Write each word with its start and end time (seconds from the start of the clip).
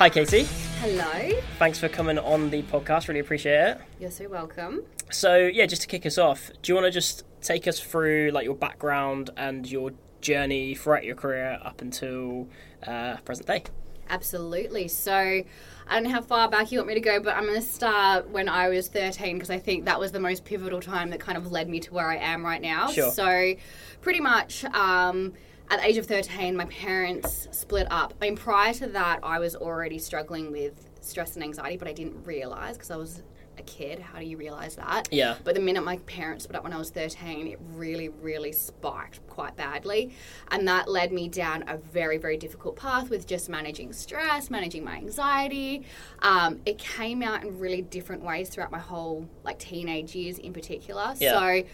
Hi, 0.00 0.08
Katie. 0.08 0.44
Hello. 0.80 1.38
Thanks 1.58 1.78
for 1.78 1.86
coming 1.86 2.18
on 2.18 2.48
the 2.48 2.62
podcast. 2.62 3.06
Really 3.06 3.20
appreciate 3.20 3.72
it. 3.72 3.80
You're 3.98 4.10
so 4.10 4.30
welcome. 4.30 4.82
So, 5.10 5.36
yeah, 5.36 5.66
just 5.66 5.82
to 5.82 5.88
kick 5.88 6.06
us 6.06 6.16
off, 6.16 6.50
do 6.62 6.72
you 6.72 6.74
want 6.74 6.86
to 6.86 6.90
just 6.90 7.24
take 7.42 7.68
us 7.68 7.78
through 7.78 8.30
like 8.30 8.46
your 8.46 8.54
background 8.54 9.28
and 9.36 9.70
your 9.70 9.90
journey 10.22 10.74
throughout 10.74 11.04
your 11.04 11.16
career 11.16 11.58
up 11.62 11.82
until 11.82 12.48
uh, 12.86 13.18
present 13.26 13.46
day? 13.46 13.64
Absolutely. 14.08 14.88
So, 14.88 15.12
I 15.12 15.44
don't 15.90 16.04
know 16.04 16.10
how 16.12 16.22
far 16.22 16.48
back 16.48 16.72
you 16.72 16.78
want 16.78 16.88
me 16.88 16.94
to 16.94 17.00
go, 17.00 17.20
but 17.20 17.36
I'm 17.36 17.44
going 17.44 17.60
to 17.60 17.66
start 17.66 18.30
when 18.30 18.48
I 18.48 18.70
was 18.70 18.88
13 18.88 19.34
because 19.34 19.50
I 19.50 19.58
think 19.58 19.84
that 19.84 20.00
was 20.00 20.12
the 20.12 20.20
most 20.20 20.46
pivotal 20.46 20.80
time 20.80 21.10
that 21.10 21.20
kind 21.20 21.36
of 21.36 21.52
led 21.52 21.68
me 21.68 21.78
to 21.78 21.92
where 21.92 22.08
I 22.08 22.16
am 22.16 22.42
right 22.42 22.62
now. 22.62 22.90
Sure. 22.90 23.12
So, 23.12 23.52
pretty 24.00 24.20
much. 24.20 24.64
Um, 24.64 25.34
at 25.70 25.80
the 25.80 25.86
age 25.86 25.96
of 25.96 26.06
13, 26.06 26.56
my 26.56 26.64
parents 26.66 27.48
split 27.52 27.86
up. 27.90 28.12
I 28.20 28.26
mean, 28.26 28.36
prior 28.36 28.74
to 28.74 28.88
that, 28.88 29.20
I 29.22 29.38
was 29.38 29.54
already 29.54 29.98
struggling 29.98 30.50
with 30.50 30.90
stress 31.00 31.36
and 31.36 31.44
anxiety, 31.44 31.76
but 31.76 31.86
I 31.86 31.92
didn't 31.92 32.24
realize 32.24 32.74
because 32.74 32.90
I 32.90 32.96
was 32.96 33.22
a 33.56 33.62
kid. 33.62 34.00
How 34.00 34.18
do 34.18 34.24
you 34.24 34.36
realize 34.36 34.74
that? 34.76 35.08
Yeah. 35.12 35.36
But 35.44 35.54
the 35.54 35.60
minute 35.60 35.84
my 35.84 35.98
parents 35.98 36.44
split 36.44 36.56
up 36.56 36.64
when 36.64 36.72
I 36.72 36.76
was 36.76 36.90
13, 36.90 37.46
it 37.46 37.60
really, 37.74 38.08
really 38.08 38.50
spiked 38.50 39.24
quite 39.28 39.54
badly. 39.54 40.12
And 40.50 40.66
that 40.66 40.88
led 40.88 41.12
me 41.12 41.28
down 41.28 41.64
a 41.68 41.76
very, 41.76 42.18
very 42.18 42.36
difficult 42.36 42.74
path 42.74 43.08
with 43.08 43.26
just 43.26 43.48
managing 43.48 43.92
stress, 43.92 44.50
managing 44.50 44.84
my 44.84 44.96
anxiety. 44.96 45.84
Um, 46.20 46.60
it 46.66 46.78
came 46.78 47.22
out 47.22 47.44
in 47.44 47.58
really 47.60 47.82
different 47.82 48.22
ways 48.22 48.48
throughout 48.48 48.72
my 48.72 48.80
whole, 48.80 49.28
like, 49.44 49.60
teenage 49.60 50.16
years 50.16 50.38
in 50.38 50.52
particular. 50.52 51.14
Yeah. 51.18 51.38
So, 51.38 51.68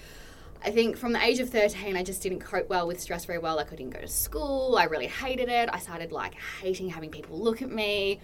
I 0.64 0.70
think 0.70 0.96
from 0.96 1.12
the 1.12 1.22
age 1.22 1.38
of 1.38 1.50
13, 1.50 1.96
I 1.96 2.02
just 2.02 2.22
didn't 2.22 2.40
cope 2.40 2.68
well 2.68 2.86
with 2.86 3.00
stress 3.00 3.24
very 3.24 3.38
well. 3.38 3.56
Like, 3.56 3.66
I 3.66 3.70
couldn't 3.70 3.90
go 3.90 4.00
to 4.00 4.08
school. 4.08 4.76
I 4.78 4.84
really 4.84 5.06
hated 5.06 5.48
it. 5.48 5.68
I 5.72 5.78
started, 5.78 6.12
like, 6.12 6.34
hating 6.34 6.88
having 6.88 7.10
people 7.10 7.38
look 7.38 7.62
at 7.62 7.70
me. 7.70 8.20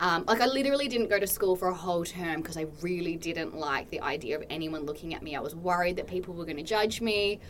Um, 0.00 0.24
like, 0.26 0.40
I 0.40 0.46
literally 0.46 0.88
didn't 0.88 1.08
go 1.08 1.18
to 1.18 1.26
school 1.26 1.56
for 1.56 1.68
a 1.68 1.74
whole 1.74 2.04
term 2.04 2.42
because 2.42 2.56
I 2.56 2.66
really 2.82 3.16
didn't 3.16 3.56
like 3.56 3.90
the 3.90 4.00
idea 4.00 4.36
of 4.36 4.44
anyone 4.50 4.84
looking 4.84 5.14
at 5.14 5.22
me. 5.22 5.36
I 5.36 5.40
was 5.40 5.54
worried 5.54 5.96
that 5.96 6.06
people 6.06 6.34
were 6.34 6.44
going 6.44 6.58
to 6.58 6.62
judge 6.62 7.00
me. 7.00 7.40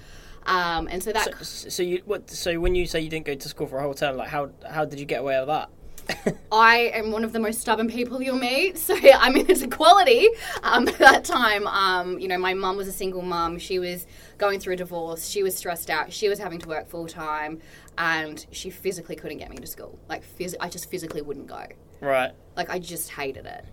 Um, 0.47 0.87
and 0.91 1.03
so 1.03 1.13
that 1.13 1.45
So, 1.45 1.69
so 1.69 1.83
you 1.83 2.03
what? 2.05 2.31
So 2.31 2.61
when 2.61 2.77
you 2.77 2.87
say 2.87 3.01
you 3.01 3.11
didn't 3.11 3.27
go 3.27 3.35
to 3.35 3.49
school 3.49 3.67
for 3.67 3.79
a 3.79 3.83
whole 3.83 3.95
term, 3.95 4.17
like 4.17 4.29
how 4.29 4.51
how 4.69 4.85
did 4.85 5.01
you 5.01 5.05
get 5.05 5.21
away 5.21 5.39
with 5.41 5.49
that? 5.49 5.71
I 6.53 6.93
am 6.95 7.11
one 7.11 7.25
of 7.25 7.33
the 7.33 7.41
most 7.41 7.61
stubborn 7.61 7.89
people 7.89 8.23
you'll 8.23 8.39
meet. 8.39 8.79
So 8.87 8.97
I 8.97 9.31
mean, 9.31 9.47
it's 9.49 9.63
a 9.63 9.69
quality. 9.69 10.29
Um, 10.63 10.87
at 10.87 10.99
that 10.99 11.25
time, 11.25 11.67
um, 11.67 12.19
you 12.21 12.29
know, 12.29 12.39
my 12.39 12.55
mum 12.55 12.77
was 12.77 12.87
a 12.87 12.93
single 12.93 13.23
mum. 13.23 13.59
She 13.59 13.79
was 13.79 14.07
going 14.39 14.61
through 14.61 14.75
a 14.75 14.77
divorce. 14.77 15.27
She 15.27 15.43
was 15.43 15.57
stressed 15.57 15.91
out. 15.91 16.13
She 16.13 16.29
was 16.29 16.39
having 16.39 16.59
to 16.61 16.69
work 16.69 16.89
full 16.89 17.07
time, 17.07 17.61
and 17.99 18.45
she 18.51 18.71
physically 18.71 19.17
couldn't 19.17 19.39
get 19.39 19.51
me 19.51 19.57
to 19.57 19.67
school. 19.67 19.99
Like, 20.09 20.23
phys- 20.39 20.57
I 20.61 20.69
just 20.69 20.91
physically 20.91 21.23
wouldn't 21.23 21.47
go. 21.47 21.65
Right. 22.01 22.33
Like, 22.57 22.71
I 22.71 22.79
just 22.79 23.11
hated 23.11 23.47
it. 23.47 23.65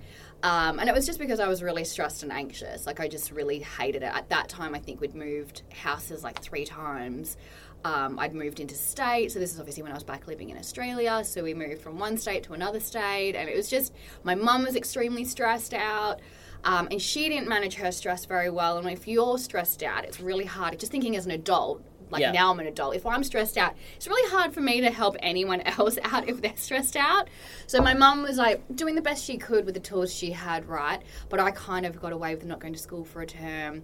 Um, 0.43 0.79
and 0.79 0.89
it 0.89 0.93
was 0.93 1.05
just 1.05 1.19
because 1.19 1.39
I 1.39 1.47
was 1.47 1.63
really 1.63 1.85
stressed 1.85 2.23
and 2.23 2.31
anxious. 2.31 2.85
Like, 2.85 2.99
I 2.99 3.07
just 3.07 3.31
really 3.31 3.59
hated 3.59 4.03
it. 4.03 4.11
At 4.13 4.29
that 4.29 4.49
time, 4.49 4.75
I 4.75 4.79
think 4.79 4.99
we'd 4.99 5.15
moved 5.15 5.63
houses 5.71 6.23
like 6.23 6.41
three 6.41 6.65
times. 6.65 7.37
Um, 7.85 8.17
I'd 8.17 8.33
moved 8.33 8.61
into 8.61 8.75
state, 8.75 9.31
so 9.31 9.39
this 9.39 9.53
is 9.53 9.59
obviously 9.59 9.83
when 9.83 9.91
I 9.91 9.95
was 9.95 10.05
back 10.05 10.27
living 10.27 10.49
in 10.49 10.57
Australia. 10.57 11.21
So 11.25 11.43
we 11.43 11.53
moved 11.53 11.81
from 11.81 11.99
one 11.99 12.17
state 12.17 12.43
to 12.43 12.53
another 12.53 12.79
state, 12.79 13.35
and 13.35 13.49
it 13.49 13.55
was 13.55 13.69
just 13.69 13.93
my 14.23 14.35
mum 14.35 14.63
was 14.63 14.75
extremely 14.77 15.25
stressed 15.25 15.73
out, 15.73 16.21
um, 16.63 16.87
and 16.91 17.01
she 17.01 17.29
didn't 17.29 17.47
manage 17.47 17.75
her 17.75 17.91
stress 17.91 18.25
very 18.25 18.49
well. 18.49 18.77
And 18.77 18.89
if 18.89 19.07
you're 19.07 19.37
stressed 19.37 19.83
out, 19.83 20.05
it's 20.05 20.19
really 20.19 20.45
hard. 20.45 20.79
Just 20.79 20.91
thinking 20.91 21.15
as 21.15 21.25
an 21.25 21.31
adult, 21.31 21.83
like 22.09 22.21
Yeah. 22.21 22.31
now 22.31 22.51
I'm 22.51 22.59
an 22.59 22.67
adult. 22.67 22.95
If 22.95 23.05
I'm 23.05 23.23
stressed 23.23 23.57
out, 23.57 23.73
it's 23.95 24.07
really 24.07 24.29
hard 24.31 24.53
for 24.53 24.61
me 24.61 24.81
to 24.81 24.89
help 24.91 25.15
anyone 25.19 25.61
else 25.65 25.97
out 26.03 26.27
if 26.29 26.41
they're 26.41 26.53
stressed 26.55 26.95
out. 26.95 27.27
So 27.67 27.81
my 27.81 27.93
mum 27.93 28.21
was 28.23 28.37
like 28.37 28.61
doing 28.75 28.95
the 28.95 29.01
best 29.01 29.23
she 29.25 29.37
could 29.37 29.65
with 29.65 29.73
the 29.73 29.79
tools 29.81 30.13
she 30.13 30.31
had, 30.31 30.67
right? 30.67 31.01
But 31.29 31.39
I 31.39 31.51
kind 31.51 31.85
of 31.85 31.99
got 32.01 32.13
away 32.13 32.35
with 32.35 32.45
not 32.45 32.59
going 32.59 32.73
to 32.73 32.79
school 32.79 33.03
for 33.03 33.21
a 33.21 33.27
term. 33.27 33.83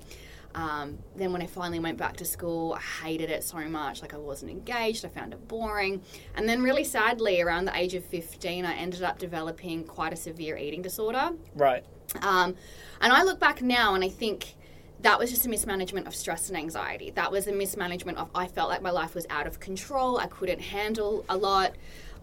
Um, 0.55 0.97
then 1.15 1.31
when 1.31 1.43
I 1.43 1.45
finally 1.45 1.79
went 1.79 1.97
back 1.99 2.17
to 2.17 2.25
school, 2.25 2.73
I 2.73 2.81
hated 3.05 3.29
it 3.29 3.43
so 3.43 3.57
much. 3.59 4.01
Like 4.01 4.13
I 4.15 4.17
wasn't 4.17 4.51
engaged. 4.51 5.05
I 5.05 5.07
found 5.09 5.33
it 5.33 5.47
boring. 5.47 6.01
And 6.35 6.49
then 6.49 6.63
really 6.63 6.83
sadly, 6.83 7.39
around 7.41 7.65
the 7.65 7.75
age 7.77 7.93
of 7.93 8.03
15, 8.05 8.65
I 8.65 8.73
ended 8.73 9.03
up 9.03 9.19
developing 9.19 9.83
quite 9.83 10.11
a 10.11 10.15
severe 10.15 10.57
eating 10.57 10.81
disorder. 10.81 11.31
Right. 11.55 11.83
Um, 12.21 12.55
and 13.01 13.13
I 13.13 13.23
look 13.23 13.39
back 13.39 13.61
now 13.61 13.95
and 13.95 14.03
I 14.03 14.09
think 14.09 14.55
that 15.01 15.17
was 15.17 15.29
just 15.29 15.45
a 15.45 15.49
mismanagement 15.49 16.07
of 16.07 16.15
stress 16.15 16.49
and 16.49 16.57
anxiety. 16.57 17.11
That 17.11 17.31
was 17.31 17.47
a 17.47 17.53
mismanagement 17.53 18.17
of 18.17 18.29
I 18.35 18.47
felt 18.47 18.69
like 18.69 18.81
my 18.81 18.91
life 18.91 19.15
was 19.15 19.25
out 19.29 19.47
of 19.47 19.59
control. 19.59 20.17
I 20.17 20.27
couldn't 20.27 20.59
handle 20.59 21.23
a 21.29 21.37
lot. 21.37 21.75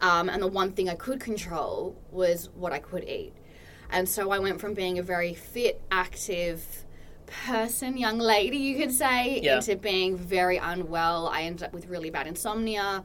Um, 0.03 0.29
and 0.29 0.43
the 0.43 0.47
one 0.47 0.73
thing 0.73 0.91
I 0.91 0.95
could 0.95 1.21
control 1.21 1.97
was 2.11 2.51
what 2.55 2.73
I 2.73 2.79
could 2.79 3.05
eat. 3.09 3.33
And 3.91 4.07
so 4.07 4.31
I 4.31 4.39
went 4.39 4.61
from 4.61 4.75
being 4.75 4.99
a 4.99 5.03
very 5.03 5.33
fit, 5.33 5.81
active 5.91 6.85
person, 7.27 7.97
young 7.97 8.19
lady, 8.19 8.59
you 8.59 8.77
could 8.77 8.93
say, 8.93 9.41
Yeah. 9.43 9.57
into 9.57 9.77
being 9.77 10.17
very 10.17 10.59
unwell. 10.59 11.29
I 11.29 11.43
ended 11.43 11.63
up 11.65 11.73
with 11.73 11.87
really 11.87 12.11
bad 12.11 12.27
insomnia. 12.27 13.05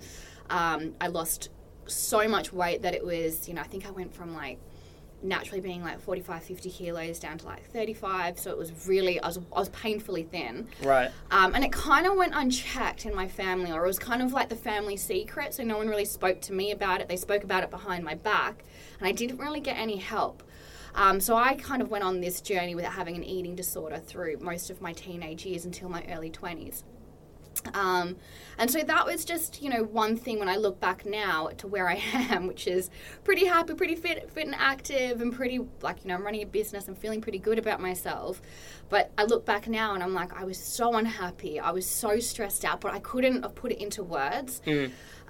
Um, 0.49 0.95
I 0.99 1.07
lost 1.07 1.49
so 1.85 2.27
much 2.27 2.51
weight 2.51 2.81
that 2.81 2.93
it 2.93 3.05
was, 3.05 3.47
you 3.47 3.53
know, 3.53 3.61
I 3.61 3.67
think 3.67 3.87
I 3.87 3.91
went 3.91 4.13
from 4.13 4.35
like 4.35 4.59
naturally 5.23 5.61
being 5.61 5.83
like 5.83 5.99
45, 5.99 6.43
50 6.43 6.69
kilos 6.69 7.19
down 7.19 7.37
to 7.39 7.45
like 7.45 7.63
35. 7.71 8.39
So 8.39 8.51
it 8.51 8.57
was 8.57 8.87
really, 8.87 9.19
I 9.19 9.27
was, 9.27 9.37
I 9.37 9.59
was 9.59 9.69
painfully 9.69 10.23
thin. 10.23 10.67
Right. 10.83 11.11
Um, 11.29 11.55
and 11.55 11.63
it 11.63 11.71
kind 11.71 12.07
of 12.07 12.15
went 12.15 12.33
unchecked 12.35 13.05
in 13.05 13.15
my 13.15 13.27
family, 13.27 13.71
or 13.71 13.83
it 13.83 13.87
was 13.87 13.99
kind 13.99 14.21
of 14.21 14.33
like 14.33 14.49
the 14.49 14.55
family 14.55 14.97
secret. 14.97 15.53
So 15.53 15.63
no 15.63 15.77
one 15.77 15.87
really 15.87 16.05
spoke 16.05 16.41
to 16.41 16.53
me 16.53 16.71
about 16.71 17.01
it. 17.01 17.07
They 17.07 17.17
spoke 17.17 17.43
about 17.43 17.63
it 17.63 17.69
behind 17.69 18.03
my 18.03 18.15
back, 18.15 18.63
and 18.99 19.07
I 19.07 19.11
didn't 19.11 19.37
really 19.37 19.59
get 19.59 19.77
any 19.77 19.97
help. 19.97 20.43
Um, 20.93 21.19
so 21.19 21.35
I 21.37 21.55
kind 21.55 21.81
of 21.81 21.89
went 21.89 22.03
on 22.03 22.19
this 22.19 22.41
journey 22.41 22.75
without 22.75 22.93
having 22.93 23.15
an 23.15 23.23
eating 23.23 23.55
disorder 23.55 23.97
through 23.97 24.37
most 24.41 24.69
of 24.69 24.81
my 24.81 24.93
teenage 24.93 25.45
years 25.45 25.65
until 25.65 25.89
my 25.89 26.03
early 26.09 26.29
20s. 26.29 26.83
Um, 27.73 28.15
and 28.57 28.69
so 28.69 28.81
that 28.81 29.05
was 29.05 29.25
just, 29.25 29.61
you 29.61 29.69
know, 29.69 29.83
one 29.83 30.15
thing 30.15 30.39
when 30.39 30.49
I 30.49 30.57
look 30.57 30.79
back 30.79 31.05
now 31.05 31.49
to 31.57 31.67
where 31.67 31.87
I 31.89 31.95
am, 32.13 32.47
which 32.47 32.67
is 32.67 32.89
pretty 33.23 33.45
happy, 33.45 33.73
pretty 33.73 33.95
fit, 33.95 34.29
fit 34.31 34.45
and 34.45 34.55
active, 34.55 35.21
and 35.21 35.33
pretty 35.33 35.59
like, 35.81 36.03
you 36.03 36.09
know, 36.09 36.15
I'm 36.15 36.23
running 36.23 36.43
a 36.43 36.45
business 36.45 36.87
and 36.87 36.97
feeling 36.97 37.21
pretty 37.21 37.39
good 37.39 37.57
about 37.59 37.81
myself. 37.81 38.41
But 38.89 39.11
I 39.17 39.23
look 39.23 39.45
back 39.45 39.67
now 39.67 39.93
and 39.93 40.03
I'm 40.03 40.13
like, 40.13 40.39
I 40.39 40.43
was 40.43 40.57
so 40.57 40.95
unhappy, 40.95 41.59
I 41.59 41.71
was 41.71 41.85
so 41.85 42.19
stressed 42.19 42.65
out, 42.65 42.81
but 42.81 42.93
I 42.93 42.99
couldn't 42.99 43.43
have 43.43 43.55
put 43.55 43.71
it 43.71 43.81
into 43.81 44.03
words. 44.03 44.61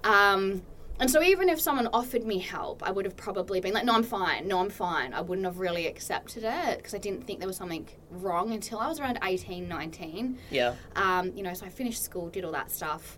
Um, 0.03 0.63
and 1.01 1.09
so 1.09 1.23
even 1.23 1.49
if 1.49 1.59
someone 1.59 1.87
offered 1.93 2.23
me 2.23 2.37
help, 2.37 2.83
I 2.87 2.91
would 2.91 3.05
have 3.05 3.17
probably 3.17 3.59
been 3.59 3.73
like, 3.73 3.85
no, 3.85 3.95
I'm 3.95 4.03
fine. 4.03 4.47
No, 4.47 4.59
I'm 4.59 4.69
fine. 4.69 5.15
I 5.15 5.21
wouldn't 5.21 5.45
have 5.45 5.57
really 5.57 5.87
accepted 5.87 6.43
it 6.43 6.77
because 6.77 6.93
I 6.93 6.99
didn't 6.99 7.25
think 7.25 7.39
there 7.39 7.47
was 7.47 7.57
something 7.57 7.89
wrong 8.11 8.53
until 8.53 8.77
I 8.77 8.87
was 8.87 8.99
around 8.99 9.17
18, 9.23 9.67
19. 9.67 10.37
Yeah. 10.51 10.75
Um, 10.95 11.31
you 11.35 11.41
know, 11.41 11.55
so 11.55 11.65
I 11.65 11.69
finished 11.69 12.03
school, 12.03 12.29
did 12.29 12.45
all 12.45 12.51
that 12.51 12.69
stuff. 12.69 13.17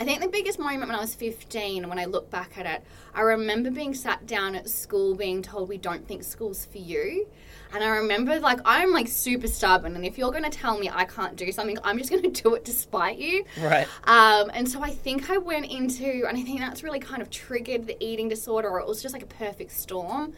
I 0.00 0.04
think 0.04 0.20
the 0.20 0.28
biggest 0.28 0.58
moment 0.58 0.88
when 0.88 0.96
I 0.96 1.00
was 1.00 1.14
15, 1.14 1.88
when 1.88 1.98
I 1.98 2.06
look 2.06 2.28
back 2.28 2.58
at 2.58 2.66
it, 2.66 2.82
I 3.14 3.20
remember 3.20 3.70
being 3.70 3.94
sat 3.94 4.26
down 4.26 4.56
at 4.56 4.68
school 4.68 5.14
being 5.14 5.42
told, 5.42 5.68
we 5.68 5.78
don't 5.78 6.08
think 6.08 6.24
school's 6.24 6.64
for 6.64 6.78
you. 6.78 7.28
And 7.72 7.84
I 7.84 7.88
remember, 7.88 8.40
like, 8.40 8.60
I'm 8.64 8.92
like 8.92 9.08
super 9.08 9.46
stubborn, 9.46 9.94
and 9.94 10.04
if 10.04 10.18
you're 10.18 10.32
going 10.32 10.44
to 10.44 10.50
tell 10.50 10.78
me 10.78 10.90
I 10.92 11.04
can't 11.04 11.36
do 11.36 11.52
something, 11.52 11.78
I'm 11.84 11.98
just 11.98 12.10
going 12.10 12.22
to 12.32 12.42
do 12.42 12.54
it 12.54 12.64
despite 12.64 13.18
you. 13.18 13.44
Right. 13.60 13.86
Um, 14.04 14.50
and 14.54 14.68
so 14.68 14.82
I 14.82 14.90
think 14.90 15.30
I 15.30 15.38
went 15.38 15.66
into, 15.66 16.24
and 16.28 16.36
I 16.36 16.42
think 16.42 16.60
that's 16.60 16.82
really 16.82 17.00
kind 17.00 17.22
of 17.22 17.30
triggered 17.30 17.86
the 17.86 17.96
eating 18.04 18.28
disorder, 18.28 18.68
or 18.68 18.80
it 18.80 18.86
was 18.86 19.02
just 19.02 19.12
like 19.12 19.22
a 19.22 19.26
perfect 19.26 19.72
storm. 19.72 20.32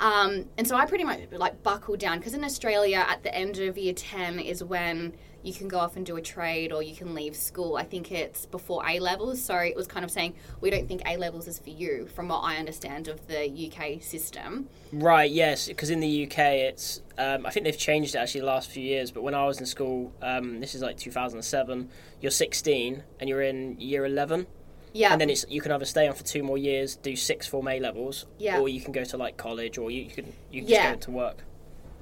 Um, 0.00 0.46
and 0.56 0.66
so 0.66 0.76
I 0.76 0.86
pretty 0.86 1.04
much 1.04 1.20
like 1.30 1.62
buckled 1.62 1.98
down 1.98 2.18
because 2.18 2.32
in 2.32 2.42
Australia, 2.42 3.04
at 3.06 3.22
the 3.22 3.34
end 3.34 3.58
of 3.58 3.76
year 3.76 3.92
10 3.92 4.38
is 4.40 4.64
when 4.64 5.12
you 5.42 5.52
can 5.54 5.68
go 5.68 5.78
off 5.78 5.96
and 5.96 6.04
do 6.04 6.16
a 6.16 6.20
trade 6.22 6.72
or 6.72 6.82
you 6.82 6.94
can 6.94 7.14
leave 7.14 7.34
school. 7.34 7.76
I 7.76 7.84
think 7.84 8.12
it's 8.12 8.44
before 8.46 8.86
A 8.88 8.98
levels. 9.00 9.42
So 9.42 9.56
it 9.56 9.74
was 9.74 9.86
kind 9.86 10.04
of 10.04 10.10
saying, 10.10 10.34
we 10.60 10.68
don't 10.70 10.86
think 10.86 11.02
A 11.06 11.16
levels 11.16 11.48
is 11.48 11.58
for 11.58 11.70
you, 11.70 12.08
from 12.14 12.28
what 12.28 12.40
I 12.40 12.56
understand 12.56 13.08
of 13.08 13.26
the 13.26 13.48
UK 13.48 14.02
system. 14.02 14.68
Right. 14.92 15.30
Yes. 15.30 15.68
Because 15.68 15.90
in 15.90 16.00
the 16.00 16.24
UK, 16.26 16.38
it's 16.38 17.00
um, 17.16 17.46
I 17.46 17.50
think 17.50 17.64
they've 17.64 17.76
changed 17.78 18.14
it 18.14 18.18
actually 18.18 18.40
the 18.40 18.46
last 18.46 18.70
few 18.70 18.82
years. 18.82 19.10
But 19.10 19.22
when 19.22 19.34
I 19.34 19.46
was 19.46 19.58
in 19.60 19.66
school, 19.66 20.12
um, 20.22 20.60
this 20.60 20.74
is 20.74 20.82
like 20.82 20.96
2007. 20.98 21.88
You're 22.20 22.30
16 22.30 23.02
and 23.18 23.28
you're 23.28 23.42
in 23.42 23.80
year 23.80 24.04
11. 24.04 24.46
Yeah. 24.92 25.12
And 25.12 25.20
then 25.20 25.30
it's 25.30 25.46
you 25.48 25.60
can 25.60 25.70
either 25.72 25.84
stay 25.84 26.08
on 26.08 26.14
for 26.14 26.24
two 26.24 26.42
more 26.42 26.58
years, 26.58 26.96
do 26.96 27.14
six 27.16 27.46
form 27.46 27.68
A 27.68 27.78
levels, 27.80 28.26
Yeah. 28.38 28.58
or 28.58 28.68
you 28.68 28.80
can 28.80 28.92
go 28.92 29.04
to 29.04 29.16
like 29.16 29.36
college, 29.36 29.78
or 29.78 29.90
you, 29.90 30.02
you 30.02 30.10
can 30.10 30.32
you 30.50 30.62
can 30.62 30.68
Yeah. 30.70 30.76
just 30.76 30.88
go 30.88 30.92
into 30.94 31.10
work. 31.12 31.44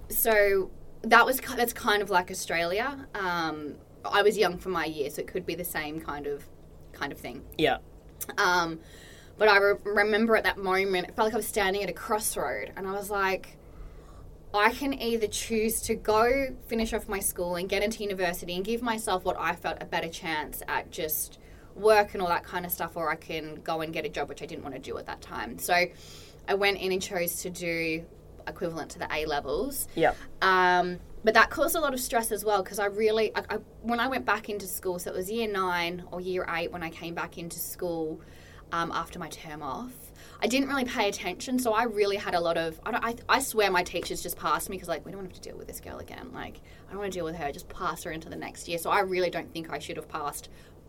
so 0.08 0.70
that 1.02 1.24
was 1.24 1.40
that's 1.40 1.72
kind 1.72 2.02
of 2.02 2.10
like 2.10 2.30
Australia. 2.30 3.06
Um, 3.14 3.74
I 4.04 4.22
was 4.22 4.36
young 4.38 4.58
for 4.58 4.68
my 4.68 4.84
year, 4.84 5.10
so 5.10 5.20
it 5.20 5.28
could 5.28 5.46
be 5.46 5.54
the 5.54 5.64
same 5.64 6.00
kind 6.00 6.26
of 6.26 6.44
kind 6.92 7.12
of 7.12 7.18
thing. 7.18 7.44
Yeah. 7.56 7.78
Um, 8.36 8.80
but 9.36 9.48
I 9.48 9.58
re- 9.58 9.74
remember 9.84 10.36
at 10.36 10.44
that 10.44 10.58
moment, 10.58 11.08
it 11.08 11.16
felt 11.16 11.26
like 11.26 11.34
I 11.34 11.36
was 11.36 11.46
standing 11.46 11.82
at 11.82 11.90
a 11.90 11.92
crossroad, 11.92 12.72
and 12.76 12.86
I 12.86 12.92
was 12.92 13.10
like, 13.10 13.56
I 14.52 14.70
can 14.70 14.94
either 14.94 15.26
choose 15.26 15.80
to 15.82 15.94
go 15.94 16.56
finish 16.66 16.92
off 16.92 17.08
my 17.08 17.20
school 17.20 17.56
and 17.56 17.68
get 17.68 17.82
into 17.82 18.02
university 18.02 18.56
and 18.56 18.64
give 18.64 18.82
myself 18.82 19.24
what 19.24 19.36
I 19.38 19.54
felt 19.54 19.78
a 19.80 19.84
better 19.84 20.08
chance 20.08 20.62
at 20.66 20.90
just 20.90 21.38
work 21.74 22.14
and 22.14 22.22
all 22.22 22.28
that 22.28 22.44
kind 22.44 22.66
of 22.66 22.72
stuff, 22.72 22.96
or 22.96 23.10
I 23.10 23.14
can 23.14 23.60
go 23.62 23.82
and 23.82 23.92
get 23.92 24.04
a 24.04 24.08
job, 24.08 24.28
which 24.28 24.42
I 24.42 24.46
didn't 24.46 24.64
want 24.64 24.74
to 24.74 24.80
do 24.80 24.96
at 24.98 25.06
that 25.06 25.20
time. 25.20 25.58
So 25.58 25.74
I 26.48 26.54
went 26.54 26.78
in 26.78 26.92
and 26.92 27.00
chose 27.00 27.42
to 27.42 27.50
do 27.50 28.04
equivalent 28.48 28.90
to 28.92 28.98
the 28.98 29.08
A 29.12 29.26
levels. 29.26 29.88
Yeah. 29.94 30.14
Um, 30.42 30.98
but 31.24 31.34
that 31.34 31.50
caused 31.50 31.74
a 31.76 31.80
lot 31.80 31.94
of 31.94 32.00
stress 32.00 32.30
as 32.32 32.44
well 32.44 32.62
because 32.62 32.78
I 32.78 32.86
really, 32.86 33.34
I, 33.34 33.42
I, 33.50 33.58
when 33.82 34.00
I 34.00 34.08
went 34.08 34.24
back 34.24 34.48
into 34.48 34.66
school, 34.66 34.98
so 34.98 35.10
it 35.10 35.16
was 35.16 35.30
year 35.30 35.50
nine 35.50 36.04
or 36.10 36.20
year 36.20 36.46
eight 36.48 36.70
when 36.72 36.82
I 36.82 36.90
came 36.90 37.14
back 37.14 37.38
into 37.38 37.58
school 37.58 38.20
um, 38.72 38.92
after 38.92 39.18
my 39.18 39.28
term 39.28 39.62
off. 39.62 39.92
I 40.40 40.46
didn't 40.46 40.68
really 40.68 40.84
pay 40.84 41.08
attention, 41.08 41.58
so 41.58 41.72
I 41.72 41.84
really 41.84 42.16
had 42.16 42.34
a 42.34 42.40
lot 42.40 42.56
of. 42.56 42.80
I, 42.86 42.90
don't, 42.92 43.04
I, 43.04 43.14
I 43.28 43.40
swear 43.40 43.70
my 43.70 43.82
teachers 43.82 44.22
just 44.22 44.36
passed 44.36 44.70
me 44.70 44.76
because 44.76 44.88
like 44.88 45.04
we 45.04 45.10
don't 45.10 45.24
have 45.24 45.32
to 45.32 45.40
deal 45.40 45.56
with 45.56 45.66
this 45.66 45.80
girl 45.80 45.98
again. 45.98 46.30
Like 46.32 46.60
I 46.86 46.92
don't 46.92 47.00
want 47.00 47.12
to 47.12 47.18
deal 47.18 47.24
with 47.24 47.36
her. 47.36 47.50
Just 47.50 47.68
pass 47.68 48.04
her 48.04 48.12
into 48.12 48.28
the 48.28 48.36
next 48.36 48.68
year. 48.68 48.78
So 48.78 48.90
I 48.90 49.00
really 49.00 49.30
don't 49.30 49.52
think 49.52 49.72
I 49.72 49.80
should 49.80 49.96
have 49.96 50.08
passed 50.08 50.48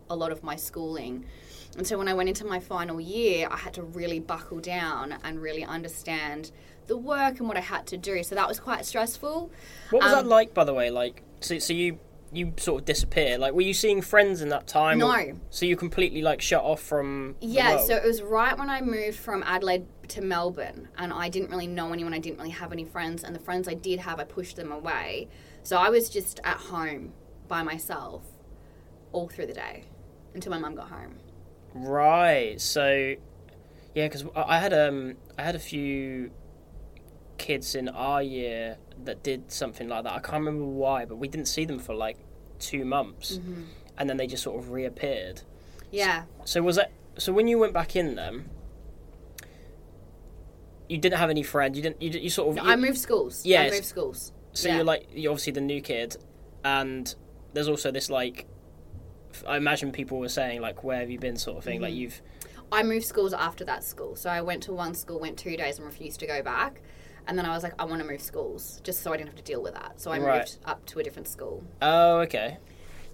a 0.09 0.15
lot 0.15 0.31
of 0.31 0.43
my 0.43 0.55
schooling. 0.55 1.25
And 1.77 1.85
so 1.85 1.97
when 1.97 2.07
I 2.07 2.13
went 2.13 2.29
into 2.29 2.45
my 2.45 2.59
final 2.59 2.99
year, 2.99 3.47
I 3.49 3.57
had 3.57 3.73
to 3.75 3.83
really 3.83 4.19
buckle 4.19 4.59
down 4.59 5.15
and 5.23 5.41
really 5.41 5.63
understand 5.63 6.51
the 6.89 6.97
work 6.97 7.39
and 7.39 7.47
what 7.47 7.55
I 7.55 7.61
had 7.61 7.87
to 7.87 7.97
do. 7.97 8.21
So 8.23 8.35
that 8.35 8.47
was 8.47 8.59
quite 8.59 8.85
stressful. 8.85 9.49
What 9.91 10.03
was 10.03 10.11
Um, 10.11 10.23
that 10.23 10.27
like, 10.27 10.53
by 10.53 10.65
the 10.65 10.73
way? 10.73 10.89
Like, 10.89 11.23
so, 11.39 11.57
so 11.59 11.71
you 11.71 11.99
you 12.31 12.53
sort 12.57 12.81
of 12.81 12.85
disappear. 12.85 13.39
Like, 13.39 13.53
were 13.53 13.63
you 13.63 13.73
seeing 13.73 14.01
friends 14.03 14.43
in 14.43 14.49
that 14.49 14.67
time? 14.67 15.01
or- 15.01 15.17
No. 15.17 15.39
so 15.49 15.65
you 15.65 15.75
completely 15.75 16.21
like 16.21 16.41
shut 16.41 16.63
off 16.63 16.79
from. 16.79 17.35
Yeah, 17.41 17.77
so 17.79 17.95
it 17.95 18.03
was 18.03 18.21
right 18.21 18.55
when 18.55 18.69
I 18.69 18.81
moved 18.81 19.17
from 19.17 19.41
Adelaide 19.47 19.87
to 20.09 20.21
Melbourne, 20.21 20.89
and 20.97 21.11
I 21.11 21.29
didn't 21.29 21.49
really 21.49 21.65
know 21.65 21.91
anyone. 21.91 22.13
I 22.13 22.19
didn't 22.19 22.37
really 22.37 22.51
have 22.51 22.71
any 22.71 22.83
friends, 22.85 23.23
and 23.23 23.33
the 23.35 23.39
friends 23.39 23.67
I 23.67 23.73
did 23.73 23.99
have, 24.01 24.19
I 24.19 24.25
pushed 24.25 24.57
them 24.57 24.71
away. 24.71 25.27
So 25.63 25.77
I 25.77 25.89
was 25.89 26.07
just 26.07 26.39
at 26.43 26.57
home 26.57 27.13
by 27.47 27.63
myself 27.63 28.23
all 29.11 29.27
through 29.27 29.47
the 29.47 29.53
day 29.53 29.85
until 30.35 30.51
my 30.51 30.59
mum 30.59 30.75
got 30.75 30.89
home. 30.89 31.15
Right. 31.73 32.61
So, 32.61 33.15
yeah, 33.95 34.07
because 34.07 34.25
I 34.35 34.59
had 34.59 34.71
um 34.73 35.15
I 35.35 35.41
had 35.41 35.55
a 35.55 35.59
few 35.59 36.29
kids 37.39 37.73
in 37.73 37.89
our 37.89 38.21
year 38.21 38.77
that 39.05 39.23
did 39.23 39.51
something 39.51 39.87
like 39.89 40.03
that. 40.03 40.13
I 40.13 40.19
can't 40.19 40.43
remember 40.45 40.65
why, 40.65 41.05
but 41.05 41.15
we 41.15 41.27
didn't 41.27 41.47
see 41.47 41.65
them 41.65 41.79
for 41.79 41.95
like 41.95 42.17
two 42.59 42.85
months, 42.85 43.37
Mm-hmm. 43.37 43.63
and 43.97 44.09
then 44.09 44.17
they 44.17 44.27
just 44.27 44.43
sort 44.43 44.59
of 44.61 44.69
reappeared. 44.71 45.41
Yeah, 45.91 46.25
So 46.45 46.61
was 46.61 46.75
that 46.75 46.91
so 47.17 47.33
when 47.33 47.47
you 47.47 47.57
went 47.57 47.73
back 47.73 47.95
in 47.95 48.13
them? 48.15 48.49
You 50.87 50.97
didn't 50.97 51.19
have 51.19 51.29
any 51.29 51.43
friends. 51.43 51.77
You 51.77 51.83
didn't. 51.83 52.01
You, 52.01 52.09
you 52.19 52.29
sort 52.29 52.49
of. 52.49 52.55
no, 52.55 52.63
you- 52.63 52.69
I 52.71 52.75
moved 52.75 52.97
schools. 52.97 53.43
I 53.45 53.49
Yes. 53.49 53.73
moved 53.73 53.85
schools. 53.85 54.31
So 54.53 54.67
Yeah. 54.67 54.75
you're 54.77 54.83
like 54.83 55.07
you're 55.13 55.31
obviously 55.31 55.53
the 55.53 55.61
new 55.61 55.81
kid, 55.81 56.17
and 56.63 57.13
there's 57.53 57.67
also 57.67 57.91
this 57.91 58.09
like. 58.09 58.45
I 59.47 59.57
imagine 59.57 59.91
people 59.91 60.17
were 60.19 60.29
saying 60.29 60.61
like, 60.61 60.83
"Where 60.83 60.99
have 60.99 61.09
you 61.11 61.19
been?" 61.19 61.37
sort 61.37 61.57
of 61.57 61.63
thing. 61.63 61.75
Mm-hmm. 61.75 61.83
Like 61.83 61.93
you've. 61.93 62.21
I 62.71 62.83
moved 62.83 63.05
schools 63.05 63.33
after 63.33 63.63
that 63.65 63.83
school. 63.83 64.15
So 64.15 64.29
I 64.29 64.41
went 64.41 64.63
to 64.63 64.73
one 64.73 64.93
school, 64.93 65.19
went 65.19 65.37
two 65.37 65.55
days, 65.57 65.77
and 65.77 65.85
refused 65.87 66.19
to 66.21 66.27
go 66.27 66.41
back. 66.43 66.81
And 67.29 67.37
then 67.37 67.45
I 67.45 67.49
was 67.53 67.61
like, 67.61 67.75
I 67.77 67.85
want 67.85 68.01
to 68.01 68.07
move 68.07 68.21
schools, 68.21 68.81
just 68.83 69.03
so 69.03 69.13
I 69.13 69.17
didn't 69.17 69.29
have 69.29 69.35
to 69.37 69.43
deal 69.43 69.61
with 69.61 69.75
that. 69.75 70.01
So 70.01 70.09
I 70.09 70.17
Right. 70.17 70.39
moved 70.39 70.57
up 70.65 70.83
to 70.87 70.99
a 70.99 71.03
different 71.03 71.27
school. 71.27 71.63
Oh, 71.79 72.21
okay. 72.21 72.57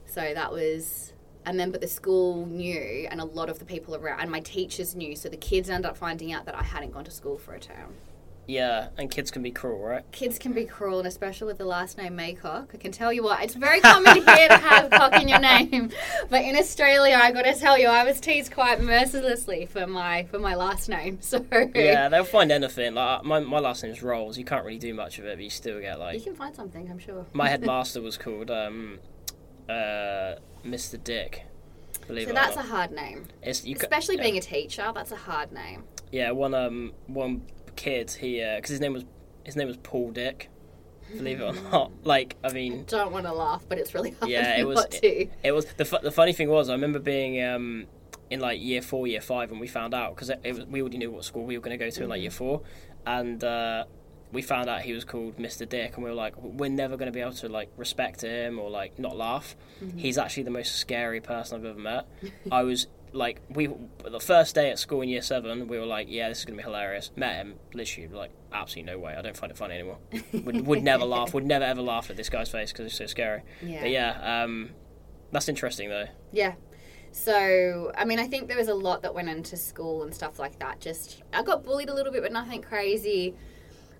So 0.05 0.21
that 0.33 0.53
was, 0.53 1.11
and 1.45 1.59
then 1.59 1.69
but 1.69 1.81
the 1.81 1.87
school 1.89 2.45
knew, 2.45 3.09
and 3.11 3.19
a 3.19 3.25
lot 3.25 3.49
of 3.49 3.59
the 3.59 3.65
people 3.65 3.93
around, 3.93 4.21
and 4.21 4.31
my 4.31 4.39
teachers 4.39 4.95
knew. 4.95 5.17
So 5.17 5.27
the 5.27 5.35
kids 5.35 5.69
ended 5.69 5.85
up 5.89 5.97
finding 5.97 6.31
out 6.31 6.45
that 6.45 6.55
I 6.55 6.63
hadn't 6.63 6.91
gone 6.91 7.03
to 7.03 7.11
school 7.11 7.37
for 7.37 7.55
a 7.55 7.59
term. 7.59 7.95
Yeah, 8.47 8.89
and 8.97 9.09
kids 9.09 9.31
can 9.31 9.41
be 9.41 9.49
cruel, 9.51 9.79
right? 9.79 10.03
Kids 10.11 10.37
can 10.37 10.53
be 10.53 10.65
cruel, 10.65 10.99
and 10.99 11.07
especially 11.07 11.47
with 11.47 11.57
the 11.57 11.65
last 11.65 11.97
name 11.97 12.15
Maycock. 12.15 12.67
I 12.73 12.77
can 12.77 12.91
tell 12.91 13.11
you 13.11 13.23
what, 13.23 13.43
it's 13.43 13.55
very 13.55 13.81
common 13.81 14.15
here 14.15 14.47
to 14.47 14.57
have 14.57 14.91
cock 14.91 15.19
in 15.19 15.27
your 15.27 15.39
name, 15.39 15.89
but 16.29 16.43
in 16.43 16.55
Australia, 16.55 17.19
I 17.19 17.31
got 17.31 17.43
to 17.43 17.55
tell 17.55 17.77
you, 17.77 17.87
I 17.87 18.03
was 18.03 18.19
teased 18.19 18.51
quite 18.51 18.81
mercilessly 18.81 19.65
for 19.65 19.87
my 19.87 20.25
for 20.25 20.37
my 20.39 20.55
last 20.55 20.89
name. 20.89 21.19
So 21.25 21.43
Yeah, 21.73 22.07
they'll 22.09 22.23
find 22.23 22.51
anything. 22.51 22.93
Like 22.93 23.23
my 23.23 23.39
my 23.39 23.59
last 23.59 23.83
name's 23.83 24.03
Rolls. 24.03 24.37
You 24.37 24.45
can't 24.45 24.63
really 24.63 24.77
do 24.77 24.93
much 24.93 25.17
of 25.17 25.25
it, 25.25 25.37
but 25.37 25.43
you 25.43 25.49
still 25.49 25.79
get 25.81 25.99
like 25.99 26.15
you 26.19 26.21
can 26.23 26.35
find 26.35 26.55
something, 26.55 26.87
I'm 26.89 26.99
sure. 26.99 27.25
My 27.33 27.49
headmaster 27.53 28.01
was 28.01 28.17
called 28.17 28.51
um, 28.51 28.99
uh, 29.67 30.35
Mr. 30.63 31.03
Dick. 31.03 31.43
Believe 32.07 32.25
So 32.25 32.29
it 32.29 32.33
or 32.33 32.35
that's 32.35 32.57
a 32.57 32.61
hard 32.61 32.91
name, 32.91 33.25
It's, 33.41 33.65
you 33.65 33.75
ca- 33.75 33.81
especially 33.83 34.17
yeah. 34.17 34.21
being 34.23 34.37
a 34.37 34.41
teacher. 34.41 34.91
That's 34.93 35.11
a 35.11 35.15
hard 35.15 35.51
name. 35.51 35.85
Yeah, 36.11 36.31
one 36.31 36.53
um 36.53 36.93
one 37.07 37.41
kid 37.75 38.11
he 38.11 38.43
because 38.55 38.69
his 38.71 38.79
name 38.79 38.93
was 38.93 39.03
his 39.43 39.55
name 39.55 39.67
was 39.67 39.77
Paul 39.77 40.11
Dick. 40.11 40.49
Believe 41.15 41.39
it 41.39 41.43
or 41.43 41.53
not, 41.71 41.91
like 42.03 42.35
I 42.43 42.51
mean, 42.51 42.83
Don't 42.87 43.11
want 43.11 43.25
to 43.25 43.31
laugh, 43.33 43.63
but 43.69 43.77
it's 43.77 43.93
really 43.93 44.11
hard 44.11 44.31
Yeah, 44.31 44.55
it 44.59 44.65
was- 44.67 44.85
to. 44.87 45.27
it 45.43 45.51
was 45.51 45.65
the 45.77 45.85
fu- 45.85 46.01
the 46.01 46.11
funny 46.11 46.33
thing 46.33 46.49
was 46.49 46.67
I 46.69 46.73
remember 46.73 46.97
being 46.99 47.41
um 47.43 47.85
in 48.31 48.39
like 48.39 48.59
year 48.59 48.81
four, 48.81 49.05
year 49.05 49.21
five 49.21 49.51
when 49.51 49.59
we 49.59 49.67
found 49.67 49.93
out 49.93 50.15
because 50.15 50.31
it, 50.31 50.39
it 50.43 50.67
we 50.67 50.81
already 50.81 50.97
knew 50.97 51.11
what 51.11 51.23
school 51.23 51.43
we 51.45 51.55
were 51.57 51.61
going 51.63 51.77
to 51.77 51.83
go 51.85 51.91
to 51.91 52.03
in 52.03 52.09
like 52.09 52.21
year 52.21 52.31
four, 52.31 52.63
and 53.05 53.43
uh, 53.43 53.83
we 54.31 54.41
found 54.41 54.67
out 54.67 54.81
he 54.81 54.93
was 54.93 55.05
called 55.05 55.37
Mr. 55.37 55.69
Dick, 55.69 55.93
and 55.95 56.03
we 56.03 56.09
were 56.09 56.15
like, 56.15 56.33
we're 56.41 56.71
never 56.71 56.97
going 56.97 57.05
to 57.05 57.11
be 57.11 57.21
able 57.21 57.33
to 57.33 57.47
like 57.49 57.69
respect 57.77 58.21
him 58.23 58.57
or 58.57 58.71
like 58.71 58.97
not 58.97 59.15
laugh. 59.15 59.55
He's 59.95 60.17
actually 60.17 60.43
the 60.43 60.49
most 60.51 60.75
scary 60.77 61.21
person 61.21 61.59
I've 61.59 61.65
ever 61.65 61.79
met. 61.79 62.07
I 62.51 62.63
was 62.63 62.87
like, 63.15 63.41
we 63.49 63.69
the 64.03 64.19
first 64.19 64.55
day 64.55 64.69
at 64.69 64.79
school 64.79 65.01
in 65.01 65.09
year 65.09 65.21
seven, 65.21 65.67
we 65.67 65.79
were 65.79 65.85
like, 65.85 66.07
yeah, 66.09 66.29
this 66.29 66.39
is 66.39 66.45
going 66.45 66.57
to 66.57 66.63
be 66.63 66.65
hilarious. 66.65 67.11
Met 67.15 67.35
him, 67.35 67.55
literally 67.73 68.07
like, 68.09 68.31
absolutely 68.53 68.91
no 68.93 68.99
way. 68.99 69.15
I 69.15 69.21
don't 69.21 69.35
find 69.37 69.51
it 69.51 69.57
funny 69.57 69.75
anymore. 69.75 69.97
would, 70.33 70.67
would 70.67 70.83
never 70.83 71.05
laugh. 71.05 71.33
Would 71.33 71.45
never 71.45 71.65
ever 71.65 71.81
laugh 71.81 72.09
at 72.09 72.17
this 72.17 72.29
guy's 72.29 72.49
face 72.49 72.71
because 72.71 72.85
it's 72.87 72.95
so 72.95 73.05
scary. 73.05 73.41
Yeah. 73.63 73.81
But 73.81 73.89
yeah, 73.91 74.43
um, 74.43 74.71
that's 75.31 75.49
interesting 75.49 75.89
though. 75.89 76.07
Yeah. 76.31 76.53
So, 77.11 77.93
I 77.97 78.03
mean, 78.03 78.19
I 78.19 78.27
think 78.27 78.49
there 78.49 78.57
was 78.57 78.67
a 78.67 78.73
lot 78.73 79.01
that 79.03 79.15
went 79.15 79.29
into 79.29 79.55
school 79.55 80.03
and 80.03 80.13
stuff 80.13 80.37
like 80.37 80.59
that. 80.59 80.81
Just, 80.81 81.23
I 81.31 81.43
got 81.43 81.63
bullied 81.63 81.87
a 81.87 81.93
little 81.93 82.11
bit, 82.11 82.21
but 82.21 82.33
nothing 82.33 82.61
crazy. 82.61 83.35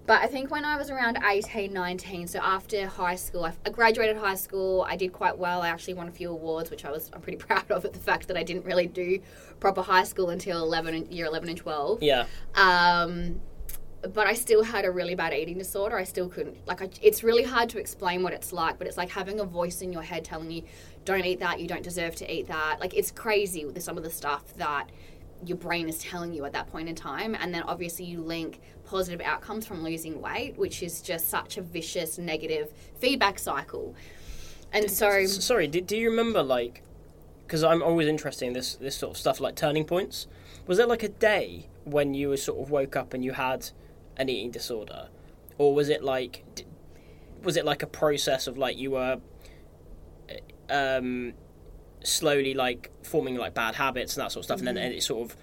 But 0.06 0.22
I 0.22 0.28
think 0.28 0.52
when 0.52 0.66
I 0.66 0.76
was 0.76 0.92
around 0.92 1.18
18, 1.24 1.74
19, 1.74 2.28
so 2.28 2.40
after 2.40 2.86
high 2.86 3.16
school, 3.16 3.46
I, 3.46 3.54
I 3.66 3.70
graduated 3.72 4.18
high 4.18 4.36
school, 4.36 4.86
I 4.88 4.96
did 4.96 5.12
quite 5.12 5.36
well. 5.38 5.64
I 5.64 5.70
actually 5.70 5.96
won 5.96 6.08
a 6.08 6.12
few 6.12 6.30
awards, 6.30 6.70
which 6.70 6.86
I 6.86 6.92
was, 6.92 7.10
I'm 7.12 7.22
pretty 7.22 7.38
proud 7.46 7.70
of 7.72 7.86
at 7.86 7.94
the 7.94 8.00
fact 8.00 8.28
that 8.28 8.38
I 8.38 8.44
didn't 8.44 8.66
really 8.66 8.86
do 8.86 9.20
proper 9.60 9.82
high 9.82 10.04
school 10.04 10.30
until 10.30 10.62
11, 10.62 11.12
year 11.12 11.26
11 11.26 11.50
and 11.50 11.58
12. 11.58 12.04
Yeah. 12.04 12.26
Um, 12.54 13.42
but 14.14 14.28
I 14.28 14.34
still 14.34 14.64
had 14.64 14.86
a 14.86 14.92
really 14.92 15.16
bad 15.16 15.34
eating 15.34 15.58
disorder. 15.58 15.98
I 15.98 16.04
still 16.04 16.30
couldn't 16.30 16.68
like. 16.68 16.82
I, 16.84 16.90
it's 17.02 17.24
really 17.24 17.42
hard 17.42 17.70
to 17.70 17.80
explain 17.80 18.22
what 18.22 18.34
it's 18.34 18.54
like, 18.54 18.78
but 18.78 18.86
it's 18.86 18.98
like 18.98 19.10
having 19.10 19.40
a 19.40 19.46
voice 19.46 19.82
in 19.82 19.92
your 19.92 20.04
head 20.04 20.24
telling 20.24 20.52
you, 20.52 20.62
"Don't 21.06 21.26
eat 21.26 21.40
that. 21.40 21.60
You 21.60 21.68
don't 21.68 21.82
deserve 21.82 22.16
to 22.18 22.32
eat 22.32 22.48
that." 22.48 22.78
Like 22.80 22.94
it's 22.94 23.10
crazy 23.10 23.66
with 23.66 23.82
some 23.82 23.98
of 23.98 24.04
the 24.04 24.12
stuff 24.12 24.54
that 24.58 24.92
your 25.44 25.58
brain 25.58 25.90
is 25.90 25.98
telling 25.98 26.34
you 26.34 26.46
at 26.46 26.54
that 26.54 26.68
point 26.68 26.88
in 26.88 26.94
time, 26.94 27.36
and 27.36 27.52
then 27.52 27.64
obviously 27.64 28.06
you 28.06 28.22
link 28.22 28.62
positive 28.86 29.22
outcomes 29.22 29.66
from 29.66 29.84
losing 29.84 30.22
weight, 30.22 30.58
which 30.58 30.84
is 30.84 31.02
just 31.02 31.30
such 31.30 31.58
a 31.58 31.62
vicious 31.62 32.18
negative 32.18 32.72
feedback 33.00 33.40
cycle. 33.40 33.96
And 34.72 34.90
so, 34.90 35.26
Sorry, 35.26 35.68
do, 35.68 35.82
do 35.82 35.98
you 35.98 36.10
remember 36.10 36.44
like? 36.44 36.84
Because 37.46 37.64
I'm 37.64 37.84
always 37.84 38.08
interested 38.08 38.48
in 38.48 38.54
this 38.54 38.76
this 38.76 38.96
sort 38.96 39.12
of 39.12 39.18
stuff, 39.18 39.40
like 39.40 39.56
turning 39.56 39.86
points. 39.86 40.28
Was 40.68 40.78
there 40.78 40.88
like 40.88 41.04
a 41.04 41.10
day 41.10 41.68
when 41.84 42.14
you 42.14 42.30
were 42.30 42.38
sort 42.38 42.60
of 42.60 42.72
woke 42.72 42.96
up 42.96 43.14
and 43.14 43.24
you 43.24 43.34
had 43.34 43.70
an 44.18 44.30
eating 44.30 44.52
disorder, 44.52 45.10
or 45.58 45.76
was 45.76 45.90
it 45.90 46.04
like, 46.04 46.44
was 47.44 47.56
it 47.56 47.66
like 47.66 47.84
a 47.84 47.88
process 47.88 48.48
of 48.48 48.58
like 48.58 48.78
you 48.78 48.92
were, 48.92 49.20
um, 50.70 51.34
slowly 52.04 52.54
like 52.54 52.90
forming 53.04 53.36
like 53.36 53.54
bad 53.54 53.76
habits 53.76 54.16
and 54.16 54.24
that 54.24 54.32
sort 54.32 54.42
of 54.42 54.46
stuff, 54.46 54.60
and 54.60 54.68
then 54.68 54.78
it 54.78 55.04
sort 55.04 55.30
of 55.30 55.38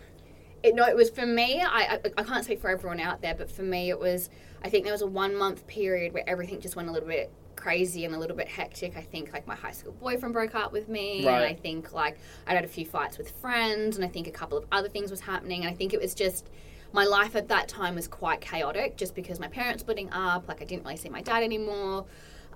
it, 0.63 0.75
no, 0.75 0.85
it 0.87 0.97
was 0.97 1.11
for 1.11 1.27
me. 1.27 1.61
I, 1.61 1.99
I 2.05 2.11
I 2.19 2.23
can't 2.23 2.45
speak 2.45 2.61
for 2.61 2.71
everyone 2.71 3.01
out 3.01 3.21
there, 3.23 3.35
but 3.35 3.51
for 3.51 3.63
me, 3.63 3.91
it 3.91 3.99
was. 3.99 4.31
I 4.65 4.69
think 4.69 4.85
there 4.85 4.93
was 4.93 5.03
a 5.03 5.07
one 5.07 5.37
month 5.37 5.67
period 5.67 6.13
where 6.13 6.23
everything 6.27 6.61
just 6.61 6.77
went 6.77 6.89
a 6.89 6.93
little 6.93 7.09
bit 7.09 7.33
crazy 7.57 8.05
and 8.05 8.15
a 8.15 8.19
little 8.19 8.37
bit 8.37 8.49
hectic. 8.49 8.97
I 8.97 9.03
think 9.03 9.33
like 9.33 9.47
my 9.47 9.57
high 9.57 9.73
school 9.73 9.93
boyfriend 9.93 10.33
broke 10.33 10.55
up 10.55 10.73
with 10.73 10.89
me, 10.89 11.23
and 11.27 11.45
I 11.45 11.55
think 11.55 11.93
like 11.93 12.19
I 12.47 12.55
had 12.55 12.65
a 12.65 12.69
few 12.69 12.87
fights 12.87 13.19
with 13.19 13.31
friends, 13.31 13.97
and 13.97 14.05
I 14.05 14.09
think 14.09 14.27
a 14.27 14.31
couple 14.31 14.57
of 14.59 14.65
other 14.71 14.89
things 14.89 15.11
was 15.11 15.21
happening, 15.21 15.65
and 15.65 15.73
I 15.73 15.77
think 15.77 15.93
it 15.93 16.01
was 16.01 16.15
just. 16.15 16.49
My 16.95 17.05
life 17.07 17.37
at 17.37 17.49
that 17.49 17.69
time 17.69 17.95
was 17.95 18.07
quite 18.07 18.43
chaotic 18.43 18.99
just 18.99 19.15
because 19.15 19.41
my 19.41 19.49
parents 19.49 19.83
splitting 19.83 20.11
up, 20.13 20.47
like 20.47 20.61
I 20.61 20.67
didn't 20.67 20.85
really 20.85 20.99
see 20.99 21.09
my 21.09 21.23
dad 21.23 21.43
anymore. 21.43 22.05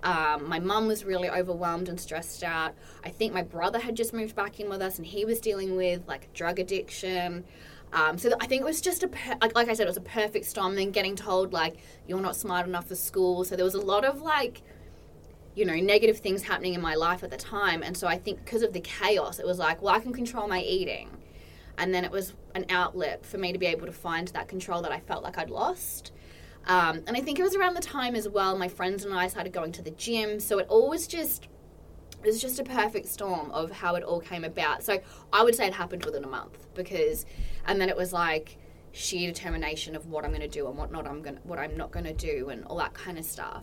Um, 0.02 0.48
my 0.48 0.58
mum 0.58 0.86
was 0.86 1.04
really 1.04 1.30
overwhelmed 1.30 1.88
and 1.88 1.98
stressed 1.98 2.44
out. 2.44 2.74
I 3.04 3.08
think 3.08 3.32
my 3.32 3.42
brother 3.42 3.78
had 3.78 3.96
just 3.96 4.12
moved 4.12 4.36
back 4.36 4.60
in 4.60 4.68
with 4.68 4.82
us 4.82 4.98
and 4.98 5.06
he 5.06 5.24
was 5.24 5.40
dealing 5.40 5.74
with 5.74 6.06
like 6.06 6.32
drug 6.34 6.58
addiction. 6.58 7.44
Um, 7.92 8.18
so 8.18 8.28
th- 8.28 8.38
I 8.40 8.46
think 8.46 8.62
it 8.62 8.64
was 8.64 8.80
just 8.80 9.02
a, 9.02 9.08
per- 9.08 9.36
like, 9.40 9.54
like 9.54 9.68
I 9.68 9.74
said, 9.74 9.84
it 9.84 9.88
was 9.88 9.96
a 9.96 10.02
perfect 10.02 10.44
storm. 10.44 10.74
Then 10.74 10.90
getting 10.90 11.16
told 11.16 11.52
like 11.52 11.76
you're 12.06 12.20
not 12.20 12.36
smart 12.36 12.66
enough 12.66 12.88
for 12.88 12.94
school. 12.94 13.44
So 13.44 13.56
there 13.56 13.64
was 13.64 13.74
a 13.74 13.80
lot 13.80 14.04
of 14.04 14.20
like, 14.20 14.62
you 15.54 15.64
know, 15.64 15.74
negative 15.76 16.18
things 16.18 16.42
happening 16.42 16.74
in 16.74 16.80
my 16.80 16.94
life 16.94 17.22
at 17.22 17.30
the 17.30 17.36
time. 17.36 17.82
And 17.82 17.96
so 17.96 18.06
I 18.06 18.18
think 18.18 18.44
because 18.44 18.62
of 18.62 18.72
the 18.72 18.80
chaos, 18.80 19.38
it 19.38 19.46
was 19.46 19.58
like, 19.58 19.80
well, 19.80 19.94
I 19.94 20.00
can 20.00 20.12
control 20.12 20.46
my 20.46 20.60
eating. 20.60 21.10
And 21.78 21.94
then 21.94 22.04
it 22.04 22.10
was 22.10 22.34
an 22.54 22.66
outlet 22.70 23.24
for 23.24 23.38
me 23.38 23.52
to 23.52 23.58
be 23.58 23.66
able 23.66 23.86
to 23.86 23.92
find 23.92 24.28
that 24.28 24.48
control 24.48 24.82
that 24.82 24.92
I 24.92 25.00
felt 25.00 25.22
like 25.22 25.38
I'd 25.38 25.50
lost. 25.50 26.12
Um, 26.66 27.02
and 27.06 27.16
I 27.16 27.20
think 27.20 27.38
it 27.38 27.42
was 27.42 27.54
around 27.54 27.74
the 27.74 27.80
time 27.80 28.14
as 28.14 28.28
well, 28.28 28.58
my 28.58 28.68
friends 28.68 29.04
and 29.04 29.14
I 29.14 29.28
started 29.28 29.52
going 29.52 29.72
to 29.72 29.82
the 29.82 29.92
gym. 29.92 30.40
So 30.40 30.58
it 30.58 30.66
all 30.68 30.88
was 30.90 31.06
just, 31.06 31.48
it 32.22 32.26
was 32.26 32.40
just 32.40 32.58
a 32.58 32.64
perfect 32.64 33.06
storm 33.06 33.50
of 33.52 33.70
how 33.70 33.94
it 33.94 34.02
all 34.02 34.20
came 34.20 34.42
about. 34.42 34.82
So 34.82 35.00
I 35.32 35.44
would 35.44 35.54
say 35.54 35.66
it 35.66 35.74
happened 35.74 36.04
within 36.04 36.24
a 36.24 36.28
month 36.28 36.66
because, 36.74 37.24
and 37.66 37.80
then 37.80 37.88
it 37.88 37.96
was 37.96 38.12
like 38.12 38.58
sheer 38.92 39.30
determination 39.30 39.94
of 39.94 40.06
what 40.06 40.24
I'm 40.24 40.30
going 40.30 40.40
to 40.40 40.48
do 40.48 40.68
and 40.68 40.78
what 40.78 40.90
not 40.90 41.06
I'm 41.06 41.20
going 41.22 41.38
what 41.44 41.58
I'm 41.58 41.76
not 41.76 41.90
going 41.90 42.06
to 42.06 42.14
do 42.14 42.48
and 42.48 42.64
all 42.64 42.78
that 42.78 42.94
kind 42.94 43.18
of 43.18 43.24
stuff. 43.24 43.62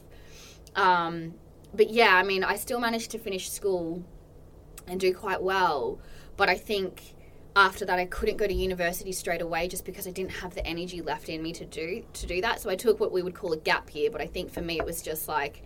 Um, 0.76 1.34
but 1.74 1.90
yeah, 1.90 2.16
I 2.16 2.24
mean, 2.24 2.44
I 2.44 2.56
still 2.56 2.80
managed 2.80 3.12
to 3.12 3.20
finish 3.20 3.50
school 3.50 4.04
and 4.88 5.00
do 5.00 5.14
quite 5.14 5.42
well, 5.42 6.00
but 6.38 6.50
I 6.50 6.56
think 6.56 7.16
after 7.56 7.86
that 7.86 8.00
I 8.00 8.06
couldn't 8.06 8.38
go 8.38 8.48
to 8.48 8.54
university 8.54 9.12
straight 9.12 9.42
away 9.42 9.68
just 9.68 9.86
because 9.86 10.08
I 10.08 10.12
didn't 10.12 10.32
have 10.32 10.56
the 10.56 10.66
energy 10.66 11.02
left 11.02 11.30
in 11.30 11.42
me 11.42 11.52
to 11.54 11.66
do 11.66 12.04
to 12.14 12.26
do 12.26 12.42
that. 12.42 12.60
So 12.60 12.70
I 12.70 12.76
took 12.76 13.00
what 13.00 13.12
we 13.12 13.22
would 13.22 13.36
call 13.36 13.54
a 13.54 13.58
gap 13.58 13.94
year, 13.96 14.10
but 14.12 14.22
I 14.22 14.28
think 14.28 14.52
for 14.52 14.62
me 14.62 14.80
it 14.80 14.86
was 14.86 15.02
just 15.02 15.28
like 15.28 15.64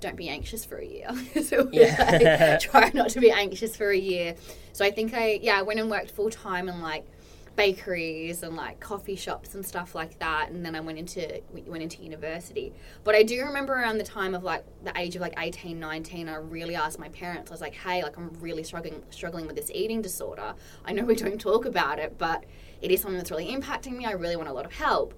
don't 0.00 0.16
be 0.16 0.28
anxious 0.28 0.64
for 0.64 0.78
a 0.78 0.86
year. 0.86 1.08
so 1.42 1.68
yeah. 1.72 2.50
like, 2.52 2.60
try 2.60 2.90
not 2.94 3.10
to 3.10 3.20
be 3.20 3.30
anxious 3.30 3.76
for 3.76 3.90
a 3.90 3.98
year. 3.98 4.34
So 4.72 4.84
I 4.84 4.90
think 4.90 5.14
I 5.14 5.38
yeah, 5.42 5.58
I 5.58 5.62
went 5.62 5.80
and 5.80 5.90
worked 5.90 6.10
full 6.10 6.30
time 6.30 6.68
in 6.68 6.80
like 6.80 7.06
bakeries 7.56 8.42
and 8.42 8.56
like 8.56 8.80
coffee 8.80 9.16
shops 9.16 9.54
and 9.54 9.66
stuff 9.66 9.94
like 9.94 10.18
that 10.18 10.50
and 10.50 10.64
then 10.64 10.74
I 10.74 10.80
went 10.80 10.98
into 10.98 11.42
went 11.66 11.82
into 11.82 12.02
university 12.02 12.72
but 13.04 13.14
I 13.14 13.22
do 13.22 13.42
remember 13.44 13.74
around 13.74 13.98
the 13.98 14.04
time 14.04 14.34
of 14.34 14.44
like 14.44 14.64
the 14.84 14.92
age 14.96 15.16
of 15.16 15.20
like 15.20 15.34
18 15.36 15.78
19 15.78 16.28
I 16.28 16.36
really 16.36 16.76
asked 16.76 16.98
my 16.98 17.08
parents 17.10 17.50
I 17.50 17.54
was 17.54 17.60
like 17.60 17.74
hey 17.74 18.02
like 18.02 18.16
I'm 18.16 18.30
really 18.40 18.62
struggling 18.62 19.02
struggling 19.10 19.46
with 19.46 19.56
this 19.56 19.70
eating 19.74 20.00
disorder 20.00 20.54
I 20.84 20.92
know 20.92 21.04
we 21.04 21.16
don't 21.16 21.40
talk 21.50 21.66
about 21.66 21.98
it 21.98 22.16
but 22.16 22.44
it 22.80 22.90
is 22.90 23.02
something 23.02 23.18
that's 23.18 23.30
really 23.30 23.54
impacting 23.54 23.96
me 23.96 24.06
I 24.06 24.12
really 24.12 24.36
want 24.36 24.48
a 24.48 24.52
lot 24.52 24.64
of 24.64 24.72
help 24.72 25.12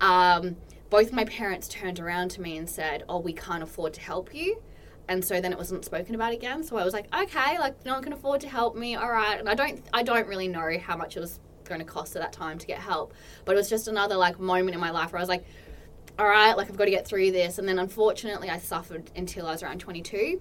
um, 0.00 0.56
both 0.92 1.10
my 1.10 1.24
parents 1.24 1.66
turned 1.66 1.98
around 1.98 2.30
to 2.30 2.40
me 2.40 2.56
and 2.56 2.68
said 2.68 3.02
oh 3.08 3.18
we 3.18 3.32
can't 3.32 3.62
afford 3.62 3.92
to 3.92 4.00
help 4.00 4.32
you 4.34 4.62
and 5.08 5.24
so 5.24 5.40
then 5.40 5.50
it 5.50 5.58
wasn't 5.58 5.84
spoken 5.84 6.14
about 6.14 6.32
again 6.32 6.62
so 6.62 6.76
i 6.76 6.84
was 6.84 6.94
like 6.94 7.12
okay 7.14 7.58
like 7.58 7.84
no 7.84 7.94
one 7.94 8.02
can 8.02 8.12
afford 8.12 8.40
to 8.40 8.48
help 8.48 8.76
me 8.76 8.94
all 8.94 9.10
right 9.10 9.40
and 9.40 9.48
i 9.48 9.54
don't 9.54 9.82
i 9.92 10.02
don't 10.02 10.28
really 10.28 10.46
know 10.46 10.78
how 10.78 10.96
much 10.96 11.16
it 11.16 11.20
was 11.20 11.40
going 11.64 11.84
to 11.84 11.84
cost 11.84 12.14
at 12.16 12.22
that 12.22 12.32
time 12.32 12.58
to 12.58 12.66
get 12.66 12.78
help. 12.78 13.14
But 13.44 13.52
it 13.52 13.56
was 13.56 13.68
just 13.68 13.88
another 13.88 14.16
like 14.16 14.38
moment 14.38 14.74
in 14.74 14.80
my 14.80 14.90
life 14.90 15.12
where 15.12 15.18
I 15.18 15.22
was 15.22 15.28
like, 15.28 15.44
all 16.18 16.26
right, 16.26 16.56
like 16.56 16.68
I've 16.68 16.76
got 16.76 16.84
to 16.84 16.90
get 16.90 17.06
through 17.06 17.32
this. 17.32 17.58
And 17.58 17.66
then 17.66 17.78
unfortunately, 17.78 18.50
I 18.50 18.58
suffered 18.58 19.10
until 19.16 19.46
I 19.46 19.52
was 19.52 19.62
around 19.62 19.78
22. 19.78 20.40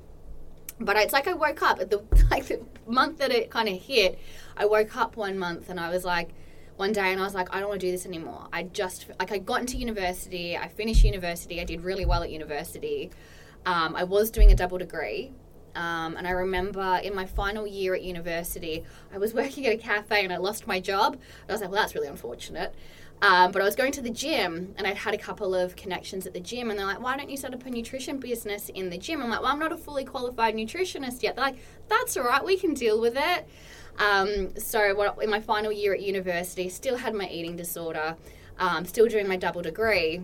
But 0.79 0.97
it's 0.97 1.13
like 1.13 1.27
I 1.27 1.33
woke 1.33 1.61
up 1.61 1.79
at 1.79 1.89
the 1.89 2.03
like 2.31 2.47
the 2.47 2.61
month 2.85 3.19
that 3.19 3.31
it 3.31 3.49
kind 3.49 3.69
of 3.69 3.81
hit. 3.81 4.19
I 4.57 4.65
woke 4.65 4.95
up 4.97 5.15
one 5.15 5.37
month 5.37 5.69
and 5.69 5.79
I 5.79 5.89
was 5.89 6.03
like, 6.03 6.29
one 6.81 6.93
day, 6.93 7.11
and 7.11 7.21
I 7.21 7.23
was 7.23 7.35
like, 7.35 7.55
I 7.55 7.59
don't 7.59 7.69
want 7.69 7.79
to 7.79 7.85
do 7.85 7.91
this 7.91 8.07
anymore. 8.07 8.47
I 8.51 8.63
just 8.63 9.05
like 9.19 9.31
I 9.31 9.37
got 9.37 9.61
into 9.61 9.77
university. 9.77 10.57
I 10.57 10.67
finished 10.67 11.03
university. 11.03 11.61
I 11.61 11.63
did 11.63 11.81
really 11.81 12.05
well 12.05 12.23
at 12.23 12.31
university. 12.31 13.11
Um, 13.67 13.95
I 13.95 14.03
was 14.03 14.31
doing 14.31 14.51
a 14.51 14.55
double 14.55 14.79
degree, 14.79 15.31
um, 15.75 16.17
and 16.17 16.27
I 16.27 16.31
remember 16.31 16.99
in 17.03 17.13
my 17.13 17.27
final 17.27 17.67
year 17.67 17.93
at 17.93 18.01
university, 18.01 18.83
I 19.13 19.19
was 19.19 19.31
working 19.41 19.67
at 19.67 19.73
a 19.73 19.77
cafe 19.77 20.23
and 20.23 20.33
I 20.33 20.37
lost 20.37 20.65
my 20.65 20.79
job. 20.79 21.13
And 21.13 21.49
I 21.49 21.51
was 21.53 21.61
like, 21.61 21.69
well, 21.69 21.81
that's 21.81 21.93
really 21.93 22.07
unfortunate. 22.07 22.73
Um, 23.21 23.51
but 23.51 23.61
I 23.61 23.65
was 23.65 23.75
going 23.75 23.91
to 23.91 24.01
the 24.01 24.09
gym 24.09 24.73
and 24.75 24.87
I'd 24.87 24.97
had 24.97 25.13
a 25.13 25.19
couple 25.19 25.53
of 25.53 25.75
connections 25.75 26.25
at 26.25 26.33
the 26.33 26.39
gym, 26.39 26.71
and 26.71 26.79
they're 26.79 26.87
like, 26.87 26.99
why 26.99 27.15
don't 27.15 27.29
you 27.29 27.37
set 27.37 27.53
up 27.53 27.63
a 27.63 27.69
nutrition 27.69 28.17
business 28.17 28.69
in 28.69 28.89
the 28.89 28.97
gym? 28.97 29.21
I'm 29.21 29.29
like, 29.29 29.43
well, 29.43 29.51
I'm 29.51 29.59
not 29.59 29.71
a 29.71 29.77
fully 29.77 30.03
qualified 30.03 30.55
nutritionist 30.55 31.21
yet. 31.21 31.35
They're 31.35 31.45
like, 31.45 31.59
that's 31.89 32.17
all 32.17 32.23
right, 32.23 32.43
we 32.43 32.57
can 32.57 32.73
deal 32.73 32.99
with 32.99 33.15
it. 33.15 33.47
Um, 33.99 34.57
so, 34.57 34.95
what, 34.95 35.21
in 35.21 35.29
my 35.29 35.41
final 35.41 35.71
year 35.71 35.93
at 35.93 36.01
university, 36.01 36.69
still 36.69 36.97
had 36.97 37.13
my 37.13 37.27
eating 37.27 37.55
disorder, 37.55 38.15
um, 38.57 38.85
still 38.85 39.07
doing 39.07 39.27
my 39.27 39.37
double 39.37 39.61
degree 39.61 40.21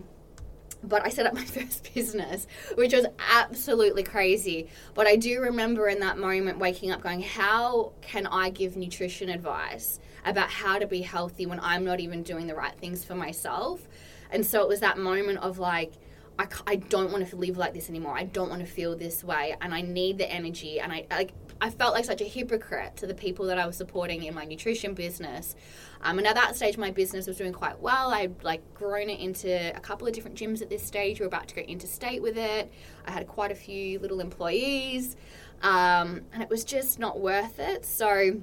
but 0.82 1.04
I 1.04 1.08
set 1.08 1.26
up 1.26 1.34
my 1.42 1.44
first 1.44 1.92
business, 1.94 2.46
which 2.74 2.92
was 2.92 3.06
absolutely 3.30 4.02
crazy. 4.02 4.68
But 4.94 5.06
I 5.06 5.16
do 5.16 5.40
remember 5.40 5.88
in 5.88 6.00
that 6.00 6.18
moment 6.18 6.58
waking 6.58 6.90
up 6.90 7.02
going, 7.02 7.20
How 7.20 7.92
can 8.00 8.26
I 8.26 8.50
give 8.50 8.76
nutrition 8.76 9.28
advice 9.28 10.00
about 10.24 10.50
how 10.50 10.78
to 10.78 10.86
be 10.86 11.02
healthy 11.02 11.46
when 11.46 11.60
I'm 11.60 11.84
not 11.84 12.00
even 12.00 12.22
doing 12.22 12.46
the 12.46 12.54
right 12.54 12.74
things 12.78 13.04
for 13.04 13.14
myself? 13.14 13.88
And 14.30 14.44
so 14.44 14.62
it 14.62 14.68
was 14.68 14.80
that 14.80 14.98
moment 14.98 15.38
of 15.38 15.58
like, 15.58 15.92
I, 16.38 16.46
I 16.66 16.76
don't 16.76 17.10
want 17.10 17.26
to 17.28 17.36
live 17.36 17.56
like 17.56 17.74
this 17.74 17.88
anymore. 17.88 18.16
I 18.16 18.24
don't 18.24 18.48
want 18.48 18.60
to 18.60 18.66
feel 18.66 18.96
this 18.96 19.24
way, 19.24 19.56
and 19.60 19.74
I 19.74 19.80
need 19.80 20.18
the 20.18 20.30
energy. 20.30 20.78
And 20.78 20.92
I 20.92 21.06
like 21.10 21.32
I 21.60 21.70
felt 21.70 21.94
like 21.94 22.04
such 22.04 22.20
a 22.20 22.24
hypocrite 22.24 22.96
to 22.98 23.06
the 23.06 23.14
people 23.14 23.46
that 23.46 23.58
I 23.58 23.66
was 23.66 23.76
supporting 23.76 24.22
in 24.22 24.34
my 24.34 24.44
nutrition 24.44 24.94
business. 24.94 25.56
Um, 26.02 26.18
and 26.18 26.26
at 26.26 26.36
that 26.36 26.54
stage, 26.54 26.78
my 26.78 26.90
business 26.90 27.26
was 27.26 27.36
doing 27.36 27.52
quite 27.52 27.80
well. 27.80 28.12
I'd 28.12 28.42
like 28.44 28.62
grown 28.74 29.10
it 29.10 29.18
into 29.18 29.76
a 29.76 29.80
couple 29.80 30.06
of 30.06 30.12
different 30.12 30.38
gyms 30.38 30.62
at 30.62 30.70
this 30.70 30.82
stage. 30.82 31.18
We 31.18 31.24
were 31.24 31.28
about 31.28 31.48
to 31.48 31.54
go 31.54 31.62
interstate 31.62 32.22
with 32.22 32.38
it. 32.38 32.70
I 33.06 33.10
had 33.10 33.26
quite 33.26 33.50
a 33.50 33.56
few 33.56 33.98
little 33.98 34.20
employees, 34.20 35.16
um, 35.62 36.22
and 36.32 36.42
it 36.42 36.48
was 36.48 36.64
just 36.64 36.98
not 36.98 37.18
worth 37.18 37.58
it. 37.58 37.84
So 37.84 38.40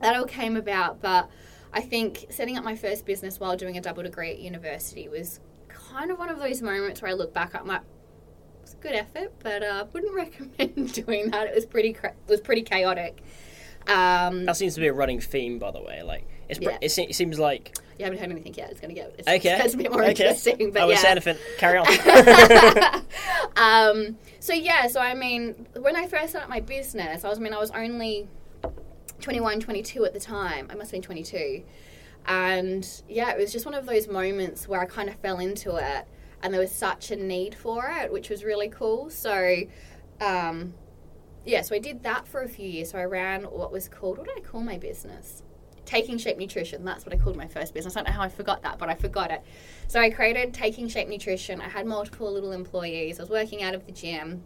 that 0.00 0.16
all 0.16 0.26
came 0.26 0.56
about, 0.56 1.00
but. 1.00 1.30
I 1.72 1.80
think 1.82 2.26
setting 2.30 2.58
up 2.58 2.64
my 2.64 2.74
first 2.74 3.06
business 3.06 3.38
while 3.38 3.56
doing 3.56 3.76
a 3.76 3.80
double 3.80 4.02
degree 4.02 4.32
at 4.32 4.40
university 4.40 5.08
was 5.08 5.38
kind 5.68 6.10
of 6.10 6.18
one 6.18 6.28
of 6.28 6.40
those 6.40 6.62
moments 6.62 7.00
where 7.00 7.12
I 7.12 7.14
look 7.14 7.32
back 7.32 7.54
at 7.54 7.64
my 7.64 7.80
good 8.80 8.92
effort, 8.92 9.32
but 9.42 9.62
uh, 9.62 9.86
wouldn't 9.92 10.14
recommend 10.14 10.92
doing 10.92 11.30
that. 11.30 11.48
It 11.48 11.54
was 11.54 11.66
pretty 11.66 11.92
cra- 11.92 12.14
was 12.28 12.40
pretty 12.40 12.62
chaotic. 12.62 13.22
Um, 13.86 14.44
that 14.44 14.56
seems 14.56 14.74
to 14.74 14.80
be 14.80 14.88
a 14.88 14.92
running 14.92 15.20
theme, 15.20 15.58
by 15.58 15.70
the 15.70 15.82
way. 15.82 16.02
Like 16.02 16.26
it's 16.48 16.60
yeah. 16.60 16.78
it, 16.80 16.98
it, 16.98 17.14
seems 17.14 17.38
like 17.38 17.76
you 17.98 18.04
haven't 18.04 18.20
heard 18.20 18.30
anything 18.30 18.54
yet. 18.54 18.70
It's 18.70 18.80
going 18.80 18.94
to 18.94 19.00
get 19.00 19.14
it's, 19.18 19.28
okay. 19.28 19.60
It's 19.64 19.74
a 19.74 19.76
bit 19.76 19.90
more 19.90 20.02
okay. 20.02 20.10
interesting. 20.10 20.70
But 20.72 20.82
I 20.82 20.84
was 20.84 21.02
yeah. 21.02 21.10
anything. 21.10 21.36
Carry 21.58 21.78
on. 21.78 21.86
um, 23.56 24.18
so 24.38 24.52
yeah, 24.52 24.86
so 24.88 25.00
I 25.00 25.14
mean, 25.14 25.66
when 25.78 25.96
I 25.96 26.06
first 26.06 26.30
started 26.30 26.48
my 26.48 26.60
business, 26.60 27.24
I 27.24 27.28
was 27.28 27.38
I 27.38 27.42
mean 27.42 27.54
I 27.54 27.58
was 27.58 27.70
only 27.70 28.28
21, 29.20 29.60
22 29.60 30.04
at 30.04 30.12
the 30.12 30.20
time. 30.20 30.68
I 30.70 30.74
must 30.74 30.90
have 30.90 31.00
been 31.00 31.02
22. 31.02 31.62
And 32.26 32.86
yeah, 33.08 33.30
it 33.30 33.38
was 33.38 33.52
just 33.52 33.64
one 33.64 33.74
of 33.74 33.86
those 33.86 34.08
moments 34.08 34.68
where 34.68 34.80
I 34.80 34.86
kind 34.86 35.08
of 35.08 35.16
fell 35.16 35.38
into 35.38 35.76
it 35.76 36.06
and 36.42 36.52
there 36.52 36.60
was 36.60 36.72
such 36.72 37.10
a 37.10 37.16
need 37.16 37.54
for 37.54 37.90
it, 38.00 38.12
which 38.12 38.30
was 38.30 38.44
really 38.44 38.68
cool. 38.68 39.10
So, 39.10 39.62
um, 40.20 40.74
yeah, 41.44 41.62
so 41.62 41.74
I 41.74 41.78
did 41.78 42.02
that 42.02 42.26
for 42.26 42.42
a 42.42 42.48
few 42.48 42.68
years. 42.68 42.90
So 42.90 42.98
I 42.98 43.04
ran 43.04 43.44
what 43.44 43.72
was 43.72 43.88
called, 43.88 44.18
what 44.18 44.26
did 44.26 44.36
I 44.36 44.40
call 44.40 44.60
my 44.60 44.78
business? 44.78 45.42
Taking 45.84 46.18
Shape 46.18 46.38
Nutrition. 46.38 46.84
That's 46.84 47.04
what 47.04 47.14
I 47.14 47.18
called 47.18 47.36
my 47.36 47.48
first 47.48 47.74
business. 47.74 47.96
I 47.96 48.00
don't 48.00 48.08
know 48.08 48.14
how 48.14 48.22
I 48.22 48.28
forgot 48.28 48.62
that, 48.62 48.78
but 48.78 48.88
I 48.88 48.94
forgot 48.94 49.30
it. 49.30 49.42
So 49.88 50.00
I 50.00 50.10
created 50.10 50.54
Taking 50.54 50.88
Shape 50.88 51.08
Nutrition. 51.08 51.60
I 51.60 51.68
had 51.68 51.86
multiple 51.86 52.30
little 52.32 52.52
employees. 52.52 53.18
I 53.18 53.22
was 53.22 53.30
working 53.30 53.62
out 53.62 53.74
of 53.74 53.86
the 53.86 53.92
gym. 53.92 54.42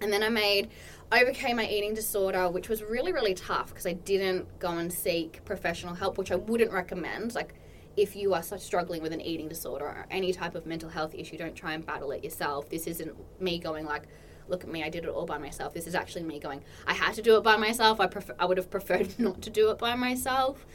And 0.00 0.12
then 0.12 0.22
I 0.22 0.28
made, 0.28 0.68
overcame 1.12 1.56
my 1.56 1.66
eating 1.66 1.94
disorder, 1.94 2.50
which 2.50 2.68
was 2.68 2.82
really, 2.82 3.12
really 3.12 3.32
tough 3.32 3.68
because 3.68 3.86
I 3.86 3.94
didn't 3.94 4.58
go 4.58 4.72
and 4.72 4.92
seek 4.92 5.42
professional 5.44 5.94
help, 5.94 6.18
which 6.18 6.30
I 6.30 6.36
wouldn't 6.36 6.72
recommend. 6.72 7.34
Like, 7.34 7.54
if 7.96 8.14
you 8.14 8.34
are 8.34 8.42
struggling 8.42 9.02
with 9.02 9.12
an 9.12 9.20
eating 9.20 9.48
disorder 9.48 9.84
or 9.84 10.06
any 10.10 10.32
type 10.32 10.54
of 10.54 10.66
mental 10.66 10.90
health 10.90 11.14
issue, 11.14 11.38
don't 11.38 11.54
try 11.54 11.72
and 11.72 11.84
battle 11.84 12.10
it 12.12 12.22
yourself. 12.22 12.68
This 12.68 12.86
isn't 12.86 13.14
me 13.40 13.58
going 13.58 13.86
like, 13.86 14.02
look 14.48 14.64
at 14.64 14.70
me, 14.70 14.82
I 14.82 14.90
did 14.90 15.04
it 15.04 15.08
all 15.08 15.26
by 15.26 15.38
myself. 15.38 15.72
This 15.72 15.86
is 15.86 15.94
actually 15.94 16.24
me 16.24 16.38
going, 16.38 16.62
I 16.86 16.94
had 16.94 17.14
to 17.14 17.22
do 17.22 17.36
it 17.36 17.42
by 17.42 17.56
myself. 17.56 17.98
I 17.98 18.06
prefer, 18.06 18.34
I 18.38 18.44
would 18.44 18.58
have 18.58 18.70
preferred 18.70 19.18
not 19.18 19.42
to 19.42 19.50
do 19.50 19.70
it 19.70 19.78
by 19.78 19.94
myself. 19.94 20.66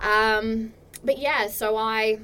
Um, 0.00 0.74
but 1.04 1.18
yeah, 1.18 1.46
so 1.46 1.76
I 1.76 2.18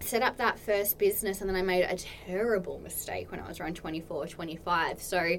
set 0.00 0.22
up 0.22 0.38
that 0.38 0.58
first 0.58 0.98
business 0.98 1.40
and 1.40 1.48
then 1.48 1.56
I 1.56 1.62
made 1.62 1.84
a 1.84 1.96
terrible 1.96 2.78
mistake 2.80 3.30
when 3.30 3.40
I 3.40 3.46
was 3.46 3.60
around 3.60 3.76
24, 3.76 4.26
25. 4.26 5.02
So 5.02 5.38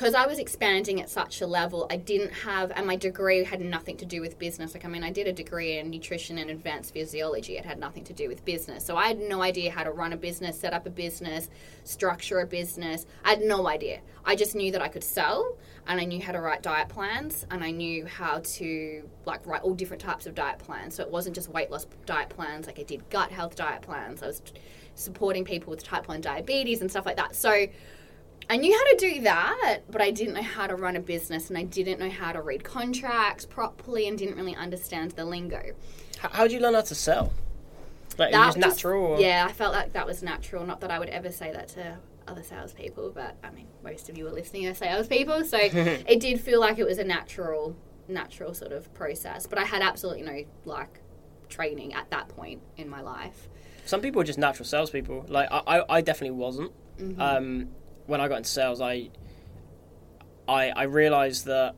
because 0.00 0.14
I 0.14 0.26
was 0.26 0.38
expanding 0.38 1.02
at 1.02 1.10
such 1.10 1.42
a 1.42 1.46
level, 1.46 1.86
I 1.90 1.98
didn't 1.98 2.32
have, 2.32 2.72
and 2.74 2.86
my 2.86 2.96
degree 2.96 3.44
had 3.44 3.60
nothing 3.60 3.98
to 3.98 4.06
do 4.06 4.22
with 4.22 4.38
business. 4.38 4.72
Like, 4.72 4.86
I 4.86 4.88
mean, 4.88 5.04
I 5.04 5.10
did 5.10 5.26
a 5.26 5.32
degree 5.32 5.76
in 5.76 5.90
nutrition 5.90 6.38
and 6.38 6.48
advanced 6.48 6.94
physiology. 6.94 7.58
It 7.58 7.66
had 7.66 7.78
nothing 7.78 8.04
to 8.04 8.14
do 8.14 8.26
with 8.26 8.42
business. 8.46 8.82
So 8.82 8.96
I 8.96 9.08
had 9.08 9.18
no 9.20 9.42
idea 9.42 9.70
how 9.70 9.84
to 9.84 9.90
run 9.90 10.14
a 10.14 10.16
business, 10.16 10.58
set 10.58 10.72
up 10.72 10.86
a 10.86 10.90
business, 10.90 11.50
structure 11.84 12.40
a 12.40 12.46
business. 12.46 13.04
I 13.26 13.28
had 13.28 13.42
no 13.42 13.68
idea. 13.68 14.00
I 14.24 14.36
just 14.36 14.54
knew 14.54 14.72
that 14.72 14.80
I 14.80 14.88
could 14.88 15.04
sell, 15.04 15.58
and 15.86 16.00
I 16.00 16.06
knew 16.06 16.22
how 16.22 16.32
to 16.32 16.40
write 16.40 16.62
diet 16.62 16.88
plans, 16.88 17.44
and 17.50 17.62
I 17.62 17.70
knew 17.70 18.06
how 18.06 18.40
to, 18.42 19.06
like, 19.26 19.46
write 19.46 19.60
all 19.60 19.74
different 19.74 20.00
types 20.00 20.24
of 20.24 20.34
diet 20.34 20.60
plans. 20.60 20.94
So 20.94 21.02
it 21.02 21.10
wasn't 21.10 21.34
just 21.34 21.50
weight 21.50 21.70
loss 21.70 21.86
diet 22.06 22.30
plans, 22.30 22.66
like, 22.66 22.78
I 22.78 22.84
did 22.84 23.06
gut 23.10 23.30
health 23.30 23.54
diet 23.54 23.82
plans. 23.82 24.22
I 24.22 24.28
was 24.28 24.40
supporting 24.94 25.44
people 25.44 25.70
with 25.70 25.84
type 25.84 26.08
1 26.08 26.22
diabetes 26.22 26.80
and 26.80 26.90
stuff 26.90 27.04
like 27.04 27.16
that. 27.16 27.36
So, 27.36 27.66
I 28.50 28.56
knew 28.56 28.76
how 28.76 28.84
to 28.84 28.96
do 28.96 29.20
that, 29.22 29.82
but 29.88 30.02
I 30.02 30.10
didn't 30.10 30.34
know 30.34 30.42
how 30.42 30.66
to 30.66 30.74
run 30.74 30.96
a 30.96 31.00
business 31.00 31.50
and 31.50 31.56
I 31.56 31.62
didn't 31.62 32.00
know 32.00 32.10
how 32.10 32.32
to 32.32 32.42
read 32.42 32.64
contracts 32.64 33.46
properly 33.46 34.08
and 34.08 34.18
didn't 34.18 34.34
really 34.34 34.56
understand 34.56 35.12
the 35.12 35.24
lingo. 35.24 35.62
How 36.18 36.42
did 36.42 36.52
you 36.54 36.58
learn 36.58 36.74
how 36.74 36.80
to 36.80 36.94
sell? 36.96 37.32
Like, 38.18 38.32
that 38.32 38.46
was 38.48 38.56
natural? 38.56 39.12
Just, 39.12 39.22
yeah, 39.22 39.46
I 39.48 39.52
felt 39.52 39.72
like 39.72 39.92
that 39.92 40.04
was 40.04 40.24
natural. 40.24 40.66
Not 40.66 40.80
that 40.80 40.90
I 40.90 40.98
would 40.98 41.10
ever 41.10 41.30
say 41.30 41.52
that 41.52 41.68
to 41.68 41.96
other 42.26 42.42
salespeople, 42.42 43.12
but 43.14 43.36
I 43.44 43.50
mean, 43.52 43.68
most 43.84 44.08
of 44.08 44.18
you 44.18 44.26
are 44.26 44.32
listening 44.32 44.66
are 44.66 44.74
salespeople, 44.74 45.44
so 45.44 45.58
it 45.62 46.18
did 46.18 46.40
feel 46.40 46.58
like 46.58 46.80
it 46.80 46.86
was 46.86 46.98
a 46.98 47.04
natural, 47.04 47.76
natural 48.08 48.52
sort 48.52 48.72
of 48.72 48.92
process. 48.94 49.46
But 49.46 49.60
I 49.60 49.64
had 49.64 49.80
absolutely 49.80 50.22
no 50.22 50.44
like 50.64 51.00
training 51.48 51.94
at 51.94 52.10
that 52.10 52.28
point 52.28 52.62
in 52.76 52.88
my 52.88 53.00
life. 53.00 53.48
Some 53.86 54.00
people 54.00 54.20
are 54.20 54.24
just 54.24 54.40
natural 54.40 54.66
salespeople. 54.66 55.26
Like 55.28 55.48
I, 55.52 55.62
I, 55.66 55.96
I 55.98 56.00
definitely 56.00 56.36
wasn't. 56.36 56.72
Mm-hmm. 56.98 57.20
Um, 57.20 57.68
when 58.10 58.20
I 58.20 58.28
got 58.28 58.38
into 58.38 58.50
sales, 58.50 58.80
I 58.80 59.08
I 60.48 60.70
I 60.70 60.82
realized 60.84 61.46
that 61.46 61.74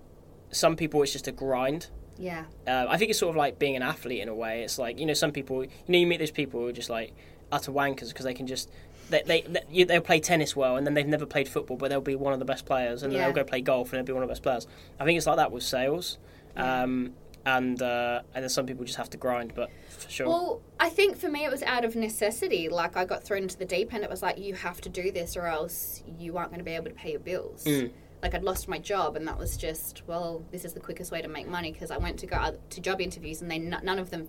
some 0.50 0.76
people 0.76 1.02
it's 1.02 1.12
just 1.12 1.28
a 1.28 1.32
grind. 1.32 1.88
Yeah. 2.18 2.44
Uh, 2.66 2.86
I 2.88 2.98
think 2.98 3.10
it's 3.10 3.18
sort 3.18 3.30
of 3.30 3.36
like 3.36 3.58
being 3.58 3.76
an 3.76 3.82
athlete 3.82 4.20
in 4.20 4.28
a 4.28 4.34
way. 4.34 4.62
It's 4.62 4.78
like 4.78 4.98
you 4.98 5.06
know 5.06 5.14
some 5.14 5.32
people, 5.32 5.64
you 5.64 5.70
know, 5.88 5.98
you 5.98 6.06
meet 6.06 6.18
those 6.18 6.30
people 6.30 6.60
who 6.60 6.66
are 6.68 6.72
just 6.72 6.90
like 6.90 7.12
utter 7.50 7.72
wankers 7.72 8.08
because 8.08 8.24
they 8.24 8.34
can 8.34 8.46
just 8.46 8.70
they 9.10 9.22
they 9.26 9.40
they- 9.42 9.84
they'll 9.84 10.00
play 10.00 10.20
tennis 10.20 10.54
well 10.56 10.76
and 10.76 10.86
then 10.86 10.94
they've 10.94 11.06
never 11.06 11.26
played 11.26 11.48
football, 11.48 11.76
but 11.76 11.88
they'll 11.88 12.00
be 12.00 12.14
one 12.14 12.32
of 12.32 12.38
the 12.38 12.44
best 12.44 12.64
players, 12.66 13.02
and 13.02 13.12
then 13.12 13.20
Yeah. 13.20 13.26
they'll 13.26 13.34
go 13.34 13.44
play 13.44 13.60
golf 13.60 13.92
and 13.92 13.98
they'll 13.98 14.06
be 14.06 14.12
one 14.12 14.22
of 14.22 14.28
the 14.28 14.32
best 14.32 14.42
players. 14.42 14.66
I 14.98 15.04
think 15.04 15.16
it's 15.18 15.26
like 15.26 15.36
that 15.36 15.52
with 15.52 15.62
sales, 15.64 16.18
um, 16.56 17.12
and 17.44 17.80
uh, 17.82 18.22
and 18.34 18.42
then 18.42 18.48
some 18.48 18.66
people 18.66 18.84
just 18.84 18.98
have 18.98 19.10
to 19.10 19.16
grind, 19.16 19.52
but 19.54 19.70
for 19.98 20.10
sure. 20.10 20.28
Well, 20.28 20.60
I 20.78 20.88
think 20.88 21.16
for 21.16 21.28
me 21.28 21.44
it 21.44 21.50
was 21.50 21.62
out 21.62 21.84
of 21.84 21.96
necessity. 21.96 22.68
Like 22.68 22.96
I 22.96 23.04
got 23.04 23.24
thrown 23.24 23.42
into 23.42 23.58
the 23.58 23.64
deep 23.64 23.92
end. 23.92 24.04
It 24.04 24.10
was 24.10 24.22
like 24.22 24.38
you 24.38 24.54
have 24.54 24.80
to 24.82 24.88
do 24.88 25.10
this 25.10 25.36
or 25.36 25.46
else 25.46 26.02
you 26.18 26.36
aren't 26.36 26.50
going 26.50 26.60
to 26.60 26.64
be 26.64 26.74
able 26.74 26.86
to 26.86 26.94
pay 26.94 27.12
your 27.12 27.20
bills. 27.20 27.64
Mm. 27.64 27.90
Like 28.22 28.34
I'd 28.34 28.44
lost 28.44 28.68
my 28.68 28.78
job, 28.78 29.16
and 29.16 29.26
that 29.26 29.38
was 29.38 29.56
just 29.56 30.02
well, 30.06 30.44
this 30.52 30.64
is 30.64 30.72
the 30.72 30.80
quickest 30.80 31.10
way 31.10 31.22
to 31.22 31.28
make 31.28 31.48
money 31.48 31.72
because 31.72 31.90
I 31.90 31.96
went 31.96 32.18
to 32.20 32.26
go 32.26 32.56
to 32.70 32.80
job 32.80 33.00
interviews 33.00 33.42
and 33.42 33.50
they 33.50 33.56
n- 33.56 33.80
none 33.82 33.98
of 33.98 34.10
them 34.10 34.28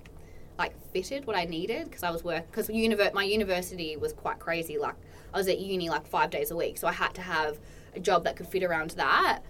like 0.57 0.73
fitted 0.91 1.25
what 1.25 1.35
I 1.35 1.45
needed 1.45 1.85
because 1.85 2.03
I 2.03 2.11
was 2.11 2.23
work 2.23 2.45
because 2.49 2.67
univer- 2.67 3.13
my 3.13 3.23
university 3.23 3.97
was 3.97 4.13
quite 4.13 4.39
crazy. 4.39 4.77
Like 4.77 4.95
I 5.33 5.37
was 5.37 5.47
at 5.47 5.59
uni 5.59 5.89
like 5.89 6.07
five 6.07 6.29
days 6.31 6.49
a 6.51 6.55
week, 6.55 6.77
so 6.77 6.87
I 6.87 6.93
had 6.93 7.13
to 7.15 7.21
have 7.21 7.59
a 7.95 7.99
job 7.99 8.23
that 8.23 8.35
could 8.35 8.47
fit 8.47 8.63
around 8.63 8.91
that. 8.91 9.41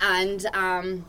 And 0.00 0.44
um, 0.52 1.06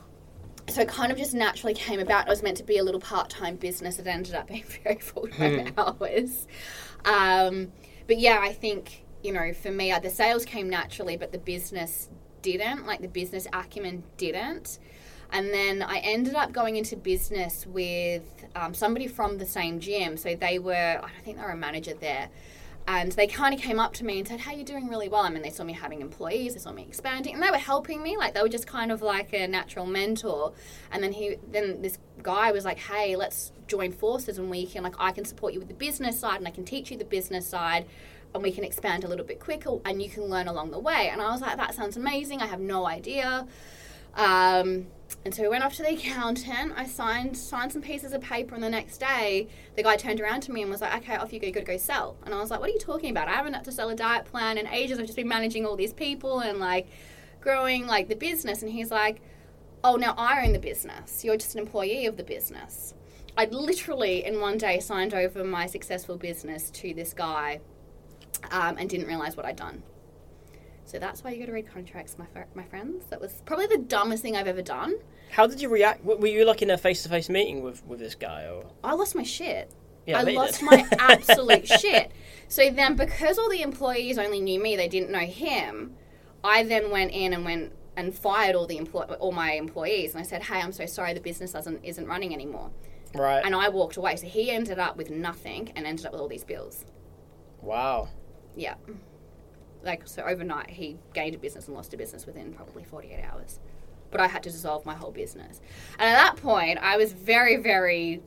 so 0.70 0.82
it 0.82 0.88
kind 0.88 1.12
of 1.12 1.18
just 1.18 1.34
naturally 1.34 1.74
came 1.74 2.00
about. 2.00 2.28
It 2.28 2.30
was 2.30 2.44
meant 2.44 2.58
to 2.58 2.64
be 2.64 2.78
a 2.78 2.84
little 2.84 3.00
part-time 3.00 3.56
business. 3.56 4.00
It 4.00 4.08
ended 4.08 4.36
up 4.36 4.48
being 4.48 4.66
very 4.84 5.00
full-time 5.00 5.74
hours. 5.78 6.48
Um, 7.06 7.72
but 8.08 8.20
yeah, 8.20 8.40
I 8.42 8.54
think 8.54 9.04
you 9.24 9.34
know, 9.34 9.54
for 9.54 9.72
me, 9.72 9.92
uh, 9.92 10.00
the 10.00 10.10
sales 10.10 10.46
came 10.46 10.70
naturally, 10.70 11.18
but 11.18 11.32
the 11.32 11.38
business 11.38 12.10
didn't. 12.42 12.86
Like 12.86 13.02
the 13.02 13.08
business 13.08 13.48
acumen 13.52 14.04
didn't. 14.18 14.80
And 15.32 15.50
then 15.50 15.84
I 15.84 15.98
ended 15.98 16.36
up 16.36 16.54
going 16.54 16.78
into 16.78 16.96
business 16.96 17.66
with 17.68 18.24
um, 18.56 18.74
somebody 18.74 19.08
from 19.08 19.38
the 19.38 19.46
same 19.46 19.80
gym. 19.80 20.16
So 20.16 20.36
they 20.36 20.58
were, 20.58 20.74
I 20.74 21.02
don't 21.02 21.24
think 21.24 21.38
they 21.38 21.44
were 21.44 21.50
a 21.50 21.58
manager 21.58 21.94
there. 21.94 22.30
And 22.88 23.12
they 23.12 23.28
kind 23.28 23.54
of 23.54 23.60
came 23.60 23.82
up 23.82 23.94
to 23.96 24.06
me 24.06 24.20
and 24.20 24.28
said, 24.28 24.40
Hey, 24.40 24.56
you're 24.56 24.66
doing 24.66 24.88
really 24.88 25.10
well. 25.10 25.22
I 25.22 25.30
mean, 25.30 25.42
they 25.42 25.50
saw 25.50 25.66
me 25.66 25.74
having 25.74 26.00
employees, 26.00 26.54
they 26.54 26.60
saw 26.60 26.72
me 26.72 26.84
expanding, 26.84 27.34
and 27.34 27.44
they 27.44 27.52
were 27.52 27.58
helping 27.58 28.02
me. 28.02 28.16
Like, 28.16 28.34
they 28.34 28.42
were 28.42 28.48
just 28.48 28.66
kind 28.66 28.94
of 28.94 29.02
like 29.02 29.34
a 29.34 29.46
natural 29.46 29.86
mentor. 29.86 30.54
And 30.92 31.04
then 31.04 31.12
he, 31.12 31.36
then 31.52 31.82
this 31.82 31.98
guy 32.24 32.54
was 32.54 32.64
like, 32.64 32.78
Hey, 32.78 33.18
let's 33.18 33.52
join 33.68 33.92
forces 33.92 34.38
and 34.38 34.50
we 34.50 34.66
can, 34.66 34.84
like, 34.84 34.96
I 35.00 35.12
can 35.12 35.26
support 35.26 35.54
you 35.54 35.60
with 35.60 35.68
the 35.68 35.76
business 35.76 36.18
side 36.18 36.38
and 36.38 36.48
I 36.48 36.52
can 36.52 36.64
teach 36.64 36.90
you 36.90 36.98
the 36.98 37.06
business 37.06 37.46
side 37.46 37.86
and 38.34 38.42
we 38.42 38.52
can 38.52 38.64
expand 38.64 39.04
a 39.04 39.08
little 39.10 39.26
bit 39.26 39.42
quicker 39.42 39.80
and 39.84 40.02
you 40.02 40.10
can 40.10 40.24
learn 40.24 40.48
along 40.48 40.72
the 40.72 40.80
way. 40.80 41.10
And 41.12 41.22
I 41.22 41.30
was 41.32 41.42
like, 41.42 41.58
That 41.58 41.76
sounds 41.76 41.98
amazing. 41.98 42.42
I 42.42 42.46
have 42.46 42.62
no 42.62 42.88
idea. 42.88 43.46
Um, 44.16 44.88
and 45.24 45.34
so 45.34 45.44
we 45.44 45.50
went 45.50 45.64
off 45.64 45.74
to 45.76 45.84
the 45.84 45.94
accountant. 45.94 46.74
I 46.76 46.86
signed 46.86 47.38
signed 47.38 47.72
some 47.72 47.82
pieces 47.82 48.14
of 48.14 48.22
paper, 48.22 48.56
and 48.56 48.64
the 48.64 48.70
next 48.70 48.98
day, 48.98 49.48
the 49.76 49.84
guy 49.84 49.96
turned 49.96 50.22
around 50.22 50.42
to 50.42 50.52
me 50.52 50.62
and 50.62 50.72
was 50.72 50.82
like, 50.82 50.96
"Okay, 51.04 51.16
off 51.16 51.32
you 51.34 51.40
go. 51.40 51.48
You 51.48 51.54
got 51.54 51.62
to 51.62 51.66
go 51.66 51.78
sell." 51.78 52.18
And 52.26 52.34
I 52.34 52.40
was 52.40 52.52
like, 52.52 52.60
"What 52.60 52.70
are 52.70 52.74
you 52.74 52.80
talking 52.80 53.12
about? 53.12 53.28
I 53.28 53.34
haven't 53.34 53.54
had 53.54 53.66
to 53.66 53.72
sell 53.72 53.90
a 53.90 53.96
diet 53.96 54.26
plan 54.26 54.58
in 54.58 54.68
ages. 54.68 55.00
I've 55.00 55.06
just 55.06 55.16
been 55.16 55.28
managing 55.28 55.66
all 55.66 55.76
these 55.76 55.94
people 55.94 56.40
and 56.40 56.60
like 56.60 56.88
growing 57.42 57.88
like 57.88 58.08
the 58.08 58.16
business." 58.16 58.62
And 58.62 58.72
he's 58.72 58.92
like, 58.92 59.22
"Oh, 59.84 59.96
now 59.96 60.14
I 60.18 60.46
own 60.46 60.54
the 60.54 60.60
business. 60.60 61.24
You're 61.24 61.38
just 61.38 61.56
an 61.56 61.62
employee 61.62 62.06
of 62.06 62.18
the 62.18 62.24
business." 62.24 62.94
I'd 63.38 63.54
literally 63.54 64.26
in 64.26 64.40
one 64.40 64.58
day 64.58 64.80
signed 64.80 65.14
over 65.14 65.44
my 65.44 65.68
successful 65.68 66.18
business 66.18 66.72
to 66.72 66.94
this 66.94 67.14
guy, 67.14 67.60
um, 68.52 68.78
and 68.78 68.90
didn't 68.90 69.08
realize 69.08 69.38
what 69.38 69.46
I'd 69.46 69.56
done. 69.56 69.84
So 70.88 70.98
that's 71.00 71.22
why 71.24 71.32
you 71.32 71.40
got 71.40 71.48
to 71.48 71.52
read 71.52 71.68
contracts, 71.68 72.18
my 72.18 72.26
fr- 72.28 72.48
my 72.56 72.64
friends. 72.64 73.06
That 73.10 73.20
was 73.20 73.42
probably 73.46 73.68
the 73.68 73.78
dumbest 73.78 74.24
thing 74.24 74.38
I've 74.38 74.48
ever 74.48 74.62
done. 74.62 74.96
How 75.32 75.46
did 75.46 75.62
you 75.62 75.68
react? 75.68 76.00
W- 76.06 76.20
Were 76.20 76.28
you 76.28 76.46
like 76.46 76.62
in 76.62 76.70
a 76.70 76.78
face-to-face 76.78 77.28
meeting 77.30 77.62
with, 77.62 77.86
with 77.86 78.00
this 78.00 78.16
guy, 78.16 78.46
or 78.48 78.64
I 78.84 78.94
lost 78.94 79.14
my 79.14 79.24
shit. 79.24 79.70
yeah, 80.06 80.20
I 80.20 80.24
bet 80.24 80.34
you 80.34 80.40
lost 80.40 80.60
did. 80.62 80.66
my 80.72 80.88
absolute 81.00 81.68
shit. 81.68 82.14
So 82.48 82.70
then, 82.70 82.96
because 82.96 83.38
all 83.38 83.50
the 83.50 83.62
employees 83.62 84.18
only 84.18 84.40
knew 84.40 84.62
me, 84.62 84.78
they 84.78 84.88
didn't 84.88 85.12
know 85.12 85.20
him. 85.20 85.94
I 86.44 86.64
then 86.64 86.90
went 86.90 87.12
in 87.12 87.34
and 87.34 87.44
went 87.44 87.74
and 87.98 88.16
fired 88.16 88.56
all 88.56 88.66
the 88.66 88.78
employ- 88.78 89.04
all 89.20 89.34
my 89.34 89.52
employees, 89.54 90.14
and 90.14 90.22
I 90.22 90.26
said, 90.26 90.44
"Hey, 90.44 90.62
I'm 90.62 90.72
so 90.72 90.86
sorry, 90.86 91.14
the 91.14 91.20
business 91.20 91.52
doesn't 91.52 91.84
isn't 91.84 92.08
running 92.08 92.34
anymore." 92.34 92.72
right? 93.14 93.44
And 93.44 93.54
I 93.56 93.68
walked 93.70 93.98
away. 93.98 94.16
So 94.16 94.28
he 94.28 94.52
ended 94.52 94.80
up 94.80 94.96
with 94.96 95.10
nothing 95.10 95.72
and 95.76 95.86
ended 95.86 96.06
up 96.06 96.12
with 96.14 96.22
all 96.22 96.28
these 96.30 96.44
bills. 96.46 96.86
Wow. 97.62 98.10
Yeah. 98.56 98.76
Like, 99.88 100.08
so 100.08 100.22
overnight, 100.24 100.70
he 100.70 100.98
gained 101.14 101.34
a 101.34 101.40
business 101.40 101.68
and 101.68 101.76
lost 101.76 101.94
a 101.94 101.98
business 101.98 102.26
within 102.26 102.54
probably 102.54 102.84
48 102.84 103.24
hours. 103.24 103.60
But 104.12 104.22
I 104.22 104.28
had 104.28 104.44
to 104.44 104.52
dissolve 104.52 104.86
my 104.86 104.94
whole 104.94 105.12
business. 105.12 105.62
And 105.98 106.10
at 106.10 106.16
that 106.16 106.36
point, 106.36 106.78
I 106.82 106.98
was 106.98 107.14
very, 107.14 107.56
very 107.56 108.22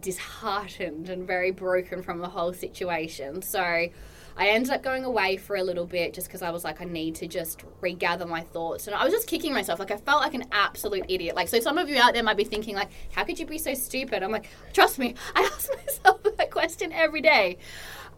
disheartened 0.00 1.08
and 1.08 1.26
very 1.26 1.50
broken 1.50 2.02
from 2.02 2.18
the 2.18 2.28
whole 2.28 2.52
situation. 2.52 3.42
So 3.42 3.88
I 4.36 4.48
ended 4.48 4.70
up 4.70 4.82
going 4.82 5.04
away 5.04 5.36
for 5.36 5.56
a 5.56 5.62
little 5.62 5.86
bit 5.86 6.14
just 6.14 6.26
because 6.26 6.42
I 6.42 6.50
was 6.50 6.64
like, 6.64 6.80
I 6.80 6.84
need 6.84 7.14
to 7.16 7.26
just 7.26 7.62
regather 7.80 8.26
my 8.26 8.40
thoughts. 8.40 8.86
And 8.86 8.96
I 8.96 9.04
was 9.04 9.12
just 9.12 9.26
kicking 9.26 9.52
myself. 9.52 9.78
Like, 9.78 9.90
I 9.90 9.98
felt 9.98 10.22
like 10.22 10.34
an 10.34 10.44
absolute 10.52 11.04
idiot. 11.08 11.36
Like, 11.36 11.48
so 11.48 11.60
some 11.60 11.78
of 11.78 11.88
you 11.88 11.98
out 11.98 12.14
there 12.14 12.22
might 12.22 12.36
be 12.36 12.44
thinking, 12.44 12.74
like, 12.74 12.90
how 13.12 13.24
could 13.24 13.38
you 13.38 13.46
be 13.46 13.58
so 13.58 13.74
stupid? 13.74 14.22
I'm 14.22 14.32
like, 14.32 14.48
trust 14.72 14.98
me, 14.98 15.14
I 15.34 15.42
ask 15.52 15.70
myself 15.76 16.22
that 16.22 16.50
question 16.50 16.92
every 16.92 17.20
day. 17.20 17.58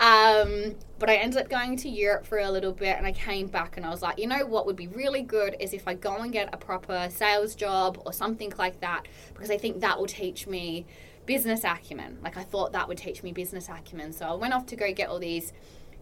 Um, 0.00 0.74
but 0.98 1.08
I 1.08 1.16
ended 1.16 1.40
up 1.40 1.48
going 1.48 1.76
to 1.78 1.88
Europe 1.88 2.26
for 2.26 2.38
a 2.38 2.50
little 2.50 2.72
bit 2.72 2.96
and 2.96 3.06
I 3.06 3.12
came 3.12 3.46
back 3.46 3.76
and 3.76 3.86
I 3.86 3.90
was 3.90 4.02
like, 4.02 4.18
you 4.18 4.26
know 4.26 4.44
what 4.46 4.66
would 4.66 4.76
be 4.76 4.88
really 4.88 5.22
good 5.22 5.56
is 5.60 5.72
if 5.72 5.86
I 5.86 5.94
go 5.94 6.16
and 6.16 6.32
get 6.32 6.52
a 6.52 6.56
proper 6.56 7.08
sales 7.10 7.54
job 7.54 8.00
or 8.04 8.12
something 8.12 8.52
like 8.58 8.80
that 8.80 9.06
because 9.32 9.50
I 9.50 9.58
think 9.58 9.80
that 9.80 9.98
will 9.98 10.06
teach 10.06 10.46
me 10.46 10.86
business 11.26 11.62
acumen. 11.64 12.18
Like 12.22 12.36
I 12.36 12.42
thought 12.42 12.72
that 12.72 12.88
would 12.88 12.98
teach 12.98 13.22
me 13.22 13.32
business 13.32 13.68
acumen. 13.68 14.12
So 14.12 14.26
I 14.26 14.34
went 14.34 14.52
off 14.52 14.66
to 14.66 14.76
go 14.76 14.92
get 14.92 15.08
all 15.08 15.18
these 15.20 15.52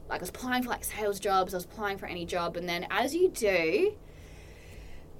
like 0.09 0.21
I 0.21 0.23
was 0.23 0.31
applying 0.31 0.63
for 0.63 0.71
like 0.71 0.85
sales 0.85 1.21
jobs, 1.21 1.53
I 1.53 1.59
was 1.59 1.65
applying 1.65 1.99
for 1.99 2.07
any 2.07 2.25
job 2.25 2.57
and 2.57 2.69
then 2.69 2.87
as 2.91 3.15
you 3.15 3.29
do, 3.29 3.95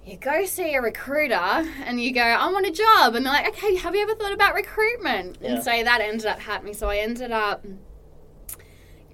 you 0.05 0.17
go 0.17 0.45
see 0.47 0.75
a 0.75 0.81
recruiter 0.81 1.35
and 1.35 2.03
you 2.03 2.13
go, 2.13 2.23
I 2.23 2.51
want 2.51 2.67
a 2.67 2.73
job. 2.73 3.15
And 3.15 3.25
they're 3.25 3.33
like, 3.33 3.49
okay, 3.49 3.77
have 3.77 3.95
you 3.95 4.03
ever 4.03 4.15
thought 4.15 4.33
about 4.33 4.55
recruitment? 4.55 5.39
Yeah. 5.41 5.51
And 5.51 5.63
so 5.63 5.71
that 5.71 6.01
ended 6.01 6.27
up 6.27 6.41
happening. 6.41 6.75
So 6.75 6.89
I 6.89 6.97
ended 6.99 7.31
up 7.31 7.65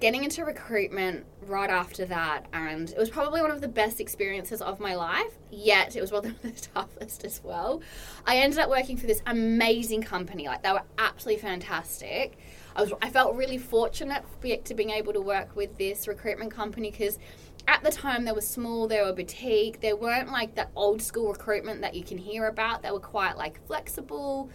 getting 0.00 0.24
into 0.24 0.44
recruitment 0.44 1.26
right 1.42 1.70
after 1.70 2.04
that. 2.06 2.46
And 2.52 2.90
it 2.90 2.98
was 2.98 3.10
probably 3.10 3.40
one 3.40 3.50
of 3.50 3.60
the 3.60 3.68
best 3.68 4.00
experiences 4.00 4.62
of 4.62 4.80
my 4.80 4.94
life, 4.94 5.38
yet 5.50 5.96
it 5.96 6.00
was 6.00 6.12
one 6.12 6.26
of 6.26 6.42
the 6.42 6.50
toughest 6.74 7.24
as 7.24 7.42
well. 7.42 7.82
I 8.26 8.36
ended 8.38 8.58
up 8.58 8.70
working 8.70 8.96
for 8.96 9.06
this 9.06 9.22
amazing 9.26 10.02
company. 10.02 10.46
Like, 10.46 10.62
they 10.62 10.72
were 10.72 10.84
absolutely 10.98 11.42
fantastic. 11.42 12.38
I, 12.76 12.82
was, 12.82 12.92
I 13.02 13.10
felt 13.10 13.34
really 13.34 13.58
fortunate 13.58 14.22
to 14.22 14.38
be- 14.40 14.56
to 14.58 14.74
being 14.74 14.90
able 14.90 15.12
to 15.12 15.20
work 15.20 15.56
with 15.56 15.76
this 15.78 16.06
recruitment 16.06 16.52
company 16.52 16.90
because 16.90 17.18
at 17.66 17.82
the 17.82 17.90
time 17.90 18.24
they 18.24 18.32
were 18.32 18.40
small, 18.40 18.86
they 18.86 19.02
were 19.02 19.12
boutique, 19.12 19.80
they 19.80 19.92
weren't 19.92 20.30
like 20.30 20.54
that 20.54 20.70
old 20.76 21.02
school 21.02 21.28
recruitment 21.32 21.80
that 21.80 21.94
you 21.94 22.04
can 22.04 22.18
hear 22.18 22.46
about. 22.46 22.82
They 22.82 22.90
were 22.90 23.00
quite 23.00 23.36
like 23.36 23.64
flexible, 23.66 24.50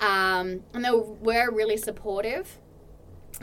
um, 0.00 0.64
and 0.74 0.84
they 0.84 0.90
were 0.90 1.50
really 1.50 1.76
supportive. 1.76 2.58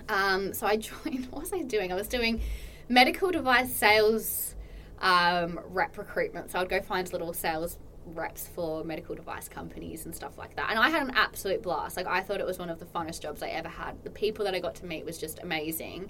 Um, 0.09 0.53
so 0.53 0.67
I 0.67 0.77
joined. 0.77 1.27
What 1.27 1.41
was 1.41 1.53
I 1.53 1.61
doing? 1.61 1.91
I 1.91 1.95
was 1.95 2.07
doing 2.07 2.41
medical 2.89 3.31
device 3.31 3.73
sales 3.73 4.55
um, 4.99 5.59
rep 5.69 5.97
recruitment. 5.97 6.51
So 6.51 6.59
I'd 6.59 6.69
go 6.69 6.81
find 6.81 7.11
little 7.11 7.33
sales 7.33 7.77
reps 8.05 8.47
for 8.47 8.83
medical 8.83 9.15
device 9.15 9.49
companies 9.49 10.05
and 10.05 10.15
stuff 10.15 10.37
like 10.37 10.55
that. 10.55 10.69
And 10.69 10.79
I 10.79 10.89
had 10.89 11.01
an 11.01 11.13
absolute 11.15 11.61
blast. 11.61 11.97
Like 11.97 12.07
I 12.07 12.21
thought 12.21 12.39
it 12.39 12.45
was 12.45 12.57
one 12.57 12.69
of 12.69 12.79
the 12.79 12.85
funnest 12.85 13.21
jobs 13.21 13.43
I 13.43 13.49
ever 13.49 13.69
had. 13.69 14.03
The 14.03 14.09
people 14.09 14.45
that 14.45 14.55
I 14.55 14.59
got 14.59 14.75
to 14.75 14.85
meet 14.85 15.05
was 15.05 15.17
just 15.17 15.39
amazing. 15.39 16.09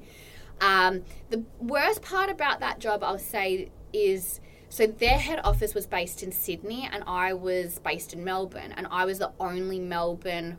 Um, 0.62 1.04
the 1.30 1.44
worst 1.60 2.02
part 2.02 2.30
about 2.30 2.60
that 2.62 2.80
job, 2.80 3.04
I'll 3.04 3.20
say, 3.20 3.70
is 3.94 4.40
so 4.70 4.86
their 4.86 5.18
head 5.18 5.40
office 5.44 5.74
was 5.74 5.88
based 5.88 6.24
in 6.24 6.32
Sydney, 6.32 6.90
and 6.92 7.04
I 7.08 7.34
was 7.34 7.80
based 7.80 8.14
in 8.14 8.24
Melbourne, 8.24 8.74
and 8.76 8.88
I 8.92 9.06
was 9.06 9.20
the 9.20 9.32
only 9.40 9.80
Melbourne 9.80 10.58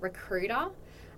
recruiter. 0.00 0.68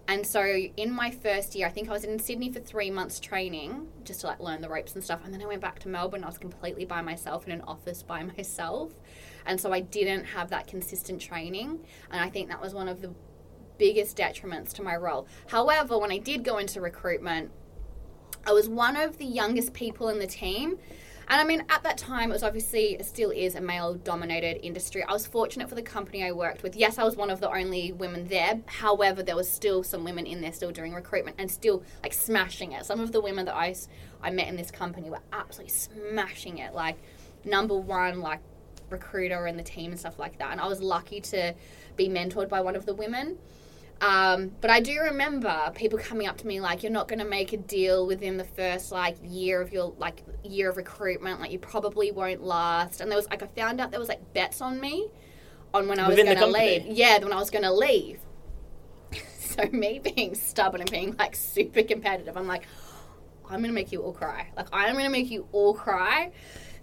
And 0.09 0.25
so 0.25 0.45
in 0.45 0.93
my 0.93 1.11
first 1.11 1.55
year, 1.55 1.67
I 1.67 1.71
think 1.71 1.89
I 1.89 1.93
was 1.93 2.05
in 2.05 2.19
Sydney 2.19 2.53
for 2.53 2.61
three 2.61 2.91
months 2.91 3.19
training 3.19 3.89
just 4.05 4.21
to 4.21 4.29
like 4.29 4.39
learn 4.39 4.61
the 4.61 4.69
ropes 4.69 4.95
and 4.95 5.03
stuff. 5.03 5.21
And 5.25 5.35
then 5.35 5.43
I 5.43 5.47
went 5.47 5.61
back 5.61 5.81
to 5.81 5.89
Melbourne. 5.89 6.23
I 6.23 6.29
was 6.29 6.39
completely 6.39 6.85
by 6.85 7.03
myself 7.03 7.47
in 7.47 7.53
an 7.53 7.63
office 7.63 8.03
by 8.03 8.23
myself. 8.37 8.93
And 9.47 9.61
so 9.61 9.73
I 9.73 9.81
didn't 9.81 10.25
have 10.25 10.51
that 10.51 10.69
consistent 10.69 11.21
training. 11.21 11.81
And 12.11 12.21
I 12.21 12.31
think 12.31 12.49
that 12.49 12.61
was 12.61 12.73
one 12.73 12.89
of 12.89 13.01
the 13.01 13.13
biggest 13.79 14.17
detriments 14.17 14.73
to 14.75 14.83
my 14.83 14.97
role. 14.97 15.27
However, 15.49 15.99
when 15.99 16.13
I 16.13 16.19
did 16.19 16.45
go 16.45 16.59
into 16.59 16.81
recruitment, 16.81 17.51
I 18.47 18.53
was 18.53 18.69
one 18.69 18.97
of 18.97 19.19
the 19.19 19.25
youngest 19.25 19.73
people 19.73 20.09
in 20.09 20.21
the 20.21 20.27
team. 20.27 20.79
And 21.29 21.41
I 21.41 21.45
mean, 21.45 21.65
at 21.69 21.83
that 21.83 21.99
time, 21.99 22.31
it 22.31 22.35
was 22.35 22.45
obviously, 22.45 22.97
still 23.03 23.31
is 23.31 23.57
a 23.57 23.61
male 23.61 23.95
dominated 23.95 24.65
industry. 24.65 25.03
I 25.03 25.13
was 25.13 25.27
fortunate 25.27 25.69
for 25.69 25.75
the 25.75 25.83
company 25.83 26.23
I 26.23 26.31
worked 26.31 26.63
with. 26.63 26.77
Yes, 26.77 26.99
I 26.99 27.05
was 27.05 27.17
one 27.17 27.31
of 27.31 27.41
the 27.41 27.51
only 27.51 27.91
women 27.93 28.29
there. 28.29 28.61
However, 28.67 29.25
there 29.25 29.35
was 29.35 29.51
still 29.51 29.83
some 29.83 30.05
women 30.05 30.25
in 30.25 30.41
there 30.41 30.53
still 30.53 30.71
doing 30.71 30.95
recruitment 30.95 31.37
and 31.41 31.51
still 31.51 31.83
like 32.03 32.13
smashing 32.13 32.73
it. 32.73 32.87
Some 32.87 33.01
of 33.01 33.11
the 33.11 33.21
women 33.21 33.45
that 33.47 33.57
I, 33.57 33.75
I 34.23 34.31
met 34.31 34.47
in 34.47 34.57
this 34.57 34.71
company 34.71 35.11
were 35.11 35.23
absolutely 35.33 35.75
smashing 35.75 36.59
it. 36.59 36.75
Like, 36.75 36.97
number 37.45 37.77
one, 37.77 38.21
like, 38.21 38.41
recruiter 38.89 39.47
and 39.47 39.59
the 39.59 39.65
team 39.65 39.91
and 39.91 39.99
stuff 39.99 40.21
like 40.21 40.39
that. 40.39 40.53
And 40.53 40.61
I 40.61 40.69
was 40.69 40.81
lucky 40.81 41.21
to 41.23 41.55
be 41.97 42.09
mentored 42.09 42.49
by 42.49 42.61
one 42.61 42.77
of 42.77 42.87
the 42.87 42.95
women. 42.95 43.37
Um, 44.01 44.53
but 44.61 44.71
I 44.71 44.81
do 44.81 45.01
remember 45.01 45.73
people 45.75 45.99
coming 45.99 46.27
up 46.27 46.37
to 46.39 46.47
me 46.47 46.61
like, 46.61 46.83
"You're 46.83 46.93
not 46.93 47.09
going 47.09 47.19
to 47.19 47.25
make 47.25 47.53
a 47.53 47.57
deal 47.57 48.07
within 48.07 48.37
the 48.37 48.45
first 48.45 48.93
like 48.93 49.17
year 49.23 49.61
of 49.63 49.73
your 49.73 49.95
like 49.99 50.23
year 50.45 50.71
of 50.71 50.77
recruitment. 50.77 51.41
Like 51.41 51.51
you 51.51 51.59
probably 51.59 52.11
won't 52.13 52.43
last." 52.43 53.01
And 53.01 53.11
there 53.11 53.17
was 53.17 53.29
like 53.29 53.43
I 53.43 53.47
found 53.47 53.81
out 53.81 53.91
there 53.91 54.01
was 54.01 54.09
like 54.09 54.35
bets 54.35 54.61
on 54.61 54.81
me 54.81 55.11
on 55.73 55.89
when 55.89 55.99
I 55.99 56.09
was 56.09 56.17
Within 56.17 56.35
going 56.35 56.53
to 56.53 56.59
leave. 56.59 56.87
Yeah, 56.87 57.19
when 57.19 57.33
I 57.33 57.37
was 57.37 57.51
going 57.51 57.65
to 57.65 57.73
leave. 57.73 58.21
so 59.39 59.65
me 59.73 59.99
being 59.99 60.35
stubborn 60.35 60.83
and 60.83 60.91
being 60.91 61.17
like 61.17 61.35
super 61.35 61.83
competitive, 61.83 62.37
I'm 62.37 62.47
like, 62.47 62.67
I'm 63.49 63.61
gonna 63.61 63.73
make 63.73 63.93
you 63.93 64.03
all 64.03 64.13
cry. 64.13 64.49
Like 64.57 64.67
I'm 64.73 64.97
gonna 64.97 65.11
make 65.11 65.31
you 65.31 65.47
all 65.53 65.75
cry. 65.75 66.33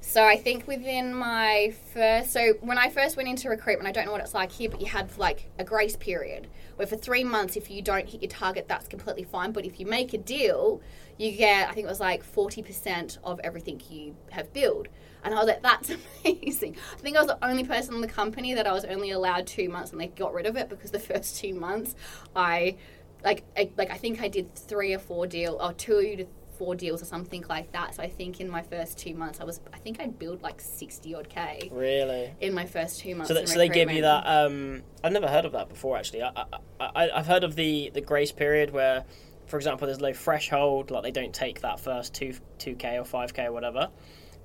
So 0.06 0.24
I 0.24 0.36
think 0.36 0.68
within 0.68 1.16
my 1.16 1.74
first, 1.94 2.32
so 2.34 2.54
when 2.60 2.78
I 2.78 2.90
first 2.90 3.16
went 3.16 3.30
into 3.30 3.50
recruitment, 3.50 3.88
I 3.88 3.92
don't 3.94 4.06
know 4.06 4.12
what 4.12 4.22
it's 4.22 4.34
like 4.34 4.52
here, 4.52 4.70
but 4.70 4.82
you 4.82 4.88
have 4.88 5.18
like 5.18 5.50
a 5.58 5.64
grace 5.64 5.96
period 5.96 6.50
where 6.76 6.86
for 6.86 6.98
three 6.98 7.24
months, 7.24 7.56
if 7.56 7.72
you 7.72 7.82
don't 7.82 8.08
hit 8.08 8.22
your 8.22 8.30
target, 8.30 8.68
that's 8.68 8.88
completely 8.88 9.24
fine. 9.24 9.54
But 9.54 9.66
if 9.66 9.80
you 9.80 9.86
make 9.86 10.14
a 10.14 10.18
deal, 10.18 10.82
you 11.18 11.32
get, 11.32 11.70
I 11.70 11.74
think 11.74 11.86
it 11.86 11.90
was 11.90 12.02
like 12.02 12.24
40% 12.24 13.18
of 13.24 13.40
everything 13.46 13.82
you 13.90 14.16
have 14.32 14.52
billed. 14.52 14.90
And 15.24 15.34
I 15.34 15.38
was 15.38 15.48
like, 15.48 15.64
that's 15.64 15.90
amazing. 16.26 16.76
I 16.94 16.98
think 16.98 17.16
I 17.16 17.22
was 17.22 17.30
the 17.30 17.44
only 17.44 17.64
person 17.64 17.96
in 17.96 18.02
the 18.02 18.08
company 18.08 18.54
that 18.54 18.68
I 18.68 18.74
was 18.74 18.84
only 18.86 19.12
allowed 19.12 19.48
two 19.48 19.70
months 19.70 19.94
and 19.94 20.02
they 20.02 20.08
got 20.08 20.34
rid 20.34 20.46
of 20.46 20.58
it 20.58 20.68
because 20.70 20.92
the 20.92 21.00
first 21.14 21.38
two 21.38 21.56
months 21.56 21.96
I, 22.36 22.76
like, 23.24 23.46
I, 23.58 23.72
like 23.78 23.90
I 23.90 23.98
think 23.98 24.22
I 24.22 24.28
did 24.28 24.54
three 24.54 24.94
or 24.94 25.00
four 25.00 25.28
deal 25.28 25.58
or 25.62 25.72
two 25.72 26.18
to 26.18 26.26
four 26.58 26.76
deals 26.76 27.02
or 27.02 27.06
something 27.06 27.44
like 27.50 27.72
that. 27.72 27.96
So 27.96 28.04
I 28.04 28.10
think 28.10 28.40
in 28.40 28.50
my 28.50 28.62
first 28.62 28.98
two 28.98 29.14
months, 29.14 29.40
I 29.40 29.44
was, 29.44 29.60
I 29.74 29.78
think 29.78 30.00
I 30.00 30.08
billed 30.08 30.42
like 30.42 30.62
60 30.62 31.16
odd 31.16 31.30
K 31.30 31.70
Really? 31.72 32.34
in 32.42 32.54
my 32.54 32.66
first 32.66 33.00
two 33.00 33.16
months. 33.16 33.30
So, 33.30 33.34
that, 33.34 33.50
so 33.50 33.58
they 33.58 33.70
give 33.70 33.92
you 33.92 34.02
that. 34.02 34.24
Um, 34.26 34.84
I've 35.04 35.12
never 35.12 35.28
heard 35.28 35.46
of 35.46 35.52
that 35.54 35.70
before. 35.70 35.98
Actually, 35.98 36.24
I, 36.24 36.32
I, 36.80 36.86
I, 36.96 37.10
I've 37.12 37.28
heard 37.28 37.44
of 37.44 37.56
the 37.56 37.92
the 37.94 38.02
grace 38.02 38.32
period 38.32 38.72
where, 38.72 39.04
for 39.48 39.58
example, 39.58 39.88
there's 39.88 40.00
no 40.00 40.14
threshold, 40.14 40.92
like 40.92 41.04
they 41.04 41.12
don't 41.12 41.34
take 41.34 41.62
that 41.62 41.80
first 41.80 42.14
two 42.14 42.34
two 42.58 42.76
k 42.76 42.98
or 42.98 43.06
five 43.06 43.34
k 43.34 43.46
or 43.46 43.52
whatever. 43.52 43.90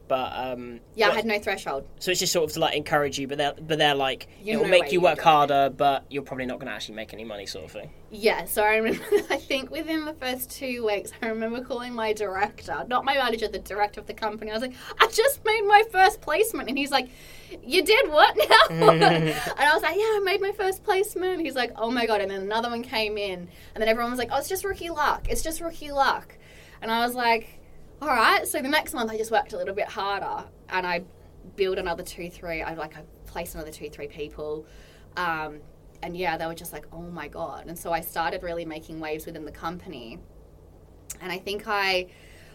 But 0.08 0.32
um, 0.34 0.80
Yeah, 0.94 1.10
I 1.10 1.14
had 1.14 1.26
no 1.26 1.38
threshold. 1.38 1.86
so 2.00 2.10
it's 2.10 2.20
just 2.20 2.32
sort 2.32 2.48
of 2.48 2.54
to 2.54 2.60
like 2.60 2.74
encourage 2.74 3.18
you, 3.18 3.28
but 3.28 3.38
they're 3.38 3.52
but 3.60 3.78
they're 3.78 3.94
like 3.94 4.26
You 4.42 4.54
it 4.54 4.62
will 4.62 4.68
make 4.68 4.90
you 4.90 5.00
work 5.00 5.20
harder, 5.20 5.70
but 5.70 6.04
you're 6.10 6.22
probably 6.22 6.46
not 6.46 6.58
going 6.58 6.68
to 6.68 6.72
actually 6.74 6.94
make 6.96 7.12
any 7.12 7.24
money, 7.24 7.46
sort 7.46 7.66
of 7.66 7.70
thing. 7.72 7.90
Yeah, 8.10 8.46
so 8.46 8.62
I 8.62 8.76
remember, 8.76 9.04
I 9.30 9.36
think 9.36 9.70
within 9.70 10.06
the 10.06 10.14
first 10.14 10.50
two 10.50 10.86
weeks, 10.86 11.12
I 11.20 11.28
remember 11.28 11.62
calling 11.62 11.92
my 11.92 12.14
director, 12.14 12.84
not 12.88 13.04
my 13.04 13.14
manager, 13.14 13.48
the 13.48 13.58
director 13.58 14.00
of 14.00 14.06
the 14.06 14.14
company. 14.14 14.50
I 14.50 14.54
was 14.54 14.62
like, 14.62 14.74
I 14.98 15.06
just 15.08 15.44
made 15.44 15.62
my 15.66 15.82
first 15.92 16.22
placement. 16.22 16.70
And 16.70 16.78
he's 16.78 16.90
like, 16.90 17.10
You 17.62 17.84
did 17.84 18.08
what 18.10 18.34
now? 18.36 18.76
and 18.88 19.34
I 19.58 19.74
was 19.74 19.82
like, 19.82 19.96
Yeah, 19.96 20.02
I 20.04 20.20
made 20.24 20.40
my 20.40 20.52
first 20.52 20.82
placement. 20.84 21.40
He's 21.42 21.54
like, 21.54 21.72
Oh 21.76 21.90
my 21.90 22.06
God. 22.06 22.22
And 22.22 22.30
then 22.30 22.40
another 22.42 22.70
one 22.70 22.82
came 22.82 23.18
in. 23.18 23.48
And 23.74 23.82
then 23.82 23.88
everyone 23.88 24.10
was 24.10 24.18
like, 24.18 24.30
Oh, 24.32 24.38
it's 24.38 24.48
just 24.48 24.64
rookie 24.64 24.90
luck. 24.90 25.26
It's 25.28 25.42
just 25.42 25.60
rookie 25.60 25.92
luck. 25.92 26.34
And 26.80 26.90
I 26.90 27.04
was 27.04 27.14
like, 27.14 27.57
All 28.00 28.08
right. 28.08 28.46
So 28.46 28.62
the 28.62 28.68
next 28.68 28.94
month, 28.94 29.10
I 29.10 29.16
just 29.16 29.30
worked 29.30 29.52
a 29.52 29.56
little 29.56 29.74
bit 29.74 29.88
harder 29.88 30.44
and 30.68 30.86
I 30.86 31.02
built 31.56 31.78
another 31.78 32.04
two, 32.04 32.30
three. 32.30 32.62
I 32.62 32.74
like, 32.74 32.96
I 32.96 33.02
placed 33.26 33.54
another 33.54 33.72
two, 33.72 33.90
three 33.90 34.06
people. 34.06 34.66
Um, 35.16 35.60
and 36.02 36.16
yeah, 36.16 36.36
they 36.36 36.46
were 36.46 36.54
just 36.54 36.72
like, 36.72 36.86
oh 36.92 37.02
my 37.02 37.26
god. 37.26 37.66
And 37.66 37.76
so 37.76 37.92
I 37.92 38.00
started 38.00 38.44
really 38.44 38.64
making 38.64 39.00
waves 39.00 39.26
within 39.26 39.44
the 39.44 39.52
company. 39.52 40.20
And 41.20 41.32
I 41.32 41.38
think 41.38 41.64
I 41.66 42.06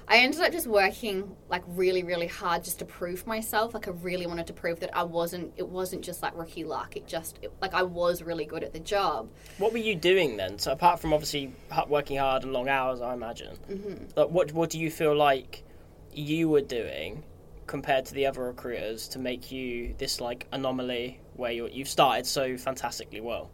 I 0.08 0.18
ended 0.18 0.42
up 0.42 0.52
just 0.52 0.68
working 0.68 1.36
like 1.50 1.64
really, 1.68 2.04
really 2.04 2.28
hard 2.28 2.64
just 2.64 2.80
to 2.80 2.86
prove 2.86 3.26
myself. 3.26 3.74
Like 3.74 3.88
I 3.88 3.92
really 3.92 4.26
wanted 4.26 4.48
to 4.48 4.54
prove 4.54 4.80
that 4.82 4.96
I 4.96 5.04
wasn't 5.04 5.54
it 5.58 5.68
wasn't 5.68 6.04
just 6.04 6.22
like 6.22 6.36
rookie 6.38 6.64
luck. 6.64 6.96
It 6.96 7.08
just 7.08 7.40
it, 7.42 7.52
like 7.62 7.74
I 7.74 7.84
was 7.84 8.22
really 8.22 8.46
good 8.46 8.64
at 8.64 8.74
the 8.74 8.80
job. 8.80 9.30
What 9.58 9.72
were 9.72 9.80
you 9.80 9.96
doing 9.96 10.38
then? 10.38 10.60
So 10.60 10.72
apart 10.72 11.00
from 11.00 11.14
obviously 11.14 11.54
working 11.88 12.18
hard 12.18 12.44
and 12.44 12.54
long 12.54 12.68
hours, 12.68 13.02
I 13.02 13.14
imagine. 13.14 13.56
Mm-hmm. 13.70 14.20
Like, 14.20 14.30
what 14.30 14.52
what 14.52 14.70
do 14.70 14.80
you 14.80 14.92
feel 14.92 15.16
like 15.16 15.64
you 16.12 16.50
were 16.50 16.62
doing 16.62 17.24
compared 17.66 18.06
to 18.06 18.14
the 18.14 18.26
other 18.26 18.44
recruiters 18.44 19.08
to 19.10 19.20
make 19.20 19.52
you 19.52 19.96
this 19.98 20.20
like 20.20 20.48
anomaly 20.52 21.20
where 21.36 21.52
you 21.52 21.70
you've 21.72 21.90
started 21.90 22.26
so 22.26 22.58
fantastically 22.58 23.22
well? 23.22 23.50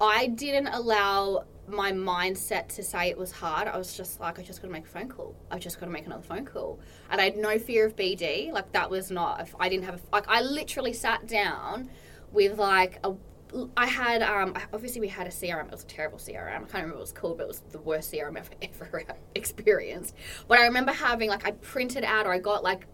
I 0.00 0.28
didn't 0.28 0.68
allow 0.68 1.44
my 1.68 1.92
mindset 1.92 2.68
to 2.68 2.82
say 2.82 3.08
it 3.08 3.18
was 3.18 3.32
hard. 3.32 3.68
I 3.68 3.76
was 3.76 3.96
just 3.96 4.20
like, 4.20 4.38
I 4.38 4.42
just 4.42 4.60
got 4.62 4.68
to 4.68 4.72
make 4.72 4.84
a 4.84 4.88
phone 4.88 5.08
call. 5.08 5.34
I 5.50 5.58
just 5.58 5.80
got 5.80 5.86
to 5.86 5.92
make 5.92 6.06
another 6.06 6.22
phone 6.22 6.44
call, 6.44 6.80
and 7.10 7.20
I 7.20 7.24
had 7.24 7.36
no 7.36 7.58
fear 7.58 7.86
of 7.86 7.96
BD. 7.96 8.52
Like 8.52 8.72
that 8.72 8.90
was 8.90 9.10
not. 9.10 9.48
I 9.58 9.68
didn't 9.68 9.84
have 9.84 9.96
a, 9.96 10.00
like, 10.12 10.28
I 10.28 10.40
literally 10.42 10.92
sat 10.92 11.26
down 11.26 11.90
with 12.32 12.58
like 12.58 13.00
a. 13.04 13.14
I 13.76 13.86
had 13.86 14.22
um 14.22 14.54
obviously 14.72 15.00
we 15.00 15.08
had 15.08 15.26
a 15.26 15.30
CRM. 15.30 15.66
It 15.66 15.70
was 15.70 15.84
a 15.84 15.86
terrible 15.86 16.18
CRM. 16.18 16.48
I 16.48 16.58
can't 16.58 16.74
remember 16.74 16.94
what 16.94 16.98
it 16.98 17.00
was 17.00 17.12
called, 17.12 17.38
but 17.38 17.44
it 17.44 17.48
was 17.48 17.60
the 17.70 17.78
worst 17.78 18.12
CRM 18.12 18.36
I've 18.36 18.50
ever 18.62 19.04
experienced. 19.34 20.14
But 20.48 20.58
I 20.58 20.64
remember 20.64 20.92
having 20.92 21.30
like 21.30 21.46
I 21.46 21.52
printed 21.52 22.04
out 22.04 22.26
or 22.26 22.32
I 22.32 22.38
got 22.38 22.64
like 22.64 22.86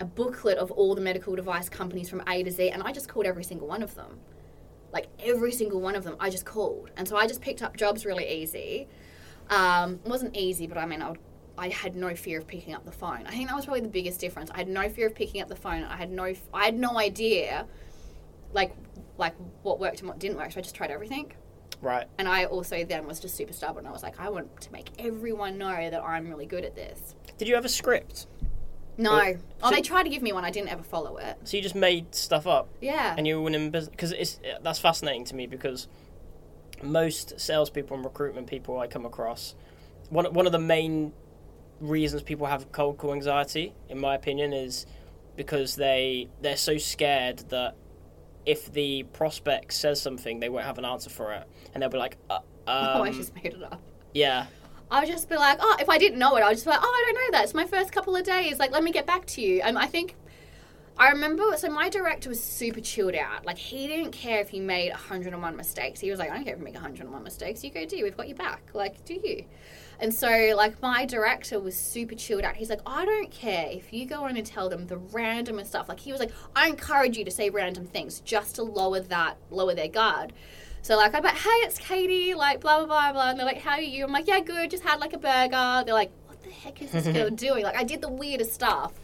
a 0.00 0.04
booklet 0.04 0.58
of 0.58 0.70
all 0.70 0.94
the 0.94 1.00
medical 1.00 1.36
device 1.36 1.68
companies 1.68 2.08
from 2.08 2.22
A 2.26 2.42
to 2.42 2.50
Z, 2.50 2.70
and 2.70 2.82
I 2.82 2.92
just 2.92 3.08
called 3.08 3.26
every 3.26 3.44
single 3.44 3.68
one 3.68 3.82
of 3.82 3.94
them 3.94 4.18
like 4.92 5.06
every 5.20 5.52
single 5.52 5.80
one 5.80 5.94
of 5.94 6.04
them 6.04 6.16
I 6.18 6.30
just 6.30 6.44
called. 6.44 6.90
And 6.96 7.06
so 7.06 7.16
I 7.16 7.26
just 7.26 7.40
picked 7.40 7.62
up 7.62 7.76
jobs 7.76 8.04
really 8.04 8.28
easy. 8.28 8.88
Um, 9.50 10.00
it 10.04 10.08
wasn't 10.08 10.36
easy, 10.36 10.66
but 10.66 10.78
I 10.78 10.86
mean, 10.86 11.02
I, 11.02 11.10
would, 11.10 11.18
I 11.56 11.68
had 11.68 11.96
no 11.96 12.14
fear 12.14 12.38
of 12.38 12.46
picking 12.46 12.74
up 12.74 12.84
the 12.84 12.92
phone. 12.92 13.26
I 13.26 13.30
think 13.30 13.48
that 13.48 13.56
was 13.56 13.64
probably 13.64 13.80
the 13.80 13.88
biggest 13.88 14.20
difference. 14.20 14.50
I 14.50 14.58
had 14.58 14.68
no 14.68 14.88
fear 14.88 15.06
of 15.06 15.14
picking 15.14 15.40
up 15.42 15.48
the 15.48 15.56
phone. 15.56 15.84
I 15.84 15.96
had 15.96 16.10
no, 16.10 16.32
I 16.54 16.64
had 16.64 16.78
no 16.78 16.98
idea, 16.98 17.66
like, 18.52 18.72
like 19.16 19.34
what 19.62 19.80
worked 19.80 20.00
and 20.00 20.08
what 20.08 20.18
didn't 20.18 20.36
work. 20.36 20.52
So 20.52 20.60
I 20.60 20.62
just 20.62 20.74
tried 20.74 20.90
everything. 20.90 21.32
Right. 21.80 22.06
And 22.18 22.26
I 22.28 22.44
also 22.44 22.84
then 22.84 23.06
was 23.06 23.20
just 23.20 23.36
super 23.36 23.52
stubborn. 23.52 23.86
I 23.86 23.92
was 23.92 24.02
like, 24.02 24.18
I 24.18 24.28
want 24.28 24.60
to 24.62 24.72
make 24.72 24.90
everyone 24.98 25.58
know 25.58 25.90
that 25.90 26.02
I'm 26.02 26.28
really 26.28 26.46
good 26.46 26.64
at 26.64 26.74
this. 26.74 27.14
Did 27.36 27.48
you 27.48 27.54
have 27.54 27.64
a 27.64 27.68
script? 27.68 28.26
No. 28.98 29.12
Well, 29.12 29.34
oh, 29.62 29.70
so- 29.70 29.74
they 29.74 29.80
tried 29.80 30.02
to 30.02 30.10
give 30.10 30.22
me 30.22 30.32
one. 30.32 30.44
I 30.44 30.50
didn't 30.50 30.68
ever 30.70 30.82
follow 30.82 31.16
it. 31.16 31.36
So 31.44 31.56
you 31.56 31.62
just 31.62 31.74
made 31.74 32.14
stuff 32.14 32.46
up 32.46 32.68
Yeah. 32.80 33.14
and 33.16 33.26
you 33.26 33.36
were 33.36 33.42
winning 33.42 33.70
business 33.70 33.90
because 33.90 34.12
it's 34.12 34.40
that's 34.62 34.78
fascinating 34.78 35.24
to 35.26 35.34
me 35.34 35.46
because 35.46 35.88
most 36.82 37.38
salespeople 37.40 37.96
and 37.96 38.04
recruitment 38.04 38.46
people 38.46 38.78
I 38.78 38.86
come 38.86 39.06
across, 39.06 39.54
one 40.10 40.26
one 40.32 40.46
of 40.46 40.52
the 40.52 40.58
main 40.58 41.12
reasons 41.80 42.22
people 42.22 42.46
have 42.46 42.70
cold 42.72 42.98
call 42.98 43.12
anxiety, 43.12 43.72
in 43.88 44.00
my 44.00 44.14
opinion, 44.14 44.52
is 44.52 44.86
because 45.36 45.76
they 45.76 46.28
they're 46.42 46.56
so 46.56 46.76
scared 46.76 47.38
that 47.50 47.76
if 48.46 48.72
the 48.72 49.04
prospect 49.12 49.72
says 49.72 50.00
something, 50.00 50.40
they 50.40 50.48
won't 50.48 50.64
have 50.64 50.78
an 50.78 50.84
answer 50.84 51.10
for 51.10 51.32
it, 51.32 51.46
and 51.74 51.82
they'll 51.82 51.90
be 51.90 51.98
like, 51.98 52.16
uh, 52.30 52.38
oh, 52.66 53.02
I 53.02 53.08
um, 53.08 53.14
just 53.14 53.34
made 53.34 53.46
it 53.54 53.62
up. 53.62 53.80
yeah, 54.14 54.46
I 54.90 55.00
would 55.00 55.08
just 55.08 55.28
be 55.28 55.36
like, 55.36 55.58
oh, 55.60 55.76
if 55.80 55.88
I 55.88 55.98
didn't 55.98 56.18
know 56.18 56.36
it, 56.36 56.40
I 56.40 56.48
would 56.48 56.54
just 56.54 56.64
be 56.64 56.70
like, 56.70 56.80
oh, 56.82 56.86
I 56.86 57.04
don't 57.06 57.14
know 57.14 57.38
that. 57.38 57.44
It's 57.44 57.54
my 57.54 57.66
first 57.66 57.92
couple 57.92 58.16
of 58.16 58.24
days. 58.24 58.58
Like, 58.58 58.70
let 58.72 58.82
me 58.82 58.90
get 58.90 59.06
back 59.06 59.26
to 59.26 59.42
you. 59.42 59.60
And 59.62 59.78
I 59.78 59.86
think, 59.86 60.14
I 60.96 61.10
remember, 61.10 61.44
so 61.56 61.68
my 61.68 61.88
director 61.88 62.28
was 62.30 62.42
super 62.42 62.80
chilled 62.80 63.14
out. 63.14 63.44
Like, 63.44 63.58
he 63.58 63.86
didn't 63.86 64.12
care 64.12 64.40
if 64.40 64.48
he 64.48 64.60
made 64.60 64.90
101 64.90 65.56
mistakes. 65.56 66.00
He 66.00 66.10
was 66.10 66.18
like, 66.18 66.30
I 66.30 66.36
don't 66.36 66.44
care 66.44 66.54
if 66.54 66.58
you 66.58 66.64
make 66.64 66.74
101 66.74 67.22
mistakes. 67.22 67.62
You 67.62 67.70
go 67.70 67.84
do. 67.84 68.02
We've 68.02 68.16
got 68.16 68.28
your 68.28 68.36
back. 68.36 68.62
Like, 68.72 69.04
do 69.04 69.14
you? 69.14 69.44
And 70.00 70.14
so, 70.14 70.54
like, 70.56 70.80
my 70.80 71.04
director 71.04 71.60
was 71.60 71.76
super 71.76 72.14
chilled 72.14 72.44
out. 72.44 72.56
He's 72.56 72.70
like, 72.70 72.80
I 72.86 73.04
don't 73.04 73.30
care 73.30 73.68
if 73.70 73.92
you 73.92 74.06
go 74.06 74.24
on 74.24 74.36
and 74.36 74.46
tell 74.46 74.68
them 74.68 74.86
the 74.86 74.96
randomest 74.96 75.66
stuff. 75.66 75.88
Like, 75.88 76.00
he 76.00 76.12
was 76.12 76.20
like, 76.20 76.32
I 76.56 76.68
encourage 76.68 77.18
you 77.18 77.24
to 77.24 77.30
say 77.30 77.50
random 77.50 77.84
things 77.84 78.20
just 78.20 78.54
to 78.56 78.62
lower 78.62 79.00
that, 79.00 79.36
lower 79.50 79.74
their 79.74 79.88
guard. 79.88 80.32
So 80.88 80.96
like 80.96 81.14
I'm 81.14 81.22
like, 81.22 81.36
hey, 81.36 81.50
it's 81.66 81.76
Katie, 81.76 82.32
like 82.32 82.62
blah 82.62 82.78
blah 82.78 82.86
blah 82.86 83.12
blah, 83.12 83.28
and 83.28 83.38
they're 83.38 83.44
like, 83.44 83.60
how 83.60 83.72
are 83.72 83.80
you? 83.82 84.06
I'm 84.06 84.10
like, 84.10 84.26
yeah, 84.26 84.40
good, 84.40 84.70
just 84.70 84.82
had 84.82 85.00
like 85.00 85.12
a 85.12 85.18
burger. 85.18 85.82
They're 85.84 85.92
like, 85.92 86.10
what 86.24 86.42
the 86.42 86.48
heck 86.48 86.80
is 86.80 86.92
this 86.92 87.06
girl 87.14 87.28
doing? 87.28 87.62
Like 87.62 87.76
I 87.76 87.84
did 87.84 88.00
the 88.00 88.08
weirdest 88.08 88.54
stuff. 88.54 88.94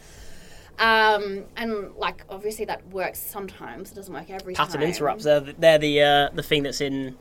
Um, 0.79 1.44
and 1.59 1.94
like 1.97 2.25
obviously 2.31 2.64
that 2.64 2.87
works 2.88 3.18
sometimes. 3.18 3.92
It 3.92 3.97
doesn't 3.97 4.14
work 4.14 4.31
every 4.31 4.55
pattern 4.55 4.81
time. 4.81 4.88
interrupts. 4.88 5.25
They're 5.25 5.40
they're 5.40 5.77
the 5.77 6.01
uh, 6.01 6.29
the 6.31 6.42
thing 6.42 6.62
that's 6.62 6.81
in 6.81 7.18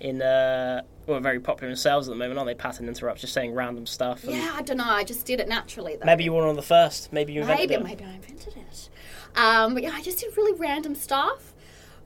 in 0.00 0.20
uh, 0.20 0.82
well 1.06 1.20
very 1.20 1.40
popular 1.40 1.70
in 1.70 1.76
sales 1.78 2.06
at 2.06 2.10
the 2.10 2.18
moment, 2.18 2.36
aren't 2.36 2.48
they? 2.48 2.54
Pattern 2.54 2.88
interrupts, 2.88 3.22
just 3.22 3.32
saying 3.32 3.54
random 3.54 3.86
stuff. 3.86 4.22
And 4.24 4.34
Yeah, 4.34 4.52
I 4.54 4.60
don't 4.60 4.76
know. 4.76 4.84
I 4.84 5.04
just 5.04 5.24
did 5.24 5.40
it 5.40 5.48
naturally 5.48 5.96
though. 5.96 6.04
Maybe 6.04 6.24
you 6.24 6.32
were 6.34 6.42
one 6.42 6.50
of 6.50 6.56
the 6.56 6.62
first. 6.62 7.10
Maybe 7.10 7.32
you 7.32 7.40
invented 7.40 7.70
maybe 7.70 7.80
it. 7.80 7.82
maybe 7.82 8.04
I 8.04 8.16
invented 8.16 8.54
it. 8.54 8.90
Um, 9.34 9.72
but 9.72 9.82
yeah, 9.82 9.92
I 9.94 10.02
just 10.02 10.18
did 10.18 10.36
really 10.36 10.52
random 10.60 10.94
stuff. 10.94 11.53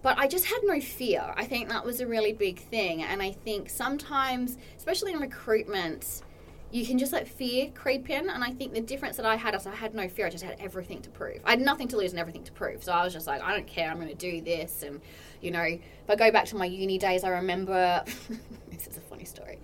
But 0.02 0.18
I 0.18 0.28
just 0.28 0.44
had 0.44 0.60
no 0.62 0.80
fear. 0.80 1.34
I 1.36 1.44
think 1.44 1.68
that 1.68 1.84
was 1.84 2.00
a 2.00 2.06
really 2.06 2.32
big 2.32 2.58
thing. 2.58 3.02
And 3.02 3.20
I 3.20 3.32
think 3.32 3.68
sometimes, 3.68 4.56
especially 4.76 5.12
in 5.12 5.18
recruitment, 5.18 6.22
you 6.70 6.86
can 6.86 6.98
just 6.98 7.12
let 7.12 7.26
fear 7.26 7.70
creep 7.74 8.10
in. 8.10 8.28
And 8.28 8.44
I 8.44 8.50
think 8.50 8.74
the 8.74 8.80
difference 8.80 9.16
that 9.16 9.26
I 9.26 9.36
had 9.36 9.54
is 9.54 9.66
I 9.66 9.74
had 9.74 9.94
no 9.94 10.08
fear. 10.08 10.26
I 10.26 10.30
just 10.30 10.44
had 10.44 10.56
everything 10.60 11.00
to 11.02 11.10
prove. 11.10 11.40
I 11.44 11.50
had 11.50 11.60
nothing 11.60 11.88
to 11.88 11.96
lose 11.96 12.12
and 12.12 12.20
everything 12.20 12.44
to 12.44 12.52
prove. 12.52 12.84
So 12.84 12.92
I 12.92 13.02
was 13.02 13.12
just 13.12 13.26
like, 13.26 13.42
I 13.42 13.52
don't 13.54 13.66
care. 13.66 13.90
I'm 13.90 13.96
going 13.96 14.08
to 14.08 14.14
do 14.14 14.40
this. 14.40 14.82
And, 14.82 15.00
you 15.40 15.50
know, 15.50 15.62
if 15.62 15.80
I 16.08 16.14
go 16.14 16.30
back 16.30 16.44
to 16.46 16.56
my 16.56 16.66
uni 16.66 16.98
days, 16.98 17.24
I 17.24 17.30
remember 17.30 18.04
this 18.70 18.86
is 18.86 18.98
a 18.98 19.00
funny 19.00 19.24
story. 19.24 19.58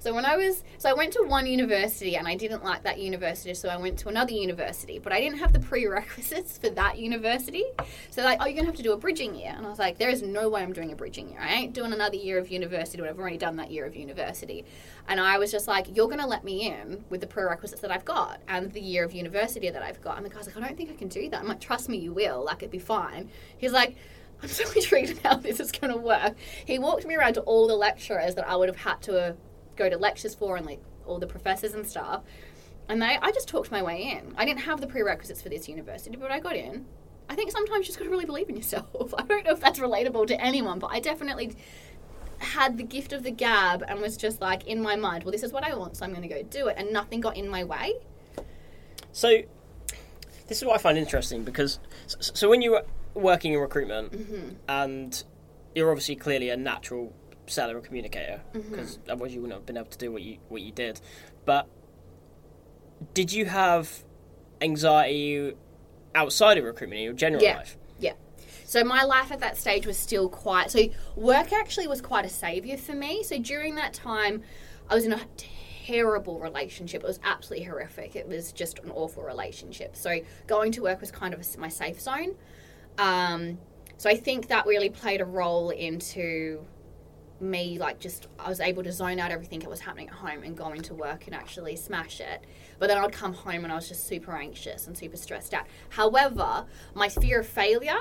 So 0.00 0.14
when 0.14 0.24
I 0.24 0.34
was, 0.34 0.64
so 0.78 0.88
I 0.88 0.94
went 0.94 1.12
to 1.12 1.22
one 1.24 1.46
university 1.46 2.16
and 2.16 2.26
I 2.26 2.34
didn't 2.34 2.64
like 2.64 2.84
that 2.84 2.98
university, 2.98 3.52
so 3.52 3.68
I 3.68 3.76
went 3.76 3.98
to 3.98 4.08
another 4.08 4.32
university, 4.32 4.98
but 4.98 5.12
I 5.12 5.20
didn't 5.20 5.40
have 5.40 5.52
the 5.52 5.60
prerequisites 5.60 6.56
for 6.56 6.70
that 6.70 6.98
university. 6.98 7.64
So 8.08 8.22
like, 8.22 8.38
oh, 8.40 8.46
you're 8.46 8.54
gonna 8.54 8.68
have 8.68 8.76
to 8.76 8.82
do 8.82 8.94
a 8.94 8.96
bridging 8.96 9.34
year, 9.34 9.52
and 9.54 9.66
I 9.66 9.68
was 9.68 9.78
like, 9.78 9.98
there 9.98 10.08
is 10.08 10.22
no 10.22 10.48
way 10.48 10.62
I'm 10.62 10.72
doing 10.72 10.90
a 10.90 10.96
bridging 10.96 11.28
year. 11.28 11.38
I 11.38 11.52
ain't 11.52 11.74
doing 11.74 11.92
another 11.92 12.16
year 12.16 12.38
of 12.38 12.50
university. 12.50 13.02
I've 13.02 13.18
already 13.18 13.36
done 13.36 13.56
that 13.56 13.70
year 13.70 13.84
of 13.84 13.94
university, 13.94 14.64
and 15.06 15.20
I 15.20 15.36
was 15.36 15.52
just 15.52 15.68
like, 15.68 15.94
you're 15.94 16.08
gonna 16.08 16.26
let 16.26 16.44
me 16.44 16.66
in 16.66 17.04
with 17.10 17.20
the 17.20 17.26
prerequisites 17.26 17.82
that 17.82 17.90
I've 17.90 18.06
got 18.06 18.40
and 18.48 18.72
the 18.72 18.80
year 18.80 19.04
of 19.04 19.12
university 19.12 19.68
that 19.68 19.82
I've 19.82 20.00
got. 20.00 20.16
And 20.16 20.24
the 20.24 20.30
guy's 20.30 20.46
like, 20.46 20.56
I 20.56 20.60
don't 20.60 20.78
think 20.78 20.90
I 20.90 20.94
can 20.94 21.08
do 21.08 21.28
that. 21.28 21.40
I'm 21.40 21.46
like, 21.46 21.60
trust 21.60 21.90
me, 21.90 21.98
you 21.98 22.14
will. 22.14 22.42
Like, 22.42 22.62
it'd 22.62 22.70
be 22.70 22.78
fine. 22.78 23.28
He's 23.58 23.72
like 23.72 23.96
I'm 24.42 24.48
so 24.48 24.64
intrigued 24.76 25.18
how 25.18 25.36
this 25.36 25.60
is 25.60 25.70
going 25.70 25.92
to 25.92 25.98
work. 25.98 26.34
He 26.64 26.78
walked 26.78 27.04
me 27.04 27.14
around 27.16 27.34
to 27.34 27.42
all 27.42 27.66
the 27.66 27.76
lecturers 27.76 28.34
that 28.36 28.48
I 28.48 28.56
would 28.56 28.70
have 28.70 28.78
had 28.78 29.02
to 29.02 29.36
go 29.80 29.88
to 29.90 29.96
lectures 29.96 30.34
for 30.34 30.56
and 30.56 30.66
like 30.66 30.80
all 31.06 31.18
the 31.18 31.26
professors 31.26 31.74
and 31.74 31.86
stuff. 31.86 32.22
And 32.88 33.00
they, 33.00 33.18
I 33.22 33.30
just 33.30 33.48
talked 33.48 33.70
my 33.70 33.82
way 33.82 34.02
in. 34.02 34.34
I 34.36 34.44
didn't 34.44 34.60
have 34.60 34.80
the 34.80 34.86
prerequisites 34.86 35.40
for 35.40 35.48
this 35.48 35.68
university, 35.68 36.16
but 36.16 36.30
I 36.30 36.40
got 36.40 36.56
in. 36.56 36.86
I 37.28 37.36
think 37.36 37.50
sometimes 37.52 37.80
you 37.80 37.84
just 37.86 37.98
got 37.98 38.04
to 38.06 38.10
really 38.10 38.24
believe 38.26 38.48
in 38.48 38.56
yourself. 38.56 39.14
I 39.18 39.22
don't 39.22 39.44
know 39.44 39.52
if 39.52 39.60
that's 39.60 39.78
relatable 39.78 40.26
to 40.28 40.40
anyone, 40.40 40.78
but 40.80 40.88
I 40.88 40.98
definitely 41.00 41.56
had 42.38 42.76
the 42.76 42.82
gift 42.82 43.12
of 43.12 43.22
the 43.22 43.30
gab 43.30 43.84
and 43.86 44.00
was 44.00 44.16
just 44.16 44.40
like 44.40 44.66
in 44.66 44.82
my 44.82 44.96
mind, 44.96 45.24
well, 45.24 45.32
this 45.32 45.42
is 45.42 45.52
what 45.52 45.62
I 45.62 45.74
want, 45.76 45.96
so 45.96 46.04
I'm 46.04 46.10
going 46.10 46.28
to 46.28 46.28
go 46.28 46.42
do 46.42 46.68
it. 46.68 46.74
And 46.78 46.92
nothing 46.92 47.20
got 47.20 47.36
in 47.36 47.48
my 47.48 47.62
way. 47.64 47.94
So, 49.12 49.42
this 50.48 50.58
is 50.58 50.64
what 50.64 50.74
I 50.74 50.78
find 50.78 50.98
interesting 50.98 51.44
because 51.44 51.78
so, 52.06 52.16
so 52.20 52.48
when 52.48 52.60
you 52.62 52.72
were 52.72 52.84
working 53.14 53.52
in 53.52 53.60
recruitment 53.60 54.12
Mm-hmm. 54.12 54.48
and 54.68 55.22
you're 55.74 55.90
obviously 55.90 56.16
clearly 56.16 56.50
a 56.50 56.56
natural 56.56 57.12
seller 57.50 57.76
and 57.76 57.84
communicator 57.84 58.40
Mm-hmm. 58.54 58.70
because 58.70 58.98
otherwise 59.08 59.34
you 59.34 59.40
wouldn't 59.42 59.58
have 59.58 59.66
been 59.66 59.76
able 59.76 59.90
to 59.90 59.98
do 59.98 60.10
what 60.12 60.22
you 60.22 60.38
what 60.48 60.62
you 60.62 60.72
did. 60.72 61.00
But 61.44 61.68
did 63.14 63.32
you 63.32 63.46
have 63.46 64.04
anxiety 64.60 65.54
outside 66.14 66.58
of 66.58 66.64
recruitment 66.64 66.98
in 66.98 67.04
your 67.04 67.12
general 67.14 67.42
Yeah. 67.42 67.56
life? 67.56 67.76
Yeah. 67.98 68.12
So 68.64 68.84
my 68.84 69.02
life 69.04 69.32
at 69.32 69.40
that 69.40 69.56
stage 69.56 69.86
was 69.86 69.96
still 69.96 70.28
quite. 70.28 70.70
So 70.70 70.80
work 71.16 71.52
actually 71.52 71.86
was 71.88 72.00
quite 72.00 72.24
a 72.24 72.28
savior 72.28 72.76
for 72.76 72.94
me. 72.94 73.22
So 73.22 73.38
during 73.38 73.74
that 73.76 73.92
time, 73.94 74.42
I 74.88 74.94
was 74.94 75.04
in 75.04 75.12
a 75.12 75.20
terrible 75.86 76.38
relationship. 76.38 77.02
It 77.02 77.06
was 77.06 77.18
absolutely 77.24 77.66
horrific. 77.66 78.14
It 78.16 78.28
was 78.28 78.52
just 78.52 78.78
an 78.80 78.90
awful 78.90 79.22
relationship. 79.24 79.96
So 79.96 80.20
going 80.46 80.72
to 80.72 80.82
work 80.82 81.00
was 81.00 81.10
kind 81.10 81.34
of 81.34 81.58
my 81.58 81.68
safe 81.68 82.00
zone. 82.00 82.36
Um, 82.98 83.58
so 83.96 84.08
I 84.10 84.16
think 84.16 84.48
that 84.48 84.66
really 84.66 84.90
played 84.90 85.20
a 85.20 85.24
role 85.24 85.70
into 85.70 86.64
me 87.40 87.78
like 87.78 87.98
just 87.98 88.28
I 88.38 88.48
was 88.48 88.60
able 88.60 88.82
to 88.82 88.92
zone 88.92 89.18
out 89.18 89.30
everything 89.30 89.60
that 89.60 89.70
was 89.70 89.80
happening 89.80 90.08
at 90.08 90.14
home 90.14 90.42
and 90.42 90.56
go 90.56 90.70
into 90.72 90.94
work 90.94 91.26
and 91.26 91.34
actually 91.34 91.76
smash 91.76 92.20
it. 92.20 92.44
But 92.78 92.88
then 92.88 92.98
I'd 92.98 93.12
come 93.12 93.32
home 93.32 93.64
and 93.64 93.72
I 93.72 93.76
was 93.76 93.88
just 93.88 94.06
super 94.06 94.32
anxious 94.36 94.86
and 94.86 94.96
super 94.96 95.16
stressed 95.16 95.54
out. 95.54 95.66
However, 95.90 96.66
my 96.94 97.08
fear 97.08 97.40
of 97.40 97.46
failure 97.46 97.98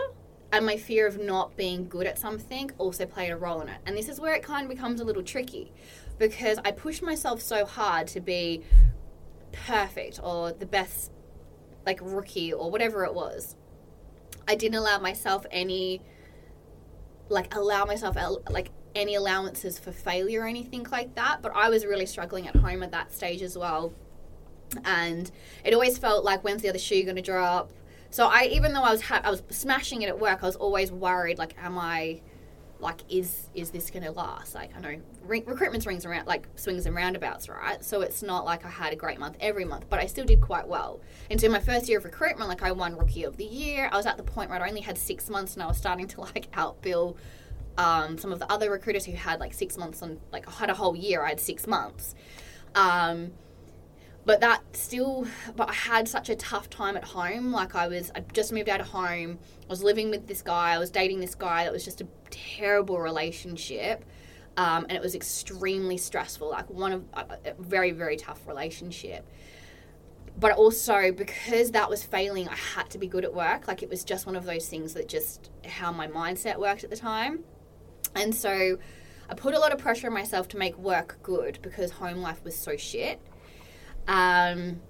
and 0.51 0.65
my 0.65 0.77
fear 0.77 1.05
of 1.07 1.19
not 1.19 1.55
being 1.55 1.87
good 1.87 2.07
at 2.07 2.17
something 2.17 2.71
also 2.77 3.05
played 3.05 3.31
a 3.31 3.37
role 3.37 3.61
in 3.61 3.69
it. 3.69 3.79
And 3.85 3.95
this 3.95 4.09
is 4.09 4.19
where 4.19 4.33
it 4.33 4.43
kind 4.43 4.63
of 4.63 4.69
becomes 4.69 4.99
a 4.99 5.03
little 5.03 5.23
tricky 5.23 5.71
because 6.17 6.57
I 6.65 6.71
pushed 6.71 7.01
myself 7.01 7.41
so 7.41 7.65
hard 7.65 8.07
to 8.07 8.19
be 8.19 8.63
perfect 9.51 10.19
or 10.21 10.51
the 10.51 10.65
best 10.65 11.11
like 11.85 11.99
rookie 12.01 12.53
or 12.53 12.69
whatever 12.71 13.03
it 13.05 13.13
was. 13.13 13.55
I 14.47 14.55
didn't 14.55 14.75
allow 14.75 14.99
myself 14.99 15.45
any 15.51 16.01
like 17.29 17.53
allow 17.55 17.85
myself 17.85 18.17
like 18.49 18.71
any 18.95 19.15
allowances 19.15 19.79
for 19.79 19.91
failure 19.91 20.41
or 20.41 20.47
anything 20.47 20.85
like 20.91 21.15
that. 21.15 21.41
But 21.41 21.53
I 21.55 21.69
was 21.69 21.85
really 21.85 22.05
struggling 22.05 22.47
at 22.47 22.55
home 22.55 22.83
at 22.83 22.91
that 22.91 23.13
stage 23.13 23.41
as 23.41 23.57
well, 23.57 23.93
and 24.85 25.29
it 25.63 25.73
always 25.73 25.97
felt 25.97 26.23
like 26.23 26.43
when's 26.43 26.61
the 26.61 26.69
other 26.69 26.79
shoe 26.79 27.03
going 27.03 27.15
to 27.15 27.21
drop. 27.21 27.71
So 28.11 28.27
I, 28.27 28.45
even 28.45 28.73
though 28.73 28.83
I 28.83 28.91
was 28.91 29.01
ha- 29.01 29.21
I 29.23 29.29
was 29.29 29.43
smashing 29.49 30.01
it 30.01 30.09
at 30.09 30.19
work, 30.19 30.39
I 30.41 30.45
was 30.45 30.55
always 30.55 30.91
worried 30.91 31.37
like, 31.37 31.55
am 31.61 31.77
I 31.77 32.21
like 32.81 33.01
is 33.09 33.49
is 33.53 33.71
this 33.71 33.89
going 33.91 34.03
to 34.03 34.11
last? 34.11 34.55
Like 34.55 34.75
I 34.75 34.79
know 34.79 35.01
re- 35.23 35.43
recruitment 35.45 35.83
swings 35.83 36.05
around 36.05 36.27
like 36.27 36.47
swings 36.55 36.85
and 36.85 36.95
roundabouts, 36.95 37.49
right? 37.49 37.83
So 37.83 38.01
it's 38.01 38.23
not 38.23 38.45
like 38.45 38.65
I 38.65 38.69
had 38.69 38.93
a 38.93 38.95
great 38.95 39.19
month 39.19 39.37
every 39.39 39.65
month, 39.65 39.85
but 39.89 39.99
I 39.99 40.05
still 40.05 40.25
did 40.25 40.41
quite 40.41 40.67
well. 40.67 41.01
And 41.29 41.39
so 41.39 41.49
my 41.49 41.59
first 41.59 41.89
year 41.89 41.97
of 41.97 42.05
recruitment, 42.05 42.49
like 42.49 42.63
I 42.63 42.71
won 42.71 42.97
rookie 42.97 43.23
of 43.23 43.37
the 43.37 43.45
year. 43.45 43.89
I 43.91 43.97
was 43.97 44.05
at 44.05 44.17
the 44.17 44.23
point 44.23 44.49
where 44.49 44.61
I 44.61 44.67
only 44.67 44.81
had 44.81 44.97
six 44.97 45.29
months, 45.29 45.53
and 45.53 45.63
I 45.63 45.67
was 45.67 45.77
starting 45.77 46.07
to 46.07 46.21
like 46.21 46.49
outbill 46.53 47.17
um, 47.79 48.17
some 48.17 48.33
of 48.33 48.39
the 48.39 48.51
other 48.51 48.69
recruiters 48.69 49.05
who 49.05 49.13
had 49.13 49.39
like 49.39 49.53
six 49.53 49.77
months 49.77 50.01
on 50.01 50.19
like 50.33 50.45
I 50.49 50.51
had 50.51 50.69
a 50.69 50.73
whole 50.73 50.97
year. 50.97 51.23
I 51.23 51.29
had 51.29 51.39
six 51.39 51.65
months. 51.65 52.13
Um, 52.75 53.31
but 54.25 54.41
that 54.41 54.61
still 54.73 55.25
but 55.55 55.69
i 55.69 55.73
had 55.73 56.07
such 56.07 56.29
a 56.29 56.35
tough 56.35 56.69
time 56.69 56.97
at 56.97 57.05
home. 57.05 57.53
Like 57.53 57.75
i 57.75 57.87
was 57.87 58.11
i 58.13 58.19
just 58.33 58.51
moved 58.51 58.67
out 58.67 58.81
of 58.81 58.87
home. 58.87 59.39
I 59.63 59.67
was 59.69 59.81
living 59.81 60.09
with 60.09 60.27
this 60.27 60.41
guy. 60.41 60.73
I 60.73 60.77
was 60.77 60.91
dating 60.91 61.21
this 61.21 61.35
guy. 61.35 61.63
That 61.63 61.71
was 61.71 61.85
just 61.85 62.01
a 62.01 62.07
terrible 62.29 62.99
relationship. 62.99 64.03
Um, 64.57 64.85
and 64.89 64.91
it 64.91 65.01
was 65.01 65.15
extremely 65.15 65.95
stressful. 65.95 66.49
Like 66.49 66.69
one 66.69 66.91
of 66.91 67.05
a, 67.13 67.37
a 67.45 67.53
very 67.59 67.91
very 67.91 68.17
tough 68.17 68.45
relationship. 68.45 69.25
But 70.37 70.51
also 70.51 71.13
because 71.13 71.71
that 71.71 71.89
was 71.89 72.03
failing 72.03 72.47
i 72.49 72.55
had 72.55 72.89
to 72.89 72.97
be 72.97 73.07
good 73.07 73.23
at 73.23 73.33
work. 73.33 73.69
Like 73.69 73.83
it 73.83 73.89
was 73.89 74.03
just 74.03 74.25
one 74.25 74.35
of 74.35 74.43
those 74.43 74.67
things 74.67 74.95
that 74.95 75.07
just 75.07 75.49
how 75.65 75.93
my 75.93 76.09
mindset 76.09 76.57
worked 76.57 76.83
at 76.83 76.89
the 76.89 76.97
time 76.97 77.45
and 78.15 78.33
so 78.33 78.77
i 79.29 79.33
put 79.33 79.53
a 79.53 79.59
lot 79.59 79.71
of 79.71 79.77
pressure 79.79 80.07
on 80.07 80.13
myself 80.13 80.47
to 80.47 80.57
make 80.57 80.77
work 80.77 81.17
good 81.23 81.59
because 81.61 81.91
home 81.91 82.17
life 82.17 82.43
was 82.43 82.55
so 82.55 82.75
shit 82.77 83.21
um, 84.07 84.81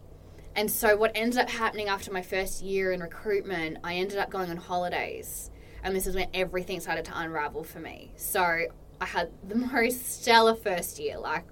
and 0.56 0.70
so 0.70 0.96
what 0.98 1.12
ended 1.16 1.40
up 1.40 1.50
happening 1.50 1.88
after 1.88 2.12
my 2.12 2.22
first 2.22 2.62
year 2.62 2.92
in 2.92 3.02
recruitment, 3.02 3.78
I 3.84 3.96
ended 3.96 4.18
up 4.18 4.30
going 4.30 4.50
on 4.50 4.58
holidays. 4.58 5.52
And 5.84 5.96
this 5.96 6.08
is 6.08 6.16
when 6.16 6.28
everything 6.34 6.80
started 6.80 7.06
to 7.06 7.18
unravel 7.18 7.64
for 7.64 7.80
me. 7.80 8.12
So 8.16 8.42
I 8.42 9.06
had 9.06 9.30
the 9.48 9.56
most 9.74 10.22
stellar 10.22 10.56
first 10.56 11.00
year, 11.00 11.18
like 11.18 11.46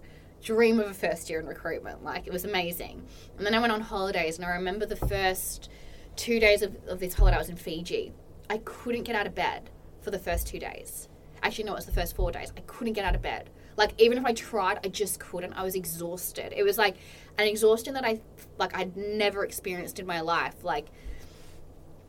dream 0.44 0.80
of 0.80 0.88
a 0.88 0.94
first 0.94 1.30
year 1.30 1.40
in 1.40 1.46
recruitment. 1.46 2.04
Like 2.04 2.28
it 2.28 2.34
was 2.34 2.46
amazing. 2.46 3.06
And 3.38 3.46
then 3.46 3.54
I 3.54 3.60
went 3.60 3.72
on 3.72 3.82
holidays 3.82 4.38
and 4.38 4.46
I 4.46 4.50
remember 4.52 4.86
the 4.86 4.96
first 4.96 5.70
two 6.16 6.40
days 6.40 6.62
of, 6.62 6.76
of 6.88 7.00
this 7.00 7.14
holiday 7.14 7.36
I 7.36 7.40
was 7.40 7.50
in 7.50 7.56
Fiji. 7.56 8.14
I 8.50 8.58
couldn't 8.60 9.04
get 9.04 9.16
out 9.16 9.28
of 9.28 9.36
bed 9.36 9.70
for 10.02 10.12
the 10.12 10.20
first 10.20 10.48
two 10.48 10.60
days. 10.60 11.08
Actually, 11.44 11.66
no, 11.66 11.74
it 11.74 11.76
was 11.76 11.86
the 11.86 11.92
first 11.92 12.16
four 12.16 12.32
days. 12.32 12.52
I 12.58 12.62
couldn't 12.62 12.94
get 12.94 13.06
out 13.06 13.16
of 13.16 13.22
bed. 13.22 13.50
Like 13.76 13.94
even 14.02 14.18
if 14.18 14.26
I 14.26 14.34
tried, 14.34 14.80
I 14.84 14.90
just 14.90 15.20
couldn't. 15.20 15.54
I 15.54 15.64
was 15.64 15.76
exhausted. 15.76 16.54
It 16.56 16.64
was 16.64 16.78
like 16.78 16.98
an 17.38 17.48
exhaustion 17.48 17.94
that 17.94 18.06
I 18.06 18.22
like 18.58 18.76
I'd 18.76 18.98
never 18.98 19.44
experienced 19.44 20.00
in 20.00 20.06
my 20.06 20.22
life. 20.22 20.64
Like 20.64 20.88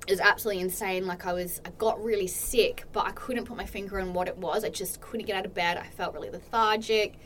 it 0.09 0.12
was 0.12 0.21
absolutely 0.21 0.62
insane. 0.62 1.07
Like 1.07 1.27
I 1.27 1.35
was, 1.35 1.61
I 1.67 1.71
got 1.77 2.03
really 2.03 2.27
sick, 2.27 2.85
but 2.93 3.07
I 3.07 3.11
couldn't 3.11 3.45
put 3.45 3.59
my 3.59 3.67
finger 3.67 4.01
on 4.01 4.14
what 4.14 4.27
it 4.27 4.38
was. 4.38 4.64
I 4.64 4.71
just 4.71 5.03
couldn't 5.03 5.27
get 5.27 5.37
out 5.37 5.45
of 5.45 5.53
bed. 5.53 5.77
I 5.77 5.87
felt 5.88 6.14
really 6.14 6.31
lethargic. 6.31 7.19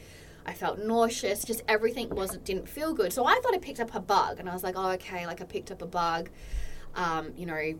I 0.44 0.52
felt 0.52 0.80
nauseous. 0.80 1.44
Just 1.44 1.62
everything 1.68 2.10
wasn't 2.10 2.44
didn't 2.44 2.68
feel 2.68 2.92
good. 2.92 3.12
So 3.12 3.24
I 3.24 3.38
thought 3.40 3.54
I 3.54 3.58
picked 3.58 3.78
up 3.78 3.94
a 3.94 4.00
bug, 4.00 4.40
and 4.40 4.48
I 4.48 4.52
was 4.52 4.64
like, 4.64 4.74
oh 4.76 4.90
okay, 4.92 5.26
like 5.28 5.40
I 5.40 5.44
picked 5.44 5.70
up 5.70 5.80
a 5.80 5.86
bug. 5.86 6.30
Um, 6.96 7.32
you 7.36 7.46
know, 7.46 7.74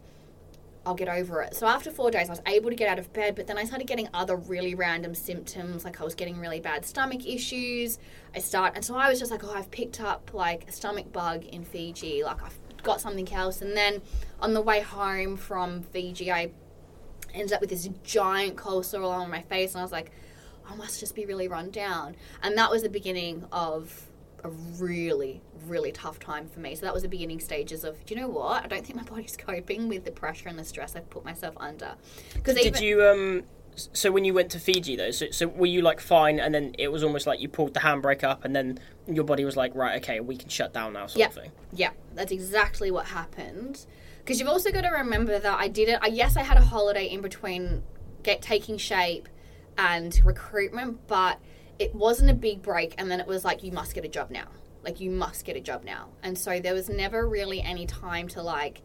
I'll 0.85 0.95
get 0.95 1.09
over 1.09 1.43
it. 1.43 1.55
So 1.55 1.67
after 1.67 1.91
four 1.91 2.11
days, 2.11 2.29
I 2.29 2.33
was 2.33 2.43
able 2.47 2.71
to 2.71 2.77
get 2.77 2.89
out 2.89 2.99
of 2.99 3.13
bed, 3.13 3.37
but 3.37 3.47
then 3.47 3.57
I 3.57 3.65
started 3.65 3.87
getting 3.87 4.09
other 4.13 4.37
really 4.37 4.75
random 4.75 5.15
symptoms. 5.15 5.85
Like 5.85 6.01
I 6.01 6.05
was 6.05 6.15
getting 6.15 6.41
really 6.41 6.61
bad 6.61 6.85
stomach 6.85 7.27
issues. 7.27 7.99
I 8.35 8.41
start, 8.41 8.73
and 8.75 8.85
so 8.85 8.97
I 8.97 9.09
was 9.09 9.19
just 9.19 9.31
like, 9.31 9.45
oh, 9.45 9.53
I've 9.55 9.71
picked 9.71 10.01
up 10.01 10.35
like 10.35 10.69
a 10.69 10.73
stomach 10.73 11.13
bug 11.13 11.45
in 11.45 11.65
Fiji. 11.65 12.25
Like 12.25 12.43
I've 12.43 12.59
got 12.83 13.01
something 13.01 13.33
else. 13.33 13.63
And 13.63 13.77
then 13.77 14.03
on 14.41 14.55
the 14.55 14.61
way 14.61 14.81
home 14.81 15.37
from 15.37 15.83
Fiji, 15.83 16.33
I 16.33 16.51
ended 17.33 17.53
up 17.53 17.61
with 17.61 17.71
this 17.71 17.89
giant 18.03 18.57
cold 18.57 18.85
sore 18.85 19.03
all 19.03 19.13
on 19.13 19.31
my 19.31 19.43
face, 19.43 19.73
and 19.73 19.81
I 19.81 19.85
was 19.85 19.93
like, 19.93 20.11
I 20.69 20.75
must 20.75 21.01
just 21.01 21.15
be 21.15 21.27
really 21.27 21.49
run 21.49 21.71
down. 21.71 22.17
And 22.43 22.59
that 22.59 22.71
was 22.71 22.83
the 22.83 22.89
beginning 22.89 23.45
of 23.53 24.09
a 24.45 24.51
really, 24.51 25.43
really 25.67 25.93
tough 25.93 26.19
time 26.19 26.49
for 26.49 26.61
me. 26.61 26.75
So 26.75 26.83
that 26.83 26.95
was 26.95 27.03
the 27.03 27.09
beginning 27.09 27.41
stages 27.41 27.85
of, 27.85 28.05
do 28.05 28.15
you 28.15 28.21
know 28.21 28.29
what? 28.29 28.65
I 28.65 28.67
don't 28.69 28.85
think 28.85 28.97
my 28.97 29.03
body's 29.09 29.37
coping 29.37 29.89
with 29.89 30.05
the 30.05 30.11
pressure 30.11 30.49
and 30.49 30.59
the 30.59 30.65
stress 30.65 30.97
I've 30.97 31.09
put 31.11 31.25
myself 31.25 31.55
under. 31.59 31.95
Because 32.35 32.57
Did 32.57 32.81
you 32.81 33.05
um? 33.05 33.45
So 33.75 34.13
when 34.13 34.27
you 34.27 34.35
went 34.35 34.51
to 34.51 34.59
Fiji 34.59 34.97
though, 34.97 35.13
so, 35.13 35.31
so 35.31 35.49
were 35.49 35.65
you 35.65 35.81
like 35.81 35.99
fine, 35.99 36.39
and 36.39 36.55
then 36.55 36.75
it 36.79 36.89
was 36.93 37.03
almost 37.03 37.27
like 37.27 37.41
you 37.41 37.49
pulled 37.49 37.73
the 37.73 37.81
handbrake 37.81 38.23
up, 38.23 38.45
and 38.45 38.55
then 38.55 38.79
your 39.07 39.25
body 39.25 39.47
was 39.47 39.57
like, 39.57 39.75
right, 39.75 39.97
okay, 40.03 40.21
we 40.21 40.37
can 40.37 40.51
shut 40.51 40.75
down 40.75 40.93
now, 40.93 41.07
sort 41.07 41.21
Yeah. 41.21 41.27
of 41.29 41.35
thing. 41.35 41.53
Yeah, 41.73 41.91
that's 42.15 42.33
exactly 42.33 42.91
what 42.91 43.07
happened. 43.07 43.87
Because 44.19 44.39
you've 44.39 44.49
also 44.51 44.71
got 44.71 44.83
to 44.83 44.91
remember 44.91 45.39
that 45.39 45.59
I 45.59 45.69
did 45.69 45.89
it. 45.89 45.99
I, 46.03 46.09
yes, 46.09 46.37
I 46.37 46.43
had 46.43 46.59
a 46.59 46.63
holiday 46.63 47.07
in 47.07 47.23
between 47.23 47.83
get 48.23 48.43
taking 48.43 48.77
shape 48.77 49.27
and 49.79 50.21
recruitment, 50.23 51.07
but 51.07 51.39
it 51.79 51.95
wasn't 51.95 52.31
a 52.31 52.35
big 52.35 52.63
break. 52.63 52.95
And 52.99 53.11
then 53.11 53.21
it 53.21 53.27
was 53.27 53.45
like 53.45 53.63
you 53.63 53.73
must 53.73 53.95
get 53.95 54.05
a 54.05 54.09
job 54.09 54.31
now. 54.31 54.47
Like 54.83 55.01
you 55.01 55.11
must 55.11 55.45
get 55.45 55.57
a 55.57 55.61
job 55.61 55.85
now. 55.85 56.09
And 56.23 56.37
so 56.37 56.61
there 56.61 56.75
was 56.75 56.89
never 56.89 57.27
really 57.27 57.61
any 57.61 57.87
time 57.87 58.29
to 58.29 58.43
like 58.43 58.83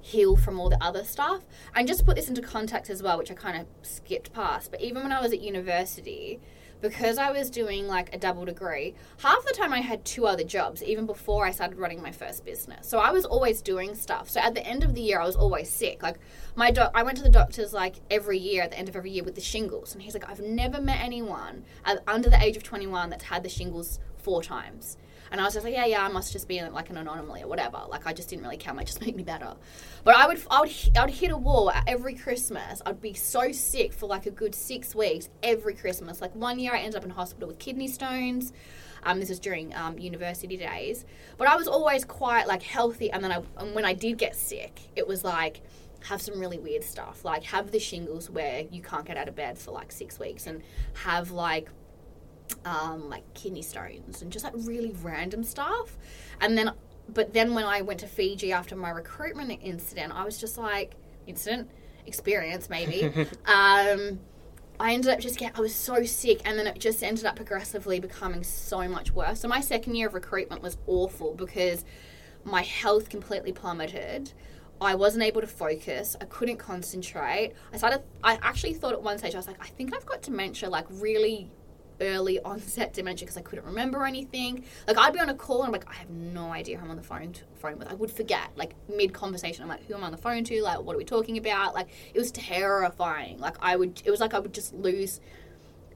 heal 0.00 0.36
from 0.36 0.58
all 0.58 0.70
the 0.70 0.82
other 0.82 1.04
stuff. 1.04 1.44
And 1.74 1.86
just 1.86 2.06
put 2.06 2.16
this 2.16 2.28
into 2.28 2.42
context 2.42 2.90
as 2.90 3.02
well, 3.02 3.18
which 3.18 3.30
I 3.30 3.34
kind 3.34 3.60
of 3.60 3.66
skipped 3.82 4.32
past. 4.32 4.70
But 4.70 4.80
even 4.80 5.02
when 5.02 5.12
I 5.12 5.20
was 5.20 5.32
at 5.32 5.40
university, 5.40 6.40
because 6.80 7.18
I 7.18 7.30
was 7.30 7.50
doing 7.50 7.86
like 7.86 8.14
a 8.14 8.18
double 8.18 8.44
degree, 8.44 8.94
half 9.18 9.44
the 9.44 9.52
time 9.52 9.72
I 9.72 9.80
had 9.80 10.04
two 10.04 10.26
other 10.26 10.44
jobs, 10.44 10.82
even 10.82 11.06
before 11.06 11.46
I 11.46 11.50
started 11.50 11.78
running 11.78 12.02
my 12.02 12.12
first 12.12 12.44
business. 12.44 12.88
So 12.88 12.98
I 12.98 13.10
was 13.10 13.24
always 13.24 13.60
doing 13.62 13.94
stuff. 13.94 14.28
So 14.30 14.40
at 14.40 14.54
the 14.54 14.66
end 14.66 14.82
of 14.84 14.94
the 14.94 15.00
year, 15.00 15.20
I 15.20 15.26
was 15.26 15.36
always 15.36 15.68
sick. 15.70 16.02
Like 16.02 16.18
my 16.56 16.70
doc, 16.70 16.90
I 16.94 17.02
went 17.02 17.16
to 17.18 17.22
the 17.22 17.28
doctors 17.28 17.72
like 17.72 17.96
every 18.10 18.38
year 18.38 18.62
at 18.62 18.70
the 18.70 18.78
end 18.78 18.88
of 18.88 18.96
every 18.96 19.10
year 19.10 19.24
with 19.24 19.34
the 19.34 19.40
shingles, 19.40 19.92
and 19.92 20.02
he's 20.02 20.14
like, 20.14 20.28
I've 20.28 20.40
never 20.40 20.80
met 20.80 21.00
anyone 21.00 21.64
under 22.06 22.30
the 22.30 22.42
age 22.42 22.56
of 22.56 22.62
21 22.62 23.10
that's 23.10 23.24
had 23.24 23.42
the 23.42 23.48
shingles 23.48 23.98
four 24.16 24.42
times. 24.42 24.96
And 25.30 25.40
I 25.40 25.44
was 25.44 25.54
just 25.54 25.64
like, 25.64 25.74
yeah, 25.74 25.86
yeah, 25.86 26.04
I 26.04 26.08
must 26.08 26.32
just 26.32 26.48
be 26.48 26.60
like 26.62 26.90
an 26.90 26.96
anomaly 26.96 27.42
or 27.42 27.48
whatever. 27.48 27.82
Like 27.88 28.06
I 28.06 28.12
just 28.12 28.28
didn't 28.28 28.42
really 28.42 28.56
care. 28.56 28.74
Might 28.74 28.86
just 28.86 29.00
make 29.06 29.14
me 29.14 29.22
better. 29.22 29.54
But 30.04 30.16
I 30.16 30.26
would, 30.26 30.42
I 30.50 30.60
would, 30.60 30.72
I 30.96 31.04
would 31.04 31.14
hit 31.14 31.30
a 31.30 31.36
wall 31.36 31.72
every 31.86 32.14
Christmas. 32.14 32.82
I'd 32.84 33.00
be 33.00 33.14
so 33.14 33.52
sick 33.52 33.92
for 33.92 34.06
like 34.06 34.26
a 34.26 34.30
good 34.30 34.54
six 34.54 34.94
weeks 34.94 35.28
every 35.42 35.74
Christmas. 35.74 36.20
Like 36.20 36.34
one 36.34 36.58
year, 36.58 36.74
I 36.74 36.78
ended 36.78 36.96
up 36.96 37.04
in 37.04 37.10
hospital 37.10 37.48
with 37.48 37.58
kidney 37.58 37.88
stones. 37.88 38.52
Um, 39.02 39.18
this 39.18 39.30
was 39.30 39.40
during 39.40 39.74
um, 39.74 39.98
university 39.98 40.56
days. 40.56 41.04
But 41.38 41.48
I 41.48 41.56
was 41.56 41.68
always 41.68 42.04
quite 42.04 42.46
like 42.46 42.62
healthy. 42.62 43.10
And 43.10 43.22
then 43.22 43.32
I, 43.32 43.42
and 43.56 43.74
when 43.74 43.84
I 43.84 43.94
did 43.94 44.18
get 44.18 44.36
sick, 44.36 44.80
it 44.96 45.06
was 45.06 45.24
like 45.24 45.62
have 46.04 46.20
some 46.20 46.38
really 46.40 46.58
weird 46.58 46.82
stuff. 46.82 47.24
Like 47.24 47.44
have 47.44 47.70
the 47.70 47.78
shingles 47.78 48.30
where 48.30 48.64
you 48.70 48.82
can't 48.82 49.04
get 49.04 49.16
out 49.16 49.28
of 49.28 49.36
bed 49.36 49.58
for 49.58 49.70
like 49.70 49.92
six 49.92 50.18
weeks, 50.18 50.46
and 50.46 50.62
have 50.94 51.30
like 51.30 51.68
um, 52.64 53.08
like 53.08 53.22
kidney 53.34 53.62
stones 53.62 54.22
and 54.22 54.32
just 54.32 54.44
like 54.44 54.54
really 54.56 54.94
random 55.02 55.44
stuff. 55.44 55.96
And 56.40 56.56
then, 56.56 56.72
but 57.08 57.32
then 57.32 57.54
when 57.54 57.64
I 57.64 57.82
went 57.82 58.00
to 58.00 58.06
Fiji 58.06 58.52
after 58.52 58.76
my 58.76 58.90
recruitment 58.90 59.60
incident, 59.62 60.12
I 60.14 60.24
was 60.24 60.38
just 60.38 60.58
like, 60.58 60.94
incident, 61.26 61.70
experience 62.06 62.68
maybe. 62.70 63.04
um, 63.46 64.20
I 64.80 64.94
ended 64.94 65.10
up 65.12 65.20
just 65.20 65.38
get 65.38 65.58
I 65.58 65.60
was 65.60 65.74
so 65.74 66.04
sick 66.04 66.40
and 66.46 66.58
then 66.58 66.66
it 66.66 66.78
just 66.78 67.02
ended 67.02 67.26
up 67.26 67.36
progressively 67.36 68.00
becoming 68.00 68.42
so 68.42 68.88
much 68.88 69.12
worse. 69.12 69.40
So 69.40 69.48
my 69.48 69.60
second 69.60 69.94
year 69.94 70.08
of 70.08 70.14
recruitment 70.14 70.62
was 70.62 70.78
awful 70.86 71.34
because 71.34 71.84
my 72.44 72.62
health 72.62 73.10
completely 73.10 73.52
plummeted. 73.52 74.32
I 74.80 74.94
wasn't 74.94 75.24
able 75.24 75.42
to 75.42 75.46
focus. 75.46 76.16
I 76.18 76.24
couldn't 76.24 76.56
concentrate. 76.56 77.52
I 77.74 77.76
started 77.76 78.02
I 78.24 78.38
actually 78.40 78.72
thought 78.72 78.94
at 78.94 79.02
one 79.02 79.18
stage 79.18 79.34
I 79.34 79.38
was 79.38 79.46
like 79.46 79.62
I 79.62 79.68
think 79.68 79.94
I've 79.94 80.06
got 80.06 80.22
dementia 80.22 80.70
like 80.70 80.86
really 80.88 81.50
early 82.00 82.40
onset 82.40 82.92
dementia 82.92 83.26
because 83.26 83.36
I 83.36 83.42
couldn't 83.42 83.64
remember 83.64 84.04
anything. 84.06 84.64
Like 84.86 84.98
I'd 84.98 85.12
be 85.12 85.20
on 85.20 85.28
a 85.28 85.34
call 85.34 85.62
and 85.62 85.66
I'm 85.66 85.72
like, 85.72 85.88
I 85.90 85.94
have 85.94 86.10
no 86.10 86.52
idea 86.52 86.78
who 86.78 86.84
I'm 86.84 86.90
on 86.90 86.96
the 86.96 87.02
phone 87.02 87.32
to, 87.32 87.42
phone 87.56 87.78
with. 87.78 87.88
I 87.88 87.94
would 87.94 88.10
forget 88.10 88.50
like 88.56 88.74
mid 88.88 89.12
conversation. 89.12 89.62
I'm 89.62 89.68
like, 89.68 89.86
who 89.86 89.94
am 89.94 90.02
I 90.02 90.06
on 90.06 90.12
the 90.12 90.18
phone 90.18 90.44
to? 90.44 90.62
Like, 90.62 90.82
what 90.82 90.94
are 90.94 90.98
we 90.98 91.04
talking 91.04 91.38
about? 91.38 91.74
Like, 91.74 91.88
it 92.14 92.18
was 92.18 92.30
terrifying. 92.32 93.38
Like 93.38 93.56
I 93.60 93.76
would, 93.76 94.02
it 94.04 94.10
was 94.10 94.20
like 94.20 94.34
I 94.34 94.38
would 94.38 94.54
just 94.54 94.74
lose 94.74 95.20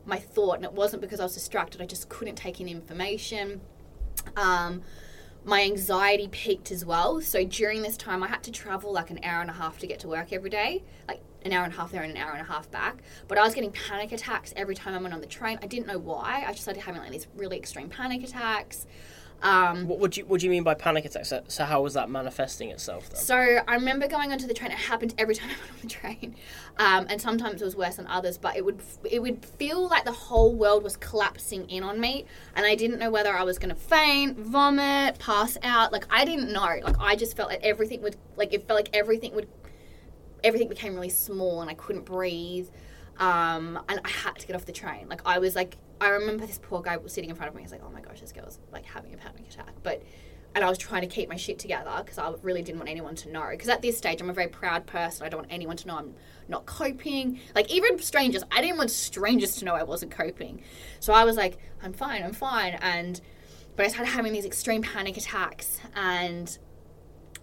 my 0.07 0.19
thought, 0.19 0.57
and 0.57 0.65
it 0.65 0.73
wasn't 0.73 1.03
because 1.03 1.21
I 1.21 1.23
was 1.25 1.35
distracted. 1.35 1.81
I 1.81 1.87
just 1.87 2.09
couldn't 2.09 2.37
take 2.37 2.61
in 2.61 2.69
information. 2.69 3.61
Um, 4.37 4.83
my 5.45 5.63
anxiety 5.63 6.29
peaked 6.29 6.71
as 6.71 6.85
well. 6.85 7.21
So 7.21 7.45
during 7.45 7.83
this 7.83 7.97
time, 7.97 8.23
I 8.23 8.29
had 8.29 8.43
to 8.45 8.51
travel 8.51 8.93
like 8.93 9.11
an 9.11 9.21
hour 9.23 9.41
and 9.41 9.51
a 9.51 9.55
half 9.55 9.79
to 9.81 9.87
get 9.87 10.01
to 10.01 10.09
work 10.09 10.33
every 10.33 10.51
day. 10.51 10.83
Like 11.07 11.21
an 11.45 11.53
hour 11.53 11.65
and 11.65 11.73
a 11.73 11.77
half 11.77 11.93
there 11.93 12.03
and 12.03 12.11
an 12.11 12.17
hour 12.17 12.33
and 12.33 12.41
a 12.41 12.45
half 12.45 12.71
back. 12.71 13.03
But 13.29 13.39
I 13.39 13.43
was 13.43 13.55
getting 13.55 13.73
panic 13.73 14.13
attacks 14.13 14.53
every 14.57 14.75
time 14.75 14.95
I 14.95 14.99
went 14.99 15.15
on 15.15 15.21
the 15.21 15.27
train. 15.27 15.59
I 15.63 15.67
didn't 15.67 15.87
know 15.87 15.99
why. 15.99 16.45
I 16.47 16.53
just 16.53 16.63
started 16.63 16.83
having 16.83 17.03
like 17.03 17.11
these 17.11 17.27
really 17.37 17.57
extreme 17.57 17.89
panic 17.89 18.25
attacks. 18.25 18.87
Um, 19.43 19.89
what 19.89 19.99
would 19.99 20.17
you 20.17 20.25
What 20.25 20.41
do 20.41 20.47
you 20.47 20.51
mean 20.51 20.63
by 20.63 20.73
panic 20.73 21.05
attacks? 21.05 21.29
So, 21.29 21.43
so 21.49 21.65
how 21.65 21.83
was 21.83 21.93
that 21.95 22.09
manifesting 22.09 22.71
itself? 22.71 23.11
Then? 23.11 23.21
So 23.21 23.37
I 23.37 23.75
remember 23.75 24.09
going 24.09 24.33
onto 24.33 24.47
the 24.47 24.55
train. 24.55 24.71
It 24.71 24.79
happened 24.79 25.15
every 25.19 25.35
time 25.35 25.51
I 25.55 25.61
went 25.61 25.71
on 25.71 25.81
the 25.83 25.89
train, 25.89 26.37
um, 26.79 27.07
and 27.11 27.21
sometimes 27.21 27.61
it 27.61 27.65
was 27.65 27.77
worse 27.77 27.97
than 27.97 28.07
others. 28.07 28.39
But 28.39 28.57
it 28.57 28.65
would 28.65 28.81
it 29.11 29.21
would 29.21 29.45
feel 29.45 29.87
like 29.87 30.07
the 30.07 30.13
whole 30.13 30.55
world 30.55 30.83
was 30.83 30.97
collapsing 30.97 31.69
in 31.69 31.83
on 31.83 32.01
me, 32.01 32.25
and 32.57 32.65
I 32.65 32.75
didn't 32.75 32.99
know 32.99 33.11
whether 33.11 33.37
I 33.37 33.43
was 33.43 33.59
going 33.59 33.75
to 33.75 33.81
faint, 33.81 34.39
vomit, 34.39 35.19
pass 35.19 35.59
out. 35.63 35.93
Like 35.93 36.07
I 36.09 36.25
didn't 36.25 36.51
know. 36.51 36.81
Like 36.83 36.99
I 36.99 37.15
just 37.15 37.37
felt 37.37 37.51
like 37.51 37.63
everything 37.63 38.01
would 38.01 38.17
like 38.37 38.55
it 38.55 38.67
felt 38.67 38.79
like 38.79 38.91
everything 38.95 39.35
would 39.35 39.49
everything 40.45 40.69
became 40.69 40.95
really 40.95 41.09
small 41.09 41.63
and 41.63 41.71
I 41.71 41.75
couldn't 41.75 42.05
breathe. 42.05 42.69
Um, 43.19 43.81
and 43.89 44.01
I 44.05 44.09
had 44.09 44.37
to 44.37 44.47
get 44.47 44.55
off 44.57 44.67
the 44.67 44.73
train. 44.73 45.09
Like 45.09 45.23
I 45.25 45.39
was 45.39 45.55
like, 45.57 45.77
I 46.01 46.09
remember 46.11 46.47
this 46.47 46.59
poor 46.63 46.83
guy 46.83 46.99
sitting 47.07 47.31
in 47.31 47.37
front 47.37 47.49
of 47.49 47.55
me. 47.55 47.63
He's 47.63 47.73
like, 47.73 47.83
"Oh 47.85 47.91
my 47.91 48.01
gosh, 48.01 48.21
this 48.21 48.33
girl's 48.33 48.59
like 48.73 48.85
having 48.85 49.15
a 49.15 49.17
panic 49.17 49.45
attack." 49.49 49.73
But 49.83 50.03
and 50.55 50.65
I 50.65 50.69
was 50.69 50.79
trying 50.79 51.03
to 51.03 51.09
keep 51.09 51.29
my 51.29 51.37
shit 51.37 51.59
together 51.59 51.91
because 51.99 52.19
I 52.19 52.33
really 52.43 52.63
didn't 52.63 52.79
want 52.79 52.91
anyone 52.91 53.15
to 53.17 53.31
know. 53.31 53.49
Because 53.51 53.69
at 53.69 53.83
this 53.83 53.99
stage, 53.99 54.21
I'm 54.21 54.31
a 54.31 54.33
very 54.33 54.49
proud 54.49 54.87
person. 54.87 55.27
I 55.27 55.29
don't 55.29 55.41
want 55.41 55.53
anyone 55.53 55.77
to 55.79 55.89
know 55.89 55.97
I'm 55.97 56.15
not 56.49 56.67
coping. 56.67 57.41
Like 57.55 57.71
even 57.73 57.99
strangers, 58.01 58.43
I 58.51 58.61
didn't 58.61 58.79
want 58.79 58.91
strangers 58.91 59.57
to 59.57 59.65
know 59.65 59.75
I 59.75 59.83
wasn't 59.83 60.13
coping. 60.13 60.63
So 61.01 61.13
I 61.13 61.25
was 61.25 61.37
like, 61.37 61.59
"I'm 61.83 61.93
fine, 61.93 62.23
I'm 62.23 62.33
fine." 62.33 62.75
And 62.81 63.21
but 63.77 63.87
I 63.87 63.89
started 63.89 64.11
having 64.11 64.33
these 64.33 64.45
extreme 64.45 64.83
panic 64.83 65.17
attacks, 65.17 65.81
and 65.95 66.59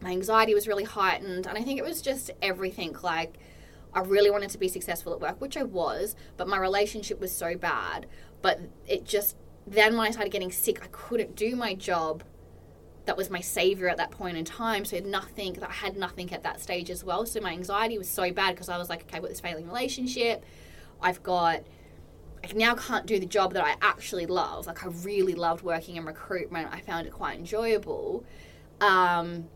my 0.01 0.11
anxiety 0.11 0.53
was 0.53 0.67
really 0.67 0.83
heightened 0.83 1.45
and 1.47 1.57
i 1.57 1.61
think 1.61 1.79
it 1.79 1.85
was 1.85 2.01
just 2.01 2.31
everything 2.41 2.95
like 3.03 3.37
i 3.93 3.99
really 3.99 4.31
wanted 4.31 4.49
to 4.49 4.57
be 4.57 4.67
successful 4.67 5.13
at 5.13 5.19
work 5.19 5.39
which 5.39 5.57
i 5.57 5.63
was 5.63 6.15
but 6.37 6.47
my 6.47 6.57
relationship 6.57 7.19
was 7.19 7.31
so 7.31 7.55
bad 7.55 8.05
but 8.41 8.59
it 8.87 9.05
just 9.05 9.35
then 9.67 9.95
when 9.95 10.07
i 10.07 10.11
started 10.11 10.31
getting 10.31 10.51
sick 10.51 10.83
i 10.83 10.87
couldn't 10.91 11.35
do 11.35 11.55
my 11.55 11.73
job 11.73 12.23
that 13.05 13.17
was 13.17 13.29
my 13.29 13.41
savior 13.41 13.89
at 13.89 13.97
that 13.97 14.11
point 14.11 14.37
in 14.37 14.45
time 14.45 14.85
so 14.85 14.97
nothing 14.99 15.57
i 15.63 15.71
had 15.71 15.95
nothing 15.95 16.31
at 16.33 16.43
that 16.43 16.61
stage 16.61 16.89
as 16.89 17.03
well 17.03 17.25
so 17.25 17.39
my 17.39 17.51
anxiety 17.51 17.97
was 17.97 18.09
so 18.09 18.31
bad 18.31 18.55
because 18.55 18.69
i 18.69 18.77
was 18.77 18.89
like 18.89 19.03
okay 19.03 19.19
with 19.19 19.29
this 19.31 19.39
failing 19.39 19.67
relationship 19.67 20.43
i've 21.01 21.21
got 21.23 21.63
I 22.43 22.53
now 22.53 22.73
can't 22.75 23.05
do 23.05 23.19
the 23.19 23.25
job 23.25 23.53
that 23.53 23.63
I 23.63 23.75
actually 23.81 24.25
love. 24.25 24.65
Like 24.65 24.83
I 24.83 24.87
really 25.03 25.35
loved 25.35 25.63
working 25.63 25.95
in 25.97 26.05
recruitment. 26.05 26.69
I 26.71 26.81
found 26.81 27.05
it 27.05 27.13
quite 27.13 27.37
enjoyable. 27.37 28.25
Um, 28.79 29.47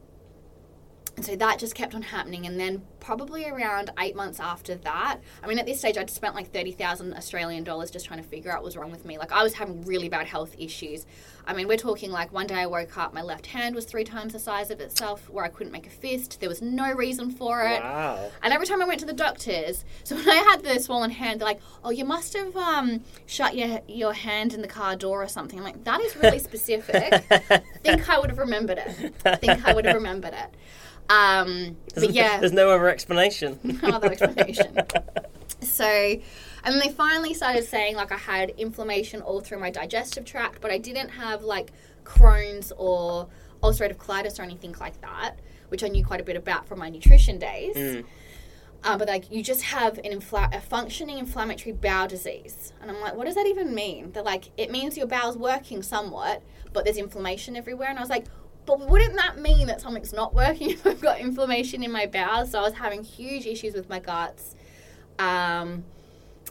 and 1.15 1.25
so 1.25 1.35
that 1.35 1.59
just 1.59 1.75
kept 1.75 1.95
on 1.95 2.01
happening. 2.01 2.45
And 2.45 2.59
then 2.59 2.81
probably 2.99 3.47
around 3.47 3.91
eight 3.99 4.15
months 4.15 4.39
after 4.39 4.75
that, 4.75 5.19
I 5.41 5.47
mean, 5.47 5.59
at 5.59 5.65
this 5.65 5.79
stage, 5.79 5.97
I'd 5.97 6.09
spent 6.09 6.35
like 6.35 6.51
30,000 6.51 7.13
Australian 7.13 7.63
dollars 7.63 7.89
just 7.89 8.05
trying 8.05 8.21
to 8.21 8.27
figure 8.27 8.51
out 8.51 8.57
what 8.57 8.65
was 8.65 8.75
wrong 8.75 8.91
with 8.91 9.05
me. 9.05 9.17
Like, 9.17 9.31
I 9.31 9.41
was 9.41 9.53
having 9.53 9.81
really 9.83 10.09
bad 10.09 10.27
health 10.27 10.55
issues. 10.57 11.05
I 11.47 11.53
mean, 11.53 11.67
we're 11.67 11.77
talking 11.77 12.11
like 12.11 12.33
one 12.33 12.47
day 12.47 12.55
I 12.55 12.65
woke 12.65 12.97
up, 12.97 13.13
my 13.13 13.21
left 13.21 13.45
hand 13.47 13.75
was 13.75 13.85
three 13.85 14.03
times 14.03 14.33
the 14.33 14.39
size 14.39 14.71
of 14.71 14.81
itself, 14.81 15.29
where 15.29 15.45
I 15.45 15.47
couldn't 15.47 15.71
make 15.71 15.87
a 15.87 15.91
fist. 15.91 16.39
There 16.41 16.49
was 16.49 16.61
no 16.61 16.91
reason 16.91 17.31
for 17.31 17.61
it. 17.63 17.81
Wow. 17.81 18.31
And 18.43 18.53
every 18.53 18.67
time 18.67 18.81
I 18.81 18.85
went 18.85 18.99
to 19.01 19.05
the 19.05 19.13
doctors, 19.13 19.85
so 20.03 20.15
when 20.15 20.27
I 20.27 20.35
had 20.35 20.63
the 20.63 20.79
swollen 20.79 21.11
hand, 21.11 21.39
they're 21.39 21.47
like, 21.47 21.61
oh, 21.83 21.91
you 21.91 22.03
must 22.03 22.33
have 22.33 22.57
um, 22.57 23.01
shut 23.25 23.55
your, 23.55 23.79
your 23.87 24.13
hand 24.13 24.53
in 24.53 24.61
the 24.61 24.67
car 24.67 24.95
door 24.95 25.23
or 25.23 25.27
something. 25.29 25.59
I'm 25.59 25.65
like, 25.65 25.83
that 25.85 26.01
is 26.01 26.15
really 26.17 26.39
specific. 26.39 27.23
think 27.83 28.09
I 28.09 28.19
would 28.19 28.31
have 28.31 28.39
remembered 28.39 28.79
it. 28.79 29.15
think 29.39 29.65
I 29.65 29.73
would 29.73 29.85
have 29.85 29.95
remembered 29.95 30.33
it. 30.33 30.55
Um, 31.09 31.77
but 31.93 32.11
yeah, 32.11 32.39
there's 32.39 32.51
no 32.51 32.69
other 32.69 32.89
explanation. 32.89 33.59
no 33.63 33.89
other 33.89 34.11
explanation. 34.11 34.77
so, 35.61 35.85
and 36.63 36.81
they 36.81 36.89
finally 36.89 37.33
started 37.33 37.65
saying 37.65 37.95
like 37.95 38.11
I 38.11 38.17
had 38.17 38.51
inflammation 38.51 39.21
all 39.21 39.41
through 39.41 39.59
my 39.59 39.69
digestive 39.69 40.25
tract, 40.25 40.61
but 40.61 40.71
I 40.71 40.77
didn't 40.77 41.09
have 41.09 41.43
like 41.43 41.71
Crohn's 42.03 42.71
or 42.77 43.27
ulcerative 43.61 43.97
colitis 43.97 44.39
or 44.39 44.43
anything 44.43 44.75
like 44.79 44.99
that, 45.01 45.39
which 45.69 45.83
I 45.83 45.87
knew 45.87 46.03
quite 46.05 46.21
a 46.21 46.23
bit 46.23 46.35
about 46.35 46.67
from 46.67 46.79
my 46.79 46.89
nutrition 46.89 47.37
days. 47.37 47.75
Mm. 47.75 48.05
Uh, 48.83 48.97
but 48.97 49.07
like 49.07 49.31
you 49.31 49.41
just 49.41 49.63
have 49.63 49.97
an 49.99 50.11
infla- 50.11 50.55
a 50.55 50.61
functioning 50.61 51.17
inflammatory 51.17 51.73
bowel 51.73 52.07
disease, 52.07 52.71
and 52.81 52.91
I'm 52.91 53.01
like, 53.01 53.15
what 53.15 53.25
does 53.25 53.35
that 53.35 53.47
even 53.47 53.73
mean? 53.73 54.11
They're 54.11 54.21
like, 54.23 54.51
it 54.57 54.69
means 54.69 54.95
your 54.95 55.07
bowel's 55.07 55.37
working 55.37 55.81
somewhat, 55.81 56.43
but 56.71 56.83
there's 56.83 56.97
inflammation 56.97 57.55
everywhere, 57.55 57.89
and 57.89 57.97
I 57.97 58.01
was 58.01 58.11
like, 58.11 58.25
but 58.65 58.79
wouldn't 58.87 59.15
that 59.15 59.37
mean 59.37 59.67
that 59.67 59.81
something's 59.81 60.13
not 60.13 60.33
working 60.33 60.69
if 60.71 60.85
I've 60.85 61.01
got 61.01 61.19
inflammation 61.19 61.83
in 61.83 61.91
my 61.91 62.05
bowels? 62.05 62.51
So 62.51 62.59
I 62.59 62.61
was 62.61 62.73
having 62.73 63.03
huge 63.03 63.45
issues 63.45 63.73
with 63.73 63.89
my 63.89 63.99
guts. 63.99 64.55
Um, 65.19 65.83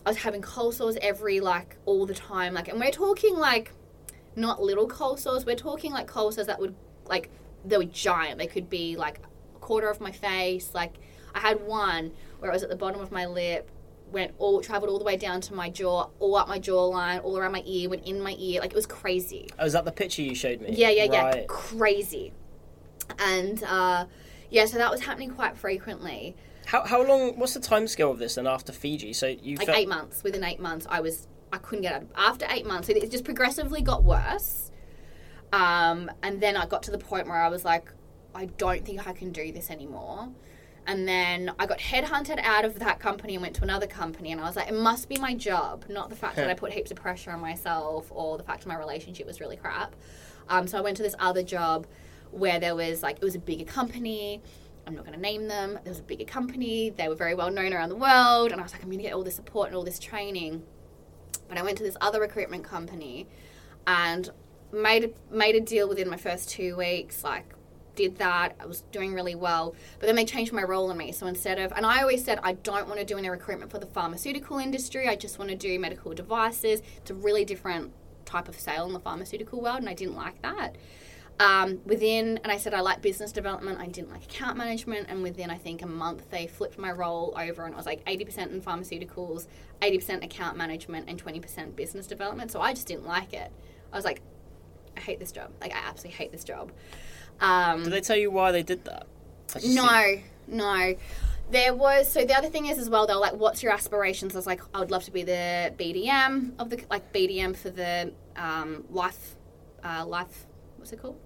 I 0.06 0.10
was 0.10 0.18
having 0.18 0.42
cold 0.42 0.74
sores 0.74 0.96
every 1.00 1.40
like 1.40 1.76
all 1.86 2.06
the 2.06 2.14
time. 2.14 2.54
Like, 2.54 2.68
and 2.68 2.78
we're 2.78 2.90
talking 2.90 3.36
like 3.36 3.72
not 4.36 4.62
little 4.62 4.86
cold 4.86 5.20
sores. 5.20 5.46
We're 5.46 5.56
talking 5.56 5.92
like 5.92 6.06
cold 6.06 6.34
sores 6.34 6.46
that 6.46 6.60
would 6.60 6.74
like 7.06 7.30
they 7.64 7.76
were 7.76 7.84
giant. 7.84 8.38
They 8.38 8.46
could 8.46 8.68
be 8.68 8.96
like 8.96 9.20
a 9.54 9.58
quarter 9.58 9.88
of 9.88 10.00
my 10.00 10.12
face. 10.12 10.74
Like 10.74 10.94
I 11.34 11.40
had 11.40 11.66
one 11.66 12.12
where 12.38 12.50
it 12.50 12.54
was 12.54 12.62
at 12.62 12.68
the 12.68 12.76
bottom 12.76 13.00
of 13.00 13.10
my 13.10 13.26
lip 13.26 13.70
went 14.14 14.34
all 14.38 14.60
traveled 14.62 14.90
all 14.90 14.98
the 14.98 15.04
way 15.04 15.16
down 15.16 15.40
to 15.42 15.54
my 15.54 15.68
jaw, 15.68 16.08
all 16.20 16.36
up 16.36 16.48
my 16.48 16.58
jawline, 16.58 17.22
all 17.22 17.36
around 17.36 17.52
my 17.52 17.62
ear, 17.66 17.90
went 17.90 18.06
in 18.06 18.20
my 18.22 18.34
ear. 18.38 18.60
Like 18.60 18.70
it 18.70 18.76
was 18.76 18.86
crazy. 18.86 19.48
Oh, 19.58 19.66
is 19.66 19.74
that 19.74 19.84
the 19.84 19.92
picture 19.92 20.22
you 20.22 20.34
showed 20.34 20.60
me? 20.60 20.70
Yeah, 20.72 20.90
yeah, 20.90 21.02
right. 21.02 21.36
yeah. 21.36 21.44
Crazy. 21.48 22.32
And 23.18 23.62
uh, 23.64 24.06
yeah, 24.50 24.64
so 24.64 24.78
that 24.78 24.90
was 24.90 25.02
happening 25.02 25.30
quite 25.30 25.58
frequently. 25.58 26.36
How 26.66 26.84
how 26.86 27.02
long? 27.02 27.38
What's 27.38 27.54
the 27.54 27.60
time 27.60 27.86
scale 27.86 28.10
of 28.10 28.18
this? 28.18 28.36
then 28.36 28.46
after 28.46 28.72
Fiji, 28.72 29.12
so 29.12 29.26
you 29.26 29.56
Like 29.56 29.66
felt, 29.66 29.78
eight 29.78 29.88
months. 29.88 30.22
Within 30.22 30.44
eight 30.44 30.60
months, 30.60 30.86
I 30.88 31.00
was 31.00 31.28
I 31.52 31.58
couldn't 31.58 31.82
get 31.82 31.94
out. 31.94 32.02
Of, 32.02 32.08
after 32.16 32.46
eight 32.50 32.66
months, 32.66 32.88
it 32.88 33.10
just 33.10 33.24
progressively 33.24 33.82
got 33.82 34.02
worse. 34.02 34.70
Um, 35.52 36.10
and 36.22 36.40
then 36.40 36.56
I 36.56 36.66
got 36.66 36.82
to 36.84 36.90
the 36.90 36.98
point 36.98 37.28
where 37.28 37.40
I 37.40 37.48
was 37.48 37.64
like, 37.64 37.92
I 38.34 38.46
don't 38.46 38.84
think 38.84 39.06
I 39.06 39.12
can 39.12 39.30
do 39.30 39.52
this 39.52 39.70
anymore. 39.70 40.30
And 40.86 41.08
then 41.08 41.52
I 41.58 41.66
got 41.66 41.78
headhunted 41.78 42.38
out 42.42 42.64
of 42.64 42.78
that 42.80 43.00
company 43.00 43.34
and 43.34 43.42
went 43.42 43.56
to 43.56 43.62
another 43.62 43.86
company. 43.86 44.32
And 44.32 44.40
I 44.40 44.44
was 44.44 44.56
like, 44.56 44.68
it 44.68 44.74
must 44.74 45.08
be 45.08 45.16
my 45.16 45.34
job, 45.34 45.86
not 45.88 46.10
the 46.10 46.16
fact 46.16 46.36
that 46.36 46.50
I 46.50 46.54
put 46.54 46.72
heaps 46.72 46.90
of 46.90 46.98
pressure 46.98 47.30
on 47.30 47.40
myself 47.40 48.08
or 48.10 48.36
the 48.36 48.44
fact 48.44 48.62
that 48.62 48.68
my 48.68 48.76
relationship 48.76 49.26
was 49.26 49.40
really 49.40 49.56
crap. 49.56 49.96
Um, 50.48 50.66
so 50.66 50.76
I 50.76 50.82
went 50.82 50.96
to 50.98 51.02
this 51.02 51.14
other 51.18 51.42
job 51.42 51.86
where 52.32 52.60
there 52.60 52.74
was 52.74 53.02
like, 53.02 53.16
it 53.16 53.24
was 53.24 53.34
a 53.34 53.38
bigger 53.38 53.64
company. 53.64 54.42
I'm 54.86 54.94
not 54.94 55.06
going 55.06 55.16
to 55.16 55.20
name 55.20 55.48
them. 55.48 55.78
There 55.82 55.90
was 55.90 56.00
a 56.00 56.02
bigger 56.02 56.24
company. 56.24 56.90
They 56.90 57.08
were 57.08 57.14
very 57.14 57.34
well 57.34 57.50
known 57.50 57.72
around 57.72 57.88
the 57.88 57.96
world. 57.96 58.52
And 58.52 58.60
I 58.60 58.64
was 58.64 58.72
like, 58.72 58.82
I'm 58.82 58.88
going 58.88 58.98
to 58.98 59.04
get 59.04 59.14
all 59.14 59.22
this 59.22 59.36
support 59.36 59.68
and 59.68 59.76
all 59.76 59.84
this 59.84 59.98
training. 59.98 60.62
But 61.48 61.56
I 61.56 61.62
went 61.62 61.78
to 61.78 61.84
this 61.84 61.96
other 62.00 62.20
recruitment 62.20 62.64
company 62.64 63.26
and 63.86 64.30
made 64.72 65.14
made 65.30 65.54
a 65.54 65.60
deal 65.60 65.88
within 65.88 66.10
my 66.10 66.16
first 66.16 66.50
two 66.50 66.76
weeks. 66.76 67.24
Like, 67.24 67.54
did 67.94 68.16
that. 68.18 68.56
I 68.60 68.66
was 68.66 68.82
doing 68.92 69.14
really 69.14 69.34
well. 69.34 69.74
But 69.98 70.06
then 70.06 70.16
they 70.16 70.24
changed 70.24 70.52
my 70.52 70.62
role 70.62 70.90
in 70.90 70.96
me. 70.96 71.12
So 71.12 71.26
instead 71.26 71.58
of, 71.58 71.72
and 71.72 71.86
I 71.86 72.00
always 72.00 72.24
said, 72.24 72.40
I 72.42 72.54
don't 72.54 72.88
want 72.88 73.00
to 73.00 73.06
do 73.06 73.18
any 73.18 73.28
recruitment 73.28 73.70
for 73.70 73.78
the 73.78 73.86
pharmaceutical 73.86 74.58
industry. 74.58 75.08
I 75.08 75.16
just 75.16 75.38
want 75.38 75.50
to 75.50 75.56
do 75.56 75.78
medical 75.78 76.12
devices. 76.14 76.82
It's 76.98 77.10
a 77.10 77.14
really 77.14 77.44
different 77.44 77.92
type 78.24 78.48
of 78.48 78.58
sale 78.58 78.86
in 78.86 78.92
the 78.92 79.00
pharmaceutical 79.00 79.60
world. 79.60 79.78
And 79.78 79.88
I 79.88 79.94
didn't 79.94 80.16
like 80.16 80.40
that. 80.42 80.76
Um, 81.40 81.80
within, 81.84 82.38
and 82.44 82.52
I 82.52 82.58
said 82.58 82.74
I 82.74 82.80
like 82.80 83.02
business 83.02 83.32
development, 83.32 83.80
I 83.80 83.88
didn't 83.88 84.10
like 84.12 84.22
account 84.22 84.56
management, 84.56 85.08
and 85.08 85.20
within 85.20 85.50
I 85.50 85.56
think 85.56 85.82
a 85.82 85.86
month 85.86 86.30
they 86.30 86.46
flipped 86.46 86.78
my 86.78 86.92
role 86.92 87.34
over, 87.36 87.64
and 87.64 87.74
it 87.74 87.76
was 87.76 87.86
like 87.86 88.04
80% 88.04 88.52
in 88.52 88.60
pharmaceuticals, 88.62 89.48
80% 89.82 90.22
account 90.24 90.56
management, 90.56 91.08
and 91.08 91.22
20% 91.22 91.74
business 91.74 92.06
development. 92.06 92.52
So 92.52 92.60
I 92.60 92.72
just 92.72 92.86
didn't 92.86 93.06
like 93.06 93.32
it. 93.32 93.50
I 93.92 93.96
was 93.96 94.04
like, 94.04 94.22
I 94.96 95.00
hate 95.00 95.18
this 95.18 95.32
job. 95.32 95.50
Like, 95.60 95.74
I 95.74 95.78
absolutely 95.78 96.16
hate 96.16 96.30
this 96.30 96.44
job. 96.44 96.70
Um, 97.40 97.84
Did 97.84 97.92
they 97.92 98.00
tell 98.00 98.16
you 98.16 98.30
why 98.30 98.52
they 98.52 98.62
did 98.62 98.84
that? 98.84 99.06
Just 99.52 99.66
see- 99.66 99.74
no, 99.74 100.16
no. 100.46 100.94
There 101.50 101.74
was 101.74 102.10
so 102.10 102.24
the 102.24 102.34
other 102.34 102.48
thing 102.48 102.66
is 102.66 102.78
as 102.78 102.88
well. 102.88 103.06
They 103.06 103.14
were 103.14 103.20
like, 103.20 103.34
"What's 103.34 103.62
your 103.62 103.72
aspirations?" 103.72 104.34
I 104.34 104.38
was 104.38 104.46
like, 104.46 104.62
"I 104.72 104.80
would 104.80 104.90
love 104.90 105.04
to 105.04 105.10
be 105.10 105.22
the 105.22 105.72
BDM 105.78 106.52
of 106.58 106.70
the 106.70 106.82
like 106.90 107.12
BDM 107.12 107.54
for 107.54 107.68
the 107.70 108.12
um, 108.36 108.84
life, 108.90 109.36
uh, 109.84 110.06
life. 110.06 110.46
What's 110.78 110.92
it 110.92 111.02
called? 111.02 111.18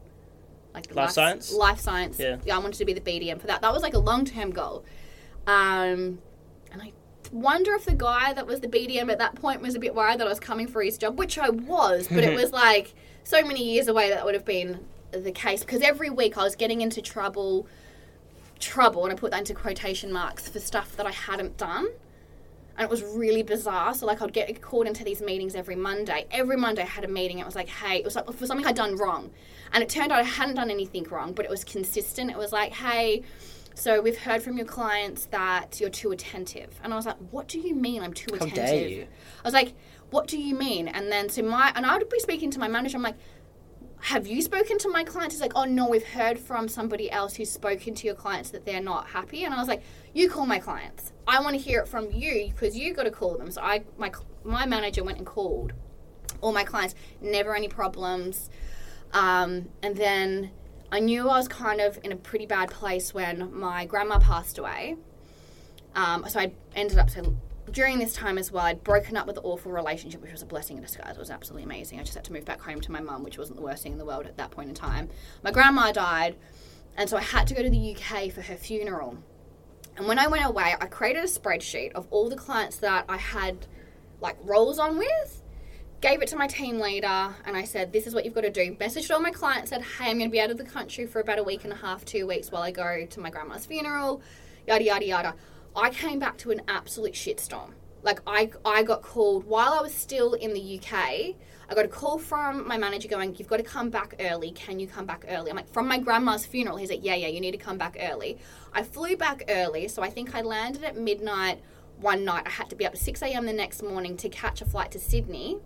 Like 0.74 0.88
the 0.88 0.94
Life 0.94 1.10
science? 1.10 1.52
Life 1.52 1.80
science. 1.80 2.18
Yeah. 2.18 2.36
yeah, 2.44 2.56
I 2.56 2.58
wanted 2.58 2.78
to 2.78 2.84
be 2.84 2.92
the 2.92 3.00
BDM 3.00 3.40
for 3.40 3.46
that. 3.46 3.62
That 3.62 3.72
was 3.72 3.82
like 3.82 3.94
a 3.94 3.98
long 3.98 4.24
term 4.24 4.50
goal. 4.50 4.84
Um, 5.46 6.18
and 6.72 6.82
I 6.82 6.92
wonder 7.32 7.74
if 7.74 7.84
the 7.84 7.94
guy 7.94 8.32
that 8.32 8.46
was 8.46 8.60
the 8.60 8.68
BDM 8.68 9.10
at 9.10 9.18
that 9.18 9.34
point 9.34 9.62
was 9.62 9.74
a 9.74 9.78
bit 9.78 9.94
worried 9.94 10.18
that 10.20 10.26
I 10.26 10.30
was 10.30 10.40
coming 10.40 10.66
for 10.66 10.82
his 10.82 10.98
job, 10.98 11.18
which 11.18 11.38
I 11.38 11.48
was, 11.48 12.08
but 12.08 12.24
it 12.24 12.34
was 12.40 12.52
like 12.52 12.94
so 13.24 13.42
many 13.42 13.64
years 13.72 13.88
away 13.88 14.08
that, 14.10 14.16
that 14.16 14.24
would 14.24 14.34
have 14.34 14.44
been 14.44 14.84
the 15.12 15.32
case 15.32 15.60
because 15.60 15.82
every 15.82 16.10
week 16.10 16.36
I 16.36 16.44
was 16.44 16.56
getting 16.56 16.80
into 16.80 17.00
trouble, 17.00 17.66
trouble, 18.58 19.04
and 19.04 19.12
I 19.12 19.16
put 19.16 19.30
that 19.30 19.40
into 19.40 19.54
quotation 19.54 20.12
marks 20.12 20.48
for 20.48 20.60
stuff 20.60 20.96
that 20.96 21.06
I 21.06 21.12
hadn't 21.12 21.56
done. 21.56 21.88
And 22.76 22.84
it 22.84 22.90
was 22.90 23.02
really 23.02 23.42
bizarre. 23.42 23.92
So, 23.92 24.06
like, 24.06 24.22
I'd 24.22 24.32
get 24.32 24.62
called 24.62 24.86
into 24.86 25.02
these 25.02 25.20
meetings 25.20 25.56
every 25.56 25.74
Monday. 25.74 26.26
Every 26.30 26.56
Monday 26.56 26.82
I 26.82 26.86
had 26.86 27.02
a 27.02 27.08
meeting. 27.08 27.40
It 27.40 27.46
was 27.46 27.56
like, 27.56 27.68
hey, 27.68 27.96
it 27.96 28.04
was 28.04 28.14
like 28.14 28.32
for 28.32 28.46
something 28.46 28.64
I'd 28.64 28.76
done 28.76 28.94
wrong. 28.94 29.30
And 29.72 29.82
it 29.82 29.88
turned 29.88 30.12
out 30.12 30.20
I 30.20 30.22
hadn't 30.22 30.54
done 30.54 30.70
anything 30.70 31.02
wrong, 31.04 31.32
but 31.32 31.44
it 31.44 31.50
was 31.50 31.64
consistent. 31.64 32.30
It 32.30 32.38
was 32.38 32.52
like, 32.52 32.72
hey, 32.72 33.24
so 33.78 34.00
we've 34.00 34.18
heard 34.18 34.42
from 34.42 34.56
your 34.56 34.66
clients 34.66 35.26
that 35.26 35.80
you're 35.80 35.90
too 35.90 36.10
attentive. 36.10 36.78
And 36.82 36.92
I 36.92 36.96
was 36.96 37.06
like, 37.06 37.16
what 37.30 37.46
do 37.46 37.60
you 37.60 37.74
mean 37.74 38.02
I'm 38.02 38.12
too 38.12 38.36
How 38.36 38.46
attentive? 38.46 39.08
I 39.42 39.46
was 39.46 39.54
like, 39.54 39.74
what 40.10 40.26
do 40.26 40.36
you 40.36 40.54
mean? 40.54 40.88
And 40.88 41.12
then 41.12 41.28
so 41.28 41.42
my 41.42 41.72
and 41.74 41.86
I 41.86 41.96
would 41.96 42.08
be 42.08 42.18
speaking 42.18 42.50
to 42.52 42.58
my 42.58 42.66
manager. 42.66 42.96
I'm 42.96 43.04
like, 43.04 43.18
have 44.00 44.26
you 44.26 44.42
spoken 44.42 44.78
to 44.78 44.88
my 44.88 45.04
clients? 45.04 45.34
He's 45.34 45.42
like, 45.42 45.52
oh 45.54 45.64
no, 45.64 45.88
we've 45.88 46.06
heard 46.06 46.38
from 46.38 46.68
somebody 46.68 47.10
else 47.10 47.34
who's 47.36 47.50
spoken 47.50 47.94
to 47.94 48.06
your 48.06 48.14
clients 48.14 48.50
that 48.50 48.64
they're 48.64 48.80
not 48.80 49.08
happy. 49.08 49.44
And 49.44 49.52
I 49.52 49.58
was 49.58 49.68
like, 49.68 49.82
you 50.14 50.30
call 50.30 50.46
my 50.46 50.58
clients. 50.58 51.12
I 51.26 51.40
want 51.40 51.54
to 51.54 51.60
hear 51.60 51.80
it 51.80 51.88
from 51.88 52.10
you 52.10 52.48
because 52.48 52.76
you 52.76 52.94
got 52.94 53.04
to 53.04 53.10
call 53.10 53.36
them. 53.36 53.50
So 53.50 53.60
I 53.60 53.84
my 53.96 54.12
my 54.44 54.66
manager 54.66 55.02
went 55.04 55.18
and 55.18 55.26
called 55.26 55.72
all 56.40 56.52
my 56.52 56.64
clients. 56.64 56.94
Never 57.20 57.54
any 57.56 57.68
problems. 57.68 58.50
Um, 59.12 59.68
and 59.82 59.96
then 59.96 60.50
I 60.92 61.00
knew 61.00 61.28
I 61.28 61.38
was 61.38 61.48
kind 61.48 61.80
of 61.80 61.98
in 62.02 62.12
a 62.12 62.16
pretty 62.16 62.46
bad 62.46 62.70
place 62.70 63.12
when 63.12 63.54
my 63.54 63.84
grandma 63.84 64.18
passed 64.18 64.58
away. 64.58 64.96
Um, 65.94 66.24
so 66.28 66.40
I 66.40 66.52
ended 66.74 66.98
up 66.98 67.10
during 67.72 67.98
this 67.98 68.12
time 68.12 68.38
as 68.38 68.50
well. 68.50 68.64
I'd 68.64 68.82
broken 68.82 69.16
up 69.16 69.26
with 69.26 69.36
the 69.36 69.42
awful 69.42 69.72
relationship, 69.72 70.20
which 70.20 70.32
was 70.32 70.42
a 70.42 70.46
blessing 70.46 70.76
in 70.76 70.82
disguise. 70.82 71.16
It 71.16 71.18
was 71.18 71.30
absolutely 71.30 71.64
amazing. 71.64 72.00
I 72.00 72.02
just 72.02 72.14
had 72.14 72.24
to 72.24 72.32
move 72.32 72.44
back 72.44 72.60
home 72.60 72.80
to 72.80 72.92
my 72.92 73.00
mum, 73.00 73.22
which 73.22 73.38
wasn't 73.38 73.56
the 73.56 73.64
worst 73.64 73.82
thing 73.82 73.92
in 73.92 73.98
the 73.98 74.04
world 74.04 74.26
at 74.26 74.36
that 74.36 74.50
point 74.50 74.68
in 74.68 74.74
time. 74.74 75.08
My 75.42 75.50
grandma 75.50 75.92
died, 75.92 76.36
and 76.96 77.08
so 77.08 77.16
I 77.16 77.22
had 77.22 77.46
to 77.48 77.54
go 77.54 77.62
to 77.62 77.70
the 77.70 77.96
UK 77.96 78.32
for 78.32 78.42
her 78.42 78.56
funeral. 78.56 79.18
And 79.96 80.06
when 80.06 80.18
I 80.18 80.28
went 80.28 80.44
away, 80.44 80.74
I 80.80 80.86
created 80.86 81.24
a 81.24 81.26
spreadsheet 81.26 81.92
of 81.92 82.06
all 82.10 82.28
the 82.28 82.36
clients 82.36 82.76
that 82.78 83.04
I 83.08 83.16
had 83.16 83.66
like 84.20 84.36
roles 84.42 84.78
on 84.78 84.98
with 84.98 85.42
gave 86.00 86.22
it 86.22 86.28
to 86.28 86.36
my 86.36 86.46
team 86.46 86.78
leader 86.78 87.34
and 87.44 87.56
I 87.56 87.64
said, 87.64 87.92
This 87.92 88.06
is 88.06 88.14
what 88.14 88.24
you've 88.24 88.34
got 88.34 88.42
to 88.42 88.50
do. 88.50 88.74
Messaged 88.76 89.12
all 89.12 89.20
my 89.20 89.30
clients, 89.30 89.70
said, 89.70 89.82
Hey, 89.82 90.10
I'm 90.10 90.18
going 90.18 90.30
to 90.30 90.32
be 90.32 90.40
out 90.40 90.50
of 90.50 90.58
the 90.58 90.64
country 90.64 91.06
for 91.06 91.20
about 91.20 91.38
a 91.38 91.42
week 91.42 91.64
and 91.64 91.72
a 91.72 91.76
half, 91.76 92.04
two 92.04 92.26
weeks 92.26 92.50
while 92.52 92.62
I 92.62 92.70
go 92.70 93.06
to 93.06 93.20
my 93.20 93.30
grandma's 93.30 93.66
funeral, 93.66 94.22
yada, 94.66 94.84
yada, 94.84 95.04
yada. 95.04 95.34
I 95.76 95.90
came 95.90 96.18
back 96.18 96.38
to 96.38 96.50
an 96.50 96.62
absolute 96.68 97.14
shitstorm. 97.14 97.70
Like, 98.02 98.20
I, 98.26 98.50
I 98.64 98.82
got 98.82 99.02
called 99.02 99.44
while 99.44 99.72
I 99.72 99.82
was 99.82 99.92
still 99.92 100.34
in 100.34 100.54
the 100.54 100.78
UK. 100.78 101.34
I 101.70 101.74
got 101.74 101.84
a 101.84 101.88
call 101.88 102.18
from 102.18 102.66
my 102.66 102.78
manager 102.78 103.08
going, 103.08 103.34
You've 103.36 103.48
got 103.48 103.58
to 103.58 103.62
come 103.62 103.90
back 103.90 104.14
early. 104.20 104.52
Can 104.52 104.80
you 104.80 104.86
come 104.86 105.04
back 105.04 105.26
early? 105.28 105.50
I'm 105.50 105.56
like, 105.56 105.72
From 105.72 105.86
my 105.86 105.98
grandma's 105.98 106.46
funeral. 106.46 106.76
He's 106.76 106.90
like, 106.90 107.04
Yeah, 107.04 107.14
yeah, 107.14 107.28
you 107.28 107.40
need 107.40 107.52
to 107.52 107.58
come 107.58 107.76
back 107.76 107.96
early. 108.00 108.38
I 108.72 108.82
flew 108.82 109.16
back 109.16 109.44
early, 109.48 109.88
so 109.88 110.02
I 110.02 110.10
think 110.10 110.34
I 110.34 110.40
landed 110.40 110.84
at 110.84 110.96
midnight 110.96 111.60
one 112.00 112.24
night. 112.24 112.44
I 112.46 112.50
had 112.50 112.70
to 112.70 112.76
be 112.76 112.86
up 112.86 112.92
at 112.92 112.98
6 112.98 113.22
a.m. 113.22 113.44
the 113.44 113.52
next 113.52 113.82
morning 113.82 114.16
to 114.18 114.28
catch 114.28 114.62
a 114.62 114.64
flight 114.64 114.92
to 114.92 114.98
Sydney. 114.98 115.58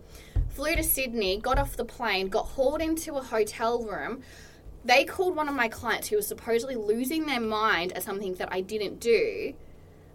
Flew 0.48 0.74
to 0.74 0.82
Sydney, 0.82 1.38
got 1.38 1.58
off 1.58 1.76
the 1.76 1.84
plane, 1.84 2.28
got 2.28 2.46
hauled 2.46 2.82
into 2.82 3.14
a 3.14 3.22
hotel 3.22 3.84
room. 3.84 4.22
They 4.84 5.04
called 5.04 5.36
one 5.36 5.48
of 5.48 5.54
my 5.54 5.68
clients 5.68 6.08
who 6.08 6.16
was 6.16 6.26
supposedly 6.26 6.74
losing 6.74 7.26
their 7.26 7.40
mind 7.40 7.92
at 7.92 8.02
something 8.02 8.34
that 8.34 8.48
I 8.50 8.60
didn't 8.60 8.98
do, 8.98 9.54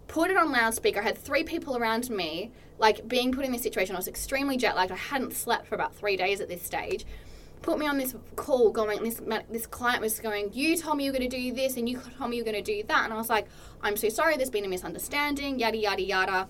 put 0.08 0.32
it 0.32 0.38
on 0.38 0.52
loudspeaker. 0.52 1.00
I 1.00 1.04
had 1.04 1.18
three 1.18 1.44
people 1.44 1.78
around 1.78 2.10
me, 2.10 2.52
like 2.80 3.08
being 3.08 3.32
put 3.32 3.46
in 3.46 3.52
this 3.52 3.62
situation. 3.62 3.96
I 3.96 4.00
was 4.00 4.08
extremely 4.08 4.58
jet 4.58 4.76
lagged. 4.76 4.92
I 4.92 4.96
hadn't 4.96 5.34
slept 5.34 5.68
for 5.68 5.76
about 5.76 5.96
three 5.96 6.18
days 6.18 6.42
at 6.42 6.48
this 6.48 6.64
stage. 6.64 7.06
Put 7.62 7.80
me 7.80 7.88
on 7.88 7.98
this 7.98 8.16
call, 8.36 8.72
going. 8.72 9.04
This 9.04 9.20
this 9.50 9.66
client 9.66 10.02
was 10.02 10.20
going. 10.20 10.52
You 10.54 10.78
told 10.78 10.98
me 10.98 11.06
you 11.06 11.12
were 11.12 11.18
going 11.18 11.30
to 11.30 11.38
do 11.38 11.54
this, 11.54 11.76
and 11.76 11.90
you 11.90 12.00
told 12.18 12.30
me 12.30 12.38
you 12.38 12.44
were 12.44 12.52
going 12.52 12.64
to 12.64 12.72
do 12.72 12.84
that. 12.88 13.04
And 13.06 13.14
I 13.14 13.18
was 13.18 13.30
like, 13.30 13.48
I'm 13.82 13.98
so 13.98 14.10
sorry. 14.10 14.38
There's 14.38 14.50
been 14.52 14.66
a 14.66 14.70
misunderstanding. 14.70 15.60
Yada 15.60 15.78
yada 15.78 16.02
yada. 16.02 16.48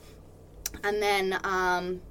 And 0.83 1.01
then, 1.01 1.39
um, 1.43 2.01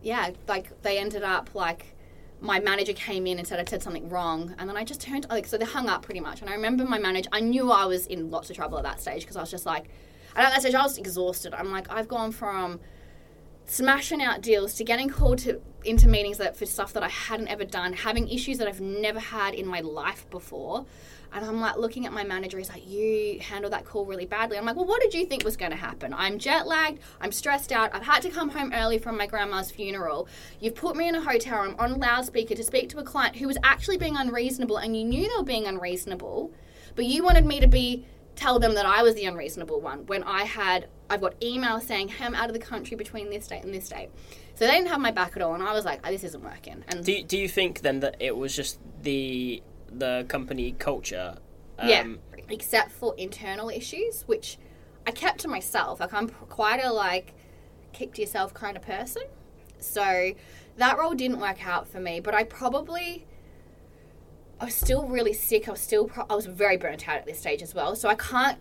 yeah, 0.00 0.30
like 0.46 0.80
they 0.82 0.98
ended 0.98 1.24
up 1.24 1.54
like 1.54 1.96
my 2.40 2.60
manager 2.60 2.92
came 2.92 3.26
in 3.26 3.38
and 3.38 3.46
said 3.46 3.60
I 3.60 3.64
said 3.68 3.82
something 3.82 4.08
wrong, 4.08 4.54
and 4.58 4.68
then 4.68 4.76
I 4.76 4.84
just 4.84 5.00
turned 5.00 5.26
like 5.28 5.46
so 5.46 5.58
they 5.58 5.64
hung 5.64 5.88
up 5.88 6.02
pretty 6.02 6.20
much. 6.20 6.40
And 6.40 6.48
I 6.48 6.54
remember 6.54 6.84
my 6.84 7.00
manager. 7.00 7.28
I 7.32 7.40
knew 7.40 7.72
I 7.72 7.84
was 7.86 8.06
in 8.06 8.30
lots 8.30 8.48
of 8.48 8.56
trouble 8.56 8.78
at 8.78 8.84
that 8.84 9.00
stage 9.00 9.22
because 9.22 9.36
I 9.36 9.40
was 9.40 9.50
just 9.50 9.66
like, 9.66 9.88
and 10.36 10.46
at 10.46 10.52
that 10.52 10.60
stage 10.60 10.74
I 10.74 10.82
was 10.82 10.98
exhausted. 10.98 11.54
I'm 11.54 11.70
like, 11.70 11.90
I've 11.90 12.08
gone 12.08 12.32
from 12.32 12.80
smashing 13.66 14.20
out 14.20 14.42
deals 14.42 14.74
to 14.74 14.84
getting 14.84 15.08
called 15.08 15.38
to 15.38 15.60
into 15.84 16.08
meetings 16.08 16.38
that 16.38 16.56
for 16.56 16.66
stuff 16.66 16.92
that 16.92 17.02
I 17.02 17.08
hadn't 17.08 17.48
ever 17.48 17.64
done, 17.64 17.92
having 17.92 18.28
issues 18.28 18.58
that 18.58 18.68
I've 18.68 18.80
never 18.80 19.18
had 19.18 19.54
in 19.54 19.66
my 19.66 19.80
life 19.80 20.28
before. 20.30 20.86
And 21.34 21.44
I'm 21.44 21.60
like 21.60 21.76
looking 21.76 22.04
at 22.04 22.12
my 22.12 22.24
manager, 22.24 22.58
he's 22.58 22.68
like, 22.68 22.86
You 22.86 23.40
handled 23.40 23.72
that 23.72 23.84
call 23.84 24.04
really 24.04 24.26
badly. 24.26 24.58
I'm 24.58 24.66
like, 24.66 24.76
Well, 24.76 24.84
what 24.84 25.00
did 25.00 25.14
you 25.14 25.24
think 25.24 25.44
was 25.44 25.56
going 25.56 25.70
to 25.70 25.76
happen? 25.76 26.12
I'm 26.12 26.38
jet 26.38 26.66
lagged, 26.66 27.00
I'm 27.20 27.32
stressed 27.32 27.72
out, 27.72 27.94
I've 27.94 28.02
had 28.02 28.22
to 28.22 28.30
come 28.30 28.50
home 28.50 28.72
early 28.74 28.98
from 28.98 29.16
my 29.16 29.26
grandma's 29.26 29.70
funeral. 29.70 30.28
You've 30.60 30.74
put 30.74 30.94
me 30.94 31.08
in 31.08 31.14
a 31.14 31.22
hotel 31.22 31.62
room 31.62 31.76
on 31.78 31.98
loudspeaker 31.98 32.54
to 32.54 32.62
speak 32.62 32.90
to 32.90 32.98
a 32.98 33.02
client 33.02 33.36
who 33.36 33.46
was 33.46 33.56
actually 33.64 33.96
being 33.96 34.16
unreasonable, 34.16 34.76
and 34.76 34.96
you 34.96 35.04
knew 35.04 35.22
they 35.22 35.36
were 35.36 35.42
being 35.42 35.66
unreasonable, 35.66 36.52
but 36.94 37.06
you 37.06 37.24
wanted 37.24 37.46
me 37.46 37.60
to 37.60 37.66
be 37.66 38.04
tell 38.36 38.58
them 38.58 38.74
that 38.74 38.86
I 38.86 39.02
was 39.02 39.14
the 39.14 39.24
unreasonable 39.24 39.80
one 39.80 40.06
when 40.06 40.22
I 40.22 40.44
had 40.44 40.88
I've 41.10 41.20
got 41.20 41.38
emails 41.40 41.82
saying 41.82 42.08
hey, 42.08 42.24
I'm 42.24 42.34
out 42.34 42.48
of 42.48 42.54
the 42.54 42.60
country 42.60 42.96
between 42.96 43.30
this 43.30 43.46
date 43.46 43.64
and 43.64 43.74
this 43.74 43.88
date. 43.88 44.08
So 44.54 44.66
they 44.66 44.72
didn't 44.72 44.88
have 44.88 45.00
my 45.00 45.10
back 45.10 45.36
at 45.36 45.42
all, 45.42 45.54
and 45.54 45.62
I 45.62 45.72
was 45.72 45.84
like, 45.84 46.00
oh, 46.04 46.10
this 46.10 46.24
isn't 46.24 46.42
working. 46.42 46.84
And 46.88 47.04
Do 47.04 47.12
you, 47.12 47.24
do 47.24 47.38
you 47.38 47.48
think 47.48 47.80
then 47.80 48.00
that 48.00 48.16
it 48.20 48.36
was 48.36 48.54
just 48.54 48.78
the 49.02 49.62
the 49.90 50.24
company 50.28 50.72
culture? 50.78 51.36
Um, 51.78 51.88
yeah, 51.88 52.06
except 52.48 52.92
for 52.92 53.14
internal 53.16 53.68
issues, 53.68 54.22
which 54.26 54.58
I 55.06 55.10
kept 55.10 55.40
to 55.40 55.48
myself. 55.48 56.00
Like 56.00 56.14
I'm 56.14 56.28
quite 56.28 56.82
a 56.82 56.92
like 56.92 57.34
keep 57.92 58.14
to 58.14 58.20
yourself 58.20 58.54
kind 58.54 58.76
of 58.76 58.82
person. 58.82 59.22
So 59.78 60.32
that 60.76 60.98
role 60.98 61.14
didn't 61.14 61.40
work 61.40 61.66
out 61.66 61.88
for 61.88 62.00
me, 62.00 62.20
but 62.20 62.34
I 62.34 62.44
probably 62.44 63.26
I 64.62 64.66
was 64.66 64.74
still 64.76 65.08
really 65.08 65.32
sick. 65.32 65.66
I 65.66 65.72
was 65.72 65.80
still 65.80 66.06
pro- 66.06 66.24
I 66.30 66.36
was 66.36 66.46
very 66.46 66.76
burnt 66.76 67.08
out 67.08 67.16
at 67.16 67.26
this 67.26 67.40
stage 67.40 67.62
as 67.62 67.74
well. 67.74 67.96
So 67.96 68.08
I 68.08 68.14
can't 68.14 68.60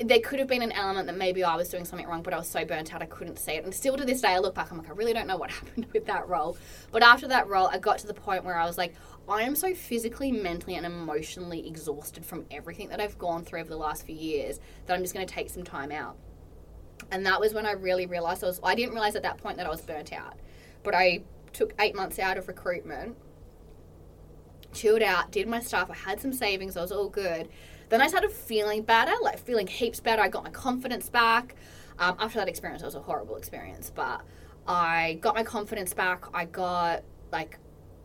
there 0.00 0.18
could 0.18 0.40
have 0.40 0.48
been 0.48 0.60
an 0.60 0.72
element 0.72 1.06
that 1.06 1.16
maybe 1.16 1.44
I 1.44 1.54
was 1.54 1.68
doing 1.68 1.84
something 1.84 2.06
wrong, 2.06 2.22
but 2.22 2.34
I 2.34 2.38
was 2.38 2.48
so 2.48 2.64
burnt 2.64 2.92
out 2.92 3.00
I 3.00 3.06
couldn't 3.06 3.38
see 3.38 3.52
it. 3.52 3.64
And 3.64 3.72
still 3.72 3.96
to 3.96 4.04
this 4.04 4.20
day, 4.20 4.28
I 4.28 4.40
look 4.40 4.56
back, 4.56 4.70
I'm 4.70 4.76
like, 4.76 4.88
I 4.88 4.92
really 4.92 5.14
don't 5.14 5.28
know 5.28 5.36
what 5.36 5.50
happened 5.60 5.86
with 5.92 6.04
that 6.06 6.28
role. 6.28 6.58
But 6.90 7.04
after 7.04 7.28
that 7.28 7.48
role, 7.48 7.68
I 7.68 7.78
got 7.78 7.98
to 7.98 8.08
the 8.08 8.12
point 8.12 8.44
where 8.44 8.58
I 8.58 8.66
was 8.66 8.76
like, 8.76 8.94
I 9.26 9.42
am 9.42 9.54
so 9.54 9.72
physically, 9.72 10.32
mentally, 10.32 10.74
and 10.74 10.84
emotionally 10.84 11.66
exhausted 11.66 12.26
from 12.26 12.44
everything 12.50 12.88
that 12.88 13.00
I've 13.00 13.16
gone 13.16 13.44
through 13.44 13.60
over 13.60 13.70
the 13.70 13.76
last 13.76 14.04
few 14.04 14.16
years 14.16 14.60
that 14.84 14.94
I'm 14.94 15.02
just 15.02 15.14
going 15.14 15.26
to 15.26 15.32
take 15.32 15.48
some 15.48 15.64
time 15.64 15.92
out. 15.92 16.16
And 17.10 17.24
that 17.24 17.40
was 17.40 17.54
when 17.54 17.64
I 17.64 17.72
really 17.72 18.04
realized 18.04 18.42
I 18.42 18.48
was, 18.48 18.60
I 18.64 18.74
didn't 18.74 18.92
realize 18.92 19.14
at 19.14 19.22
that 19.22 19.38
point 19.38 19.56
that 19.58 19.66
I 19.66 19.70
was 19.70 19.80
burnt 19.80 20.12
out. 20.12 20.34
But 20.82 20.94
I 20.94 21.22
took 21.54 21.72
eight 21.78 21.94
months 21.94 22.18
out 22.18 22.36
of 22.36 22.48
recruitment, 22.48 23.16
chilled 24.76 25.02
out, 25.02 25.32
did 25.32 25.48
my 25.48 25.60
stuff, 25.60 25.90
I 25.90 25.94
had 25.94 26.20
some 26.20 26.32
savings, 26.32 26.76
I 26.76 26.82
was 26.82 26.92
all 26.92 27.08
good. 27.08 27.48
Then 27.88 28.00
I 28.02 28.08
started 28.08 28.30
feeling 28.30 28.82
better, 28.82 29.12
like 29.22 29.38
feeling 29.38 29.66
heaps 29.66 30.00
better. 30.00 30.20
I 30.22 30.28
got 30.28 30.44
my 30.44 30.50
confidence 30.50 31.08
back. 31.08 31.54
Um, 31.98 32.16
after 32.18 32.38
that 32.40 32.48
experience, 32.48 32.82
it 32.82 32.86
was 32.86 32.94
a 32.96 33.00
horrible 33.00 33.36
experience, 33.36 33.90
but 33.94 34.20
I 34.66 35.18
got 35.20 35.34
my 35.34 35.44
confidence 35.44 35.94
back. 35.94 36.24
I 36.34 36.44
got 36.44 37.02
like 37.32 37.58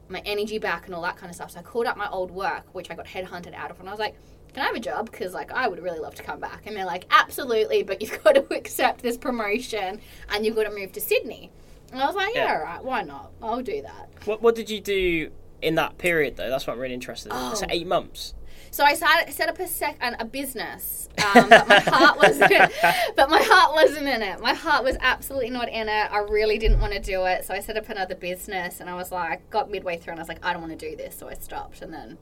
my 0.08 0.22
energy 0.26 0.60
back 0.60 0.86
and 0.86 0.94
all 0.96 1.02
that 1.02 1.18
kind 1.18 1.30
of 1.30 1.36
stuff. 1.36 1.52
So 1.52 1.60
I 1.60 1.64
called 1.64 1.88
up 1.88 1.98
my 1.98 2.08
old 2.10 2.32
work, 2.32 2.64
which 2.74 2.92
I 2.92 2.96
got 2.96 3.06
headhunted 3.08 3.54
out 3.56 3.72
of, 3.72 3.80
and 3.80 3.90
I 3.90 3.92
was 3.92 4.00
like, 4.00 4.16
"Can 4.54 4.62
I 4.64 4.68
have 4.68 4.76
a 4.76 4.80
job? 4.80 5.10
Because 5.12 5.34
like 5.34 5.52
I 5.52 5.68
would 5.68 5.82
really 5.82 6.00
love 6.00 6.16
to 6.16 6.24
come 6.24 6.40
back." 6.40 6.68
And 6.68 6.76
they're 6.76 6.86
like, 6.86 7.06
"Absolutely, 7.10 7.82
but 7.84 8.02
you've 8.02 8.24
got 8.24 8.36
to 8.36 8.54
accept 8.54 9.02
this 9.02 9.18
promotion 9.18 10.00
and 10.30 10.46
you've 10.46 10.56
got 10.56 10.66
to 10.66 10.72
move 10.76 10.92
to 10.94 11.02
Sydney." 11.02 11.50
And 11.92 12.02
I 12.02 12.06
was 12.06 12.16
like, 12.16 12.36
"Yeah, 12.36 12.46
Yeah. 12.46 12.54
all 12.60 12.64
right, 12.64 12.84
why 12.84 13.02
not? 13.02 13.32
I'll 13.42 13.62
do 13.64 13.82
that." 13.82 14.10
What 14.26 14.42
What 14.44 14.54
did 14.56 14.70
you 14.70 14.80
do 14.80 15.32
in 15.62 15.76
that 15.76 15.98
period 15.98 16.38
though? 16.38 16.50
That's 16.50 16.68
what 16.68 16.74
I'm 16.74 16.80
really 16.80 16.94
interested 16.94 17.32
in. 17.32 17.38
Oh. 17.38 17.54
So 17.54 17.66
eight 17.70 17.88
months. 17.88 18.34
So 18.74 18.86
I 18.86 18.94
started, 18.94 19.34
set 19.34 19.50
up 19.50 19.60
a 19.60 19.68
sec 19.68 19.98
and 20.00 20.16
a 20.20 20.24
business, 20.24 21.10
um, 21.36 21.50
but 21.50 21.68
my 21.68 21.80
heart 21.80 22.18
wasn't. 22.18 22.50
but 23.18 23.30
my 23.30 23.42
heart 23.42 23.74
wasn't 23.74 24.08
in 24.08 24.22
it. 24.22 24.40
My 24.40 24.54
heart 24.54 24.86
was 24.86 24.96
absolutely 25.02 25.50
not 25.50 25.68
in 25.68 25.90
it. 25.90 26.12
I 26.12 26.20
really 26.20 26.58
didn't 26.58 26.80
want 26.80 26.94
to 26.94 27.00
do 27.00 27.26
it. 27.26 27.44
So 27.44 27.54
I 27.54 27.60
set 27.60 27.76
up 27.76 27.90
another 27.90 28.16
business, 28.16 28.80
and 28.80 28.90
I 28.90 28.96
was 28.96 29.12
like, 29.12 29.50
got 29.50 29.70
midway 29.70 29.98
through, 29.98 30.12
and 30.12 30.22
I 30.22 30.24
was 30.24 30.30
like, 30.30 30.44
I 30.46 30.54
don't 30.54 30.62
want 30.62 30.80
to 30.80 30.90
do 30.90 30.96
this. 30.96 31.18
So 31.18 31.28
I 31.28 31.34
stopped, 31.34 31.82
and 31.82 31.94
then 31.94 32.18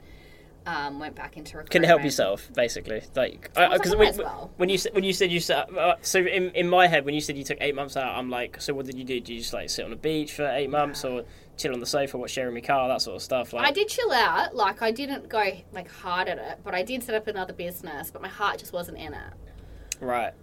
um, 0.66 1.00
went 1.00 1.16
back 1.16 1.38
into 1.38 1.58
recruitment. 1.58 1.72
Couldn't 1.72 1.88
help 1.88 2.04
yourself, 2.04 2.50
basically. 2.54 3.04
Like, 3.16 3.54
because 3.54 3.92
like, 3.94 4.00
when, 4.00 4.18
well. 4.18 4.52
when 4.58 4.70
you 4.70 4.80
when 4.92 5.04
you 5.04 5.14
said 5.14 5.32
you 5.32 5.40
set, 5.40 5.76
uh, 5.76 5.96
so 6.02 6.20
in 6.20 6.50
in 6.52 6.70
my 6.70 6.88
head 6.88 7.06
when 7.06 7.14
you 7.14 7.22
said 7.22 7.38
you 7.38 7.44
took 7.44 7.58
eight 7.62 7.76
months 7.76 7.96
out, 7.96 8.18
I'm 8.18 8.30
like, 8.30 8.62
so 8.62 8.74
what 8.74 8.86
did 8.86 8.98
you 8.98 9.04
do? 9.04 9.20
Did 9.20 9.30
you 9.30 9.40
just 9.40 9.54
like 9.54 9.70
sit 9.70 9.86
on 9.86 9.94
a 9.94 9.98
beach 9.98 10.34
for 10.34 10.48
eight 10.48 10.70
months 10.70 11.04
or 11.06 11.26
chill 11.60 11.74
on 11.74 11.80
the 11.80 11.86
sofa, 11.86 12.18
watch 12.18 12.34
Jeremy 12.34 12.62
Carr, 12.62 12.88
that 12.88 13.02
sort 13.02 13.18
of 13.18 13.22
stuff? 13.22 13.54
Like, 13.54 13.68
I 13.68 13.72
did 13.72 13.88
chill 13.88 14.12
out. 14.12 14.56
Like 14.56 14.82
I 14.82 14.92
didn't 14.92 15.30
go 15.30 15.44
like 15.72 15.92
hard 15.92 16.28
at 16.28 16.38
it, 16.38 16.60
but 16.64 16.74
I 16.74 16.82
did 16.82 17.04
set 17.04 17.14
up 17.14 17.28
another 17.28 17.54
business. 17.54 18.10
But 18.10 18.22
my 18.22 18.28
heart 18.30 18.60
just 18.60 18.74
wasn't 18.74 18.98
in 18.98 19.14
it. 19.14 19.34
right. 20.00 20.34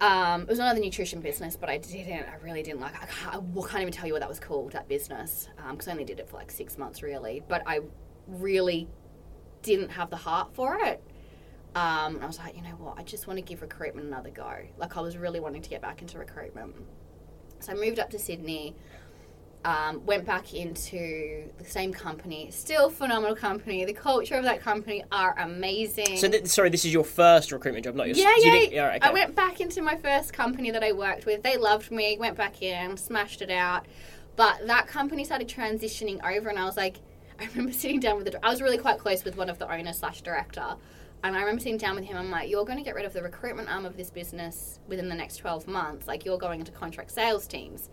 Um, 0.00 0.42
it 0.42 0.48
was 0.48 0.58
another 0.58 0.80
nutrition 0.80 1.20
business, 1.20 1.56
but 1.56 1.68
I 1.68 1.76
didn't. 1.76 2.24
I 2.26 2.36
really 2.42 2.62
didn't 2.62 2.80
like. 2.80 2.94
I 2.94 3.04
can't, 3.04 3.34
I 3.36 3.68
can't 3.68 3.82
even 3.82 3.92
tell 3.92 4.06
you 4.06 4.14
what 4.14 4.20
that 4.20 4.30
was 4.30 4.40
called. 4.40 4.72
That 4.72 4.88
business, 4.88 5.48
because 5.70 5.88
I 5.88 5.92
only 5.92 6.04
did 6.04 6.18
it 6.18 6.28
for 6.28 6.36
like 6.36 6.50
six 6.50 6.78
months, 6.78 7.02
really. 7.02 7.42
But 7.46 7.62
I 7.66 7.80
really 8.26 8.88
didn't 9.62 9.90
have 9.90 10.08
the 10.08 10.16
heart 10.16 10.54
for 10.54 10.78
it. 10.80 11.02
Um, 11.74 12.16
and 12.16 12.24
I 12.24 12.26
was 12.26 12.38
like, 12.38 12.56
you 12.56 12.62
know 12.62 12.70
what? 12.70 12.98
I 12.98 13.02
just 13.02 13.26
want 13.26 13.36
to 13.36 13.42
give 13.42 13.60
recruitment 13.60 14.06
another 14.06 14.30
go. 14.30 14.50
Like 14.78 14.96
I 14.96 15.00
was 15.00 15.16
really 15.18 15.38
wanting 15.38 15.62
to 15.62 15.68
get 15.68 15.82
back 15.82 16.00
into 16.00 16.18
recruitment. 16.18 16.74
So 17.60 17.72
I 17.72 17.74
moved 17.74 17.98
up 17.98 18.10
to 18.10 18.18
Sydney. 18.18 18.74
Um, 19.62 20.06
went 20.06 20.24
back 20.24 20.54
into 20.54 21.50
the 21.58 21.64
same 21.66 21.92
company, 21.92 22.50
still 22.50 22.88
phenomenal 22.88 23.36
company. 23.36 23.84
The 23.84 23.92
culture 23.92 24.36
of 24.36 24.44
that 24.44 24.62
company 24.62 25.04
are 25.12 25.38
amazing. 25.38 26.16
So 26.16 26.30
th- 26.30 26.46
sorry, 26.46 26.70
this 26.70 26.86
is 26.86 26.94
your 26.94 27.04
first 27.04 27.52
recruitment 27.52 27.84
job, 27.84 27.94
not 27.94 28.06
your. 28.06 28.16
Yeah, 28.16 28.34
you 28.38 28.68
yeah. 28.72 28.86
right, 28.86 29.02
okay. 29.02 29.10
I 29.10 29.12
went 29.12 29.36
back 29.36 29.60
into 29.60 29.82
my 29.82 29.96
first 29.96 30.32
company 30.32 30.70
that 30.70 30.82
I 30.82 30.92
worked 30.92 31.26
with. 31.26 31.42
They 31.42 31.58
loved 31.58 31.90
me. 31.90 32.16
Went 32.18 32.38
back 32.38 32.62
in, 32.62 32.96
smashed 32.96 33.42
it 33.42 33.50
out. 33.50 33.84
But 34.36 34.66
that 34.66 34.86
company 34.86 35.24
started 35.24 35.48
transitioning 35.48 36.18
over, 36.24 36.48
and 36.48 36.58
I 36.58 36.64
was 36.64 36.78
like, 36.78 36.96
I 37.38 37.44
remember 37.46 37.72
sitting 37.72 38.00
down 38.00 38.16
with 38.16 38.32
the. 38.32 38.44
I 38.44 38.48
was 38.48 38.62
really 38.62 38.78
quite 38.78 38.98
close 38.98 39.24
with 39.24 39.36
one 39.36 39.50
of 39.50 39.58
the 39.58 39.70
owners 39.70 39.98
slash 39.98 40.22
director, 40.22 40.76
and 41.22 41.36
I 41.36 41.40
remember 41.40 41.60
sitting 41.60 41.76
down 41.76 41.96
with 41.96 42.04
him. 42.04 42.16
I'm 42.16 42.30
like, 42.30 42.48
you're 42.48 42.64
going 42.64 42.78
to 42.78 42.84
get 42.84 42.94
rid 42.94 43.04
of 43.04 43.12
the 43.12 43.22
recruitment 43.22 43.68
arm 43.68 43.84
of 43.84 43.98
this 43.98 44.08
business 44.08 44.78
within 44.88 45.10
the 45.10 45.14
next 45.14 45.36
12 45.36 45.66
months. 45.66 46.06
Like 46.06 46.24
you're 46.24 46.38
going 46.38 46.60
into 46.60 46.72
contract 46.72 47.10
sales 47.10 47.46
teams, 47.46 47.90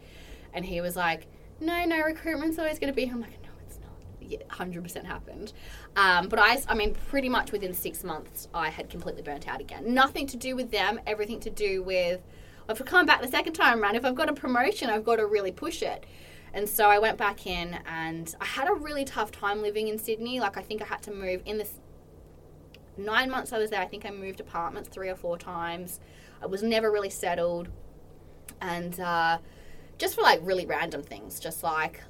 and 0.53 0.63
he 0.63 0.79
was 0.79 0.95
like, 0.95 1.27
No, 1.59 1.85
no, 1.85 2.01
recruitment's 2.03 2.59
always 2.59 2.79
going 2.79 2.91
to 2.91 2.95
be. 2.95 3.09
I'm 3.09 3.21
like, 3.21 3.41
No, 3.43 3.49
it's 3.65 3.79
not. 3.79 3.89
Yeah, 4.21 4.39
100% 4.51 5.05
happened. 5.05 5.53
Um, 5.95 6.27
but 6.27 6.39
I, 6.39 6.61
I 6.67 6.75
mean, 6.75 6.95
pretty 7.09 7.29
much 7.29 7.51
within 7.51 7.73
six 7.73 8.03
months, 8.03 8.47
I 8.53 8.69
had 8.69 8.89
completely 8.89 9.21
burnt 9.21 9.47
out 9.47 9.61
again. 9.61 9.93
Nothing 9.93 10.27
to 10.27 10.37
do 10.37 10.55
with 10.55 10.71
them, 10.71 10.99
everything 11.07 11.39
to 11.41 11.49
do 11.49 11.81
with, 11.83 12.21
if 12.69 12.81
I 12.81 12.85
come 12.85 13.05
back 13.05 13.21
the 13.21 13.27
second 13.27 13.53
time 13.53 13.81
around, 13.81 13.95
if 13.95 14.05
I've 14.05 14.15
got 14.15 14.29
a 14.29 14.33
promotion, 14.33 14.89
I've 14.89 15.05
got 15.05 15.15
to 15.17 15.25
really 15.25 15.51
push 15.51 15.81
it. 15.81 16.05
And 16.53 16.67
so 16.67 16.89
I 16.89 16.99
went 16.99 17.17
back 17.17 17.45
in 17.45 17.79
and 17.85 18.33
I 18.41 18.45
had 18.45 18.69
a 18.69 18.73
really 18.73 19.05
tough 19.05 19.31
time 19.31 19.61
living 19.61 19.87
in 19.87 19.97
Sydney. 19.97 20.39
Like, 20.39 20.57
I 20.57 20.61
think 20.61 20.81
I 20.81 20.85
had 20.85 21.01
to 21.03 21.11
move 21.11 21.41
in 21.45 21.57
this 21.57 21.73
nine 22.97 23.29
months 23.29 23.53
I 23.53 23.57
was 23.57 23.69
there. 23.69 23.81
I 23.81 23.85
think 23.85 24.05
I 24.05 24.11
moved 24.11 24.39
apartments 24.39 24.89
three 24.89 25.09
or 25.09 25.15
four 25.15 25.37
times. 25.37 25.99
I 26.41 26.45
was 26.45 26.63
never 26.63 26.91
really 26.91 27.09
settled. 27.09 27.69
And 28.61 28.99
uh, 28.99 29.37
just 29.97 30.15
for 30.15 30.21
like 30.21 30.39
really 30.43 30.65
random 30.65 31.03
things, 31.03 31.39
just 31.39 31.63
like 31.63 32.01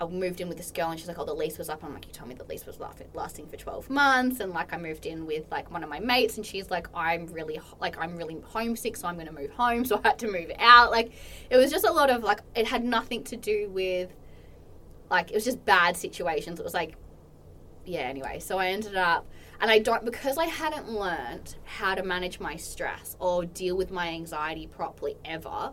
I 0.00 0.06
moved 0.06 0.40
in 0.40 0.48
with 0.48 0.58
this 0.58 0.70
girl 0.70 0.90
and 0.90 0.98
she's 0.98 1.08
like, 1.08 1.18
oh, 1.18 1.24
the 1.24 1.34
lease 1.34 1.56
was 1.56 1.68
up. 1.68 1.82
I'm 1.82 1.94
like, 1.94 2.06
you 2.06 2.12
told 2.12 2.28
me 2.28 2.34
the 2.34 2.44
lease 2.44 2.66
was 2.66 2.78
lasting 3.14 3.46
for 3.46 3.56
12 3.56 3.88
months. 3.88 4.40
And 4.40 4.52
like, 4.52 4.74
I 4.74 4.76
moved 4.76 5.06
in 5.06 5.26
with 5.26 5.44
like 5.50 5.70
one 5.70 5.82
of 5.82 5.88
my 5.88 6.00
mates 6.00 6.36
and 6.36 6.44
she's 6.44 6.70
like, 6.70 6.86
I'm 6.94 7.26
really, 7.26 7.58
like, 7.80 7.98
I'm 7.98 8.16
really 8.16 8.36
homesick, 8.44 8.96
so 8.96 9.08
I'm 9.08 9.14
going 9.14 9.26
to 9.26 9.32
move 9.32 9.50
home. 9.50 9.84
So 9.86 10.00
I 10.02 10.08
had 10.08 10.18
to 10.20 10.26
move 10.30 10.50
out. 10.58 10.90
Like, 10.90 11.12
it 11.48 11.56
was 11.56 11.70
just 11.70 11.86
a 11.86 11.92
lot 11.92 12.10
of 12.10 12.22
like, 12.22 12.40
it 12.54 12.66
had 12.66 12.84
nothing 12.84 13.22
to 13.24 13.36
do 13.36 13.70
with, 13.70 14.10
like, 15.10 15.30
it 15.30 15.34
was 15.34 15.44
just 15.44 15.64
bad 15.64 15.96
situations. 15.96 16.58
It 16.58 16.64
was 16.64 16.74
like, 16.74 16.96
yeah, 17.84 18.00
anyway. 18.00 18.40
So 18.40 18.58
I 18.58 18.68
ended 18.68 18.96
up, 18.96 19.26
and 19.60 19.70
I 19.70 19.78
don't, 19.78 20.04
because 20.04 20.36
I 20.38 20.46
hadn't 20.46 20.90
learned 20.90 21.54
how 21.64 21.94
to 21.94 22.02
manage 22.02 22.40
my 22.40 22.56
stress 22.56 23.16
or 23.20 23.44
deal 23.44 23.76
with 23.76 23.90
my 23.90 24.08
anxiety 24.08 24.66
properly 24.66 25.16
ever. 25.24 25.72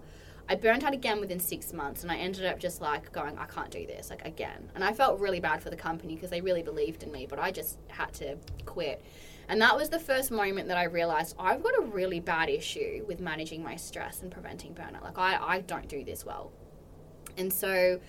I 0.49 0.55
burnt 0.55 0.83
out 0.83 0.93
again 0.93 1.19
within 1.21 1.39
six 1.39 1.71
months, 1.71 2.03
and 2.03 2.11
I 2.11 2.17
ended 2.17 2.45
up 2.45 2.59
just 2.59 2.81
like 2.81 3.11
going, 3.11 3.37
I 3.37 3.45
can't 3.45 3.71
do 3.71 3.87
this, 3.87 4.09
like 4.09 4.25
again. 4.25 4.69
And 4.75 4.83
I 4.83 4.91
felt 4.91 5.19
really 5.19 5.39
bad 5.39 5.61
for 5.61 5.69
the 5.69 5.75
company 5.75 6.15
because 6.15 6.29
they 6.29 6.41
really 6.41 6.63
believed 6.63 7.03
in 7.03 7.11
me, 7.11 7.25
but 7.25 7.39
I 7.39 7.51
just 7.51 7.77
had 7.87 8.13
to 8.15 8.37
quit. 8.65 9.01
And 9.47 9.61
that 9.61 9.75
was 9.75 9.89
the 9.89 9.99
first 9.99 10.31
moment 10.31 10.67
that 10.67 10.77
I 10.77 10.83
realized 10.83 11.35
I've 11.37 11.63
got 11.63 11.77
a 11.77 11.81
really 11.81 12.19
bad 12.19 12.49
issue 12.49 13.05
with 13.07 13.19
managing 13.19 13.63
my 13.63 13.75
stress 13.75 14.21
and 14.21 14.31
preventing 14.31 14.73
burnout. 14.73 15.03
Like, 15.03 15.17
I, 15.17 15.37
I 15.37 15.61
don't 15.61 15.87
do 15.87 16.03
this 16.03 16.25
well. 16.25 16.51
And 17.37 17.51
so 17.51 17.99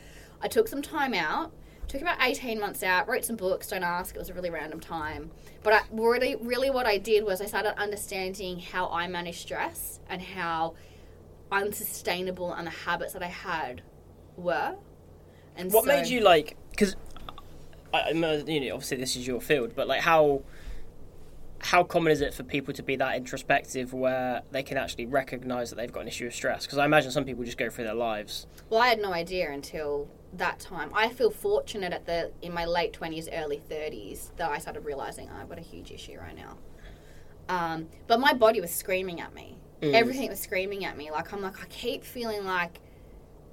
I 0.40 0.48
took 0.48 0.68
some 0.68 0.82
time 0.82 1.14
out, 1.14 1.52
took 1.88 2.02
about 2.02 2.18
18 2.20 2.60
months 2.60 2.82
out, 2.82 3.08
wrote 3.08 3.24
some 3.24 3.36
books, 3.36 3.68
don't 3.68 3.82
ask, 3.82 4.14
it 4.14 4.18
was 4.18 4.30
a 4.30 4.34
really 4.34 4.50
random 4.50 4.80
time. 4.80 5.30
But 5.62 5.72
I, 5.72 5.80
really, 5.90 6.36
really 6.36 6.70
what 6.70 6.86
I 6.86 6.98
did 6.98 7.24
was 7.24 7.40
I 7.40 7.46
started 7.46 7.78
understanding 7.80 8.58
how 8.58 8.88
I 8.88 9.06
manage 9.08 9.40
stress 9.40 10.00
and 10.08 10.20
how 10.20 10.74
unsustainable 11.50 12.52
and 12.52 12.66
the 12.66 12.70
habits 12.70 13.12
that 13.12 13.22
I 13.22 13.28
had 13.28 13.82
were. 14.36 14.76
And 15.56 15.72
What 15.72 15.84
so- 15.84 15.88
made 15.88 16.06
you 16.08 16.20
like? 16.20 16.56
Because 16.70 16.96
I, 17.92 17.98
I 17.98 18.10
you 18.10 18.60
know, 18.60 18.74
obviously 18.74 18.96
this 18.96 19.16
is 19.16 19.26
your 19.26 19.40
field, 19.40 19.72
but 19.74 19.86
like 19.86 20.00
how 20.00 20.42
how 21.60 21.82
common 21.82 22.12
is 22.12 22.20
it 22.20 22.34
for 22.34 22.42
people 22.42 22.74
to 22.74 22.82
be 22.82 22.94
that 22.96 23.16
introspective 23.16 23.94
where 23.94 24.42
they 24.50 24.62
can 24.62 24.76
actually 24.76 25.06
recognize 25.06 25.70
that 25.70 25.76
they've 25.76 25.92
got 25.92 26.00
an 26.00 26.08
issue 26.08 26.26
of 26.26 26.34
stress? 26.34 26.66
Because 26.66 26.78
I 26.78 26.84
imagine 26.84 27.10
some 27.10 27.24
people 27.24 27.42
just 27.44 27.56
go 27.56 27.70
through 27.70 27.84
their 27.84 27.94
lives. 27.94 28.46
Well, 28.68 28.82
I 28.82 28.88
had 28.88 28.98
no 28.98 29.12
idea 29.14 29.50
until 29.50 30.08
that 30.34 30.58
time. 30.58 30.90
I 30.92 31.08
feel 31.08 31.30
fortunate 31.30 31.92
at 31.92 32.06
the 32.06 32.32
in 32.42 32.52
my 32.52 32.64
late 32.66 32.92
twenties, 32.92 33.28
early 33.32 33.62
thirties 33.68 34.32
that 34.36 34.50
I 34.50 34.58
started 34.58 34.84
realizing 34.84 35.30
oh, 35.32 35.40
I've 35.40 35.48
got 35.48 35.58
a 35.58 35.62
huge 35.62 35.90
issue 35.90 36.18
right 36.18 36.36
now. 36.36 36.58
Um, 37.48 37.88
but 38.06 38.20
my 38.20 38.32
body 38.32 38.60
was 38.60 38.70
screaming 38.70 39.20
at 39.20 39.34
me. 39.34 39.58
Everything 39.92 40.28
was 40.28 40.40
screaming 40.40 40.84
at 40.84 40.96
me. 40.96 41.10
Like 41.10 41.32
I'm 41.32 41.42
like 41.42 41.60
I 41.60 41.66
keep 41.66 42.04
feeling 42.04 42.44
like 42.44 42.80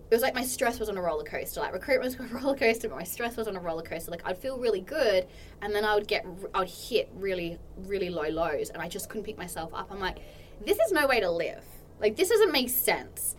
it 0.10 0.16
was 0.16 0.22
like 0.22 0.36
my 0.36 0.44
stress 0.44 0.80
was 0.80 0.90
on 0.90 0.98
a 0.98 1.02
roller 1.02 1.24
coaster. 1.24 1.62
Like 1.62 1.74
recruitment 1.74 2.20
was 2.20 2.20
on 2.32 2.36
a 2.36 2.42
roller 2.44 2.58
coaster, 2.58 2.90
but 2.90 2.98
my 2.98 3.04
stress 3.04 3.38
was 3.38 3.48
on 3.48 3.56
a 3.56 3.60
roller 3.60 3.84
coaster. 3.84 4.12
Like 4.12 4.24
I'd 4.26 4.38
feel 4.38 4.58
really 4.58 4.82
good, 4.82 5.26
and 5.62 5.74
then 5.74 5.86
I 5.86 5.96
would 5.96 6.08
get 6.08 6.26
I 6.54 6.60
would 6.60 6.70
hit 6.70 7.10
really 7.16 7.58
really 7.78 8.10
low 8.10 8.30
lows, 8.30 8.70
and 8.70 8.82
I 8.82 8.88
just 8.88 9.10
couldn't 9.10 9.26
pick 9.26 9.38
myself 9.38 9.74
up. 9.74 9.92
I'm 9.92 10.00
like, 10.00 10.20
this 10.66 10.78
is 10.80 10.92
no 10.92 11.08
way 11.08 11.20
to 11.20 11.32
live. 11.32 11.64
Like 12.00 12.16
this 12.16 12.30
doesn't 12.30 12.52
make 12.52 12.70
sense. 12.70 13.36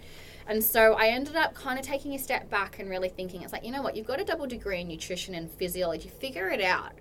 And 0.46 0.62
so 0.62 0.94
I 0.94 1.08
ended 1.08 1.36
up 1.36 1.54
kind 1.54 1.78
of 1.78 1.84
taking 1.84 2.14
a 2.14 2.18
step 2.18 2.50
back 2.50 2.78
and 2.78 2.90
really 2.90 3.08
thinking, 3.08 3.42
it's 3.42 3.52
like, 3.52 3.64
you 3.64 3.70
know 3.70 3.82
what, 3.82 3.96
you've 3.96 4.06
got 4.06 4.20
a 4.20 4.24
double 4.24 4.46
degree 4.46 4.80
in 4.80 4.88
nutrition 4.88 5.34
and 5.34 5.50
physiology, 5.50 6.08
figure 6.08 6.48
it 6.48 6.60
out. 6.60 6.92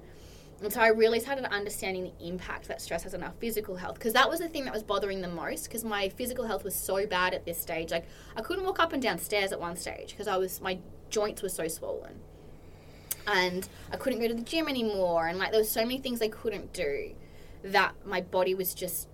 And 0.62 0.72
so 0.72 0.80
I 0.80 0.88
really 0.88 1.20
started 1.20 1.45
understanding 1.51 2.03
the 2.03 2.28
impact 2.28 2.68
that 2.68 2.82
stress 2.82 3.03
has 3.03 3.16
on 3.16 3.24
our 3.24 3.34
physical 3.39 3.76
health 3.76 3.95
because 3.95 4.14
that 4.14 4.30
was 4.30 4.39
the 4.39 4.47
thing 4.47 4.66
that 4.66 4.74
was 4.74 4.84
bothering 4.84 5.22
the 5.22 5.28
most 5.28 5.64
because 5.64 5.84
my 5.84 6.09
physical 6.09 6.45
health 6.45 6.64
was 6.64 6.76
so 6.76 7.07
bad 7.07 7.34
at 7.34 7.45
this 7.45 7.59
stage. 7.59 7.89
Like 7.89 8.05
I 8.36 8.41
couldn't 8.41 8.64
walk 8.64 8.80
up 8.80 8.93
and 8.93 9.01
down 9.01 9.18
stairs 9.18 9.51
at 9.51 9.59
one 9.59 9.76
stage 9.76 10.12
because 10.12 10.28
I 10.28 10.38
was 10.38 10.62
my 10.62 10.78
joints 11.09 11.41
were 11.41 11.49
so 11.49 11.68
swollen. 11.68 12.20
And 13.26 13.68
I 13.91 13.97
couldn't 13.97 14.20
go 14.20 14.28
to 14.28 14.34
the 14.36 14.41
gym 14.41 14.68
anymore 14.68 15.28
and 15.28 15.39
like 15.39 15.51
there 15.51 15.59
was 15.59 15.70
so 15.70 15.82
many 15.82 15.97
things 15.97 16.22
I 16.22 16.28
couldn't 16.28 16.74
do 16.74 17.16
that 17.64 17.95
my 18.05 18.22
body 18.22 18.53
was 18.53 18.76
just 18.76 19.07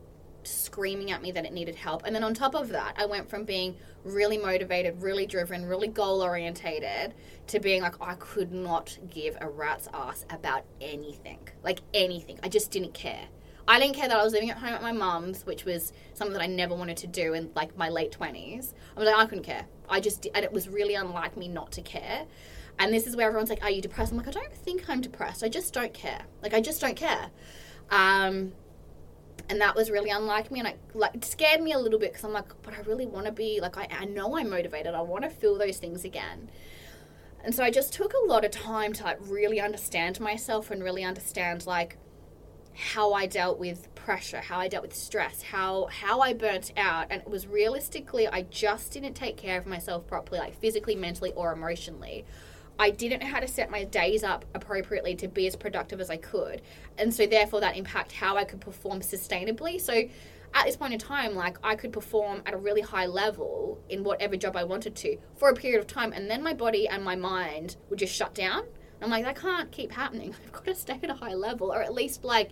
screaming 0.47 1.11
at 1.11 1.21
me 1.21 1.31
that 1.31 1.45
it 1.45 1.53
needed 1.53 1.75
help. 1.75 2.03
And 2.05 2.15
then 2.15 2.23
on 2.23 2.33
top 2.33 2.55
of 2.55 2.69
that, 2.69 2.95
I 2.97 3.05
went 3.05 3.29
from 3.29 3.43
being 3.43 3.75
really 4.03 4.37
motivated, 4.37 5.01
really 5.01 5.25
driven, 5.25 5.65
really 5.65 5.87
goal 5.87 6.21
orientated 6.21 7.13
to 7.47 7.59
being 7.59 7.81
like, 7.81 7.95
I 8.01 8.15
could 8.15 8.51
not 8.51 8.97
give 9.09 9.37
a 9.41 9.49
rat's 9.49 9.87
ass 9.93 10.25
about 10.29 10.63
anything. 10.81 11.39
Like 11.63 11.79
anything. 11.93 12.39
I 12.43 12.49
just 12.49 12.71
didn't 12.71 12.93
care. 12.93 13.27
I 13.67 13.79
didn't 13.79 13.95
care 13.95 14.07
that 14.07 14.17
I 14.17 14.23
was 14.23 14.31
living 14.31 14.49
at 14.49 14.57
home 14.57 14.73
at 14.73 14.81
my 14.81 14.93
mum's, 14.93 15.45
which 15.45 15.65
was 15.65 15.91
something 16.13 16.33
that 16.33 16.41
I 16.41 16.47
never 16.47 16.73
wanted 16.73 16.97
to 16.97 17.07
do 17.07 17.33
in 17.33 17.51
like 17.53 17.77
my 17.77 17.89
late 17.89 18.17
20s. 18.17 18.73
I 18.95 18.99
was 18.99 19.07
like, 19.07 19.17
I 19.17 19.25
couldn't 19.25 19.43
care. 19.43 19.65
I 19.89 19.99
just, 19.99 20.25
and 20.33 20.45
it 20.45 20.53
was 20.53 20.69
really 20.69 20.95
unlike 20.95 21.35
me 21.35 21.49
not 21.49 21.73
to 21.73 21.81
care. 21.81 22.25
And 22.79 22.93
this 22.93 23.07
is 23.07 23.15
where 23.15 23.27
everyone's 23.27 23.49
like, 23.49 23.63
Are 23.63 23.71
you 23.71 23.81
depressed? 23.81 24.11
I'm 24.11 24.17
like, 24.17 24.27
I 24.27 24.31
don't 24.31 24.53
think 24.53 24.89
I'm 24.89 25.01
depressed. 25.01 25.43
I 25.43 25.49
just 25.49 25.73
don't 25.73 25.93
care. 25.93 26.21
Like, 26.41 26.53
I 26.53 26.61
just 26.61 26.79
don't 26.79 26.95
care. 26.95 27.29
Um, 27.89 28.53
and 29.49 29.61
that 29.61 29.75
was 29.75 29.89
really 29.89 30.09
unlike 30.09 30.51
me 30.51 30.59
and 30.59 30.67
I, 30.67 30.75
like 30.93 31.15
it 31.15 31.25
scared 31.25 31.61
me 31.61 31.71
a 31.71 31.79
little 31.79 31.99
bit 31.99 32.11
because 32.11 32.25
i'm 32.25 32.33
like 32.33 32.49
but 32.63 32.73
i 32.73 32.81
really 32.81 33.05
want 33.05 33.25
to 33.25 33.31
be 33.31 33.59
like 33.61 33.77
I, 33.77 33.87
I 33.91 34.05
know 34.05 34.37
i'm 34.37 34.49
motivated 34.49 34.93
i 34.93 35.01
want 35.01 35.23
to 35.23 35.29
feel 35.29 35.57
those 35.57 35.77
things 35.77 36.03
again. 36.03 36.49
And 37.43 37.55
so 37.55 37.63
i 37.63 37.71
just 37.71 37.93
took 37.93 38.13
a 38.13 38.27
lot 38.27 38.43
of 38.43 38.51
time 38.51 38.93
to 38.93 39.03
like 39.03 39.17
really 39.21 39.61
understand 39.61 40.19
myself 40.19 40.69
and 40.69 40.83
really 40.83 41.03
understand 41.03 41.65
like 41.65 41.97
how 42.75 43.13
i 43.13 43.25
dealt 43.25 43.57
with 43.57 43.93
pressure 43.95 44.39
how 44.39 44.59
i 44.59 44.67
dealt 44.67 44.83
with 44.83 44.95
stress 44.95 45.41
how 45.41 45.85
how 45.87 46.19
i 46.19 46.31
burnt 46.31 46.71
out 46.77 47.07
and 47.09 47.21
it 47.21 47.29
was 47.29 47.47
realistically 47.47 48.27
i 48.27 48.43
just 48.43 48.91
didn't 48.91 49.15
take 49.15 49.35
care 49.35 49.57
of 49.57 49.65
myself 49.65 50.05
properly 50.05 50.39
like 50.39 50.59
physically 50.59 50.95
mentally 50.95 51.31
or 51.33 51.51
emotionally 51.51 52.23
I 52.79 52.91
didn't 52.91 53.21
know 53.21 53.27
how 53.27 53.39
to 53.39 53.47
set 53.47 53.71
my 53.71 53.83
days 53.83 54.23
up 54.23 54.45
appropriately 54.53 55.15
to 55.15 55.27
be 55.27 55.47
as 55.47 55.55
productive 55.55 55.99
as 55.99 56.09
I 56.09 56.17
could. 56.17 56.61
And 56.97 57.13
so 57.13 57.25
therefore 57.25 57.61
that 57.61 57.75
impact 57.75 58.11
how 58.11 58.37
I 58.37 58.43
could 58.43 58.61
perform 58.61 59.01
sustainably. 59.01 59.81
So 59.81 60.03
at 60.53 60.65
this 60.65 60.77
point 60.77 60.93
in 60.93 60.99
time, 60.99 61.35
like 61.35 61.57
I 61.63 61.75
could 61.75 61.91
perform 61.91 62.41
at 62.45 62.53
a 62.53 62.57
really 62.57 62.81
high 62.81 63.07
level 63.07 63.79
in 63.89 64.03
whatever 64.03 64.35
job 64.35 64.55
I 64.55 64.63
wanted 64.63 64.95
to 64.97 65.17
for 65.35 65.49
a 65.49 65.55
period 65.55 65.79
of 65.79 65.87
time 65.87 66.13
and 66.13 66.29
then 66.29 66.43
my 66.43 66.53
body 66.53 66.87
and 66.87 67.03
my 67.03 67.15
mind 67.15 67.77
would 67.89 67.99
just 67.99 68.13
shut 68.13 68.33
down. 68.33 68.63
I'm 69.01 69.09
like, 69.09 69.25
that 69.25 69.35
can't 69.35 69.71
keep 69.71 69.91
happening. 69.91 70.33
I've 70.45 70.51
got 70.51 70.65
to 70.65 70.75
stay 70.75 70.99
at 71.01 71.09
a 71.09 71.13
high 71.13 71.35
level 71.35 71.73
or 71.73 71.81
at 71.81 71.93
least 71.93 72.23
like 72.23 72.51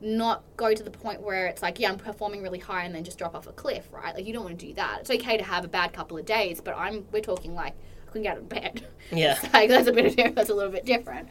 not 0.00 0.44
go 0.56 0.74
to 0.74 0.82
the 0.82 0.90
point 0.90 1.22
where 1.22 1.46
it's 1.46 1.62
like, 1.62 1.80
yeah, 1.80 1.90
I'm 1.90 1.98
performing 1.98 2.42
really 2.42 2.58
high 2.58 2.84
and 2.84 2.94
then 2.94 3.04
just 3.04 3.18
drop 3.18 3.34
off 3.34 3.46
a 3.46 3.52
cliff, 3.52 3.88
right? 3.92 4.14
Like 4.14 4.26
you 4.26 4.32
don't 4.32 4.44
want 4.44 4.58
to 4.58 4.66
do 4.66 4.74
that. 4.74 5.00
It's 5.00 5.10
okay 5.10 5.36
to 5.36 5.44
have 5.44 5.64
a 5.64 5.68
bad 5.68 5.92
couple 5.92 6.16
of 6.16 6.24
days, 6.24 6.60
but 6.60 6.76
I'm 6.76 7.06
we're 7.12 7.20
talking 7.20 7.54
like 7.54 7.74
couldn't 8.08 8.22
get 8.22 8.32
out 8.32 8.38
of 8.38 8.48
bed. 8.48 8.86
Yeah. 9.10 9.38
like 9.52 9.68
that's 9.68 9.88
a 9.88 9.92
bit 9.92 10.18
of, 10.18 10.34
that's 10.34 10.50
a 10.50 10.54
little 10.54 10.72
bit 10.72 10.84
different. 10.84 11.28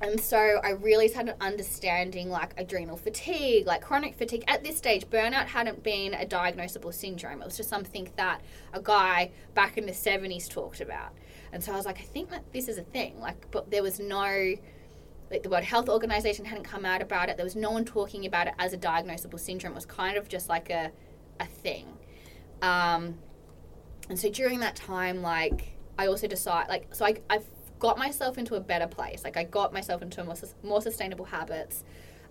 And 0.00 0.20
so 0.20 0.60
I 0.62 0.70
really 0.70 1.08
started 1.08 1.36
understanding 1.40 2.28
like 2.28 2.52
adrenal 2.58 2.96
fatigue, 2.96 3.66
like 3.66 3.80
chronic 3.80 4.14
fatigue. 4.16 4.44
At 4.48 4.62
this 4.62 4.76
stage, 4.76 5.06
burnout 5.06 5.46
hadn't 5.46 5.82
been 5.82 6.12
a 6.12 6.26
diagnosable 6.26 6.92
syndrome. 6.92 7.40
It 7.40 7.46
was 7.46 7.56
just 7.56 7.70
something 7.70 8.10
that 8.16 8.42
a 8.74 8.80
guy 8.80 9.30
back 9.54 9.78
in 9.78 9.86
the 9.86 9.92
70s 9.92 10.48
talked 10.48 10.82
about. 10.82 11.12
And 11.52 11.62
so 11.62 11.72
I 11.72 11.76
was 11.76 11.86
like, 11.86 12.00
I 12.00 12.02
think 12.02 12.30
that 12.30 12.52
this 12.52 12.68
is 12.68 12.76
a 12.76 12.82
thing. 12.82 13.18
Like, 13.20 13.50
but 13.50 13.70
there 13.70 13.82
was 13.82 13.98
no, 14.00 14.54
like 15.30 15.42
the 15.42 15.48
World 15.48 15.64
Health 15.64 15.88
Organization 15.88 16.44
hadn't 16.44 16.64
come 16.64 16.84
out 16.84 17.00
about 17.00 17.28
it. 17.30 17.36
There 17.36 17.46
was 17.46 17.56
no 17.56 17.70
one 17.70 17.84
talking 17.84 18.26
about 18.26 18.48
it 18.48 18.54
as 18.58 18.72
a 18.72 18.78
diagnosable 18.78 19.40
syndrome. 19.40 19.72
It 19.72 19.76
was 19.76 19.86
kind 19.86 20.18
of 20.18 20.28
just 20.28 20.48
like 20.48 20.68
a, 20.68 20.90
a 21.40 21.46
thing. 21.46 21.86
Um, 22.60 23.18
and 24.08 24.18
so 24.18 24.28
during 24.28 24.60
that 24.60 24.76
time, 24.76 25.22
like 25.22 25.76
I 25.98 26.06
also 26.06 26.26
decide, 26.26 26.68
like 26.68 26.94
so 26.94 27.04
I 27.04 27.16
I 27.30 27.40
got 27.78 27.98
myself 27.98 28.38
into 28.38 28.54
a 28.54 28.60
better 28.60 28.86
place. 28.86 29.24
Like 29.24 29.36
I 29.36 29.44
got 29.44 29.72
myself 29.72 30.02
into 30.02 30.24
more 30.24 30.34
more 30.62 30.80
sustainable 30.80 31.26
habits. 31.26 31.84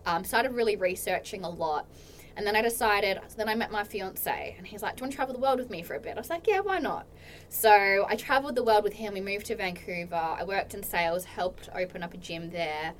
Um, 0.05 0.23
started 0.23 0.51
really 0.51 0.75
researching 0.75 1.43
a 1.43 1.49
lot. 1.49 1.87
And 2.35 2.47
then 2.47 2.55
I 2.55 2.61
decided, 2.61 3.19
so 3.27 3.35
then 3.37 3.47
I 3.47 3.53
met 3.53 3.71
my 3.71 3.83
fiance, 3.83 4.55
and 4.57 4.65
he's 4.65 4.81
like, 4.81 4.95
Do 4.95 5.01
you 5.01 5.03
want 5.03 5.11
to 5.11 5.15
travel 5.15 5.35
the 5.35 5.39
world 5.39 5.59
with 5.59 5.69
me 5.69 5.83
for 5.83 5.93
a 5.93 5.99
bit? 5.99 6.17
I 6.17 6.19
was 6.19 6.29
like, 6.29 6.47
Yeah, 6.47 6.61
why 6.61 6.79
not? 6.79 7.05
So 7.49 8.05
I 8.09 8.15
traveled 8.15 8.55
the 8.55 8.63
world 8.63 8.83
with 8.83 8.93
him. 8.93 9.13
We 9.13 9.21
moved 9.21 9.45
to 9.47 9.55
Vancouver. 9.55 10.15
I 10.15 10.43
worked 10.43 10.73
in 10.73 10.83
sales, 10.83 11.25
helped 11.25 11.69
open 11.75 12.01
up 12.01 12.13
a 12.13 12.17
gym 12.17 12.49
there. 12.49 12.93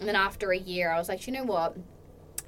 And 0.00 0.08
then 0.08 0.16
after 0.16 0.50
a 0.50 0.58
year, 0.58 0.90
I 0.90 0.98
was 0.98 1.08
like, 1.08 1.26
You 1.26 1.32
know 1.32 1.44
what? 1.44 1.76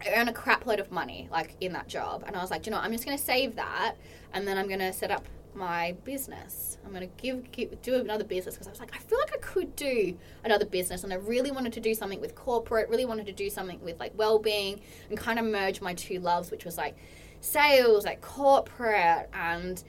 I 0.05 0.15
earn 0.15 0.29
a 0.29 0.33
crap 0.33 0.67
load 0.67 0.81
of 0.81 0.91
money, 0.91 1.29
like 1.31 1.55
in 1.61 1.73
that 1.73 1.89
job. 1.89 2.25
And 2.27 2.37
I 2.37 2.43
was 2.43 2.51
like, 2.51 2.67
you 2.67 2.73
know, 2.73 2.79
I'm 2.79 2.93
just 2.93 3.05
going 3.05 3.17
to 3.17 3.23
save 3.23 3.57
that, 3.57 3.95
and 4.35 4.47
then 4.47 4.59
I'm 4.59 4.67
going 4.67 4.81
to 4.81 4.93
set 4.93 5.11
up 5.11 5.27
my 5.57 5.97
business. 6.05 6.79
I'm 6.85 6.93
going 6.93 7.09
to 7.09 7.23
give, 7.23 7.51
give, 7.51 7.83
do 7.83 7.95
another 7.95 8.25
business 8.25 8.55
because 8.55 8.69
I 8.69 8.71
was 8.71 8.81
like, 8.81 8.95
I 8.95 8.99
feel 8.99 9.19
like 9.19 9.33
I 9.35 9.39
could 9.39 9.75
do 9.75 10.17
another 10.45 10.67
business, 10.67 11.05
and 11.05 11.13
I 11.13 11.17
really 11.17 11.51
wanted 11.51 11.73
to 11.73 11.81
do 11.81 11.95
something 11.95 12.21
with 12.21 12.35
corporate. 12.35 12.89
Really 12.89 13.07
wanted 13.07 13.27
to 13.27 13.33
do 13.33 13.51
something 13.51 13.81
with 13.83 13.99
like 13.99 14.13
well-being 14.17 14.81
and 15.09 15.19
kind 15.19 15.39
of 15.39 15.47
merge 15.47 15.81
my 15.81 15.95
two 15.95 16.21
loves, 16.21 16.51
which 16.51 16.65
was 16.65 16.77
like 16.77 16.97
sales, 17.41 18.05
like 18.05 18.21
corporate, 18.21 19.29
and 19.33 19.83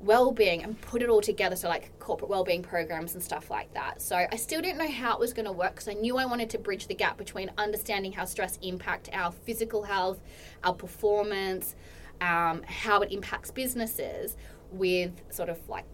well-being, 0.00 0.64
and 0.64 0.80
put 0.80 1.00
it 1.00 1.08
all 1.08 1.20
together. 1.20 1.54
So 1.54 1.68
like 1.68 1.96
corporate 2.00 2.28
well-being 2.28 2.62
programs 2.62 3.14
and 3.14 3.22
stuff 3.22 3.50
like 3.50 3.72
that. 3.74 4.02
So 4.02 4.16
I 4.16 4.36
still 4.36 4.60
didn't 4.60 4.78
know 4.78 4.90
how 4.90 5.14
it 5.14 5.20
was 5.20 5.32
going 5.32 5.46
to 5.46 5.52
work 5.52 5.76
because 5.76 5.88
I 5.88 5.94
knew 5.94 6.18
I 6.18 6.26
wanted 6.26 6.50
to 6.50 6.58
bridge 6.58 6.88
the 6.88 6.94
gap 6.94 7.16
between 7.16 7.50
understanding 7.56 8.12
how 8.12 8.24
stress 8.24 8.58
impact 8.62 9.08
our 9.12 9.30
physical 9.30 9.84
health, 9.84 10.20
our 10.64 10.74
performance. 10.74 11.76
Um, 12.20 12.62
how 12.68 13.00
it 13.00 13.10
impacts 13.10 13.50
businesses 13.50 14.36
with 14.72 15.12
sort 15.30 15.48
of 15.48 15.68
like, 15.68 15.84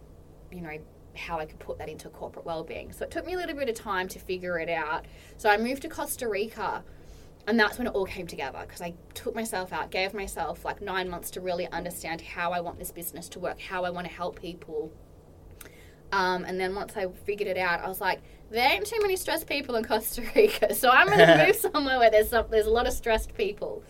you 0.51 0.61
know, 0.61 0.79
how 1.17 1.39
I 1.39 1.47
could 1.47 1.59
put 1.59 1.79
that 1.79 1.89
into 1.89 2.09
corporate 2.09 2.47
well-being. 2.47 2.93
So 2.93 3.05
it 3.05 3.11
took 3.11 3.27
me 3.27 3.35
a 3.35 3.37
little 3.37 3.57
bit 3.57 3.69
of 3.69 3.75
time 3.75 4.09
to 4.09 4.19
figure 4.19 4.59
it 4.59 4.69
out. 4.69 5.05
So 5.37 5.51
I 5.51 5.57
moved 5.57 5.83
to 5.83 5.89
Costa 5.89 6.29
Rica 6.29 6.85
and 7.49 7.59
that's 7.59 7.79
when 7.79 7.87
it 7.87 7.95
all 7.95 8.05
came 8.05 8.27
together 8.27 8.59
because 8.61 8.83
I 8.83 8.93
took 9.15 9.35
myself 9.35 9.73
out, 9.73 9.91
gave 9.91 10.13
myself 10.13 10.67
like 10.67 10.83
9 10.83 11.09
months 11.09 11.31
to 11.33 11.41
really 11.41 11.67
understand 11.69 12.21
how 12.21 12.53
I 12.53 12.61
want 12.61 12.79
this 12.79 12.93
business 12.93 13.27
to 13.31 13.39
work, 13.39 13.59
how 13.59 13.85
I 13.85 13.91
want 13.91 14.07
to 14.07 14.13
help 14.13 14.39
people. 14.41 14.93
Um, 16.13 16.45
and 16.45 16.61
then 16.61 16.75
once 16.75 16.95
I 16.97 17.07
figured 17.25 17.49
it 17.49 17.57
out, 17.57 17.81
I 17.81 17.89
was 17.89 18.03
like, 18.03 18.21
there 18.51 18.71
ain't 18.71 18.87
too 18.87 18.99
many 19.01 19.17
stressed 19.17 19.47
people 19.47 19.77
in 19.77 19.85
Costa 19.85 20.23
Rica, 20.37 20.75
so 20.75 20.91
I'm 20.91 21.07
going 21.07 21.19
to 21.27 21.47
move 21.47 21.57
somewhere 21.57 21.99
where 21.99 22.11
there's 22.11 22.29
some, 22.29 22.47
there's 22.51 22.67
a 22.67 22.71
lot 22.71 22.87
of 22.87 22.93
stressed 22.93 23.35
people. 23.35 23.83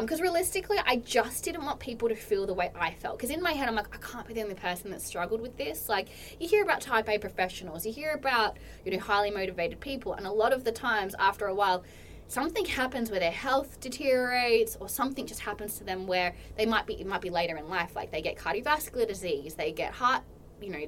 Because 0.00 0.18
um, 0.18 0.22
realistically, 0.22 0.78
I 0.84 0.96
just 0.96 1.44
didn't 1.44 1.64
want 1.64 1.78
people 1.78 2.08
to 2.08 2.16
feel 2.16 2.46
the 2.46 2.54
way 2.54 2.72
I 2.74 2.92
felt. 2.92 3.18
Because 3.18 3.30
in 3.30 3.40
my 3.40 3.52
head, 3.52 3.68
I'm 3.68 3.76
like, 3.76 3.94
I 3.94 3.98
can't 3.98 4.26
be 4.26 4.34
the 4.34 4.42
only 4.42 4.54
person 4.54 4.90
that 4.90 5.00
struggled 5.00 5.40
with 5.40 5.56
this. 5.56 5.88
Like, 5.88 6.08
you 6.40 6.48
hear 6.48 6.62
about 6.62 6.80
type 6.80 7.08
A 7.08 7.18
professionals, 7.18 7.86
you 7.86 7.92
hear 7.92 8.12
about, 8.12 8.56
you 8.84 8.92
know, 8.92 8.98
highly 8.98 9.30
motivated 9.30 9.78
people, 9.80 10.14
and 10.14 10.26
a 10.26 10.32
lot 10.32 10.52
of 10.52 10.64
the 10.64 10.72
times, 10.72 11.14
after 11.18 11.46
a 11.46 11.54
while, 11.54 11.84
something 12.28 12.64
happens 12.64 13.10
where 13.10 13.20
their 13.20 13.30
health 13.30 13.78
deteriorates 13.80 14.76
or 14.80 14.88
something 14.88 15.26
just 15.26 15.40
happens 15.40 15.78
to 15.78 15.84
them 15.84 16.06
where 16.06 16.34
they 16.56 16.66
might 16.66 16.86
be 16.86 16.94
it 17.00 17.06
might 17.06 17.20
be 17.20 17.30
later 17.30 17.56
in 17.56 17.68
life 17.68 17.94
like 17.94 18.10
they 18.10 18.20
get 18.20 18.36
cardiovascular 18.36 19.06
disease 19.06 19.54
they 19.54 19.70
get 19.70 19.92
heart 19.92 20.22
you 20.60 20.70
know 20.70 20.86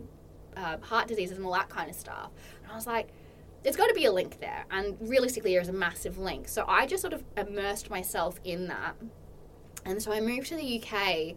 uh, 0.57 0.76
heart 0.78 1.07
diseases 1.07 1.36
and 1.36 1.46
all 1.46 1.53
that 1.53 1.68
kind 1.68 1.88
of 1.88 1.94
stuff 1.94 2.30
and 2.62 2.72
i 2.72 2.74
was 2.74 2.88
like 2.88 3.11
there's 3.62 3.76
got 3.76 3.88
to 3.88 3.94
be 3.94 4.04
a 4.04 4.12
link 4.12 4.40
there. 4.40 4.64
And 4.70 4.96
realistically, 5.00 5.54
there's 5.54 5.68
a 5.68 5.72
massive 5.72 6.18
link. 6.18 6.48
So 6.48 6.64
I 6.68 6.86
just 6.86 7.00
sort 7.00 7.12
of 7.12 7.24
immersed 7.36 7.90
myself 7.90 8.38
in 8.44 8.68
that. 8.68 8.94
And 9.84 10.02
so 10.02 10.12
I 10.12 10.20
moved 10.20 10.48
to 10.48 10.56
the 10.56 10.82
UK 10.82 11.34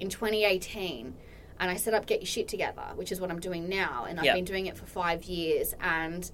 in 0.00 0.08
2018 0.08 1.14
and 1.60 1.70
I 1.70 1.76
set 1.76 1.94
up 1.94 2.06
Get 2.06 2.20
Your 2.20 2.26
Shit 2.26 2.48
Together, 2.48 2.82
which 2.96 3.12
is 3.12 3.20
what 3.20 3.30
I'm 3.30 3.40
doing 3.40 3.68
now. 3.68 4.04
And 4.08 4.18
I've 4.18 4.24
yep. 4.24 4.34
been 4.34 4.44
doing 4.44 4.66
it 4.66 4.76
for 4.76 4.86
five 4.86 5.24
years. 5.24 5.74
And 5.80 6.30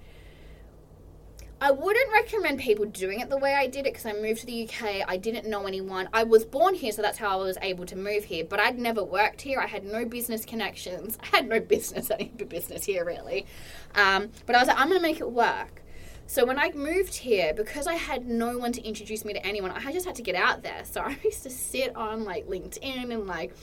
I 1.61 1.71
wouldn't 1.71 2.11
recommend 2.13 2.59
people 2.59 2.85
doing 2.85 3.19
it 3.19 3.29
the 3.29 3.37
way 3.37 3.53
I 3.53 3.67
did 3.67 3.85
it 3.85 3.93
because 3.93 4.05
I 4.05 4.13
moved 4.13 4.41
to 4.41 4.45
the 4.45 4.63
UK. 4.63 5.03
I 5.05 5.17
didn't 5.17 5.45
know 5.45 5.67
anyone. 5.67 6.07
I 6.13 6.23
was 6.23 6.45
born 6.45 6.73
here, 6.73 6.93
so 6.93 7.01
that's 7.01 7.17
how 7.17 7.37
I 7.39 7.43
was 7.43 7.57
able 7.61 7.85
to 7.87 7.97
move 7.97 8.23
here. 8.23 8.45
But 8.45 8.61
I'd 8.61 8.79
never 8.79 9.03
worked 9.03 9.41
here. 9.41 9.59
I 9.59 9.67
had 9.67 9.83
no 9.83 10.05
business 10.05 10.45
connections. 10.45 11.17
I 11.23 11.25
had 11.35 11.49
no 11.49 11.59
business, 11.59 12.09
any 12.11 12.29
business 12.29 12.85
here 12.85 13.03
really. 13.03 13.45
Um, 13.93 14.29
but 14.45 14.55
I 14.55 14.59
was 14.59 14.69
like, 14.69 14.79
I'm 14.79 14.87
going 14.87 15.01
to 15.01 15.05
make 15.05 15.19
it 15.19 15.29
work. 15.29 15.83
So 16.27 16.45
when 16.45 16.59
I 16.59 16.71
moved 16.71 17.15
here, 17.15 17.53
because 17.55 17.87
I 17.87 17.95
had 17.95 18.27
no 18.27 18.57
one 18.57 18.71
to 18.73 18.81
introduce 18.87 19.25
me 19.25 19.33
to 19.33 19.45
anyone, 19.45 19.71
I 19.71 19.91
just 19.91 20.05
had 20.05 20.15
to 20.15 20.21
get 20.21 20.35
out 20.35 20.63
there. 20.63 20.83
So 20.85 21.01
I 21.05 21.17
used 21.23 21.43
to 21.43 21.49
sit 21.49 21.93
on 21.95 22.23
like 22.23 22.47
LinkedIn 22.47 23.11
and 23.11 23.27
like 23.27 23.53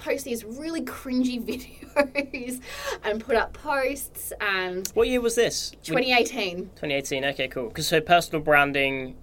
post 0.00 0.24
these 0.24 0.44
really 0.44 0.82
cringy 0.82 1.42
videos 1.94 2.60
and 3.04 3.22
put 3.24 3.36
up 3.36 3.52
posts 3.52 4.32
and 4.40 4.88
what 4.94 5.08
year 5.08 5.20
was 5.20 5.34
this? 5.34 5.70
2018 5.82 6.58
2018 6.58 7.24
okay 7.26 7.48
cool. 7.48 7.68
Because 7.68 7.86
so 7.86 8.00
personal 8.00 8.42
branding 8.42 9.16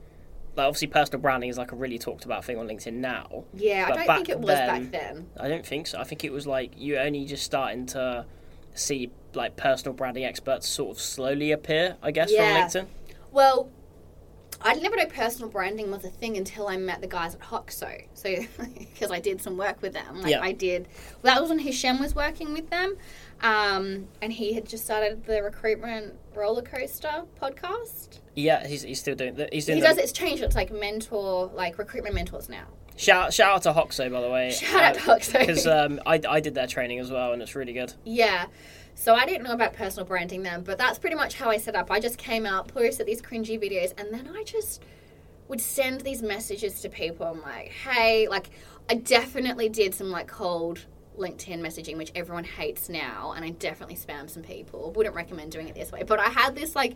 like 0.55 0.65
obviously 0.65 0.87
personal 0.87 1.21
branding 1.21 1.49
is 1.49 1.57
like 1.57 1.71
a 1.71 1.75
really 1.75 1.99
talked 1.99 2.25
about 2.25 2.43
thing 2.43 2.57
on 2.57 2.67
linkedin 2.67 2.93
now. 2.93 3.43
Yeah 3.53 3.89
i 3.89 3.95
don't 3.95 4.15
think 4.15 4.29
it 4.29 4.39
was 4.39 4.49
then, 4.49 4.83
back 4.83 4.91
then 4.91 5.27
i 5.39 5.47
don't 5.47 5.65
think 5.65 5.87
so. 5.87 5.99
I 5.99 6.03
think 6.03 6.23
it 6.23 6.31
was 6.31 6.47
like 6.47 6.71
you 6.77 6.97
only 6.97 7.25
just 7.25 7.43
starting 7.43 7.85
to 7.87 8.25
see 8.73 9.11
like 9.33 9.55
personal 9.55 9.93
branding 9.93 10.23
experts 10.25 10.67
sort 10.67 10.95
of 10.95 11.01
slowly 11.01 11.51
appear 11.51 11.97
i 12.01 12.11
guess 12.11 12.31
yeah. 12.31 12.67
from 12.67 12.81
linkedin. 12.81 12.87
Well 13.31 13.69
I 14.61 14.73
didn't 14.73 14.85
ever 14.87 14.95
know 14.95 15.05
personal 15.05 15.49
branding 15.49 15.91
was 15.91 16.03
a 16.03 16.09
thing 16.09 16.35
until 16.37 16.67
I 16.67 16.77
met 16.77 17.01
the 17.01 17.07
guys 17.07 17.35
at 17.35 17.41
Hoxo. 17.41 18.05
So, 18.13 18.35
because 18.79 19.11
I 19.11 19.19
did 19.19 19.41
some 19.41 19.57
work 19.57 19.81
with 19.81 19.93
them. 19.93 20.21
Like 20.21 20.31
Yeah. 20.31 20.41
I 20.41 20.51
did, 20.51 20.87
well, 21.21 21.33
that 21.35 21.41
was 21.41 21.49
when 21.49 21.59
Hishem 21.59 21.99
was 21.99 22.15
working 22.15 22.53
with 22.53 22.69
them. 22.69 22.95
Um, 23.41 24.07
and 24.21 24.33
he 24.33 24.53
had 24.53 24.67
just 24.67 24.85
started 24.85 25.25
the 25.25 25.43
recruitment 25.43 26.15
roller 26.33 26.63
coaster 26.63 27.23
podcast. 27.41 28.19
Yeah, 28.35 28.65
he's, 28.67 28.81
he's 28.81 28.99
still 28.99 29.15
doing 29.15 29.35
that. 29.35 29.53
He's 29.53 29.65
doing 29.67 29.77
He 29.77 29.81
the- 29.81 29.87
does, 29.87 29.97
it's 29.97 30.11
changed. 30.11 30.41
It's 30.43 30.55
like 30.55 30.71
mentor, 30.71 31.51
like 31.53 31.77
recruitment 31.77 32.15
mentors 32.15 32.49
now. 32.49 32.65
Shout, 32.95 33.31
shout 33.31 33.53
out 33.53 33.61
to 33.63 33.73
Hoxo, 33.73 34.11
by 34.11 34.21
the 34.21 34.29
way. 34.29 34.49
Shout 34.49 34.83
out 34.83 34.93
to 34.95 34.99
Hoxo. 35.01 35.39
Because 35.39 35.67
um, 35.67 35.99
I, 36.07 36.19
I 36.27 36.39
did 36.39 36.55
their 36.55 36.65
training 36.65 36.97
as 36.97 37.11
well, 37.11 37.31
and 37.31 37.43
it's 37.43 37.53
really 37.55 37.73
good. 37.73 37.93
Yeah. 38.05 38.47
So 38.99 39.13
I 39.13 39.27
didn't 39.27 39.43
know 39.43 39.53
about 39.53 39.73
personal 39.73 40.07
branding 40.07 40.41
then, 40.41 40.63
but 40.63 40.79
that's 40.79 40.97
pretty 40.97 41.15
much 41.15 41.35
how 41.35 41.51
I 41.51 41.57
set 41.57 41.75
up. 41.75 41.91
I 41.91 41.99
just 41.99 42.17
came 42.17 42.47
out, 42.47 42.67
posted 42.67 43.05
these 43.05 43.21
cringy 43.21 43.61
videos, 43.61 43.93
and 43.95 44.11
then 44.11 44.27
I 44.35 44.43
just 44.43 44.81
would 45.47 45.61
send 45.61 46.01
these 46.01 46.23
messages 46.23 46.81
to 46.81 46.89
people. 46.89 47.27
I'm 47.27 47.41
like, 47.43 47.67
hey, 47.67 48.27
like, 48.27 48.49
I 48.89 48.95
definitely 48.95 49.69
did 49.69 49.93
some 49.93 50.09
like 50.09 50.27
cold 50.27 50.83
LinkedIn 51.15 51.59
messaging, 51.59 51.95
which 51.95 52.11
everyone 52.15 52.43
hates 52.43 52.89
now, 52.89 53.33
and 53.35 53.45
I 53.45 53.51
definitely 53.51 53.95
spammed 53.95 54.31
some 54.31 54.41
people. 54.41 54.91
Wouldn't 54.93 55.15
recommend 55.15 55.51
doing 55.51 55.67
it 55.67 55.75
this 55.75 55.91
way, 55.91 56.01
but 56.01 56.19
I 56.19 56.29
had 56.29 56.55
this 56.55 56.75
like 56.75 56.95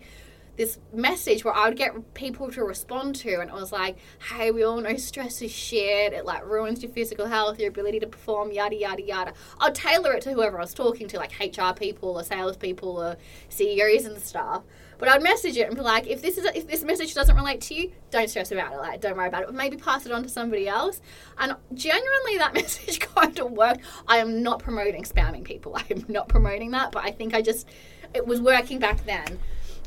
this 0.58 0.80
message 0.94 1.44
where 1.44 1.56
I 1.56 1.70
would 1.70 1.78
get 1.78 2.14
people 2.14 2.52
to 2.52 2.64
respond 2.64 3.16
to, 3.16 3.40
and 3.40 3.50
it 3.50 3.54
was 3.54 3.72
like, 3.72 3.98
"Hey, 4.30 4.52
we 4.52 4.64
all 4.64 4.80
know 4.82 4.96
stress 4.98 5.42
is 5.42 5.52
shit. 5.52 6.14
It 6.14 6.26
like 6.26 6.46
ruins 6.46 6.84
your 6.84 6.92
physical 6.92 7.26
health, 7.26 7.60
your 7.60 7.70
ability 7.70 8.00
to 8.02 8.08
perform, 8.08 8.52
yada 8.52 8.76
yada 8.76 9.02
yada." 9.02 9.34
I'll 9.60 9.72
tailor 9.72 10.14
it 10.14 10.22
to 10.24 10.34
whoever 10.34 10.58
I 10.58 10.62
was 10.62 10.74
talking 10.74 11.08
to, 11.10 11.18
like 11.18 11.32
HR 11.40 11.74
people 11.74 12.18
or 12.18 12.24
sales 12.24 12.58
people 12.58 13.02
or 13.02 13.18
CEOs 13.50 14.06
and 14.06 14.22
stuff. 14.22 14.64
But 14.98 15.10
I'd 15.10 15.24
message 15.24 15.58
it 15.58 15.68
and 15.68 15.76
be 15.76 15.82
like, 15.82 16.06
"If 16.06 16.22
this 16.22 16.38
is 16.38 16.46
if 16.46 16.68
this 16.68 16.84
message 16.84 17.16
doesn't 17.16 17.36
relate 17.36 17.62
to 17.62 17.74
you, 17.74 17.92
don't 18.12 18.30
stress 18.30 18.52
about 18.52 18.74
it. 18.74 18.78
Like, 18.78 19.02
don't 19.02 19.18
worry 19.18 19.30
about 19.30 19.44
it. 19.44 19.46
But 19.48 19.56
maybe 19.56 19.78
pass 19.78 20.06
it 20.06 20.12
on 20.12 20.22
to 20.22 20.30
somebody 20.30 20.68
else." 20.68 21.02
And 21.40 21.56
genuinely, 21.74 22.38
that 22.38 22.54
message 22.62 23.00
kind 23.00 23.40
of 23.40 23.52
worked. 23.52 23.82
I 24.08 24.18
am 24.18 24.44
not 24.44 24.60
promoting 24.60 25.04
spamming 25.04 25.44
people. 25.44 25.76
I 25.78 25.86
am 25.90 26.06
not 26.08 26.28
promoting 26.28 26.72
that, 26.72 26.92
but 26.92 27.04
I 27.04 27.12
think 27.12 27.34
I 27.34 27.42
just 27.42 27.68
it 28.14 28.28
was 28.28 28.42
working 28.42 28.80
back 28.80 29.06
then. 29.06 29.40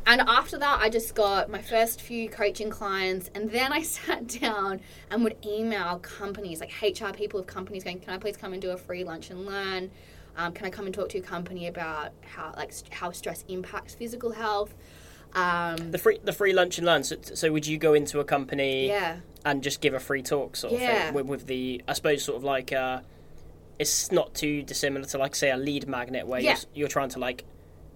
And 0.07 0.21
after 0.21 0.59
that, 0.59 0.81
I 0.81 0.91
just 0.91 1.15
got 1.15 1.49
my 1.51 1.63
first 1.63 2.01
few 2.03 2.29
coaching 2.29 2.69
clients, 2.71 3.31
and 3.35 3.51
then 3.51 3.73
I 3.73 3.83
sat 3.99 4.27
down 4.27 4.81
and 5.11 5.25
would 5.25 5.37
email 5.45 5.99
companies, 6.01 6.61
like 6.61 6.73
HR 6.83 7.13
people 7.13 7.41
of 7.41 7.47
companies, 7.47 7.85
going, 7.85 8.01
"Can 8.01 8.13
I 8.13 8.19
please 8.19 8.37
come 8.37 8.53
and 8.53 8.61
do 8.61 8.71
a 8.71 8.77
free 8.77 9.05
lunch 9.05 9.31
and 9.31 9.47
learn? 9.47 9.91
Um, 10.37 10.53
can 10.53 10.67
I 10.67 10.71
come 10.71 10.87
and 10.87 10.95
talk 10.95 11.09
to 11.11 11.19
your 11.19 11.27
company 11.27 11.69
about 11.69 12.11
how 12.23 12.53
like 12.57 12.73
how 12.91 13.13
stress 13.13 13.45
impacts 13.49 13.95
physical 13.95 14.33
health?" 14.33 14.75
Um, 15.35 15.91
The 15.91 15.99
free 15.99 16.19
the 16.23 16.33
free 16.33 16.53
lunch 16.53 16.79
and 16.79 16.87
learn. 16.87 17.03
So, 17.03 17.17
so 17.23 17.51
would 17.53 17.67
you 17.67 17.79
go 17.79 17.95
into 17.95 18.21
a 18.21 18.25
company 18.25 18.89
yeah, 18.89 19.17
and 19.45 19.63
just 19.63 19.81
give 19.81 19.95
a 19.95 20.01
free 20.01 20.23
talk 20.23 20.55
sort 20.57 20.75
of 20.75 20.81
Yeah. 20.81 21.07
thing 21.07 21.15
with, 21.15 21.27
with 21.27 21.47
the 21.47 21.83
I 21.89 21.95
suppose 21.95 22.23
sort 22.23 22.37
of 22.37 22.45
like 22.45 22.73
uh, 22.73 23.01
it's 23.79 24.13
not 24.13 24.35
too 24.35 24.63
dissimilar 24.63 25.07
to 25.07 25.19
like 25.19 25.35
say 25.35 25.51
a 25.51 25.57
lead 25.57 25.89
magnet 25.89 26.27
where 26.27 26.41
Yeah. 26.41 26.51
you're, 26.51 26.83
you're 26.83 26.89
trying 26.89 27.09
to 27.11 27.19
like 27.19 27.45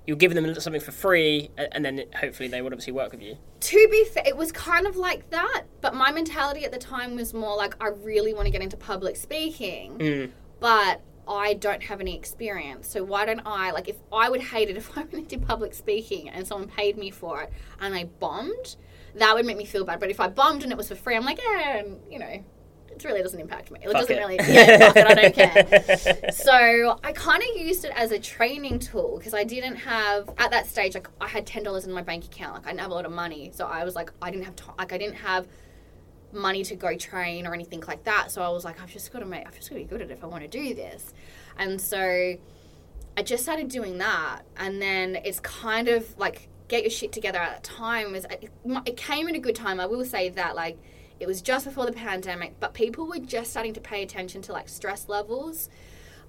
you're 0.08 0.16
giving 0.16 0.42
them 0.42 0.54
something 0.58 0.80
for 0.80 0.90
free 0.90 1.50
and 1.58 1.84
then 1.84 2.02
hopefully 2.18 2.48
they 2.48 2.62
would 2.62 2.72
obviously 2.72 2.94
work 2.94 3.12
with 3.12 3.20
you. 3.20 3.36
to 3.60 3.88
be 3.90 4.04
fair, 4.06 4.22
it 4.26 4.34
was 4.34 4.50
kind 4.50 4.86
of 4.86 4.96
like 4.96 5.28
that, 5.28 5.64
but 5.82 5.94
my 5.94 6.10
mentality 6.10 6.64
at 6.64 6.72
the 6.72 6.78
time 6.78 7.14
was 7.14 7.34
more 7.34 7.54
like 7.54 7.76
I 7.78 7.88
really 7.88 8.32
want 8.32 8.46
to 8.46 8.50
get 8.50 8.62
into 8.62 8.78
public 8.78 9.16
speaking, 9.16 9.98
Mm. 9.98 10.30
but 10.60 11.02
I 11.28 11.52
don't 11.52 11.82
have 11.82 12.00
any 12.00 12.16
experience. 12.16 12.88
So 12.88 13.04
why 13.04 13.26
don't 13.26 13.42
I 13.44 13.70
like 13.72 13.86
if 13.86 13.96
I 14.10 14.30
would 14.30 14.40
hate 14.40 14.70
it 14.70 14.76
if 14.82 14.96
I 14.96 15.02
went 15.02 15.12
into 15.30 15.38
public 15.46 15.74
speaking 15.74 16.30
and 16.30 16.46
someone 16.46 16.68
paid 16.70 16.96
me 16.96 17.10
for 17.10 17.42
it 17.42 17.52
and 17.78 17.94
I 17.94 18.04
bombed, 18.04 18.76
that 19.14 19.34
would 19.34 19.44
make 19.44 19.58
me 19.58 19.66
feel 19.66 19.84
bad. 19.84 20.00
But 20.00 20.08
if 20.10 20.20
I 20.20 20.28
bombed 20.28 20.62
and 20.62 20.72
it 20.72 20.78
was 20.78 20.88
for 20.88 20.94
free, 20.94 21.16
I'm 21.16 21.24
like, 21.26 21.38
yeah, 21.42 21.76
and, 21.80 21.98
you 22.10 22.18
know, 22.18 22.42
it 23.04 23.08
really 23.08 23.22
doesn't 23.22 23.40
impact 23.40 23.70
me. 23.70 23.80
It 23.82 23.86
Fuck 23.90 24.00
doesn't 24.02 24.16
it. 24.16 24.18
really, 24.18 24.36
yeah, 24.36 24.78
fuck 24.78 24.96
it, 24.96 25.06
I 25.06 25.14
don't 25.14 25.34
care. 26.22 26.32
So 26.32 26.98
I 27.04 27.12
kind 27.12 27.42
of 27.42 27.60
used 27.60 27.84
it 27.84 27.92
as 27.94 28.12
a 28.12 28.18
training 28.18 28.78
tool 28.78 29.16
because 29.18 29.34
I 29.34 29.44
didn't 29.44 29.76
have 29.76 30.30
at 30.38 30.50
that 30.50 30.66
stage 30.66 30.94
like 30.94 31.08
I 31.20 31.28
had 31.28 31.46
ten 31.46 31.62
dollars 31.62 31.84
in 31.84 31.92
my 31.92 32.02
bank 32.02 32.24
account. 32.24 32.54
Like 32.54 32.66
I 32.66 32.70
didn't 32.70 32.80
have 32.80 32.90
a 32.90 32.94
lot 32.94 33.06
of 33.06 33.12
money, 33.12 33.50
so 33.54 33.66
I 33.66 33.84
was 33.84 33.94
like 33.94 34.12
I 34.22 34.30
didn't 34.30 34.44
have 34.44 34.56
time. 34.56 34.74
Like 34.78 34.92
I 34.92 34.98
didn't 34.98 35.16
have 35.16 35.46
money 36.32 36.62
to 36.62 36.76
go 36.76 36.94
train 36.96 37.46
or 37.46 37.54
anything 37.54 37.82
like 37.88 38.04
that. 38.04 38.30
So 38.30 38.42
I 38.42 38.48
was 38.48 38.64
like 38.64 38.80
I've 38.80 38.92
just 38.92 39.12
got 39.12 39.20
to 39.20 39.26
make. 39.26 39.46
I've 39.46 39.56
just 39.56 39.70
got 39.70 39.76
to 39.76 39.82
be 39.82 39.88
good 39.88 40.02
at 40.02 40.10
it 40.10 40.14
if 40.14 40.24
I 40.24 40.26
want 40.26 40.42
to 40.42 40.48
do 40.48 40.74
this. 40.74 41.14
And 41.56 41.80
so 41.80 42.36
I 43.16 43.22
just 43.22 43.42
started 43.42 43.68
doing 43.68 43.98
that, 43.98 44.42
and 44.56 44.80
then 44.80 45.16
it's 45.24 45.40
kind 45.40 45.88
of 45.88 46.16
like 46.18 46.48
get 46.68 46.82
your 46.82 46.90
shit 46.90 47.12
together 47.12 47.38
at 47.38 47.62
the 47.62 47.68
time 47.68 48.12
was 48.12 48.26
it, 48.26 48.50
it 48.84 48.96
came 48.96 49.26
at 49.26 49.34
a 49.34 49.38
good 49.38 49.56
time. 49.56 49.80
I 49.80 49.86
will 49.86 50.04
say 50.04 50.28
that 50.28 50.54
like 50.54 50.78
it 51.20 51.26
was 51.26 51.40
just 51.42 51.64
before 51.66 51.86
the 51.86 51.92
pandemic, 51.92 52.54
but 52.60 52.74
people 52.74 53.06
were 53.06 53.18
just 53.18 53.50
starting 53.50 53.74
to 53.74 53.80
pay 53.80 54.02
attention 54.02 54.42
to 54.42 54.52
like 54.52 54.68
stress 54.68 55.08
levels. 55.08 55.68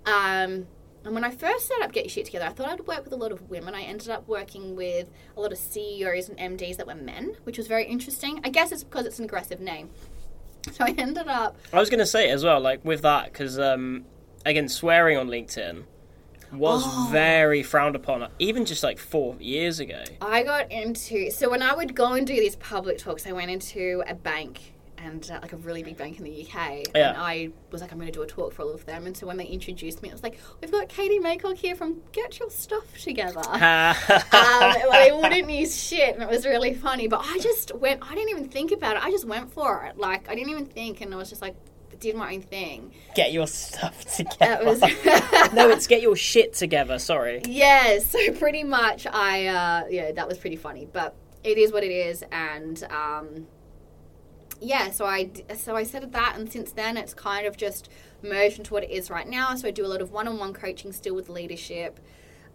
Um, 0.05 0.67
and 1.05 1.13
when 1.15 1.23
I 1.23 1.31
first 1.31 1.67
set 1.67 1.81
up 1.81 1.91
Get 1.93 2.05
Your 2.05 2.09
Shit 2.09 2.25
Together, 2.25 2.45
I 2.45 2.49
thought 2.49 2.67
I'd 2.69 2.85
work 2.87 3.03
with 3.03 3.13
a 3.13 3.17
lot 3.17 3.31
of 3.31 3.49
women. 3.49 3.73
I 3.73 3.83
ended 3.83 4.09
up 4.09 4.27
working 4.27 4.75
with 4.75 5.09
a 5.37 5.39
lot 5.41 5.51
of 5.51 5.57
CEOs 5.57 6.29
and 6.29 6.37
MDs 6.59 6.77
that 6.77 6.87
were 6.87 6.95
men, 6.95 7.35
which 7.43 7.57
was 7.57 7.67
very 7.67 7.85
interesting. 7.85 8.41
I 8.43 8.49
guess 8.49 8.71
it's 8.71 8.83
because 8.83 9.05
it's 9.05 9.19
an 9.19 9.25
aggressive 9.25 9.59
name. 9.61 9.89
So 10.73 10.83
I 10.83 10.93
ended 10.97 11.27
up 11.27 11.55
I 11.71 11.79
was 11.79 11.89
going 11.89 11.99
to 11.99 12.05
say 12.05 12.29
it 12.29 12.33
as 12.33 12.43
well, 12.43 12.59
like 12.59 12.83
with 12.83 13.01
that, 13.03 13.31
because 13.31 13.57
um, 13.57 14.05
again, 14.45 14.67
swearing 14.67 15.17
on 15.17 15.27
LinkedIn 15.27 15.83
was 16.51 16.81
Oh. 16.85 17.07
very 17.11 17.61
frowned 17.63 17.95
upon, 17.95 18.27
even 18.39 18.65
just 18.65 18.83
like 18.83 18.97
four 18.99 19.35
years 19.39 19.79
ago. 19.79 20.03
I 20.21 20.43
got 20.43 20.69
into 20.71 21.29
so 21.31 21.49
when 21.49 21.61
I 21.61 21.73
would 21.75 21.95
go 21.95 22.13
and 22.13 22.27
do 22.27 22.33
these 22.35 22.55
public 22.57 22.97
talks, 22.97 23.25
I 23.25 23.31
went 23.31 23.51
into 23.51 24.03
a 24.07 24.15
bank 24.15 24.73
and 25.03 25.29
uh, 25.31 25.39
like 25.41 25.53
a 25.53 25.57
really 25.57 25.81
big 25.83 25.97
bank 25.97 26.17
in 26.17 26.23
the 26.25 26.41
UK, 26.43 26.87
Yeah. 26.95 27.09
and 27.09 27.17
I 27.17 27.49
was 27.71 27.81
like, 27.81 27.91
I'm 27.91 27.97
going 27.97 28.11
to 28.11 28.17
do 28.17 28.21
a 28.21 28.27
talk 28.27 28.53
for 28.53 28.63
all 28.63 28.73
of 28.73 28.85
them. 28.85 29.05
And 29.07 29.15
so 29.15 29.25
when 29.25 29.37
they 29.37 29.45
introduced 29.45 30.01
me, 30.01 30.09
it 30.09 30.11
was 30.13 30.23
like, 30.23 30.37
we've 30.61 30.71
got 30.71 30.89
Katie 30.89 31.19
Maycock 31.19 31.55
here 31.57 31.75
from 31.75 32.01
Get 32.11 32.39
Your 32.39 32.49
Stuff 32.49 32.83
Together. 32.97 33.39
um, 33.47 34.75
they 34.91 35.11
wouldn't 35.11 35.49
use 35.49 35.81
shit, 35.81 36.13
and 36.15 36.23
it 36.23 36.29
was 36.29 36.45
really 36.45 36.73
funny. 36.73 37.07
But 37.07 37.21
I 37.25 37.39
just 37.39 37.73
went. 37.75 38.01
I 38.03 38.13
didn't 38.15 38.29
even 38.29 38.49
think 38.49 38.71
about 38.71 38.97
it. 38.97 39.03
I 39.03 39.11
just 39.11 39.25
went 39.25 39.51
for 39.53 39.85
it. 39.85 39.97
Like 39.97 40.29
I 40.29 40.35
didn't 40.35 40.49
even 40.51 40.65
think, 40.65 41.01
and 41.01 41.13
I 41.13 41.17
was 41.17 41.29
just 41.29 41.41
like, 41.41 41.55
did 41.99 42.15
my 42.15 42.33
own 42.33 42.41
thing. 42.41 42.93
get 43.13 43.33
your 43.33 43.45
stuff 43.45 44.05
That 44.39 44.61
together. 44.61 44.65
was 44.65 44.79
no, 45.53 45.69
it's 45.69 45.85
get 45.87 46.01
your 46.01 46.15
shit 46.15 46.53
together. 46.53 46.97
Sorry. 46.97 47.41
Yeah, 47.45 47.99
so 47.99 48.31
pretty 48.33 48.63
much 48.63 49.05
I 49.05 49.47
uh 49.47 49.83
yeah, 49.89 50.11
that 50.13 50.25
was 50.27 50.37
pretty 50.37 50.55
funny, 50.55 50.87
but 50.91 51.13
it 51.43 51.57
is 51.57 51.73
what 51.73 51.83
it 51.83 51.91
is 51.91 52.23
and 52.31 52.81
um 52.89 53.47
yeah, 54.61 54.91
so 54.91 55.05
I 55.05 55.31
so 55.55 55.75
I 55.75 55.83
said 55.83 56.11
that 56.11 56.35
and 56.37 56.51
since 56.51 56.71
then 56.71 56.97
it's 56.97 57.13
kind 57.13 57.45
of 57.45 57.57
just 57.57 57.89
merged 58.21 58.57
into 58.57 58.73
what 58.73 58.83
it 58.83 58.91
is 58.91 59.09
right 59.09 59.27
now. 59.27 59.55
So 59.55 59.67
I 59.67 59.71
do 59.71 59.85
a 59.85 59.87
lot 59.87 60.01
of 60.01 60.11
one-on-one 60.11 60.53
coaching 60.53 60.91
still 60.91 61.15
with 61.15 61.29
leadership. 61.29 61.99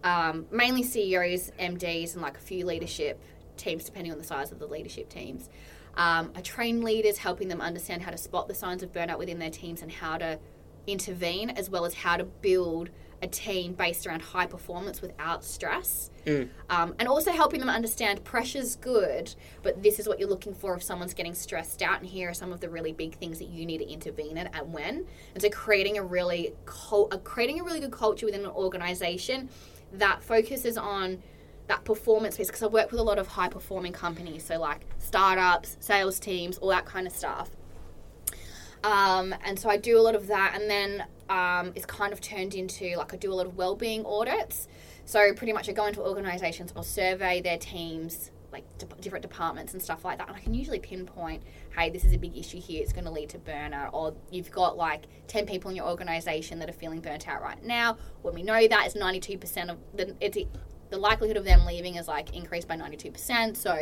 Um, 0.03 0.45
mainly 0.51 0.83
CEOs, 0.83 1.51
MDs 1.59 2.13
and 2.13 2.21
like 2.21 2.37
a 2.37 2.41
few 2.41 2.65
leadership 2.65 3.19
teams 3.57 3.85
depending 3.85 4.11
on 4.11 4.17
the 4.17 4.23
size 4.23 4.51
of 4.51 4.59
the 4.59 4.67
leadership 4.67 5.09
teams. 5.09 5.49
Um, 5.97 6.31
I 6.35 6.41
train 6.41 6.83
leaders 6.83 7.17
helping 7.17 7.47
them 7.47 7.61
understand 7.61 8.01
how 8.01 8.11
to 8.11 8.17
spot 8.17 8.47
the 8.47 8.53
signs 8.53 8.83
of 8.83 8.91
burnout 8.91 9.17
within 9.17 9.39
their 9.39 9.49
teams 9.49 9.81
and 9.81 9.91
how 9.91 10.17
to 10.17 10.39
intervene 10.87 11.49
as 11.51 11.69
well 11.69 11.85
as 11.85 11.93
how 11.93 12.17
to 12.17 12.23
build 12.23 12.89
a 13.25 13.27
team 13.27 13.73
based 13.73 14.07
around 14.07 14.21
high 14.21 14.45
performance 14.45 15.01
without 15.01 15.43
stress. 15.43 16.11
Um, 16.69 16.95
and 16.99 17.07
also 17.07 17.31
helping 17.31 17.59
them 17.59 17.69
understand 17.69 18.23
pressure's 18.23 18.75
good, 18.77 19.35
but 19.63 19.83
this 19.83 19.99
is 19.99 20.07
what 20.07 20.19
you're 20.19 20.29
looking 20.29 20.53
for 20.53 20.75
if 20.75 20.83
someone's 20.83 21.13
getting 21.13 21.35
stressed 21.35 21.81
out, 21.81 21.99
and 21.99 22.09
here 22.09 22.29
are 22.29 22.33
some 22.33 22.51
of 22.53 22.59
the 22.61 22.69
really 22.69 22.93
big 22.93 23.15
things 23.15 23.37
that 23.39 23.49
you 23.49 23.65
need 23.65 23.79
to 23.79 23.87
intervene 23.87 24.37
in 24.37 24.47
and 24.47 24.73
when. 24.73 25.05
And 25.33 25.41
so 25.43 25.49
creating 25.49 25.97
a 25.97 26.03
really 26.03 26.53
uh, 26.91 27.17
creating 27.23 27.59
a 27.59 27.63
really 27.63 27.79
good 27.79 27.91
culture 27.91 28.25
within 28.25 28.41
an 28.41 28.51
organization 28.51 29.49
that 29.93 30.23
focuses 30.23 30.77
on 30.77 31.21
that 31.67 31.83
performance 31.83 32.37
piece. 32.37 32.47
Because 32.47 32.63
I 32.63 32.67
work 32.67 32.91
with 32.91 32.99
a 32.99 33.03
lot 33.03 33.19
of 33.19 33.27
high 33.27 33.49
performing 33.49 33.93
companies, 33.93 34.45
so 34.45 34.59
like 34.59 34.81
startups, 34.97 35.77
sales 35.79 36.19
teams, 36.19 36.57
all 36.59 36.69
that 36.69 36.85
kind 36.85 37.05
of 37.07 37.13
stuff. 37.13 37.49
Um, 38.85 39.33
and 39.43 39.57
so 39.59 39.67
I 39.67 39.77
do 39.77 39.97
a 39.97 40.03
lot 40.07 40.15
of 40.15 40.27
that, 40.27 40.51
and 40.55 40.69
then 40.69 41.05
um, 41.27 41.73
it's 41.75 41.87
kind 41.87 42.13
of 42.13 42.21
turned 42.21 42.53
into 42.53 42.95
like 42.97 43.13
I 43.15 43.17
do 43.17 43.33
a 43.33 43.37
lot 43.39 43.47
of 43.47 43.57
well-being 43.57 44.05
audits. 44.05 44.67
So 45.05 45.33
pretty 45.33 45.53
much 45.53 45.67
I 45.69 45.71
go 45.71 45.87
into 45.87 46.01
organisations, 46.01 46.71
I'll 46.75 46.83
survey 46.83 47.41
their 47.41 47.57
teams, 47.57 48.31
like 48.51 48.63
de- 48.77 49.01
different 49.01 49.23
departments 49.23 49.73
and 49.73 49.81
stuff 49.81 50.05
like 50.05 50.19
that, 50.19 50.27
and 50.27 50.37
I 50.37 50.39
can 50.39 50.53
usually 50.53 50.79
pinpoint, 50.79 51.41
hey, 51.75 51.89
this 51.89 52.05
is 52.05 52.13
a 52.13 52.17
big 52.17 52.37
issue 52.37 52.61
here. 52.61 52.81
It's 52.83 52.93
going 52.93 53.05
to 53.05 53.11
lead 53.11 53.29
to 53.29 53.39
burnout, 53.39 53.89
or 53.91 54.13
you've 54.29 54.51
got 54.51 54.77
like 54.77 55.05
ten 55.27 55.47
people 55.47 55.71
in 55.71 55.75
your 55.75 55.87
organisation 55.87 56.59
that 56.59 56.69
are 56.69 56.79
feeling 56.83 57.01
burnt 57.01 57.27
out 57.27 57.41
right 57.41 57.63
now. 57.63 57.97
When 58.21 58.35
we 58.35 58.43
know 58.43 58.67
that, 58.67 58.85
it's 58.85 58.95
ninety-two 58.95 59.39
percent 59.39 59.71
of 59.71 59.77
the 59.95 60.15
it's 60.21 60.37
the 60.91 60.97
likelihood 60.97 61.37
of 61.37 61.45
them 61.45 61.65
leaving 61.65 61.95
is 61.95 62.07
like 62.07 62.35
increased 62.35 62.67
by 62.67 62.75
ninety-two 62.75 63.11
percent. 63.11 63.57
So 63.57 63.73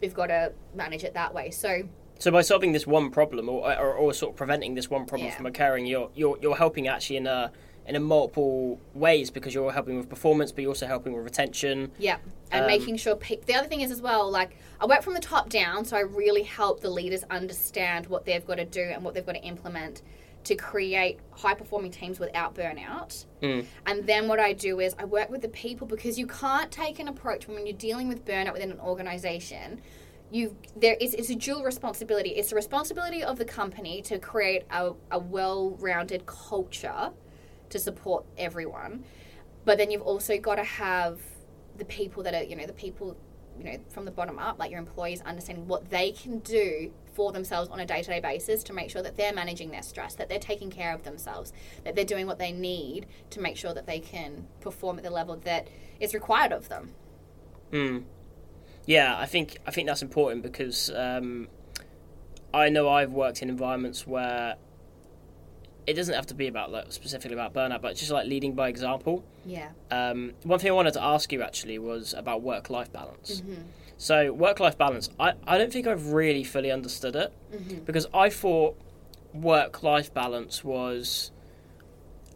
we've 0.00 0.14
got 0.14 0.26
to 0.26 0.52
manage 0.74 1.04
it 1.04 1.14
that 1.14 1.32
way. 1.32 1.52
So 1.52 1.82
So 2.18 2.30
by 2.30 2.40
solving 2.42 2.72
this 2.72 2.86
one 2.86 3.10
problem, 3.10 3.48
or, 3.48 3.78
or, 3.78 3.94
or 3.94 4.12
sort 4.14 4.32
of 4.32 4.36
preventing 4.36 4.74
this 4.74 4.88
one 4.88 5.04
problem 5.06 5.28
Yeah. 5.28 5.36
from 5.36 5.46
occurring, 5.46 5.86
you're 5.86 6.10
you're 6.14 6.38
you're 6.40 6.56
helping 6.56 6.88
actually 6.88 7.16
in 7.18 7.26
a 7.26 7.52
in 7.86 7.94
a 7.94 8.00
multiple 8.00 8.80
ways 8.94 9.30
because 9.30 9.54
you're 9.54 9.70
helping 9.70 9.96
with 9.96 10.08
performance, 10.08 10.50
but 10.50 10.62
you're 10.62 10.70
also 10.70 10.86
helping 10.86 11.12
with 11.12 11.22
retention. 11.24 11.92
Yeah, 11.98 12.16
and 12.50 12.62
Um, 12.62 12.66
making 12.66 12.96
sure 12.96 13.14
pe- 13.14 13.40
the 13.46 13.54
other 13.54 13.68
thing 13.68 13.80
is 13.80 13.90
as 13.92 14.00
well. 14.02 14.28
Like 14.30 14.56
I 14.80 14.86
work 14.86 15.02
from 15.02 15.14
the 15.14 15.20
top 15.20 15.48
down, 15.50 15.84
so 15.84 15.96
I 15.96 16.00
really 16.00 16.42
help 16.42 16.80
the 16.80 16.90
leaders 16.90 17.22
understand 17.30 18.06
what 18.06 18.24
they've 18.24 18.44
got 18.46 18.56
to 18.56 18.64
do 18.64 18.82
and 18.82 19.04
what 19.04 19.14
they've 19.14 19.26
got 19.26 19.34
to 19.36 19.42
implement 19.42 20.02
to 20.44 20.54
create 20.54 21.18
high 21.32 21.54
performing 21.54 21.90
teams 21.90 22.18
without 22.20 22.54
burnout. 22.54 23.26
Mm. 23.42 23.66
And 23.84 24.06
then 24.06 24.26
what 24.28 24.38
I 24.38 24.52
do 24.52 24.78
is 24.80 24.94
I 24.98 25.04
work 25.04 25.28
with 25.28 25.42
the 25.42 25.48
people 25.48 25.86
because 25.88 26.18
you 26.18 26.26
can't 26.26 26.70
take 26.70 26.98
an 27.00 27.08
approach 27.08 27.46
when 27.48 27.66
you're 27.66 27.76
dealing 27.76 28.08
with 28.08 28.24
burnout 28.24 28.52
within 28.52 28.70
an 28.70 28.80
organization. 28.80 29.80
You 30.36 30.54
there 30.76 30.96
is 31.00 31.14
it's 31.14 31.30
a 31.30 31.34
dual 31.34 31.64
responsibility. 31.64 32.30
It's 32.30 32.50
the 32.50 32.56
responsibility 32.56 33.22
of 33.22 33.38
the 33.38 33.44
company 33.46 34.02
to 34.02 34.18
create 34.18 34.64
a, 34.70 34.92
a 35.10 35.18
well 35.18 35.70
rounded 35.80 36.26
culture 36.26 37.10
to 37.70 37.78
support 37.78 38.26
everyone. 38.36 39.04
But 39.64 39.78
then 39.78 39.90
you've 39.90 40.02
also 40.02 40.38
got 40.38 40.56
to 40.56 40.64
have 40.64 41.20
the 41.78 41.86
people 41.86 42.22
that 42.24 42.34
are, 42.34 42.42
you 42.42 42.54
know, 42.54 42.66
the 42.66 42.72
people, 42.74 43.16
you 43.58 43.64
know, 43.64 43.78
from 43.88 44.04
the 44.04 44.10
bottom 44.10 44.38
up, 44.38 44.58
like 44.58 44.70
your 44.70 44.78
employees 44.78 45.22
understanding 45.22 45.66
what 45.66 45.88
they 45.88 46.12
can 46.12 46.40
do 46.40 46.92
for 47.14 47.32
themselves 47.32 47.70
on 47.70 47.80
a 47.80 47.86
day 47.86 48.02
to 48.02 48.10
day 48.10 48.20
basis 48.20 48.62
to 48.64 48.74
make 48.74 48.90
sure 48.90 49.02
that 49.02 49.16
they're 49.16 49.32
managing 49.32 49.70
their 49.70 49.82
stress, 49.82 50.14
that 50.16 50.28
they're 50.28 50.38
taking 50.38 50.70
care 50.70 50.94
of 50.94 51.02
themselves, 51.02 51.52
that 51.84 51.96
they're 51.96 52.04
doing 52.04 52.26
what 52.26 52.38
they 52.38 52.52
need 52.52 53.06
to 53.30 53.40
make 53.40 53.56
sure 53.56 53.72
that 53.72 53.86
they 53.86 54.00
can 54.00 54.46
perform 54.60 54.98
at 54.98 55.04
the 55.04 55.10
level 55.10 55.36
that 55.44 55.68
is 55.98 56.12
required 56.12 56.52
of 56.52 56.68
them. 56.68 56.92
Mm. 57.72 58.04
Yeah, 58.86 59.16
I 59.18 59.26
think 59.26 59.58
I 59.66 59.70
think 59.72 59.86
that's 59.88 60.02
important 60.02 60.42
because 60.42 60.90
um, 60.94 61.48
I 62.54 62.68
know 62.68 62.88
I've 62.88 63.12
worked 63.12 63.42
in 63.42 63.48
environments 63.50 64.06
where 64.06 64.56
it 65.86 65.94
doesn't 65.94 66.14
have 66.14 66.26
to 66.26 66.34
be 66.34 66.48
about 66.48 66.72
like, 66.72 66.90
specifically 66.92 67.34
about 67.34 67.52
burnout, 67.54 67.80
but 67.82 67.94
just 67.96 68.10
like 68.10 68.26
leading 68.26 68.54
by 68.54 68.68
example. 68.68 69.24
Yeah. 69.44 69.68
Um, 69.90 70.32
one 70.42 70.58
thing 70.58 70.70
I 70.70 70.74
wanted 70.74 70.94
to 70.94 71.02
ask 71.02 71.32
you 71.32 71.42
actually 71.42 71.78
was 71.78 72.12
about 72.14 72.42
work 72.42 72.70
life 72.70 72.92
balance. 72.92 73.40
Mm-hmm. 73.40 73.62
So 73.98 74.32
work 74.32 74.58
life 74.60 74.76
balance, 74.76 75.10
I, 75.18 75.34
I 75.46 75.58
don't 75.58 75.72
think 75.72 75.86
I've 75.86 76.08
really 76.08 76.44
fully 76.44 76.70
understood 76.70 77.14
it 77.16 77.32
Mm-hmm. 77.54 77.84
because 77.84 78.06
I 78.12 78.30
thought 78.30 78.76
work 79.32 79.82
life 79.82 80.12
balance 80.12 80.64
was 80.64 81.30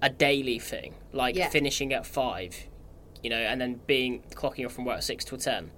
a 0.00 0.08
daily 0.08 0.58
thing, 0.58 0.94
like 1.12 1.34
Yeah. 1.34 1.48
finishing 1.50 1.92
at 1.92 2.06
five, 2.06 2.66
you 3.22 3.30
know, 3.30 3.36
and 3.36 3.60
then 3.60 3.80
being 3.86 4.22
clocking 4.34 4.64
off 4.64 4.72
from 4.72 4.84
work 4.84 4.98
at 4.98 5.04
six 5.04 5.24
to 5.26 5.36
ten. 5.36 5.70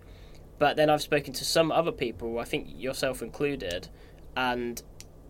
But 0.58 0.76
then 0.76 0.90
I've 0.90 1.02
spoken 1.02 1.32
to 1.34 1.44
some 1.44 1.72
other 1.72 1.92
people, 1.92 2.38
I 2.38 2.44
think 2.44 2.68
yourself 2.76 3.22
included, 3.22 3.88
and 4.36 4.80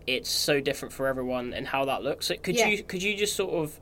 it's 0.07 0.29
so 0.31 0.61
different 0.61 0.93
for 0.93 1.07
everyone 1.07 1.55
and 1.55 1.67
how 1.67 1.85
that 1.87 2.03
looks. 2.03 2.27
So 2.27 2.37
could 2.37 2.57
Yeah. 2.57 2.69
you 2.69 2.83
could 2.83 3.03
you 3.03 3.17
just 3.17 3.37
sort 3.37 3.55
of, 3.55 3.81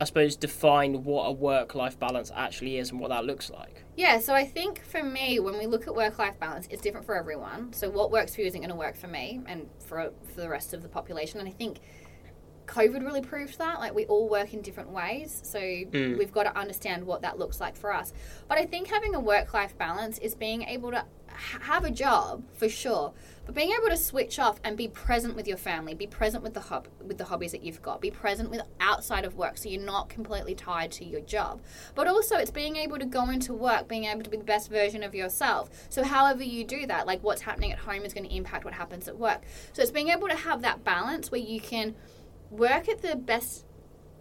I 0.00 0.04
suppose, 0.04 0.36
define 0.36 1.04
what 1.04 1.24
a 1.24 1.32
work 1.32 1.74
life 1.74 1.98
balance 1.98 2.30
actually 2.34 2.76
is 2.78 2.90
and 2.90 3.00
what 3.00 3.10
that 3.10 3.24
looks 3.24 3.50
like? 3.50 3.82
Yeah, 3.96 4.20
so 4.20 4.34
I 4.34 4.44
think 4.44 4.82
for 4.84 5.02
me, 5.02 5.38
when 5.40 5.58
we 5.58 5.66
look 5.66 5.86
at 5.86 5.94
work 5.94 6.18
life 6.18 6.38
balance, 6.38 6.66
it's 6.70 6.80
different 6.82 7.06
for 7.06 7.14
everyone. 7.16 7.72
So 7.72 7.90
what 7.90 8.10
works 8.10 8.34
for 8.34 8.40
you 8.42 8.46
isn't 8.46 8.60
going 8.60 8.70
to 8.70 8.76
work 8.76 8.96
for 8.96 9.08
me 9.08 9.40
and 9.46 9.68
for 9.80 10.12
for 10.34 10.40
the 10.40 10.48
rest 10.48 10.74
of 10.74 10.82
the 10.82 10.88
population. 10.88 11.40
And 11.40 11.48
I 11.48 11.52
think 11.52 11.80
COVID 12.66 13.04
really 13.04 13.20
proved 13.20 13.58
that. 13.58 13.80
Like 13.80 13.94
we 13.94 14.06
all 14.06 14.28
work 14.28 14.54
in 14.54 14.62
different 14.62 14.90
ways, 14.90 15.40
so 15.44 15.58
mm. 15.58 16.18
we've 16.18 16.32
got 16.32 16.44
to 16.44 16.56
understand 16.56 17.04
what 17.04 17.22
that 17.22 17.38
looks 17.38 17.60
like 17.60 17.76
for 17.76 17.92
us. 17.92 18.12
But 18.48 18.58
I 18.58 18.64
think 18.64 18.88
having 18.88 19.14
a 19.14 19.20
work 19.20 19.52
life 19.54 19.76
balance 19.76 20.18
is 20.18 20.34
being 20.34 20.62
able 20.62 20.90
to 20.92 21.04
ha- 21.28 21.60
have 21.60 21.84
a 21.84 21.90
job 21.90 22.42
for 22.54 22.68
sure, 22.68 23.12
but 23.44 23.54
being 23.54 23.72
able 23.72 23.88
to 23.88 23.96
switch 23.96 24.38
off 24.38 24.60
and 24.62 24.76
be 24.76 24.86
present 24.86 25.34
with 25.34 25.48
your 25.48 25.56
family, 25.56 25.94
be 25.94 26.06
present 26.06 26.44
with 26.44 26.54
the 26.54 26.60
hob- 26.60 26.88
with 27.04 27.18
the 27.18 27.24
hobbies 27.24 27.52
that 27.52 27.62
you've 27.62 27.82
got, 27.82 28.00
be 28.00 28.10
present 28.10 28.50
with 28.50 28.62
outside 28.80 29.24
of 29.24 29.34
work, 29.34 29.58
so 29.58 29.68
you're 29.68 29.82
not 29.82 30.08
completely 30.08 30.54
tied 30.54 30.92
to 30.92 31.04
your 31.04 31.20
job. 31.20 31.60
But 31.94 32.06
also, 32.06 32.36
it's 32.36 32.50
being 32.50 32.76
able 32.76 32.98
to 32.98 33.06
go 33.06 33.28
into 33.28 33.52
work, 33.52 33.88
being 33.88 34.04
able 34.04 34.22
to 34.22 34.30
be 34.30 34.36
the 34.36 34.44
best 34.44 34.70
version 34.70 35.02
of 35.02 35.14
yourself. 35.14 35.68
So, 35.88 36.04
however 36.04 36.44
you 36.44 36.64
do 36.64 36.86
that, 36.86 37.06
like 37.06 37.22
what's 37.22 37.42
happening 37.42 37.72
at 37.72 37.80
home 37.80 38.04
is 38.04 38.14
going 38.14 38.28
to 38.28 38.34
impact 38.34 38.64
what 38.64 38.74
happens 38.74 39.08
at 39.08 39.18
work. 39.18 39.42
So, 39.72 39.82
it's 39.82 39.90
being 39.90 40.08
able 40.08 40.28
to 40.28 40.36
have 40.36 40.62
that 40.62 40.84
balance 40.84 41.32
where 41.32 41.40
you 41.40 41.60
can 41.60 41.96
work 42.52 42.88
at 42.88 43.02
the 43.02 43.16
best 43.16 43.64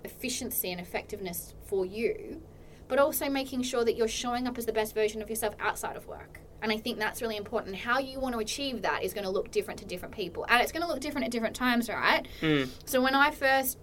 efficiency 0.04 0.72
and 0.72 0.82
effectiveness 0.82 1.54
for 1.66 1.86
you, 1.86 2.42
but 2.88 2.98
also 2.98 3.30
making 3.30 3.62
sure 3.62 3.86
that 3.86 3.96
you're 3.96 4.08
showing 4.08 4.48
up 4.48 4.58
as 4.58 4.66
the 4.66 4.74
best 4.74 4.96
version 4.96 5.22
of 5.22 5.30
yourself 5.30 5.54
outside 5.60 5.96
of 5.96 6.08
work. 6.08 6.40
And 6.62 6.72
I 6.72 6.78
think 6.78 7.00
that's 7.00 7.22
really 7.22 7.38
important. 7.38 7.76
How 7.76 8.00
you 8.00 8.20
want 8.20 8.34
to 8.34 8.40
achieve 8.40 8.84
that 8.84 9.04
is 9.04 9.14
going 9.14 9.24
to 9.24 9.30
look 9.30 9.52
different 9.52 9.80
to 9.80 9.86
different 9.86 10.14
people. 10.14 10.46
And 10.48 10.62
it's 10.62 10.72
going 10.72 10.84
to 10.84 10.88
look 10.88 11.00
different 11.00 11.26
at 11.26 11.32
different 11.32 11.56
times, 11.56 11.90
right? 11.90 12.28
Mm. 12.42 12.70
So 12.86 13.02
when 13.02 13.16
I 13.16 13.32
first 13.32 13.78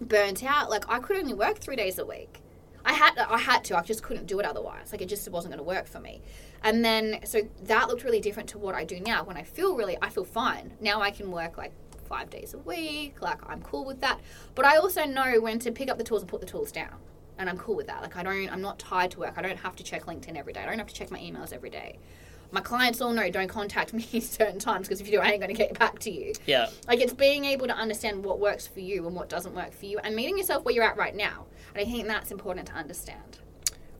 burnt 0.00 0.44
out, 0.44 0.70
like 0.70 0.88
I 0.88 1.00
could 1.00 1.16
only 1.16 1.34
work 1.34 1.58
three 1.58 1.76
days 1.76 1.98
a 1.98 2.06
week. 2.06 2.40
I 2.86 2.92
had 2.92 3.18
I 3.18 3.38
had 3.38 3.64
to. 3.64 3.78
I 3.78 3.82
just 3.82 4.02
couldn't 4.02 4.26
do 4.26 4.38
it 4.40 4.46
otherwise. 4.46 4.92
Like 4.92 5.00
it 5.00 5.08
just 5.08 5.28
wasn't 5.30 5.54
going 5.54 5.64
to 5.64 5.68
work 5.68 5.86
for 5.86 6.00
me. 6.00 6.20
And 6.62 6.84
then 6.84 7.20
so 7.24 7.40
that 7.64 7.88
looked 7.88 8.04
really 8.04 8.20
different 8.20 8.48
to 8.50 8.58
what 8.58 8.74
I 8.74 8.84
do 8.84 9.00
now. 9.00 9.24
When 9.24 9.36
I 9.36 9.42
feel 9.42 9.74
really, 9.74 9.96
I 10.02 10.10
feel 10.10 10.24
fine. 10.24 10.74
Now 10.80 11.00
I 11.00 11.10
can 11.10 11.30
work 11.30 11.56
like 11.56 11.72
five 12.04 12.30
days 12.30 12.54
a 12.54 12.58
week. 12.58 13.20
Like 13.20 13.38
I'm 13.48 13.62
cool 13.62 13.84
with 13.84 14.00
that. 14.00 14.20
But 14.54 14.64
I 14.64 14.76
also 14.76 15.04
know 15.04 15.40
when 15.40 15.58
to 15.60 15.72
pick 15.72 15.90
up 15.90 15.98
the 15.98 16.04
tools 16.04 16.22
and 16.22 16.30
put 16.30 16.40
the 16.40 16.46
tools 16.46 16.72
down. 16.72 16.94
And 17.38 17.50
I'm 17.50 17.58
cool 17.58 17.74
with 17.74 17.88
that. 17.88 18.02
Like 18.02 18.16
I 18.16 18.22
don't. 18.22 18.48
I'm 18.48 18.62
not 18.62 18.78
tied 18.78 19.10
to 19.12 19.20
work. 19.20 19.34
I 19.36 19.42
don't 19.42 19.58
have 19.58 19.76
to 19.76 19.82
check 19.84 20.06
LinkedIn 20.06 20.36
every 20.36 20.52
day. 20.52 20.60
I 20.60 20.66
don't 20.66 20.78
have 20.78 20.86
to 20.86 20.94
check 20.94 21.10
my 21.10 21.18
emails 21.18 21.52
every 21.52 21.70
day. 21.70 21.98
My 22.52 22.60
clients 22.60 23.00
all 23.00 23.12
know 23.12 23.28
don't 23.30 23.48
contact 23.48 23.92
me 23.92 24.02
certain 24.20 24.60
times 24.60 24.86
because 24.86 25.00
if 25.00 25.06
you 25.06 25.14
do, 25.14 25.20
I 25.20 25.30
ain't 25.30 25.40
going 25.40 25.52
to 25.52 25.58
get 25.58 25.76
back 25.78 25.98
to 26.00 26.10
you. 26.10 26.34
Yeah. 26.46 26.68
Like 26.86 27.00
it's 27.00 27.12
being 27.12 27.44
able 27.44 27.66
to 27.66 27.74
understand 27.74 28.24
what 28.24 28.38
works 28.38 28.66
for 28.66 28.80
you 28.80 29.06
and 29.06 29.16
what 29.16 29.28
doesn't 29.28 29.54
work 29.54 29.72
for 29.72 29.86
you, 29.86 29.98
and 29.98 30.14
meeting 30.14 30.38
yourself 30.38 30.64
where 30.64 30.74
you're 30.74 30.84
at 30.84 30.96
right 30.96 31.16
now. 31.16 31.46
And 31.74 31.86
I 31.86 31.90
think 31.90 32.06
that's 32.06 32.30
important 32.30 32.68
to 32.68 32.74
understand. 32.74 33.38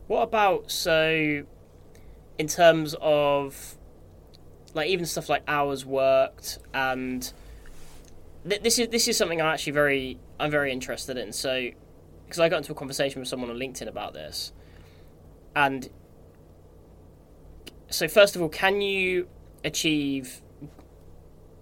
What 0.07 0.21
about 0.21 0.71
so 0.71 1.43
in 2.37 2.47
terms 2.47 2.95
of 3.01 3.77
like 4.73 4.89
even 4.89 5.05
stuff 5.05 5.29
like 5.29 5.43
hours 5.47 5.85
worked 5.85 6.59
and 6.73 7.31
th- 8.47 8.61
this 8.61 8.79
is 8.79 8.87
this 8.89 9.07
is 9.07 9.17
something 9.17 9.41
I'm 9.41 9.47
actually 9.47 9.73
very 9.73 10.17
I'm 10.39 10.51
very 10.51 10.71
interested 10.71 11.17
in. 11.17 11.31
So 11.33 11.69
because 12.25 12.39
I 12.39 12.49
got 12.49 12.57
into 12.57 12.71
a 12.71 12.75
conversation 12.75 13.19
with 13.19 13.29
someone 13.29 13.49
on 13.49 13.57
LinkedIn 13.57 13.87
about 13.87 14.13
this, 14.13 14.51
and 15.55 15.89
so 17.89 18.07
first 18.07 18.35
of 18.35 18.41
all, 18.41 18.49
can 18.49 18.81
you 18.81 19.27
achieve 19.63 20.41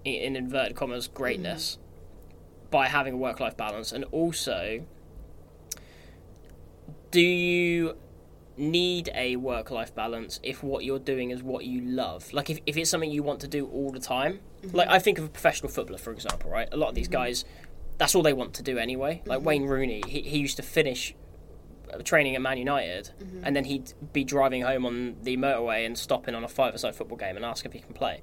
in 0.06 0.36
inverted 0.36 0.76
commas 0.76 1.08
greatness 1.08 1.78
mm. 1.78 2.72
by 2.72 2.88
having 2.88 3.14
a 3.14 3.18
work 3.18 3.40
life 3.40 3.56
balance, 3.56 3.92
and 3.92 4.04
also 4.06 4.86
do 7.12 7.22
you 7.22 7.96
need 8.58 9.10
a 9.16 9.36
work 9.36 9.72
life 9.72 9.94
balance 9.96 10.40
if 10.44 10.64
what 10.64 10.84
you're 10.84 11.00
doing 11.00 11.32
is 11.32 11.42
what 11.42 11.66
you 11.66 11.82
love. 11.82 12.32
Like 12.34 12.50
if, 12.50 12.60
if 12.66 12.78
it's 12.78 12.90
something 12.90 13.12
you 13.12 13.24
want 13.24 13.40
to 13.42 13.48
do 13.48 13.68
all 13.68 13.92
the 13.92 14.00
time. 14.00 14.40
Mm-hmm. 14.64 14.78
Like 14.78 14.90
I 14.90 15.00
think 15.00 15.18
of 15.18 15.26
a 15.26 15.30
professional 15.30 15.70
footballer 15.70 16.00
for 16.00 16.12
example, 16.12 16.50
right? 16.50 16.68
A 16.72 16.78
lot 16.78 16.90
of 16.90 16.96
these 16.96 17.08
mm-hmm. 17.08 17.24
guys 17.24 17.46
that's 17.98 18.16
all 18.16 18.24
they 18.24 18.34
want 18.34 18.54
to 18.56 18.64
do 18.64 18.78
anyway. 18.78 19.22
Like 19.26 19.40
mm-hmm. 19.40 19.48
Wayne 19.48 19.66
Rooney, 19.66 20.04
he, 20.08 20.22
he 20.22 20.40
used 20.40 20.58
to 20.58 20.64
finish 20.64 21.16
uh, 21.94 22.00
training 22.00 22.36
at 22.36 22.42
Man 22.42 22.58
United 22.58 23.12
and 23.44 23.56
then 23.56 23.66
he'd 23.66 23.94
be 24.14 24.24
driving 24.24 24.62
home 24.62 24.86
on 24.86 25.16
the 25.22 25.38
motorway 25.38 25.86
and 25.86 25.98
stopping 25.98 26.36
on 26.36 26.44
a 26.44 26.48
five-a-side 26.48 26.96
football 26.96 27.18
game 27.18 27.36
and 27.36 27.46
ask 27.46 27.66
if 27.66 27.74
he 27.74 27.80
can 27.80 27.94
play. 27.94 28.22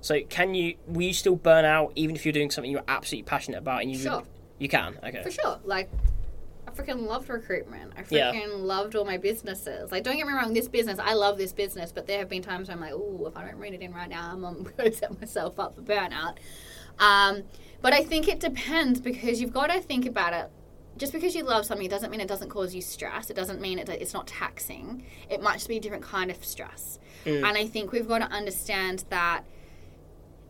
So 0.00 0.20
can 0.28 0.54
you 0.54 0.76
will 0.86 1.02
you 1.02 1.12
still 1.12 1.36
burn 1.36 1.64
out 1.64 1.92
even 1.94 2.16
if 2.16 2.24
you're 2.24 2.32
doing 2.32 2.50
something 2.50 2.70
you're 2.70 2.82
absolutely 2.88 3.28
passionate 3.28 3.58
about 3.58 3.82
and 3.82 3.90
you 3.90 3.98
Sure. 3.98 4.22
you 4.58 4.68
can? 4.68 4.98
Okay. 5.04 5.22
For 5.22 5.30
sure. 5.30 5.60
Like 5.64 5.90
freaking 6.76 7.06
loved 7.06 7.28
recruitment. 7.28 7.92
I 7.96 8.04
Yeah. 8.10 8.32
freaking 8.32 8.62
loved 8.62 8.94
all 8.96 9.04
my 9.04 9.16
businesses. 9.16 9.90
Like 9.90 10.04
don't 10.04 10.16
get 10.16 10.26
me 10.26 10.32
wrong, 10.32 10.52
this 10.52 10.68
business, 10.68 10.98
I 10.98 11.14
love 11.14 11.38
this 11.38 11.52
business, 11.52 11.92
but 11.92 12.06
there 12.06 12.18
have 12.18 12.28
been 12.28 12.42
times 12.42 12.68
where 12.68 12.76
I'm 12.76 12.80
like, 12.80 12.92
oh, 12.92 13.26
if 13.26 13.36
I 13.36 13.44
don't 13.44 13.56
rein 13.58 13.74
it 13.74 13.80
in 13.82 13.92
right 13.92 14.08
now, 14.08 14.30
I'm 14.32 14.40
going 14.42 14.64
to 14.78 14.92
set 14.92 15.18
myself 15.20 15.58
up 15.58 15.74
for 15.76 15.82
burnout. 15.82 16.36
Um, 16.98 17.44
but 17.82 17.92
I 17.92 18.02
think 18.04 18.28
it 18.28 18.40
depends 18.40 19.00
because 19.00 19.40
you've 19.40 19.52
got 19.52 19.68
to 19.68 19.80
think 19.80 20.06
about 20.06 20.32
it. 20.32 20.50
Just 20.96 21.12
because 21.12 21.34
you 21.34 21.42
love 21.44 21.66
something 21.66 21.86
doesn't 21.90 22.10
mean 22.10 22.20
it 22.20 22.28
doesn't 22.28 22.48
cause 22.48 22.74
you 22.74 22.80
stress. 22.80 23.28
It 23.28 23.34
doesn't 23.36 23.60
mean 23.60 23.78
it, 23.78 23.88
it's 23.90 24.14
not 24.14 24.26
taxing. 24.26 25.04
It 25.28 25.42
might 25.42 25.54
just 25.54 25.68
be 25.68 25.76
a 25.76 25.80
different 25.80 26.04
kind 26.04 26.30
of 26.30 26.42
stress. 26.42 26.98
And 27.26 27.44
I 27.44 27.66
think 27.66 27.92
we've 27.92 28.08
got 28.08 28.20
to 28.20 28.26
understand 28.26 29.04
that 29.10 29.42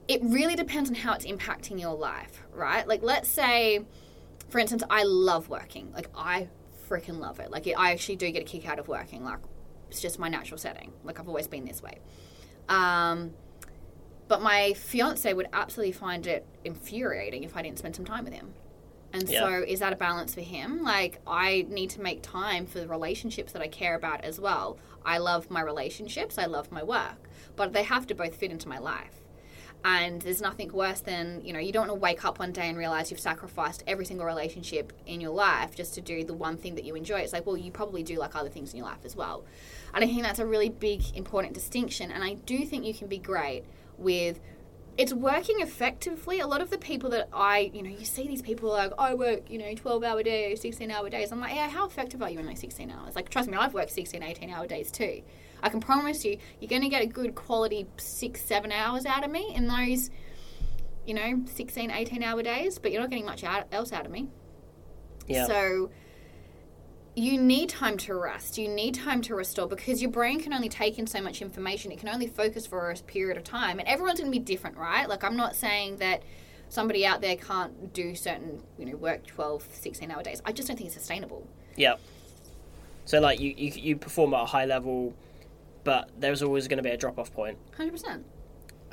it 0.07 0.21
really 0.23 0.55
depends 0.55 0.89
on 0.89 0.95
how 0.95 1.15
it's 1.15 1.27
impacting 1.27 1.81
your 1.81 1.95
life, 1.97 2.43
right? 2.53 2.87
Like, 2.87 3.03
let's 3.03 3.29
say, 3.29 3.85
for 4.49 4.59
instance, 4.59 4.83
I 4.89 5.03
love 5.05 5.49
working. 5.49 5.93
Like, 5.93 6.09
I 6.17 6.49
freaking 6.89 7.19
love 7.19 7.41
it. 7.41 7.51
Like, 7.51 7.67
I 7.77 7.93
actually 7.93 8.17
do 8.17 8.31
get 8.31 8.43
a 8.43 8.45
kick 8.45 8.69
out 8.69 8.79
of 8.79 8.89
working. 8.89 9.25
Like, 9.25 9.39
it's 9.91 10.01
just 10.01 10.19
my 10.19 10.29
natural 10.29 10.59
setting. 10.59 10.93
Like, 11.05 11.19
I've 11.21 11.29
always 11.29 11.49
been 11.49 11.65
this 11.65 11.83
way. 11.83 11.99
Um, 12.69 13.33
but 14.29 14.43
my 14.43 14.73
fiance 14.75 15.33
would 15.33 15.49
absolutely 15.53 15.93
find 15.93 16.27
it 16.27 16.45
infuriating 16.65 17.45
if 17.45 17.57
I 17.57 17.63
didn't 17.63 17.79
spend 17.79 17.97
some 17.97 18.05
time 18.05 18.25
with 18.25 18.33
him. 18.35 18.55
And 19.13 19.29
Yeah. 19.29 19.41
so, 19.41 19.65
is 19.67 19.81
that 19.81 19.93
a 19.93 19.97
balance 19.97 20.35
for 20.35 20.41
him? 20.41 20.83
Like, 20.83 21.21
I 21.27 21.65
need 21.69 21.91
to 21.91 22.01
make 22.01 22.23
time 22.23 22.67
for 22.67 22.81
the 22.81 22.89
relationships 22.89 23.53
that 23.53 23.63
I 23.63 23.69
care 23.69 23.95
about 23.95 24.25
as 24.25 24.41
well. 24.41 24.79
I 25.05 25.19
love 25.19 25.49
my 25.51 25.61
relationships, 25.63 26.39
I 26.39 26.47
love 26.47 26.73
my 26.73 26.83
work, 26.83 27.29
but 27.55 27.73
they 27.73 27.85
have 27.85 28.07
to 28.09 28.15
both 28.15 28.35
fit 28.35 28.51
into 28.51 28.69
my 28.69 28.79
life. 28.79 29.23
And 29.85 30.21
there's 30.21 30.41
nothing 30.41 30.73
worse 30.73 31.01
than, 31.01 31.41
you 31.45 31.53
know, 31.53 31.61
you 31.61 31.71
don't 31.71 31.87
want 31.87 31.99
to 31.99 32.03
wake 32.03 32.25
up 32.25 32.41
one 32.41 32.51
day 32.51 32.69
and 32.69 32.77
realize 32.77 33.11
you've 33.11 33.21
sacrificed 33.21 33.85
every 33.87 34.05
single 34.05 34.27
relationship 34.27 34.93
in 35.07 35.21
your 35.21 35.31
life 35.31 35.77
just 35.77 35.95
to 35.95 36.01
do 36.01 36.25
the 36.25 36.35
one 36.35 36.57
thing 36.57 36.75
that 36.75 36.85
you 36.85 36.97
enjoy. 36.97 37.21
It's 37.21 37.33
like, 37.33 37.47
well, 37.47 37.57
you 37.57 37.71
probably 37.71 38.03
do 38.03 38.17
like 38.17 38.35
other 38.35 38.49
things 38.49 38.73
in 38.73 38.79
your 38.79 38.87
life 38.87 39.05
as 39.05 39.15
well. 39.15 39.45
And 39.95 40.03
I 40.03 40.09
think 40.09 40.23
that's 40.23 40.41
a 40.41 40.47
really 40.47 40.71
big, 40.71 41.03
important 41.15 41.55
distinction. 41.55 42.11
And 42.11 42.25
I 42.25 42.35
do 42.35 42.65
think 42.65 42.85
you 42.85 42.95
can 42.95 43.07
be 43.07 43.19
great 43.19 43.65
with 43.97 44.41
it's 44.99 45.13
working 45.13 45.61
effectively. 45.61 46.41
A 46.41 46.47
lot 46.47 46.63
of 46.63 46.71
the 46.71 46.79
people 46.79 47.11
that 47.11 47.29
I, 47.33 47.71
you 47.75 47.83
know, 47.83 47.91
you 47.91 48.05
see 48.05 48.27
these 48.27 48.43
people 48.43 48.71
like, 48.71 48.93
I 48.99 49.15
work, 49.15 49.51
you 49.51 49.59
know, 49.59 49.75
12 49.75 50.03
hour 50.03 50.23
days, 50.23 50.61
16 50.63 50.91
hour 50.91 51.11
days. 51.11 51.33
I'm 51.33 51.41
like, 51.41 51.55
yeah, 51.55 51.69
how 51.69 51.87
effective 51.87 52.23
are 52.23 52.31
you 52.31 52.39
in 52.39 52.47
those 52.47 52.61
16 52.61 52.91
hours? 52.91 53.15
Like, 53.15 53.29
trust 53.29 53.49
me, 53.49 53.57
I've 53.57 53.75
worked 53.75 53.91
16, 53.91 54.23
18 54.23 54.51
hour 54.51 54.67
days 54.67 54.91
too. 54.91 55.23
I 55.63 55.69
can 55.69 55.81
promise 55.81 56.25
you, 56.25 56.39
you're 56.61 56.69
going 56.69 56.83
to 56.83 56.89
get 56.89 57.03
a 57.03 57.07
good 57.07 57.35
quality 57.35 57.87
six, 57.99 58.41
seven 58.41 58.73
hours 58.73 59.05
out 59.05 59.25
of 59.25 59.31
me 59.31 59.55
in 59.55 59.67
those, 59.69 60.11
you 61.07 61.15
know, 61.15 61.45
16, 61.47 61.91
18 61.91 62.23
hour 62.23 62.43
days, 62.43 62.79
but 62.79 62.91
you're 62.93 63.01
not 63.01 63.11
getting 63.11 63.27
much 63.27 63.45
out, 63.45 63.67
else 63.73 63.93
out 63.93 64.07
of 64.07 64.13
me. 64.13 64.29
Yeah. 65.27 65.47
So 65.47 65.91
you 67.17 67.41
need 67.41 67.71
time 67.71 67.97
to 67.97 68.15
rest. 68.15 68.59
You 68.59 68.69
need 68.69 68.95
time 68.95 69.23
to 69.23 69.35
restore 69.35 69.67
because 69.67 70.03
your 70.03 70.11
brain 70.11 70.39
can 70.39 70.53
only 70.53 70.69
take 70.69 70.99
in 70.99 71.07
so 71.07 71.23
much 71.23 71.41
information. 71.41 71.91
It 71.91 71.99
can 71.99 72.11
only 72.11 72.27
focus 72.27 72.67
for 72.67 72.91
a 72.91 72.97
period 72.97 73.39
of 73.39 73.45
time. 73.45 73.79
And 73.79 73.89
everyone's 73.89 74.21
going 74.21 74.31
to 74.31 74.39
be 74.39 74.45
different, 74.45 74.77
right? 74.77 75.09
Like, 75.09 75.25
I'm 75.25 75.37
not 75.37 75.57
saying 75.57 75.97
that 75.97 76.23
somebody 76.69 77.07
out 77.07 77.23
there 77.23 77.37
can't 77.37 77.95
do 77.95 78.15
certain, 78.15 78.63
you 78.79 78.85
know, 78.85 78.97
work 78.97 79.27
12, 79.27 79.67
16 79.73 80.11
hour 80.11 80.23
days. 80.23 80.43
I 80.45 80.53
just 80.53 80.69
don't 80.69 80.77
think 80.77 80.89
it's 80.89 80.97
sustainable. 80.97 81.49
Yeah. 81.75 81.95
So 83.07 83.21
like 83.21 83.41
you, 83.41 83.55
you 83.57 83.73
you 83.75 83.97
perform 83.97 84.35
at 84.35 84.43
a 84.43 84.47
high 84.47 84.65
level, 84.67 85.15
but 85.85 86.11
there's 86.19 86.43
always 86.43 86.69
going 86.69 86.79
to 86.79 86.83
be 86.83 86.91
a 86.91 86.97
drop 86.97 87.19
off 87.19 87.33
point. 87.33 87.57
100%. 87.79 88.25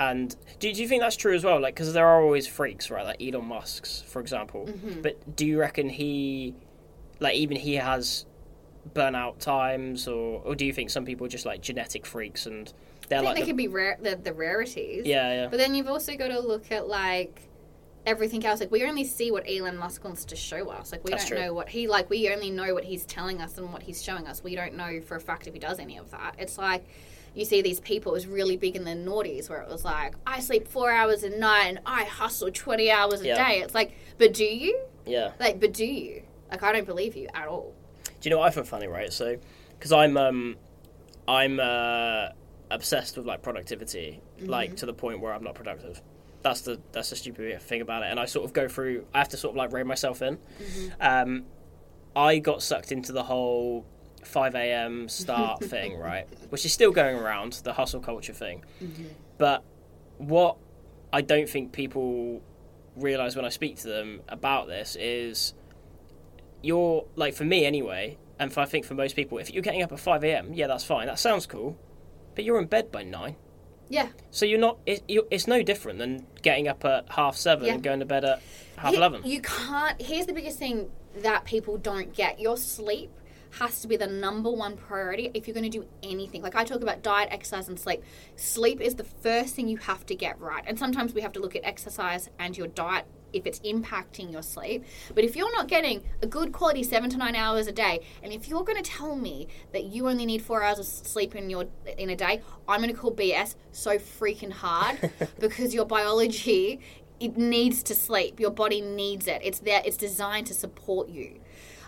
And 0.00 0.34
do, 0.58 0.72
do 0.72 0.80
you 0.82 0.88
think 0.88 1.02
that's 1.02 1.16
true 1.16 1.34
as 1.34 1.44
well? 1.44 1.60
Like, 1.60 1.74
because 1.74 1.92
there 1.92 2.06
are 2.06 2.22
always 2.22 2.46
freaks, 2.46 2.90
right? 2.90 3.04
Like 3.04 3.22
Elon 3.22 3.44
Musk's, 3.44 4.02
for 4.02 4.20
example. 4.20 4.66
Mm-hmm. 4.66 5.02
But 5.02 5.36
do 5.36 5.46
you 5.46 5.58
reckon 5.58 5.88
he, 5.88 6.54
like, 7.24 7.34
even 7.36 7.56
he 7.56 7.74
has 7.74 8.26
burnout 8.94 9.38
times, 9.38 10.06
or 10.06 10.40
or 10.44 10.54
do 10.54 10.64
you 10.64 10.72
think 10.72 10.90
some 10.90 11.04
people 11.04 11.26
are 11.26 11.30
just 11.30 11.46
like 11.46 11.60
genetic 11.60 12.04
freaks 12.06 12.46
and 12.46 12.72
they're 13.08 13.18
I 13.18 13.22
think 13.22 13.26
like, 13.26 13.34
they 13.36 13.40
the- 13.42 13.46
could 13.48 13.56
be 13.56 13.68
rare, 13.68 13.98
the, 14.00 14.16
the 14.16 14.32
rarities. 14.32 15.04
yeah, 15.06 15.32
yeah, 15.42 15.46
But 15.48 15.58
then 15.58 15.74
you've 15.74 15.88
also 15.88 16.16
got 16.16 16.28
to 16.28 16.40
look 16.40 16.70
at 16.72 16.86
like 16.88 17.42
everything 18.06 18.44
else. 18.46 18.60
Like 18.60 18.70
we 18.70 18.84
only 18.84 19.04
see 19.04 19.30
what 19.30 19.44
Elon 19.48 19.76
Musk 19.76 20.04
wants 20.04 20.24
to 20.26 20.36
show 20.36 20.68
us. 20.70 20.92
Like 20.92 21.02
we 21.04 21.10
That's 21.10 21.24
don't 21.28 21.38
true. 21.38 21.46
know 21.46 21.54
what 21.54 21.68
he 21.68 21.86
like. 21.88 22.08
We 22.10 22.30
only 22.32 22.50
know 22.50 22.72
what 22.74 22.84
he's 22.84 23.04
telling 23.04 23.40
us 23.42 23.58
and 23.58 23.72
what 23.72 23.82
he's 23.82 24.02
showing 24.02 24.26
us. 24.26 24.42
We 24.44 24.54
don't 24.54 24.74
know 24.74 25.00
for 25.00 25.16
a 25.16 25.20
fact 25.20 25.46
if 25.46 25.54
he 25.54 25.58
does 25.60 25.78
any 25.78 25.96
of 25.98 26.10
that. 26.12 26.36
It's 26.38 26.56
like 26.58 26.84
you 27.34 27.44
see 27.44 27.62
these 27.62 27.80
people. 27.80 28.12
It 28.12 28.16
was 28.16 28.26
really 28.26 28.56
big 28.56 28.76
in 28.76 28.84
the 28.84 28.92
noughties 28.92 29.48
where 29.50 29.60
it 29.62 29.68
was 29.68 29.84
like 29.84 30.14
I 30.26 30.40
sleep 30.40 30.68
four 30.68 30.90
hours 30.90 31.24
a 31.24 31.30
night 31.30 31.66
and 31.68 31.80
I 31.86 32.04
hustle 32.04 32.50
twenty 32.52 32.90
hours 32.90 33.20
a 33.22 33.26
Yeah. 33.28 33.48
day. 33.48 33.60
It's 33.60 33.74
like, 33.74 33.92
but 34.18 34.32
do 34.34 34.44
you? 34.44 34.78
yeah. 35.06 35.32
Like, 35.40 35.58
but 35.60 35.72
do 35.72 35.84
you? 35.86 36.22
Like 36.54 36.62
I 36.62 36.72
don't 36.72 36.86
believe 36.86 37.16
you 37.16 37.26
at 37.34 37.48
all. 37.48 37.74
Do 38.04 38.12
you 38.22 38.30
know 38.30 38.38
what 38.38 38.46
I 38.46 38.50
find 38.50 38.66
funny, 38.66 38.86
right? 38.86 39.12
So, 39.12 39.36
because 39.70 39.90
I'm 39.90 40.16
um, 40.16 40.56
I'm 41.26 41.58
uh, 41.58 42.28
obsessed 42.70 43.16
with 43.16 43.26
like 43.26 43.42
productivity, 43.42 44.20
like 44.40 44.76
to 44.76 44.86
the 44.86 44.94
point 44.94 45.20
where 45.20 45.32
I'm 45.34 45.42
not 45.42 45.56
productive. 45.56 46.00
That's 46.42 46.60
the 46.60 46.80
that's 46.92 47.10
the 47.10 47.16
stupid 47.16 47.60
thing 47.60 47.80
about 47.80 48.04
it, 48.04 48.10
and 48.12 48.20
I 48.20 48.26
sort 48.26 48.44
of 48.44 48.52
go 48.52 48.68
through. 48.68 49.04
I 49.12 49.18
have 49.18 49.30
to 49.30 49.36
sort 49.36 49.54
of 49.54 49.56
like 49.56 49.72
rein 49.72 49.88
myself 49.88 50.22
in. 50.22 50.38
Um, 51.00 51.46
I 52.14 52.38
got 52.38 52.62
sucked 52.62 52.92
into 52.92 53.10
the 53.10 53.24
whole 53.24 53.84
5 54.22 54.54
a.m. 54.54 55.08
start 55.08 55.64
thing, 55.64 55.98
right? 55.98 56.28
Which 56.50 56.64
is 56.64 56.72
still 56.72 56.92
going 56.92 57.16
around, 57.16 57.54
the 57.64 57.72
hustle 57.72 58.00
culture 58.00 58.32
thing. 58.32 58.64
But 59.38 59.64
what 60.18 60.56
I 61.12 61.20
don't 61.20 61.48
think 61.48 61.72
people 61.72 62.42
realize 62.94 63.34
when 63.34 63.44
I 63.44 63.48
speak 63.48 63.78
to 63.78 63.88
them 63.88 64.20
about 64.28 64.68
this 64.68 64.96
is 65.00 65.54
you're 66.64 67.04
like 67.16 67.34
for 67.34 67.44
me 67.44 67.64
anyway, 67.64 68.18
and 68.38 68.52
for, 68.52 68.60
I 68.60 68.64
think 68.64 68.84
for 68.84 68.94
most 68.94 69.14
people, 69.14 69.38
if 69.38 69.50
you're 69.52 69.62
getting 69.62 69.82
up 69.82 69.92
at 69.92 70.00
5 70.00 70.24
a.m., 70.24 70.52
yeah, 70.54 70.66
that's 70.66 70.84
fine. 70.84 71.06
That 71.06 71.18
sounds 71.18 71.46
cool, 71.46 71.78
but 72.34 72.44
you're 72.44 72.58
in 72.58 72.66
bed 72.66 72.90
by 72.90 73.02
nine. 73.02 73.36
Yeah. 73.88 74.08
So 74.30 74.46
you're 74.46 74.58
not. 74.58 74.78
It, 74.86 75.02
you 75.08 75.26
it's 75.30 75.46
no 75.46 75.62
different 75.62 75.98
than 75.98 76.26
getting 76.42 76.68
up 76.68 76.84
at 76.84 77.10
half 77.10 77.36
seven 77.36 77.66
Yeah. 77.66 77.74
and 77.74 77.82
going 77.82 78.00
to 78.00 78.06
bed 78.06 78.24
at 78.24 78.42
half 78.76 78.94
eleven. 78.94 79.22
You 79.24 79.40
can't. 79.42 80.00
Here's 80.00 80.26
the 80.26 80.32
biggest 80.32 80.58
thing 80.58 80.90
that 81.18 81.44
people 81.44 81.76
don't 81.76 82.14
get: 82.14 82.40
your 82.40 82.56
sleep 82.56 83.10
has 83.58 83.82
to 83.82 83.86
be 83.86 83.96
the 83.96 84.06
number 84.06 84.50
one 84.50 84.76
priority 84.76 85.30
if 85.34 85.46
you're 85.46 85.54
going 85.54 85.70
to 85.70 85.78
do 85.78 85.86
anything. 86.02 86.42
Like 86.42 86.56
I 86.56 86.64
talk 86.64 86.80
about 86.80 87.02
diet, 87.02 87.28
exercise, 87.30 87.68
and 87.68 87.78
sleep. 87.78 88.02
Sleep 88.36 88.80
is 88.80 88.94
the 88.94 89.04
first 89.04 89.54
thing 89.54 89.68
you 89.68 89.76
have 89.76 90.06
to 90.06 90.14
get 90.14 90.40
right, 90.40 90.64
and 90.66 90.78
sometimes 90.78 91.12
we 91.12 91.20
have 91.20 91.32
to 91.34 91.40
look 91.40 91.54
at 91.54 91.62
exercise 91.64 92.30
and 92.38 92.56
your 92.56 92.66
diet 92.68 93.04
if 93.34 93.46
it's 93.46 93.60
impacting 93.60 94.32
your 94.32 94.42
sleep. 94.42 94.84
But 95.14 95.24
if 95.24 95.36
you're 95.36 95.52
not 95.52 95.68
getting 95.68 96.02
a 96.22 96.26
good 96.26 96.52
quality 96.52 96.82
seven 96.82 97.10
to 97.10 97.16
nine 97.16 97.34
hours 97.34 97.66
a 97.66 97.72
day, 97.72 98.00
and 98.22 98.32
if 98.32 98.48
you're 98.48 98.64
going 98.64 98.82
to 98.82 98.90
tell 98.90 99.16
me 99.16 99.48
that 99.72 99.84
you 99.84 100.08
only 100.08 100.26
need 100.26 100.42
four 100.42 100.62
hours 100.62 100.78
of 100.78 100.86
sleep 100.86 101.34
in 101.34 101.50
your 101.50 101.66
in 101.98 102.10
a 102.10 102.16
day, 102.16 102.42
I'm 102.68 102.80
going 102.80 102.92
to 102.92 102.98
call 102.98 103.12
BS 103.12 103.54
so 103.72 103.98
freaking 103.98 104.52
hard 104.52 105.10
because 105.38 105.74
your 105.74 105.84
biology 105.84 106.80
it 107.20 107.36
needs 107.36 107.82
to 107.84 107.94
sleep. 107.94 108.40
Your 108.40 108.50
body 108.50 108.80
needs 108.80 109.26
it. 109.26 109.40
It's 109.44 109.60
there. 109.60 109.82
It's 109.84 109.96
designed 109.96 110.48
to 110.48 110.54
support 110.54 111.08
you. 111.08 111.40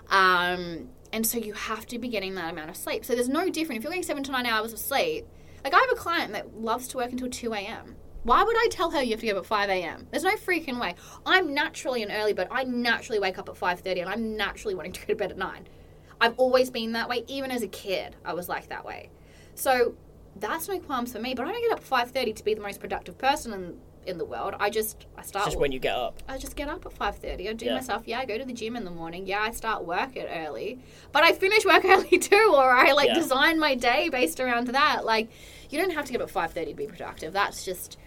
Um, 0.09 0.89
and 1.13 1.27
so 1.27 1.39
you 1.39 1.53
have 1.53 1.87
to 1.87 1.99
be 1.99 2.09
getting 2.09 2.35
that 2.37 2.53
amount 2.53 2.71
of 2.71 2.77
sleep. 2.77 3.05
So 3.05 3.15
there's 3.15 3.29
no 3.29 3.51
different. 3.51 3.79
If 3.79 3.85
you're 3.85 3.93
getting 3.93 4.05
seven 4.05 4.23
to 4.25 4.33
nine 4.33 4.47
hours 4.47 4.73
of 4.73 4.79
sleep, 4.79 5.27
like 5.65 5.75
I 5.75 5.79
have 5.79 5.91
a 5.91 5.97
client 5.97 6.33
that 6.33 6.57
loves 6.61 6.89
to 6.89 6.99
work 6.99 7.11
until 7.11 7.29
2 7.29 7.53
a.m. 7.55 7.97
Why 8.27 8.43
would 8.43 8.57
I 8.57 8.66
tell 8.72 8.91
her 8.91 9.01
you 9.05 9.11
have 9.12 9.20
to 9.20 9.27
get 9.27 9.37
up 9.37 9.43
at 9.45 9.47
5 9.47 9.70
a.m.? 9.70 10.09
There's 10.11 10.24
no 10.24 10.35
freaking 10.35 10.81
way. 10.81 10.97
I'm 11.24 11.55
naturally 11.55 12.03
an 12.03 12.11
early 12.11 12.33
bird. 12.33 12.49
I 12.51 12.64
naturally 12.64 13.20
wake 13.20 13.39
up 13.39 13.49
at 13.49 13.55
5.30 13.55 14.01
and 14.01 14.09
I'm 14.11 14.37
naturally 14.37 14.74
wanting 14.74 14.91
to 14.95 15.01
go 15.03 15.07
to 15.07 15.14
bed 15.14 15.31
at 15.31 15.39
9. 15.39 15.68
I've 16.20 16.35
always 16.37 16.68
been 16.68 16.91
that 16.93 17.09
way. 17.09 17.22
Even 17.29 17.53
as 17.53 17.62
a 17.62 17.68
kid, 17.68 18.16
I 18.24 18.33
was 18.33 18.49
like 18.49 18.68
that 18.70 18.85
way. 18.85 19.11
So 19.55 19.95
that's 20.35 20.66
no 20.66 20.81
qualms 20.81 21.12
for 21.12 21.20
me. 21.20 21.35
But 21.35 21.47
I 21.47 21.53
don't 21.53 21.62
get 21.62 21.70
up 21.70 21.79
at 22.03 22.12
5.30 22.12 22.35
to 22.35 22.45
be 22.45 22.55
the 22.55 22.61
most 22.61 22.81
productive 22.81 23.16
person 23.16 23.53
in, 23.53 23.79
in 24.07 24.18
the 24.18 24.24
world. 24.24 24.55
I 24.59 24.70
just, 24.70 25.07
I 25.16 25.20
It's 25.20 25.29
start 25.29 25.45
just 25.45 25.59
when 25.61 25.70
you 25.70 25.79
get 25.79 25.95
up. 25.95 26.20
I 26.29 26.37
just 26.37 26.57
get 26.57 26.68
up 26.68 26.85
at 26.85 26.93
five 26.95 27.16
thirty. 27.18 27.49
I 27.49 27.53
do 27.53 27.66
Yeah. 27.66 27.74
myself. 27.74 28.03
Yeah, 28.07 28.18
I 28.18 28.24
go 28.24 28.39
to 28.39 28.45
the 28.45 28.53
gym 28.53 28.74
in 28.74 28.85
the 28.85 28.91
morning. 28.91 29.27
Yeah, 29.27 29.41
I 29.41 29.53
start 29.53 29.85
work 29.85 30.16
at 30.16 30.29
early, 30.47 30.81
but 31.12 31.22
I 31.22 31.33
finish 31.33 31.64
work 31.64 31.85
early 31.85 32.18
too, 32.18 32.53
or 32.53 32.70
I 32.70 32.91
like 32.93 33.09
Yeah. 33.09 33.14
design 33.14 33.59
my 33.61 33.74
day 33.77 34.09
based 34.09 34.41
around 34.41 34.66
that. 34.68 35.05
Like, 35.05 35.29
you 35.70 35.79
don't 35.81 35.91
have 35.93 36.05
to 36.07 36.12
get 36.12 36.20
up 36.20 36.27
at 36.29 36.33
five 36.33 36.53
thirty 36.53 36.72
to 36.72 36.77
be 36.77 36.87
productive. 36.89 37.33
That's 37.33 37.64
just. 37.64 37.99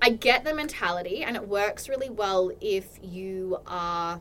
I 0.00 0.10
get 0.10 0.44
the 0.44 0.54
mentality, 0.54 1.22
and 1.22 1.36
it 1.36 1.48
works 1.48 1.88
really 1.88 2.10
well 2.10 2.50
if 2.60 2.86
you 3.02 3.58
are 3.66 4.20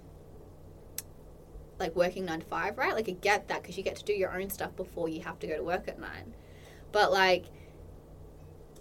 like 1.79 1.95
working 1.95 2.25
nine 2.25 2.39
to 2.39 2.45
five, 2.45 2.77
right? 2.77 2.93
Like, 2.93 3.09
I 3.09 3.13
get 3.13 3.47
that 3.49 3.61
because 3.61 3.77
you 3.77 3.83
get 3.83 3.95
to 3.97 4.03
do 4.03 4.13
your 4.13 4.39
own 4.39 4.49
stuff 4.49 4.75
before 4.75 5.09
you 5.09 5.21
have 5.21 5.39
to 5.39 5.47
go 5.47 5.57
to 5.57 5.63
work 5.63 5.87
at 5.87 5.99
nine. 5.99 6.33
But 6.91 7.11
like, 7.11 7.45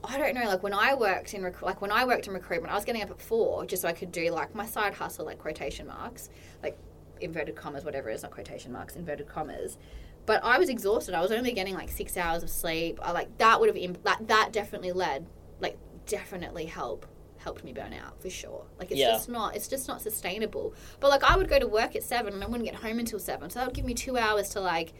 I 0.04 0.18
don't 0.18 0.34
know. 0.34 0.44
Like 0.44 0.62
when 0.62 0.74
I 0.74 0.94
worked 0.94 1.34
in 1.34 1.42
rec- 1.42 1.62
like 1.62 1.80
when 1.80 1.92
I 1.92 2.04
worked 2.04 2.26
in 2.26 2.32
recruitment, 2.32 2.72
I 2.72 2.76
was 2.76 2.84
getting 2.84 3.02
up 3.02 3.10
at 3.10 3.20
four 3.20 3.64
just 3.66 3.82
so 3.82 3.88
I 3.88 3.92
could 3.92 4.12
do 4.12 4.30
like 4.30 4.54
my 4.54 4.66
side 4.66 4.94
hustle, 4.94 5.26
like 5.26 5.38
quotation 5.38 5.86
marks, 5.86 6.28
like 6.62 6.78
inverted 7.20 7.54
commas, 7.54 7.84
whatever 7.84 8.10
it 8.10 8.14
is, 8.14 8.22
not 8.22 8.32
quotation 8.32 8.72
marks, 8.72 8.96
inverted 8.96 9.28
commas. 9.28 9.78
But 10.26 10.44
I 10.44 10.58
was 10.58 10.68
exhausted. 10.68 11.14
I 11.14 11.20
was 11.20 11.32
only 11.32 11.52
getting 11.52 11.74
like 11.74 11.90
six 11.90 12.16
hours 12.16 12.42
of 12.42 12.50
sleep. 12.50 12.98
I 13.02 13.12
like 13.12 13.38
that 13.38 13.60
would 13.60 13.68
have 13.68 13.76
imp- 13.76 14.02
that 14.04 14.26
that 14.28 14.52
definitely 14.52 14.92
led 14.92 15.26
like 15.60 15.78
definitely 16.06 16.66
help 16.66 17.06
helped 17.38 17.64
me 17.64 17.72
burn 17.72 17.92
out 17.92 18.20
for 18.22 18.30
sure. 18.30 18.64
Like 18.78 18.90
it's 18.92 19.00
Yeah. 19.00 19.10
just 19.12 19.28
not 19.28 19.56
it's 19.56 19.66
just 19.68 19.88
not 19.88 20.00
sustainable. 20.00 20.74
But 21.00 21.10
like 21.10 21.24
I 21.24 21.36
would 21.36 21.48
go 21.48 21.58
to 21.58 21.66
work 21.66 21.96
at 21.96 22.02
seven 22.02 22.34
and 22.34 22.42
I 22.42 22.46
wouldn't 22.46 22.64
get 22.64 22.76
home 22.76 22.98
until 22.98 23.18
seven, 23.18 23.50
so 23.50 23.58
that 23.58 23.66
would 23.66 23.74
give 23.74 23.84
me 23.84 23.94
two 23.94 24.16
hours 24.16 24.50
to 24.50 24.60
like 24.60 24.92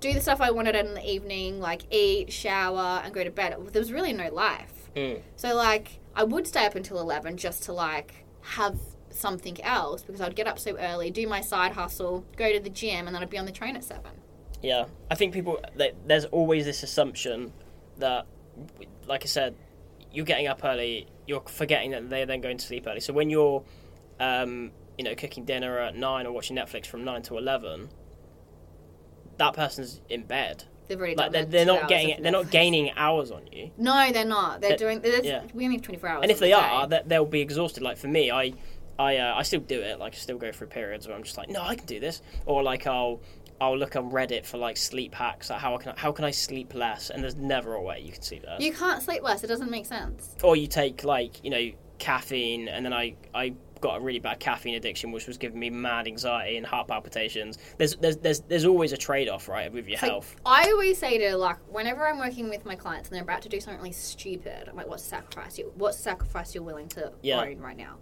do 0.00 0.12
the 0.12 0.20
stuff 0.20 0.40
I 0.40 0.50
wanted 0.50 0.74
in 0.74 0.94
the 0.94 1.08
evening, 1.08 1.60
like 1.60 1.82
eat, 1.92 2.32
shower, 2.32 3.00
and 3.04 3.14
go 3.14 3.22
to 3.24 3.30
bed. 3.30 3.54
There 3.72 3.80
was 3.80 3.92
really 3.92 4.12
no 4.12 4.28
life. 4.32 4.90
Mm. 4.96 5.20
So 5.36 5.54
like 5.54 6.00
I 6.14 6.24
would 6.24 6.46
stay 6.46 6.66
up 6.66 6.74
until 6.74 7.00
eleven 7.00 7.36
just 7.36 7.62
to 7.64 7.72
like 7.72 8.24
have 8.42 8.78
something 9.10 9.62
else 9.62 10.02
because 10.02 10.20
I'd 10.20 10.34
get 10.36 10.46
up 10.46 10.58
so 10.58 10.76
early, 10.76 11.10
do 11.10 11.26
my 11.26 11.40
side 11.40 11.72
hustle, 11.72 12.24
go 12.36 12.52
to 12.52 12.60
the 12.60 12.70
gym, 12.70 13.06
and 13.06 13.14
then 13.14 13.22
I'd 13.22 13.30
be 13.30 13.38
on 13.38 13.46
the 13.46 13.52
train 13.52 13.76
at 13.76 13.84
seven. 13.84 14.10
Yeah, 14.62 14.86
I 15.10 15.14
think 15.14 15.32
people. 15.32 15.58
They, 15.74 15.92
there's 16.06 16.24
always 16.26 16.64
this 16.66 16.82
assumption 16.82 17.52
that, 17.98 18.26
like 19.06 19.22
I 19.22 19.26
said, 19.26 19.54
you're 20.12 20.24
getting 20.24 20.46
up 20.46 20.64
early. 20.64 21.06
You're 21.26 21.42
forgetting 21.42 21.92
that 21.92 22.10
they're 22.10 22.26
then 22.26 22.40
going 22.40 22.58
to 22.58 22.66
sleep 22.66 22.86
early. 22.86 23.00
So 23.00 23.12
when 23.12 23.30
you're, 23.30 23.64
um, 24.20 24.72
you 24.98 25.04
know, 25.04 25.14
cooking 25.14 25.44
dinner 25.44 25.78
at 25.78 25.96
nine 25.96 26.26
or 26.26 26.32
watching 26.32 26.56
Netflix 26.56 26.86
from 26.86 27.04
nine 27.04 27.22
to 27.22 27.38
eleven, 27.38 27.88
that 29.38 29.54
person's 29.54 30.00
in 30.08 30.24
bed. 30.24 30.64
They've 30.88 30.98
already 30.98 31.14
like 31.14 31.32
they're, 31.32 31.44
they're 31.44 31.64
not 31.64 31.88
getting 31.88 32.10
it. 32.10 32.22
They're 32.22 32.32
not 32.32 32.50
gaining 32.50 32.90
hours 32.96 33.30
on 33.30 33.46
you. 33.50 33.70
No, 33.78 34.10
they're 34.12 34.24
not. 34.24 34.60
They're 34.60 34.70
That- 34.70 34.78
doing. 34.78 35.00
There's, 35.00 35.24
yeah. 35.24 35.44
We 35.54 35.64
only 35.64 35.76
have 35.76 35.84
twenty 35.84 35.98
four 35.98 36.08
hours. 36.10 36.22
And 36.22 36.30
if 36.30 36.38
they 36.38 36.52
are, 36.52 36.82
day. 36.82 36.90
that 36.90 37.08
they'll 37.08 37.24
be 37.24 37.40
exhausted. 37.40 37.82
Like 37.82 37.96
for 37.96 38.08
me, 38.08 38.30
I, 38.30 38.52
I, 38.98 39.16
uh, 39.16 39.34
I 39.36 39.42
still 39.42 39.60
do 39.60 39.80
it. 39.80 39.98
Like 39.98 40.14
I 40.14 40.18
still 40.18 40.38
go 40.38 40.52
through 40.52 40.66
periods 40.66 41.06
where 41.06 41.16
I'm 41.16 41.22
just 41.22 41.38
like, 41.38 41.48
no, 41.48 41.62
I 41.62 41.76
can 41.76 41.86
do 41.86 42.00
this, 42.00 42.20
or 42.44 42.62
like 42.62 42.86
I'll, 42.86 43.20
I'll 43.60 43.76
look 43.78 43.94
on 43.96 44.10
Reddit 44.10 44.44
for 44.44 44.58
like 44.58 44.76
sleep 44.76 45.14
hacks. 45.14 45.50
Like 45.50 45.60
how 45.60 45.76
can 45.78 45.92
I, 45.92 45.94
how 46.00 46.12
can 46.12 46.24
I 46.24 46.30
sleep 46.32 46.74
less? 46.74 47.10
And 47.10 47.22
there's 47.22 47.36
never 47.36 47.74
a 47.74 47.82
way 47.82 48.00
you 48.00 48.12
can 48.12 48.22
sleep 48.22 48.44
less. 48.46 48.60
You 48.60 48.72
can't 48.72 49.02
sleep 49.02 49.22
less. 49.22 49.44
It 49.44 49.46
doesn't 49.48 49.70
make 49.70 49.86
sense. 49.86 50.34
or 50.42 50.56
you 50.56 50.66
take 50.66 51.04
like 51.04 51.44
you 51.44 51.50
know 51.50 51.70
caffeine, 51.98 52.68
and 52.68 52.84
then 52.84 52.92
I 52.92 53.14
I 53.34 53.54
got 53.80 53.96
a 53.96 54.00
really 54.00 54.20
bad 54.20 54.38
caffeine 54.38 54.74
addiction, 54.74 55.10
which 55.10 55.26
was 55.26 55.38
giving 55.38 55.58
me 55.58 55.68
mad 55.68 56.06
anxiety 56.06 56.56
and 56.56 56.64
heart 56.64 56.86
palpitations. 56.88 57.58
There's 57.78 57.96
there's 57.96 58.16
there's, 58.16 58.40
there's 58.40 58.64
always 58.64 58.92
a 58.92 58.96
trade 58.96 59.28
off, 59.28 59.48
right, 59.48 59.72
with 59.72 59.86
your 59.86 59.98
Like, 60.00 60.10
health. 60.10 60.34
I 60.46 60.64
always 60.70 60.98
say 60.98 61.18
to 61.18 61.36
like 61.36 61.58
whenever 61.72 62.06
I'm 62.06 62.18
working 62.18 62.48
with 62.48 62.64
my 62.64 62.74
clients 62.74 63.08
and 63.08 63.16
they're 63.16 63.22
about 63.22 63.42
to 63.42 63.48
do 63.48 63.60
something 63.60 63.78
really 63.80 63.92
stupid, 63.92 64.68
I'm 64.68 64.76
like, 64.76 64.88
"What's 64.88 65.02
the 65.04 65.10
sacrifice? 65.10 65.58
You 65.58 65.72
what's 65.76 65.96
the 65.98 66.02
sacrifice 66.04 66.54
you're 66.54 66.64
willing 66.64 66.88
to 66.90 67.12
Yeah. 67.22 67.40
own 67.42 67.58
right 67.58 67.76
now?" 67.76 67.98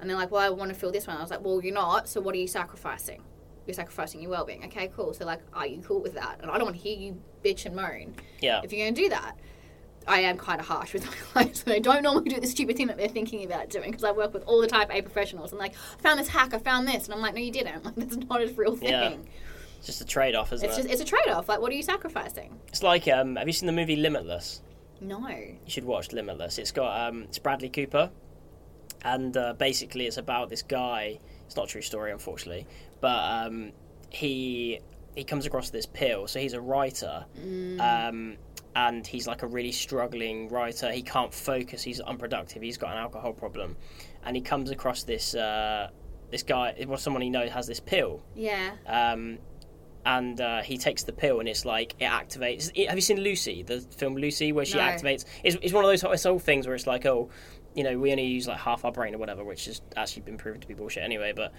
And 0.00 0.08
they're 0.08 0.16
like, 0.16 0.30
"Well, 0.30 0.40
I 0.42 0.48
want 0.50 0.72
to 0.72 0.74
feel 0.78 0.90
this 0.90 1.06
one." 1.06 1.16
I 1.16 1.20
was 1.22 1.30
like, 1.30 1.44
"Well, 1.44 1.60
you're 1.62 1.74
not. 1.74 2.08
So 2.08 2.20
what 2.20 2.34
are 2.34 2.38
you 2.38 2.48
sacrificing? 2.48 3.22
You're 3.70 3.76
sacrificing 3.76 4.20
your 4.20 4.30
well-being. 4.30 4.64
Okay, 4.64 4.90
cool. 4.96 5.14
So 5.14 5.24
like, 5.24 5.40
are 5.54 5.66
you 5.66 5.80
cool 5.82 6.00
with 6.00 6.14
that? 6.14 6.38
And 6.42 6.50
I 6.50 6.54
don't 6.58 6.64
want 6.64 6.76
to 6.76 6.82
hear 6.82 6.96
you 6.98 7.20
bitch 7.44 7.64
and 7.66 7.74
moan 7.76 8.14
Yeah, 8.40 8.60
if 8.64 8.72
you're 8.72 8.84
going 8.84 8.94
to 8.94 9.00
do 9.02 9.08
that." 9.10 9.36
I 10.08 10.20
am 10.20 10.38
kind 10.38 10.58
of 10.60 10.66
harsh 10.66 10.94
with 10.94 11.04
my 11.06 11.12
clients, 11.12 11.62
and 11.64 11.74
I 11.74 11.78
don't 11.78 12.02
normally 12.02 12.30
do 12.30 12.40
the 12.40 12.46
stupid 12.46 12.76
thing 12.76 12.86
that 12.86 12.96
they're 12.96 13.06
thinking 13.06 13.44
about 13.44 13.68
doing 13.68 13.90
because 13.90 14.02
I 14.02 14.12
work 14.12 14.32
with 14.32 14.42
all 14.44 14.60
the 14.60 14.66
type 14.66 14.88
A 14.90 15.02
professionals. 15.02 15.52
I'm 15.52 15.58
like, 15.58 15.74
I 15.98 16.02
found 16.02 16.18
this 16.18 16.26
hack, 16.28 16.54
I 16.54 16.58
found 16.58 16.88
this, 16.88 17.04
and 17.04 17.14
I'm 17.14 17.20
like, 17.20 17.34
no, 17.34 17.40
you 17.40 17.52
didn't. 17.52 17.84
Like, 17.84 17.94
that's 17.96 18.16
not 18.16 18.42
a 18.42 18.46
real 18.54 18.74
thing. 18.76 18.88
Yeah. 18.88 19.12
it's 19.76 19.86
just 19.86 20.00
a 20.00 20.06
trade 20.06 20.34
off, 20.34 20.52
isn't 20.54 20.66
It's 20.66 20.78
it? 20.78 20.82
just 20.88 20.92
it's 20.94 21.02
a 21.02 21.04
trade 21.04 21.28
off. 21.28 21.50
Like, 21.50 21.60
what 21.60 21.70
are 21.70 21.74
you 21.74 21.82
sacrificing? 21.82 22.58
It's 22.68 22.82
like 22.82 23.06
um, 23.08 23.36
have 23.36 23.46
you 23.46 23.52
seen 23.52 23.66
the 23.66 23.72
movie 23.74 23.94
Limitless? 23.94 24.62
No. 25.02 25.28
You 25.28 25.58
should 25.68 25.84
watch 25.84 26.12
Limitless. 26.12 26.58
It's 26.58 26.72
got 26.72 27.08
um, 27.08 27.24
it's 27.24 27.38
Bradley 27.38 27.68
Cooper, 27.68 28.10
and 29.04 29.36
uh, 29.36 29.52
basically 29.52 30.06
it's 30.06 30.16
about 30.16 30.48
this 30.48 30.62
guy. 30.62 31.18
It's 31.46 31.56
not 31.56 31.66
a 31.66 31.68
true 31.68 31.82
story, 31.82 32.10
unfortunately, 32.10 32.66
but 33.00 33.46
um, 33.46 33.72
he 34.10 34.80
he 35.16 35.24
comes 35.24 35.46
across 35.46 35.70
this 35.70 35.86
pill. 35.86 36.26
So 36.28 36.38
he's 36.40 36.52
a 36.52 36.60
writer, 36.60 37.24
um, 37.80 38.36
and 38.76 39.06
he's 39.06 39.26
like 39.26 39.42
a 39.42 39.46
really 39.46 39.72
struggling 39.72 40.48
writer. 40.48 40.90
He 40.92 41.02
can't 41.02 41.32
focus. 41.34 41.82
He's 41.82 42.00
unproductive. 42.00 42.62
He's 42.62 42.78
got 42.78 42.92
an 42.92 42.98
alcohol 42.98 43.32
problem, 43.32 43.76
and 44.24 44.36
he 44.36 44.42
comes 44.42 44.70
across 44.70 45.02
this 45.04 45.34
uh, 45.34 45.90
this 46.30 46.42
guy. 46.42 46.84
Well, 46.86 46.98
someone 46.98 47.22
he 47.22 47.30
knows 47.30 47.50
has 47.50 47.66
this 47.66 47.80
pill, 47.80 48.22
Yeah. 48.34 48.72
um, 48.86 49.38
and 50.06 50.40
uh, 50.40 50.62
he 50.62 50.78
takes 50.78 51.02
the 51.02 51.12
pill, 51.12 51.40
and 51.40 51.48
it's 51.48 51.64
like 51.64 51.94
it 51.98 52.04
activates. 52.04 52.74
Have 52.86 52.96
you 52.96 53.02
seen 53.02 53.20
Lucy, 53.20 53.62
the 53.62 53.80
film 53.80 54.14
Lucy, 54.16 54.52
where 54.52 54.64
she 54.64 54.76
No. 54.78 54.82
activates? 54.82 55.24
It's, 55.44 55.56
it's 55.60 55.72
one 55.74 55.84
of 55.84 55.90
those 56.00 56.24
old 56.26 56.42
things 56.42 56.66
where 56.66 56.74
it's 56.74 56.86
like, 56.86 57.04
oh, 57.04 57.28
you 57.74 57.84
know, 57.84 57.98
we 57.98 58.10
only 58.10 58.24
use 58.24 58.48
like 58.48 58.58
half 58.58 58.84
our 58.84 58.92
brain 58.92 59.14
or 59.14 59.18
whatever, 59.18 59.44
which 59.44 59.66
has 59.66 59.82
actually 59.96 60.22
been 60.22 60.38
proven 60.38 60.60
to 60.60 60.66
be 60.66 60.74
bullshit 60.74 61.02
anyway. 61.02 61.32
But 61.36 61.52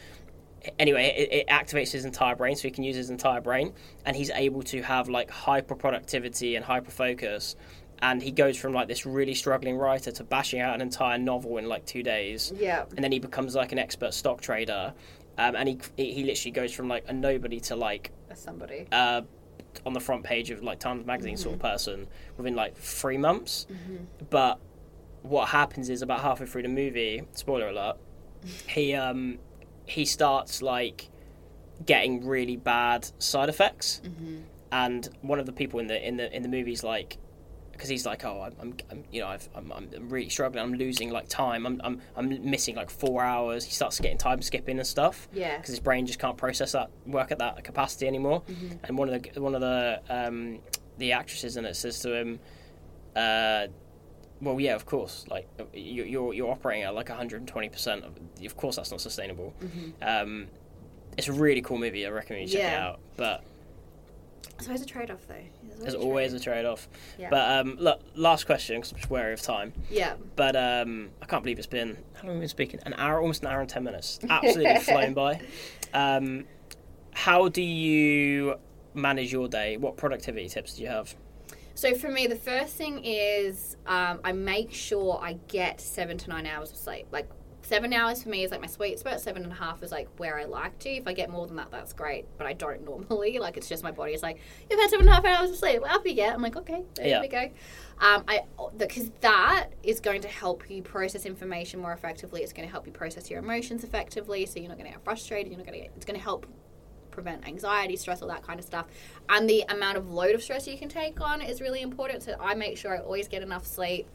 anyway, 0.80 1.14
it, 1.18 1.34
it 1.34 1.48
activates 1.48 1.92
his 1.92 2.06
entire 2.06 2.36
brain, 2.36 2.56
so 2.56 2.64
he 2.64 2.72
can 2.72 2.84
use 2.84 2.96
his 2.96 3.10
entire 3.10 3.42
brain, 3.42 3.74
and 4.06 4.16
he's 4.16 4.30
able 4.32 4.64
to 4.64 4.82
have 4.82 5.10
like 5.10 5.30
hyper 5.32 5.76
productivity 5.76 6.56
and 6.56 6.66
hyper 6.66 6.92
focus. 6.92 7.56
And 8.04 8.22
he 8.22 8.32
goes 8.32 8.58
from 8.58 8.74
like 8.74 8.88
this 8.88 9.06
really 9.06 9.36
struggling 9.36 9.78
writer 9.78 10.12
to 10.12 10.24
bashing 10.24 10.60
out 10.60 10.74
an 10.74 10.82
entire 10.82 11.20
novel 11.20 11.58
in 11.58 11.68
like 11.68 11.86
two 11.86 12.02
days 12.02 12.52
Yeah. 12.58 12.86
and 12.96 13.04
then 13.04 13.12
he 13.12 13.20
becomes 13.20 13.54
like 13.54 13.72
an 13.74 13.78
expert 13.80 14.14
stock 14.16 14.42
trader, 14.42 14.94
um, 15.38 15.56
and 15.56 15.70
he 15.70 15.78
he 15.98 16.24
literally 16.24 16.52
goes 16.52 16.74
from 16.74 16.88
like 16.88 17.06
a 17.08 17.14
nobody 17.14 17.60
to 17.62 17.76
like 17.76 18.12
As 18.30 18.40
somebody. 18.42 18.88
uh, 18.92 19.22
on 19.86 19.94
the 19.94 20.00
front 20.00 20.24
page 20.24 20.50
of 20.50 20.62
like 20.64 20.80
Times 20.80 21.06
Magazine 21.06 21.38
sort 21.38 21.56
of 21.56 21.62
person 21.62 22.08
within 22.38 22.56
like 22.56 22.76
three 22.76 23.18
months. 23.18 23.68
But 24.30 24.60
what 25.22 25.48
happens 25.50 25.90
is 25.90 26.02
about 26.02 26.22
halfway 26.22 26.48
through 26.48 26.64
the 26.64 26.68
movie, 26.70 27.22
spoiler 27.34 27.70
alert, 27.70 27.98
he 28.68 28.96
um 28.96 29.38
he 29.92 30.06
starts 30.06 30.62
like 30.62 31.10
getting 31.86 32.26
really 32.26 32.58
bad 32.58 33.10
side 33.20 33.50
effects, 33.50 34.02
and 34.72 35.10
one 35.22 35.40
of 35.40 35.46
the 35.46 35.52
people 35.52 35.80
in 35.80 35.88
the 35.88 36.08
in 36.08 36.18
the 36.18 36.34
in 36.36 36.42
the 36.44 36.50
movie's 36.50 36.84
like. 36.84 37.18
Because 37.74 37.90
he's 37.90 38.06
like, 38.06 38.24
oh, 38.26 38.48
I'm, 38.62 38.76
I'm, 38.92 39.04
you 39.12 39.22
know, 39.22 39.28
I've, 39.28 39.50
I'm, 39.56 39.72
I'm 39.72 39.90
really 40.10 40.30
struggling. 40.30 40.64
I'm 40.64 40.76
losing 40.76 41.10
like 41.10 41.28
time. 41.30 41.66
I'm, 41.66 41.82
I'm, 41.84 42.00
I'm 42.16 42.28
missing 42.48 42.76
like 42.76 42.92
four 42.92 43.24
hours. 43.24 43.66
He 43.66 43.72
starts 43.72 44.00
getting 44.00 44.20
time 44.20 44.40
skipping 44.44 44.78
and 44.78 44.86
stuff 44.86 45.28
Yeah. 45.34 45.56
because 45.58 45.70
his 45.72 45.80
brain 45.80 46.06
just 46.06 46.20
can't 46.20 46.38
process 46.38 46.74
that 46.74 46.92
work 47.08 47.32
at 47.32 47.40
that 47.40 47.64
capacity 47.64 48.06
anymore. 48.08 48.44
And 48.84 49.00
one 49.00 49.10
of 49.10 49.24
the 49.24 49.42
one 49.42 49.56
of 49.56 49.62
the 49.62 50.00
um, 50.12 50.60
the 51.00 51.14
actresses 51.14 51.58
in 51.58 51.66
it 51.66 51.76
says 51.76 51.98
to 52.02 52.14
him, 52.14 52.40
uh, 53.16 53.66
"Well, 54.42 54.60
yeah, 54.60 54.76
of 54.76 54.86
course. 54.86 55.26
Like 55.30 55.48
you- 55.74 56.04
you're 56.04 56.34
you're 56.34 56.52
operating 56.52 56.84
at 56.84 56.94
like 56.96 57.10
120 57.10 57.70
percent. 57.70 58.04
Of 58.46 58.58
course, 58.58 58.76
that's 58.78 58.92
not 58.92 59.02
sustainable." 59.02 59.54
Um, 60.02 60.48
it's 61.18 61.28
a 61.28 61.34
really 61.34 61.62
cool 61.62 61.78
movie. 61.78 62.06
I 62.06 62.10
recommend 62.10 62.50
you 62.50 62.58
check 62.58 62.74
it 62.74 62.80
out. 62.80 63.00
But 63.18 63.44
It's 64.58 64.68
always 64.68 64.82
a 64.82 64.86
trade 64.86 65.12
off, 65.12 65.28
though. 65.28 65.36
there's 65.80 65.96
always 65.96 66.34
a 66.34 66.40
trade 66.40 66.66
off. 66.66 66.88
Yeah. 67.18 67.30
But 67.30 67.52
um, 67.66 67.76
look, 67.80 68.00
last 68.16 68.46
question 68.46 68.78
because 68.78 68.92
I'm 68.94 68.98
just 69.00 69.10
wary 69.10 69.34
of 69.34 69.42
time. 69.42 69.74
Yeah. 69.90 70.14
But 70.36 70.56
um, 70.56 71.10
I 71.22 71.26
can't 71.26 71.44
believe 71.44 71.58
it's 71.58 71.68
been 71.68 71.98
how 72.14 72.24
long 72.24 72.28
have 72.28 72.36
we 72.36 72.40
been 72.42 72.48
speaking? 72.50 72.80
An 72.86 72.94
hour, 72.94 73.20
almost 73.20 73.42
an 73.42 73.48
hour 73.50 73.60
and 73.62 73.70
ten 73.70 73.84
minutes. 73.84 74.20
Absolutely 74.30 74.80
flown 74.80 75.14
by. 75.14 75.42
Um, 75.94 76.46
how 77.14 77.50
do 77.50 77.62
you 77.62 78.56
manage 78.94 79.32
your 79.34 79.48
day? 79.50 79.78
What 79.78 79.98
productivity 79.98 80.48
tips 80.48 80.76
do 80.76 80.84
you 80.84 80.88
have? 80.90 81.14
So 81.82 81.96
for 81.96 82.10
me, 82.10 82.28
the 82.28 82.36
first 82.36 82.76
thing 82.76 83.04
is 83.04 83.76
um, 83.88 84.20
I 84.24 84.34
make 84.34 84.72
sure 84.72 85.20
I 85.20 85.40
get 85.48 85.82
seven 85.82 86.16
to 86.20 86.30
nine 86.30 86.46
hours 86.46 86.70
of 86.70 86.78
sleep. 86.78 87.08
Like 87.10 87.28
seven 87.64 87.92
hours 87.92 88.22
for 88.22 88.30
me 88.30 88.44
is 88.44 88.52
like 88.52 88.62
my 88.62 88.68
sweet 88.68 89.00
spot. 89.00 89.20
Seven 89.20 89.42
and 89.42 89.52
a 89.52 89.56
half 89.56 89.82
is 89.82 89.92
like 89.92 90.08
where 90.18 90.38
I 90.38 90.44
like 90.44 90.78
to. 90.82 90.90
If 90.92 91.08
I 91.08 91.14
get 91.14 91.32
more 91.32 91.48
than 91.48 91.56
that, 91.56 91.72
that's 91.72 91.92
great. 91.94 92.26
But 92.38 92.46
I 92.46 92.54
don't 92.54 92.86
normally. 93.10 93.40
Like 93.40 93.58
it's 93.58 93.68
just 93.68 93.82
my 93.82 93.90
body 93.90 94.14
is 94.14 94.22
like 94.22 94.38
you've 94.70 94.80
had 94.80 94.92
seven 94.92 95.08
and 95.08 95.10
a 95.10 95.16
half 95.16 95.26
hours 95.26 95.50
of 95.50 95.56
sleep. 95.56 95.82
Well, 95.82 95.96
up 95.96 96.06
you 96.06 96.14
get. 96.14 96.36
I'm 96.36 96.42
like 96.44 96.56
okay, 96.56 96.84
there 96.98 97.08
Yeah. 97.08 97.20
we 97.20 97.28
go. 97.28 97.50
Um, 98.00 98.26
I 98.28 98.42
because 98.78 99.10
that 99.22 99.70
is 99.82 100.00
going 100.00 100.22
to 100.22 100.28
help 100.28 100.70
you 100.70 100.84
process 100.84 101.26
information 101.26 101.80
more 101.80 101.94
effectively. 101.94 102.44
It's 102.44 102.54
going 102.54 102.68
to 102.68 102.72
help 102.72 102.86
you 102.86 102.94
process 102.94 103.28
your 103.32 103.40
emotions 103.40 103.84
effectively. 103.84 104.46
So 104.46 104.60
you're 104.60 104.70
not 104.70 104.78
going 104.78 104.92
to 104.92 104.96
get 104.96 105.04
frustrated. 105.04 105.52
You're 105.52 105.58
not 105.58 105.66
going 105.66 105.80
to 105.80 105.86
get. 105.88 105.96
It's 105.96 106.06
going 106.06 106.20
to 106.20 106.24
help 106.24 106.46
prevent 107.12 107.48
anxiety, 107.48 107.96
stress, 107.96 108.22
all 108.22 108.28
that 108.30 108.44
kind 108.44 108.60
of 108.60 108.66
stuff. 108.66 108.88
And 109.30 109.50
the 109.50 109.64
amount 109.70 109.98
of 109.98 110.10
load 110.10 110.36
of 110.36 110.42
stress 110.42 110.68
you 110.68 110.78
can 110.78 110.90
take 110.90 111.22
on 111.22 111.42
is 111.42 111.62
really 111.62 111.82
important. 111.82 112.24
So 112.24 112.36
I 112.40 112.56
make 112.56 112.78
sure 112.78 112.96
I 112.96 113.00
always 113.00 113.28
get 113.28 113.44
enough 113.44 113.66
sleep. 113.66 114.08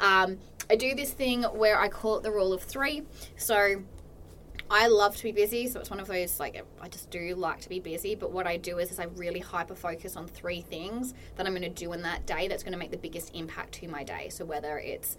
Um, 0.00 0.38
I 0.70 0.76
do 0.76 0.94
this 0.94 1.10
thing 1.10 1.42
where 1.42 1.78
I 1.80 1.88
call 1.88 2.18
it 2.18 2.22
the 2.22 2.30
rule 2.30 2.52
of 2.52 2.62
three. 2.62 3.02
So 3.36 3.82
I 4.70 4.86
love 4.86 5.16
to 5.18 5.22
be 5.22 5.32
busy, 5.32 5.68
so 5.68 5.80
it's 5.80 5.90
one 5.90 6.00
of 6.00 6.08
those 6.08 6.40
like 6.40 6.64
I 6.80 6.88
just 6.88 7.10
do 7.10 7.34
like 7.34 7.60
to 7.60 7.68
be 7.68 7.78
busy. 7.78 8.14
But 8.14 8.32
what 8.32 8.46
I 8.46 8.56
do 8.56 8.78
is, 8.78 8.90
is 8.90 8.98
I 8.98 9.04
really 9.04 9.40
hyper 9.40 9.74
focus 9.74 10.16
on 10.16 10.26
three 10.26 10.62
things 10.62 11.12
that 11.36 11.46
I'm 11.46 11.52
going 11.52 11.62
to 11.62 11.68
do 11.68 11.92
in 11.92 12.02
that 12.02 12.26
day 12.26 12.48
that's 12.48 12.62
going 12.62 12.72
to 12.72 12.78
make 12.78 12.90
the 12.90 12.96
biggest 12.96 13.34
impact 13.34 13.72
to 13.74 13.88
my 13.88 14.02
day. 14.02 14.30
So 14.30 14.46
whether 14.46 14.78
it's 14.78 15.18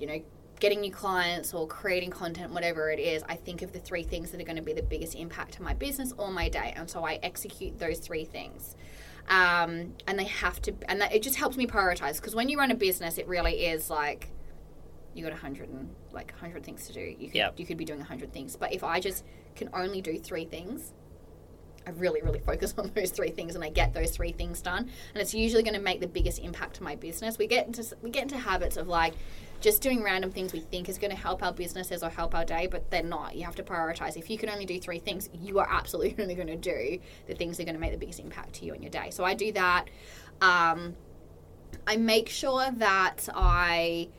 you 0.00 0.08
know 0.08 0.20
getting 0.60 0.80
new 0.80 0.90
clients 0.92 1.52
or 1.52 1.66
creating 1.66 2.10
content, 2.10 2.52
whatever 2.52 2.90
it 2.90 2.98
is, 2.98 3.22
I 3.28 3.36
think 3.36 3.62
of 3.62 3.72
the 3.72 3.78
three 3.80 4.02
things 4.02 4.30
that 4.30 4.40
are 4.40 4.44
going 4.44 4.56
to 4.56 4.62
be 4.62 4.72
the 4.72 4.82
biggest 4.82 5.14
impact 5.14 5.52
to 5.54 5.62
my 5.62 5.74
business 5.74 6.12
or 6.16 6.30
my 6.30 6.48
day, 6.48 6.72
and 6.76 6.88
so 6.88 7.04
I 7.04 7.18
execute 7.22 7.78
those 7.78 7.98
three 7.98 8.24
things. 8.24 8.76
Um, 9.28 9.94
and 10.06 10.18
they 10.18 10.24
have 10.24 10.60
to, 10.62 10.74
and 10.88 11.00
that, 11.00 11.14
it 11.14 11.22
just 11.22 11.36
helps 11.36 11.56
me 11.56 11.66
prioritize 11.66 12.16
because 12.16 12.34
when 12.34 12.48
you 12.48 12.58
run 12.58 12.70
a 12.70 12.74
business, 12.74 13.16
it 13.18 13.26
really 13.26 13.64
is 13.66 13.88
like 13.88 14.30
you 15.14 15.22
got 15.24 15.32
a 15.32 15.36
hundred 15.36 15.68
and 15.70 15.94
like 16.12 16.32
a 16.36 16.40
hundred 16.40 16.64
things 16.64 16.86
to 16.88 16.92
do. 16.92 17.00
You 17.00 17.28
could 17.28 17.34
Yeah. 17.34 17.50
you 17.56 17.64
could 17.64 17.78
be 17.78 17.84
doing 17.84 18.00
a 18.00 18.04
hundred 18.04 18.32
things, 18.32 18.56
but 18.56 18.72
if 18.72 18.84
I 18.84 19.00
just 19.00 19.24
can 19.56 19.70
only 19.72 20.02
do 20.02 20.18
three 20.18 20.44
things, 20.44 20.92
I 21.86 21.90
really 21.90 22.20
really 22.20 22.40
focus 22.40 22.74
on 22.78 22.90
those 22.94 23.10
three 23.12 23.30
things 23.30 23.54
and 23.54 23.64
I 23.64 23.70
get 23.70 23.94
those 23.94 24.10
three 24.10 24.32
things 24.32 24.60
done, 24.60 24.90
and 25.14 25.22
it's 25.22 25.32
usually 25.32 25.62
going 25.62 25.74
to 25.74 25.80
make 25.80 26.00
the 26.00 26.06
biggest 26.06 26.38
impact 26.40 26.74
to 26.76 26.82
my 26.82 26.94
business. 26.96 27.38
We 27.38 27.46
get 27.46 27.66
into 27.66 27.82
we 28.02 28.10
get 28.10 28.24
into 28.24 28.36
habits 28.36 28.76
of 28.76 28.88
like 28.88 29.14
just 29.64 29.80
doing 29.80 30.02
random 30.02 30.30
things 30.30 30.52
we 30.52 30.60
think 30.60 30.90
is 30.90 30.98
going 30.98 31.10
to 31.10 31.16
help 31.16 31.42
our 31.42 31.52
businesses 31.52 32.02
or 32.02 32.10
help 32.10 32.34
our 32.34 32.44
day, 32.44 32.68
but 32.70 32.90
they're 32.90 33.02
not. 33.02 33.34
You 33.34 33.44
have 33.44 33.54
to 33.54 33.62
prioritize. 33.62 34.14
If 34.14 34.28
you 34.28 34.36
can 34.36 34.50
only 34.50 34.66
do 34.66 34.78
three 34.78 34.98
things, 34.98 35.30
you 35.32 35.58
are 35.58 35.66
absolutely 35.68 36.14
only 36.22 36.34
going 36.34 36.48
to 36.48 36.56
do 36.56 36.98
the 37.26 37.34
things 37.34 37.56
that 37.56 37.62
are 37.62 37.66
going 37.66 37.74
to 37.74 37.80
make 37.80 37.92
the 37.92 37.98
biggest 37.98 38.20
impact 38.20 38.52
to 38.56 38.66
you 38.66 38.74
in 38.74 38.82
your 38.82 38.90
day. 38.90 39.08
So 39.08 39.24
I 39.24 39.32
do 39.32 39.52
that. 39.52 39.86
Um, 40.42 40.94
I 41.86 41.96
make 41.96 42.28
sure 42.28 42.70
that 42.72 43.26
I 43.34 44.10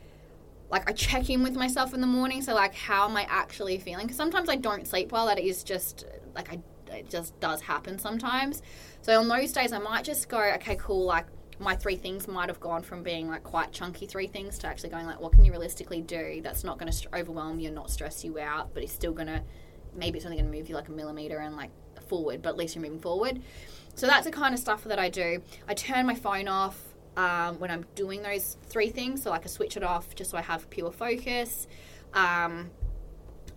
like 0.71 0.89
I 0.89 0.93
check 0.93 1.29
in 1.29 1.43
with 1.43 1.53
myself 1.53 1.93
in 1.93 2.01
the 2.01 2.07
morning. 2.07 2.41
So 2.41 2.55
like, 2.55 2.73
how 2.73 3.07
am 3.07 3.15
I 3.15 3.27
actually 3.29 3.77
feeling? 3.77 4.07
Because 4.07 4.17
sometimes 4.17 4.49
I 4.49 4.55
don't 4.55 4.87
sleep 4.87 5.11
well. 5.11 5.27
That 5.27 5.37
is 5.37 5.63
just 5.63 6.05
like 6.33 6.51
I 6.51 6.59
it 6.91 7.07
just 7.07 7.39
does 7.39 7.61
happen 7.61 7.99
sometimes. 7.99 8.63
So 9.01 9.19
on 9.19 9.27
those 9.27 9.51
days, 9.51 9.73
I 9.73 9.77
might 9.77 10.05
just 10.05 10.27
go, 10.27 10.39
okay, 10.55 10.75
cool. 10.75 11.05
Like 11.05 11.27
my 11.59 11.75
three 11.75 11.95
things 11.95 12.27
might 12.27 12.49
have 12.49 12.59
gone 12.59 12.81
from 12.81 13.03
being 13.03 13.29
like 13.29 13.43
quite 13.43 13.71
chunky 13.71 14.05
three 14.05 14.27
things 14.27 14.57
to 14.59 14.67
actually 14.67 14.89
going 14.89 15.05
like, 15.05 15.19
what 15.19 15.31
can 15.31 15.45
you 15.45 15.51
realistically 15.51 16.01
do 16.01 16.41
that's 16.43 16.63
not 16.63 16.77
going 16.77 16.91
to 16.91 16.97
st- 16.97 17.13
overwhelm 17.13 17.59
you 17.59 17.67
and 17.67 17.75
not 17.75 17.89
stress 17.89 18.23
you 18.23 18.37
out, 18.39 18.73
but 18.73 18.83
it's 18.83 18.93
still 18.93 19.13
going 19.13 19.27
to 19.27 19.41
maybe 19.95 20.17
it's 20.17 20.25
only 20.25 20.37
going 20.37 20.51
to 20.51 20.57
move 20.57 20.67
you 20.67 20.75
like 20.75 20.89
a 20.89 20.91
millimeter 20.91 21.37
and 21.37 21.55
like 21.55 21.71
forward, 22.07 22.41
but 22.41 22.49
at 22.49 22.57
least 22.57 22.75
you're 22.75 22.83
moving 22.83 22.99
forward. 22.99 23.41
So 23.95 24.07
that's 24.07 24.25
the 24.25 24.31
kind 24.31 24.53
of 24.53 24.59
stuff 24.59 24.83
that 24.83 24.99
I 24.99 25.09
do. 25.09 25.41
I 25.67 25.73
turn 25.73 26.05
my 26.05 26.15
phone 26.15 26.47
off 26.47 26.77
um, 27.15 27.59
when 27.59 27.71
I'm 27.71 27.85
doing 27.95 28.21
those 28.21 28.57
three 28.67 28.89
things, 28.89 29.23
so 29.23 29.29
like 29.29 29.45
I 29.45 29.47
switch 29.47 29.77
it 29.77 29.83
off 29.83 30.15
just 30.15 30.31
so 30.31 30.37
I 30.37 30.41
have 30.41 30.69
pure 30.69 30.91
focus. 30.91 31.67
Um, 32.13 32.71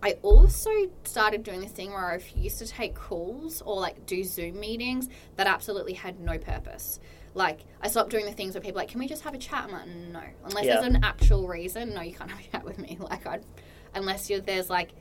I 0.01 0.13
also 0.21 0.71
started 1.03 1.43
doing 1.43 1.59
this 1.59 1.71
thing 1.71 1.91
where 1.91 2.11
I 2.11 2.19
used 2.35 2.59
to 2.59 2.67
take 2.67 2.95
calls 2.95 3.61
or 3.61 3.81
like 3.81 4.05
do 4.05 4.23
Zoom 4.23 4.59
meetings 4.59 5.09
that 5.35 5.45
absolutely 5.45 5.93
had 5.93 6.21
no 6.21 6.37
purpose. 6.37 7.01
Like 7.33 7.61
I 7.81 7.87
stopped 7.87 8.09
doing 8.09 8.25
the 8.25 8.31
things 8.31 8.53
where 8.53 8.61
people 8.61 8.79
are 8.79 8.83
like, 8.83 8.89
can 8.89 8.99
we 8.99 9.07
just 9.07 9.23
have 9.23 9.33
a 9.33 9.37
chat? 9.37 9.65
I'm 9.65 9.71
like, 9.71 9.87
no, 9.87 10.21
unless 10.45 10.65
Yeah. 10.65 10.81
there's 10.81 10.93
an 10.93 11.03
actual 11.03 11.47
reason. 11.47 11.93
No, 11.93 12.01
you 12.01 12.13
can't 12.13 12.29
have 12.29 12.39
a 12.39 12.51
chat 12.51 12.65
with 12.65 12.79
me. 12.79 12.97
Like 13.09 13.25
I, 13.25 13.39
unless 13.95 14.29
you're 14.29 14.41
there's 14.41 14.69
like 14.69 14.91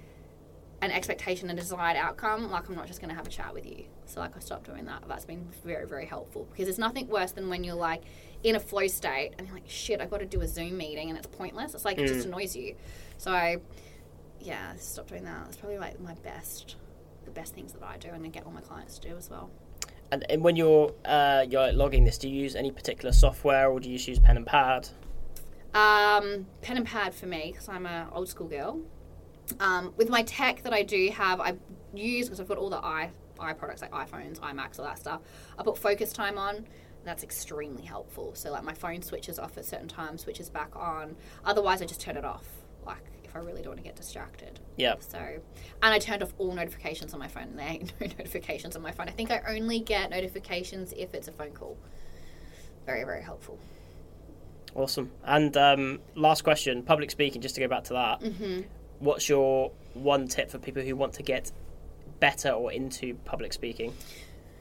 an 0.81 0.91
expectation 0.91 1.51
and 1.51 1.59
desired 1.59 1.97
outcome. 1.97 2.51
Like 2.51 2.69
I'm 2.69 2.77
not 2.77 2.87
just 2.87 3.01
going 3.01 3.11
to 3.11 3.17
have 3.17 3.27
a 3.27 3.31
chat 3.31 3.53
with 3.53 3.67
you. 3.67 3.85
So 4.07 4.21
like 4.21 4.37
I 4.37 4.41
stopped 4.41 4.65
doing 4.65 4.85
that. 4.87 5.05
That's 5.09 5.25
been 5.25 5.47
very 5.65 5.87
very 5.87 6.07
helpful 6.07 6.47
because 6.51 6.67
there's 6.67 6.79
nothing 6.79 7.09
worse 7.09 7.33
than 7.33 7.49
when 7.49 7.65
you're 7.65 7.75
like 7.75 8.03
in 8.43 8.57
a 8.57 8.61
flow 8.61 8.87
state 8.87 9.33
and 9.39 9.47
you're 9.47 9.57
like, 9.57 9.69
shit, 9.69 10.01
I've 10.01 10.11
got 10.11 10.21
to 10.21 10.27
do 10.27 10.41
a 10.41 10.49
Zoom 10.49 10.77
meeting 10.77 11.09
and 11.09 11.19
it's 11.19 11.27
pointless. 11.27 11.75
It's 11.75 11.85
like 11.85 11.99
it 11.99 12.07
just 12.07 12.21
mm. 12.27 12.33
annoys 12.33 12.55
you. 12.55 12.77
So 13.17 13.33
I, 13.33 13.59
yeah, 14.41 14.73
I 14.75 14.77
stopped 14.77 15.09
doing 15.09 15.25
that. 15.25 15.47
It's 15.49 15.57
probably 15.57 15.79
like 15.79 16.01
my 16.01 16.15
best, 16.15 16.77
the 17.25 17.31
best 17.31 17.55
things 17.55 17.73
that 17.73 17.83
I 17.83 17.97
do 17.97 18.09
and 18.11 18.25
I 18.25 18.29
get 18.29 18.47
all 18.47 18.53
my 18.53 18.61
clients 18.61 18.99
to 19.01 19.09
do 19.09 19.17
as 19.17 19.29
well. 19.29 19.51
And, 20.11 20.25
and 20.31 20.43
when 20.43 20.57
you're 20.57 20.93
uh, 21.05 21.45
you're 21.49 21.73
logging 21.73 22.05
this, 22.05 22.19
do 22.19 22.29
you 22.29 22.43
use 22.43 22.57
any 22.57 22.71
particular 22.71 23.13
software 23.13 23.71
or 23.71 23.81
do 23.81 23.91
you 23.91 23.97
just 23.97 24.09
use 24.09 24.19
pen 24.19 24.37
and 24.37 24.47
pad? 24.47 24.89
Um, 25.75 26.47
pen 26.63 26.79
and 26.79 26.87
pad 26.87 27.15
for 27.15 27.27
me 27.27 27.51
because 27.53 27.69
I'm 27.69 27.87
a 27.87 28.09
old 28.13 28.29
school 28.29 28.49
girl. 28.49 28.81
Um, 29.61 29.93
with 29.97 30.09
my 30.09 30.23
tech 30.23 30.63
that 30.63 30.73
I 30.73 30.83
do 30.83 31.11
have, 31.11 31.41
I 31.41 31.55
use 31.95 32.27
because 32.27 32.41
I've 32.41 32.49
got 32.49 32.59
all 32.59 32.71
the 32.71 32.79
i 32.85 33.11
i 33.41 33.53
products 33.53 33.83
like 33.83 33.93
iPhones, 33.93 34.41
iMacs, 34.41 34.79
all 34.79 34.85
that 34.85 34.99
stuff. 34.99 35.21
I 35.57 35.63
put 35.63 35.79
focus 35.79 36.13
time 36.13 36.39
on. 36.39 36.67
That's 37.05 37.23
extremely 37.23 37.85
helpful. 37.85 38.35
So 38.35 38.51
like 38.51 38.65
my 38.65 38.75
phone 38.75 39.01
switches 39.03 39.39
off 39.39 39.57
at 39.57 39.65
certain 39.65 39.89
times, 39.89 40.23
switches 40.23 40.51
back 40.51 40.75
on. 40.75 41.17
Otherwise, 41.45 41.81
I 41.81 41.87
just 41.87 42.01
turn 42.01 42.17
it 42.17 42.25
off. 42.25 42.47
Like 42.85 43.05
I 43.39 43.43
really 43.43 43.63
don't 43.63 43.71
want 43.71 43.79
to 43.79 43.85
get 43.85 43.97
distracted. 43.97 44.59
Yeah. 44.77 44.95
So, 45.01 45.19
and 45.19 45.41
I 45.83 45.99
turned 45.99 46.23
off 46.23 46.33
all 46.39 46.53
notifications 46.55 47.13
on 47.15 47.21
my 47.21 47.29
phone. 47.29 47.55
There 47.57 47.67
ain't 47.69 47.93
no 48.01 48.07
notifications 48.07 48.77
on 48.77 48.83
my 48.83 48.93
phone. 48.93 49.09
I 49.09 49.13
think 49.13 49.31
I 49.31 49.41
only 49.49 49.81
get 49.81 50.11
notifications 50.11 50.93
if 50.97 51.15
it's 51.15 51.29
a 51.29 51.33
phone 51.33 51.53
call. 51.53 51.77
Very 52.87 53.05
very 53.05 53.23
helpful. 53.23 53.59
Awesome. 54.75 55.11
And 55.25 55.57
um, 55.57 56.01
last 56.15 56.45
question, 56.45 56.83
public 56.83 57.11
speaking. 57.11 57.41
Just 57.43 57.55
to 57.57 57.61
go 57.61 57.69
back 57.69 57.85
to 57.85 57.95
that, 57.95 58.21
Mm-hmm. 58.21 58.61
what's 58.99 59.29
your 59.29 59.73
one 59.95 60.29
tip 60.29 60.51
for 60.51 60.59
people 60.59 60.83
who 60.83 60.95
want 60.95 61.15
to 61.15 61.23
get 61.23 61.51
better 62.21 62.51
or 62.51 62.71
into 62.73 63.15
public 63.25 63.53
speaking? 63.53 63.95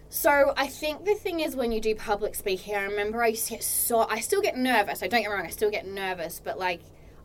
So 0.10 0.54
I 0.56 0.68
think 0.68 1.04
the 1.04 1.16
thing 1.16 1.41
is 1.41 1.56
when 1.56 1.72
you 1.74 1.82
do 1.82 1.94
public 1.94 2.34
speaking, 2.36 2.76
I 2.76 2.84
remember 2.84 3.22
I 3.22 3.28
used 3.28 3.48
to 3.48 3.54
get 3.56 3.64
so 3.64 3.99
I 3.99 4.22
still 4.22 4.41
get 4.41 4.56
nervous. 4.58 5.04
I 5.04 5.08
don't 5.08 5.22
get 5.22 5.30
me 5.30 5.36
wrong, 5.36 5.45
I 5.45 5.49
still 5.49 5.70
get 5.72 5.86
nervous, 5.86 6.40
but 6.44 6.58
like 6.58 6.80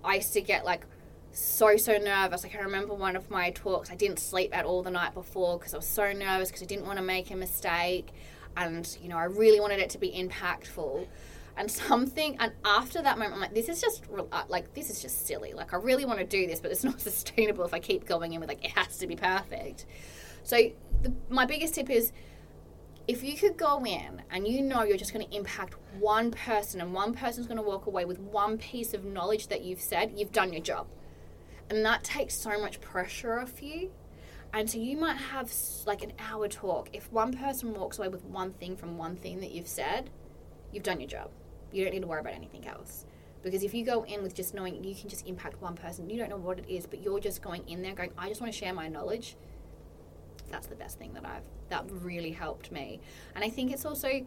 I 0.05 0.17
used 0.17 0.33
to 0.33 0.41
get 0.41 0.65
like 0.65 0.85
so 1.33 1.77
so 1.77 1.99
nervous. 1.99 2.43
Like 2.43 2.55
I 2.55 2.61
remember 2.61 2.95
one 2.95 3.17
of 3.17 3.31
my 3.31 3.51
talks, 3.51 3.91
I 3.91 3.95
didn't 3.95 4.19
sleep 4.19 4.57
at 4.57 4.65
all 4.65 4.83
the 4.83 4.91
night 4.91 5.15
before 5.15 5.59
because 5.59 5.75
I 5.75 5.79
was 5.79 5.87
so 5.87 6.13
nervous 6.13 6.49
because 6.49 6.63
I 6.63 6.67
didn't 6.67 6.87
want 6.87 6.99
to 6.99 7.05
make 7.05 7.31
a 7.31 7.37
mistake, 7.37 8.13
and 8.57 8.97
you 9.01 9.09
know 9.09 9.19
I 9.19 9.25
really 9.25 9.61
wanted 9.61 9.81
it 9.81 9.91
to 9.91 9.99
be 9.99 10.11
impactful. 10.11 11.07
And 11.55 11.71
something, 11.71 12.39
and 12.41 12.53
after 12.65 13.03
that 13.03 13.19
moment, 13.19 13.35
I'm 13.35 13.41
like, 13.41 13.53
this 13.53 13.69
is 13.69 13.79
just 13.79 14.05
uh, 14.33 14.45
like 14.49 14.73
this 14.75 14.89
is 14.89 15.03
just 15.03 15.27
silly. 15.27 15.53
Like 15.53 15.75
I 15.75 15.77
really 15.77 16.05
want 16.05 16.19
to 16.19 16.25
do 16.25 16.47
this, 16.47 16.61
but 16.61 16.71
it's 16.71 16.85
not 16.93 17.01
sustainable 17.01 17.65
if 17.65 17.75
I 17.75 17.79
keep 17.79 18.07
going 18.07 18.33
in 18.33 18.41
with 18.41 18.49
like 18.49 18.65
it 18.65 18.71
has 18.73 18.99
to 18.99 19.07
be 19.07 19.17
perfect. 19.17 19.87
So 20.45 20.57
the, 21.03 21.13
my 21.29 21.45
biggest 21.47 21.75
tip 21.75 21.91
is 21.91 22.13
if 23.09 23.23
you 23.23 23.37
could 23.37 23.57
go 23.57 23.85
in 23.85 24.23
and 24.31 24.47
you 24.47 24.63
know 24.63 24.83
you're 24.83 24.97
just 24.97 25.13
going 25.13 25.27
to 25.27 25.37
impact 25.37 25.75
one 25.99 26.31
person 26.31 26.81
and 26.81 26.95
one 26.95 27.15
person's 27.15 27.47
going 27.47 27.57
to 27.57 27.63
walk 27.63 27.87
away 27.87 28.05
with 28.05 28.19
one 28.19 28.59
piece 28.59 28.95
of 28.95 29.05
knowledge 29.05 29.49
that 29.49 29.63
you've 29.63 29.81
said, 29.81 30.13
you've 30.17 30.33
done 30.33 30.53
your 30.53 30.63
job. 30.63 30.87
And 31.71 31.85
that 31.85 32.05
takes 32.05 32.35
so 32.35 32.59
much 32.61 32.81
pressure 32.81 33.39
off 33.39 33.63
you. 33.63 33.91
And 34.53 34.69
so 34.69 34.79
you 34.79 34.97
might 34.97 35.17
have 35.17 35.53
like 35.87 36.03
an 36.03 36.13
hour 36.19 36.47
talk. 36.49 36.91
If 36.93 37.11
one 37.11 37.33
person 37.33 37.73
walks 37.73 37.99
away 37.99 38.09
with 38.09 38.25
one 38.25 38.53
thing 38.53 38.77
from 38.77 38.99
one 38.99 39.17
thing 39.17 39.41
that 39.41 39.53
you've 39.53 39.69
said, 39.69 40.11
you've 40.73 40.83
done 40.83 41.01
your 41.01 41.09
job. 41.09 41.31
You 41.73 41.85
don't 41.85 41.95
need 41.95 42.03
to 42.03 42.07
worry 42.07 42.21
about 42.21 42.35
anything 42.35 42.67
else. 42.67 43.07
Because 43.43 43.63
if 43.63 43.73
you 43.75 43.85
go 43.85 44.05
in 44.05 44.23
with 44.23 44.35
just 44.35 44.55
knowing 44.55 44.85
you 44.85 44.95
can 44.95 45.09
just 45.09 45.27
impact 45.27 45.61
one 45.61 45.75
person, 45.75 46.11
you 46.11 46.19
don't 46.19 46.29
know 46.29 46.37
what 46.37 46.59
it 46.59 46.67
is, 46.69 46.87
but 46.87 47.03
you're 47.03 47.19
just 47.19 47.43
going 47.43 47.67
in 47.67 47.83
there 47.83 47.95
going, 47.95 48.13
I 48.17 48.29
just 48.29 48.41
want 48.41 48.53
to 48.53 48.59
share 48.59 48.75
my 48.75 48.89
knowledge 48.89 49.37
that's 50.53 50.67
the 50.67 50.77
best 50.77 50.99
thing 50.99 51.15
that 51.15 51.25
I've 51.25 51.43
that 51.71 51.85
really 51.91 52.31
helped 52.31 52.71
me. 52.71 53.01
And 53.35 53.45
I 53.45 53.49
think 53.49 53.73
it's 53.73 53.85
also 53.85 54.25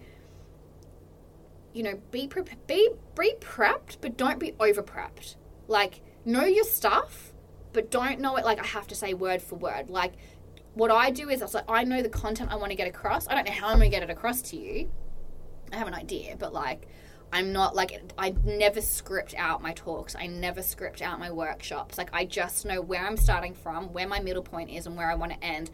you 1.74 1.84
know, 1.84 2.00
be 2.12 2.28
pre- 2.28 2.44
be 2.68 2.90
be 3.18 3.34
prepped, 3.40 3.98
but 4.02 4.18
don't 4.18 4.40
be 4.40 4.54
over 4.60 4.82
prepped. 4.82 5.36
Like 5.68 6.02
know 6.26 6.46
your 6.46 6.66
stuff, 6.66 7.34
but 7.74 7.92
don't 7.92 8.20
know 8.20 8.36
it 8.38 8.46
like 8.46 8.60
I 8.60 8.66
have 8.66 8.88
to 8.88 8.96
say 8.96 9.14
word 9.14 9.42
for 9.42 9.56
word. 9.56 9.90
Like 9.90 10.14
what 10.74 10.92
I 10.92 11.10
do 11.12 11.30
is 11.30 11.42
I 11.42 11.46
like 11.46 11.66
I 11.68 11.84
know 11.84 12.02
the 12.02 12.10
content 12.10 12.52
I 12.52 12.56
want 12.56 12.72
to 12.72 12.76
get 12.76 12.88
across. 12.88 13.28
I 13.28 13.36
don't 13.36 13.46
know 13.46 13.54
how 13.54 13.68
I'm 13.68 13.80
to 13.80 13.90
get 13.90 14.04
it 14.04 14.10
across 14.10 14.42
to 14.44 14.58
you. 14.58 14.92
I 15.72 15.78
have 15.78 15.88
an 15.88 15.94
idea, 15.94 16.36
but 16.38 16.54
like 16.54 16.88
I'm 17.32 17.52
not 17.52 17.76
like 17.76 18.14
I 18.18 18.36
never 18.44 18.82
script 18.82 19.34
out 19.38 19.62
my 19.62 19.74
talks. 19.74 20.16
I 20.16 20.28
never 20.28 20.62
script 20.62 21.02
out 21.02 21.20
my 21.20 21.32
workshops. 21.32 21.98
Like 21.98 22.10
I 22.14 22.26
just 22.26 22.66
know 22.66 22.82
where 22.82 23.06
I'm 23.06 23.18
starting 23.18 23.54
from, 23.54 23.92
where 23.94 24.08
my 24.08 24.20
middle 24.20 24.44
point 24.44 24.70
is, 24.70 24.86
and 24.86 24.96
where 24.96 25.10
I 25.10 25.16
want 25.16 25.34
to 25.34 25.44
end. 25.44 25.72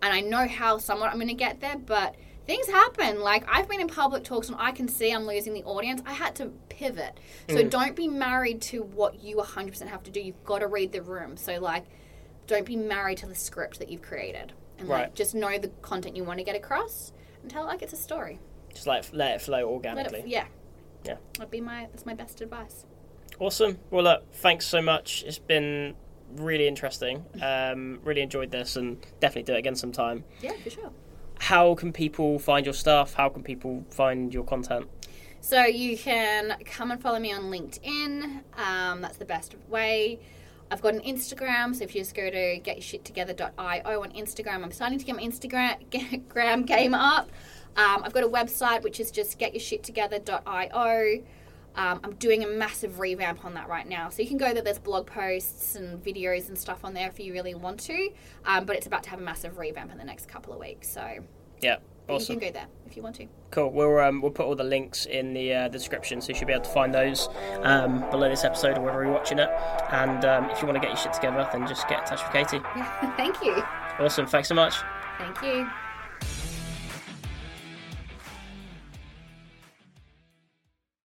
And 0.00 0.12
I 0.12 0.20
know 0.20 0.48
how 0.48 0.78
somewhat 0.78 1.10
I'm 1.10 1.16
going 1.16 1.28
to 1.28 1.34
get 1.34 1.60
there, 1.60 1.76
but 1.76 2.16
things 2.46 2.66
happen. 2.66 3.20
Like 3.20 3.44
I've 3.48 3.68
been 3.68 3.80
in 3.80 3.88
public 3.88 4.24
talks 4.24 4.48
and 4.48 4.56
I 4.58 4.72
can 4.72 4.88
see 4.88 5.10
I'm 5.12 5.26
losing 5.26 5.54
the 5.54 5.64
audience. 5.64 6.02
I 6.06 6.12
had 6.12 6.34
to 6.36 6.46
pivot. 6.68 7.18
So 7.48 7.62
don't 7.62 7.94
be 7.96 8.08
married 8.08 8.60
to 8.62 8.82
what 8.82 9.22
you 9.22 9.36
100% 9.36 9.86
have 9.88 10.02
to 10.04 10.10
do. 10.10 10.20
You've 10.20 10.42
got 10.44 10.60
to 10.60 10.66
read 10.66 10.92
the 10.92 11.02
room. 11.02 11.36
So 11.36 11.58
like 11.60 11.84
don't 12.46 12.66
be 12.66 12.76
married 12.76 13.18
to 13.18 13.26
the 13.26 13.34
script 13.34 13.78
that 13.78 13.88
you've 13.88 14.02
created. 14.02 14.52
And 14.78 14.88
like 14.88 15.14
just 15.14 15.34
know 15.34 15.58
the 15.58 15.68
content 15.82 16.16
you 16.16 16.24
want 16.24 16.38
to 16.38 16.44
get 16.44 16.56
across 16.56 17.12
and 17.42 17.50
tell 17.50 17.64
it 17.64 17.66
like 17.66 17.82
it's 17.82 17.92
a 17.92 17.96
story. 17.96 18.40
Just 18.72 18.86
like 18.86 19.04
let 19.12 19.36
it 19.36 19.42
flow 19.42 19.68
organically. 19.68 20.20
it, 20.20 20.26
yeah. 20.26 20.46
Yeah. 21.04 21.16
That'd 21.36 21.50
be 21.50 21.60
my 21.60 21.88
that's 21.90 22.06
my 22.06 22.14
best 22.14 22.40
advice. 22.40 22.86
Awesome. 23.38 23.78
Well, 23.90 24.04
look, 24.04 24.32
thanks 24.34 24.66
so 24.66 24.80
much. 24.80 25.24
It's 25.26 25.38
been 25.38 25.94
really 26.36 26.68
interesting. 26.68 27.24
Um, 27.42 28.00
really 28.04 28.20
enjoyed 28.20 28.50
this, 28.50 28.76
and 28.76 29.04
definitely 29.20 29.44
do 29.44 29.54
it 29.54 29.58
again 29.58 29.74
sometime. 29.74 30.24
Yeah, 30.40 30.52
for 30.62 30.70
sure. 30.70 30.90
How 31.42 31.74
can 31.74 31.92
people 31.92 32.38
find 32.38 32.64
your 32.64 32.72
stuff? 32.72 33.14
How 33.14 33.28
can 33.28 33.42
people 33.42 33.84
find 33.90 34.32
your 34.32 34.44
content? 34.44 34.88
So 35.40 35.64
you 35.64 35.98
can 35.98 36.56
come 36.64 36.92
and 36.92 37.02
follow 37.02 37.18
me 37.18 37.32
on 37.32 37.50
LinkedIn. 37.50 38.42
Um, 38.56 39.00
that's 39.00 39.16
the 39.16 39.24
best 39.24 39.56
way. 39.68 40.20
I've 40.70 40.80
got 40.80 40.94
an 40.94 41.00
Instagram, 41.00 41.74
so 41.74 41.82
if 41.82 41.96
you 41.96 42.00
just 42.00 42.14
go 42.14 42.30
to 42.30 42.60
getyourshittogether.io 42.60 44.02
on 44.02 44.12
Instagram, 44.12 44.62
I'm 44.62 44.70
starting 44.70 45.00
to 45.00 45.04
get 45.04 45.16
my 45.16 45.22
Instagram 45.22 46.64
game 46.66 46.94
up. 46.94 47.28
Um, 47.76 48.04
I've 48.04 48.12
got 48.12 48.22
a 48.22 48.28
website 48.28 48.84
which 48.84 49.00
is 49.00 49.10
just 49.10 49.36
getyourshittogether.io. 49.40 51.24
Um, 51.76 52.00
I'm 52.04 52.14
doing 52.16 52.44
a 52.44 52.46
massive 52.48 52.98
revamp 53.00 53.44
on 53.44 53.54
that 53.54 53.68
right 53.68 53.88
now. 53.88 54.08
So 54.10 54.22
you 54.22 54.28
can 54.28 54.36
go 54.38 54.52
there, 54.52 54.62
there's 54.62 54.78
blog 54.78 55.06
posts 55.06 55.74
and 55.74 56.02
videos 56.04 56.48
and 56.48 56.58
stuff 56.58 56.84
on 56.84 56.94
there 56.94 57.08
if 57.08 57.18
you 57.18 57.32
really 57.32 57.54
want 57.54 57.80
to. 57.80 58.10
Um, 58.44 58.64
but 58.66 58.76
it's 58.76 58.86
about 58.86 59.02
to 59.04 59.10
have 59.10 59.20
a 59.20 59.22
massive 59.22 59.58
revamp 59.58 59.90
in 59.92 59.98
the 59.98 60.04
next 60.04 60.28
couple 60.28 60.52
of 60.52 60.58
weeks. 60.60 60.88
So 60.88 61.18
Yeah, 61.60 61.76
awesome. 62.08 62.34
you 62.34 62.40
can 62.40 62.48
go 62.48 62.52
there 62.52 62.66
if 62.86 62.96
you 62.96 63.02
want 63.02 63.16
to. 63.16 63.26
Cool. 63.50 63.70
We'll 63.70 63.98
um, 63.98 64.20
we'll 64.22 64.30
put 64.30 64.46
all 64.46 64.54
the 64.54 64.64
links 64.64 65.06
in 65.06 65.32
the 65.34 65.52
uh, 65.54 65.68
description, 65.68 66.20
so 66.20 66.28
you 66.28 66.34
should 66.34 66.46
be 66.46 66.52
able 66.52 66.64
to 66.64 66.70
find 66.70 66.92
those 66.92 67.28
um, 67.62 68.08
below 68.10 68.28
this 68.28 68.44
episode 68.44 68.78
or 68.78 68.82
wherever 68.82 69.04
you're 69.04 69.12
watching 69.12 69.38
it. 69.38 69.48
And 69.90 70.24
um, 70.24 70.50
if 70.50 70.60
you 70.60 70.66
want 70.66 70.76
to 70.76 70.80
get 70.80 70.88
your 70.90 70.96
shit 70.96 71.12
together, 71.12 71.48
then 71.52 71.66
just 71.66 71.88
get 71.88 72.00
in 72.00 72.04
touch 72.06 72.22
with 72.22 72.32
Katie. 72.32 72.62
Thank 73.16 73.42
you. 73.42 73.62
Awesome. 73.98 74.26
Thanks 74.26 74.48
so 74.48 74.54
much. 74.54 74.74
Thank 75.18 75.42
you. 75.42 75.81